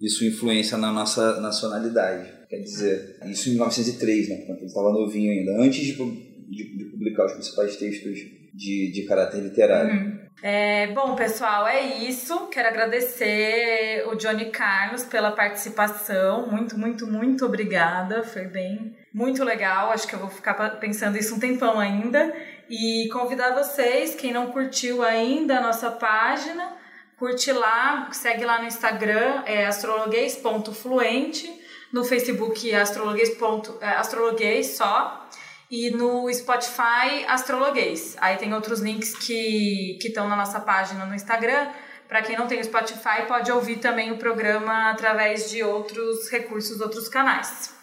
isso 0.00 0.24
influência 0.24 0.76
na 0.76 0.92
nossa 0.92 1.40
nacionalidade. 1.40 2.32
Quer 2.48 2.58
dizer, 2.58 3.16
isso 3.26 3.48
em 3.48 3.52
1903, 3.52 4.28
né, 4.28 4.36
quando 4.46 4.58
ele 4.58 4.66
estava 4.66 4.92
novinho 4.92 5.32
ainda, 5.32 5.60
antes 5.62 5.84
de, 5.84 5.94
de, 5.94 6.76
de, 6.76 6.84
publicar 6.84 7.26
os 7.26 7.32
principais 7.32 7.76
textos 7.76 8.18
de, 8.52 8.92
de 8.92 9.04
caráter 9.06 9.40
literário. 9.40 9.92
Uhum. 9.92 10.24
É, 10.42 10.88
bom, 10.88 11.14
pessoal, 11.14 11.66
é 11.66 11.80
isso. 12.04 12.48
Quero 12.48 12.68
agradecer 12.68 14.04
o 14.08 14.14
Johnny 14.16 14.50
Carlos 14.50 15.04
pela 15.04 15.32
participação. 15.32 16.50
Muito, 16.50 16.78
muito, 16.78 17.06
muito 17.06 17.46
obrigada. 17.46 18.22
Foi 18.22 18.46
bem, 18.46 18.94
muito 19.12 19.42
legal. 19.42 19.90
Acho 19.90 20.06
que 20.06 20.14
eu 20.14 20.18
vou 20.18 20.28
ficar 20.28 20.54
pensando 20.78 21.16
isso 21.16 21.34
um 21.34 21.38
tempão 21.38 21.78
ainda. 21.78 22.34
E 22.68 23.08
convidar 23.12 23.54
vocês, 23.54 24.14
quem 24.14 24.32
não 24.32 24.50
curtiu 24.50 25.02
ainda 25.02 25.58
a 25.58 25.62
nossa 25.62 25.90
página, 25.90 26.76
curte 27.18 27.52
lá, 27.52 28.08
segue 28.12 28.44
lá 28.44 28.60
no 28.60 28.66
Instagram, 28.66 29.42
é 29.46 29.66
astrologuês.fluente, 29.66 31.50
no 31.92 32.04
Facebook 32.04 32.74
astrologuês, 32.74 33.36
é, 33.80 33.86
astrologuês 33.90 34.66
só 34.76 35.28
e 35.70 35.90
no 35.90 36.32
Spotify 36.32 37.24
Astrologuês. 37.26 38.16
Aí 38.20 38.36
tem 38.36 38.52
outros 38.52 38.80
links 38.80 39.14
que 39.16 39.98
estão 40.00 40.28
na 40.28 40.36
nossa 40.36 40.60
página 40.60 41.06
no 41.06 41.14
Instagram. 41.14 41.68
Para 42.08 42.22
quem 42.22 42.36
não 42.36 42.46
tem 42.46 42.60
o 42.60 42.64
Spotify, 42.64 43.26
pode 43.26 43.50
ouvir 43.50 43.78
também 43.78 44.12
o 44.12 44.18
programa 44.18 44.90
através 44.90 45.50
de 45.50 45.62
outros 45.62 46.28
recursos, 46.30 46.80
outros 46.80 47.08
canais. 47.08 47.74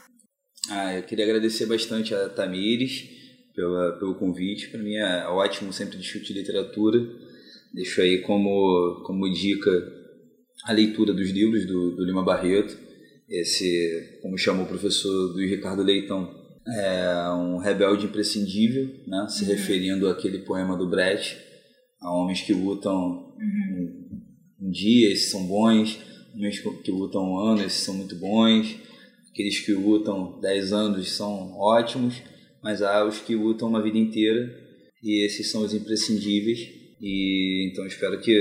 Ah, 0.69 0.93
eu 0.93 1.03
queria 1.03 1.25
agradecer 1.25 1.65
bastante 1.65 2.13
a 2.13 2.29
Tamires 2.29 3.09
pela, 3.55 3.97
pelo 3.97 4.15
convite. 4.15 4.69
Para 4.69 4.79
mim 4.79 4.95
é 4.95 5.27
ótimo 5.27 5.73
sempre 5.73 5.97
discutir 5.97 6.33
literatura. 6.33 6.99
Deixo 7.73 8.01
aí 8.01 8.21
como, 8.21 9.03
como 9.05 9.31
dica 9.31 9.71
a 10.65 10.71
leitura 10.71 11.13
dos 11.13 11.29
livros 11.29 11.65
do, 11.65 11.95
do 11.95 12.05
Lima 12.05 12.23
Barreto. 12.23 12.77
Esse, 13.29 14.19
como 14.21 14.37
chamou 14.37 14.65
o 14.65 14.67
professor 14.67 15.33
do 15.33 15.39
Ricardo 15.39 15.81
Leitão, 15.81 16.41
é 16.67 17.29
um 17.31 17.57
rebelde 17.57 18.05
imprescindível, 18.05 18.87
né? 19.07 19.27
se 19.29 19.43
uhum. 19.43 19.49
referindo 19.49 20.09
àquele 20.09 20.39
poema 20.39 20.77
do 20.77 20.89
Brecht, 20.89 21.37
a 22.01 22.11
homens 22.13 22.41
que 22.41 22.53
lutam 22.53 22.93
uhum. 22.93 24.11
um, 24.59 24.67
um, 24.67 24.69
dia, 24.69 25.11
esses 25.11 25.31
são 25.31 25.47
bons, 25.47 25.99
homens 26.35 26.59
que 26.59 26.91
lutam 26.91 27.23
um 27.23 27.39
ano, 27.39 27.63
esses 27.63 27.81
são 27.81 27.95
muito 27.95 28.15
bons, 28.15 28.75
aqueles 29.31 29.59
que 29.59 29.71
lutam 29.73 30.39
dez 30.39 30.73
anos 30.73 31.11
são 31.11 31.57
ótimos, 31.57 32.21
mas 32.61 32.81
há 32.81 33.05
os 33.05 33.19
que 33.19 33.35
lutam 33.35 33.69
uma 33.69 33.81
vida 33.81 33.97
inteira 33.97 34.53
e 35.01 35.25
esses 35.25 35.49
são 35.49 35.63
os 35.63 35.73
imprescindíveis. 35.73 36.80
E 37.01 37.69
então 37.71 37.85
espero 37.85 38.19
que 38.19 38.31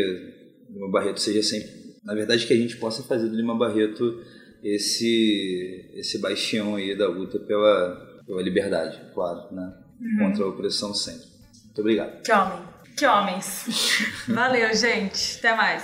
Lima 0.69 0.91
Barreto 0.91 1.21
seja 1.21 1.43
sempre, 1.43 1.71
na 2.05 2.15
verdade, 2.15 2.47
que 2.47 2.53
a 2.53 2.57
gente 2.57 2.77
possa 2.77 3.03
fazer 3.03 3.29
do 3.29 3.37
Lima 3.37 3.57
Barreto 3.57 4.23
esse 4.63 5.91
esse 5.95 6.19
bastião 6.19 6.77
aí 6.77 6.97
da 6.97 7.09
luta 7.09 7.39
pela 7.41 8.23
pela 8.27 8.43
liberdade, 8.43 9.01
claro, 9.15 9.53
né? 9.55 9.73
Uhum. 10.01 10.27
Contra 10.27 10.45
a 10.45 10.49
opressão 10.49 10.95
sempre. 10.95 11.27
Muito 11.65 11.81
obrigado. 11.81 12.23
Que 12.23 12.33
homem. 12.33 12.63
Que 12.97 13.07
homens. 13.07 13.65
Valeu, 14.29 14.75
gente. 14.75 15.39
Até 15.39 15.57
mais. 15.57 15.83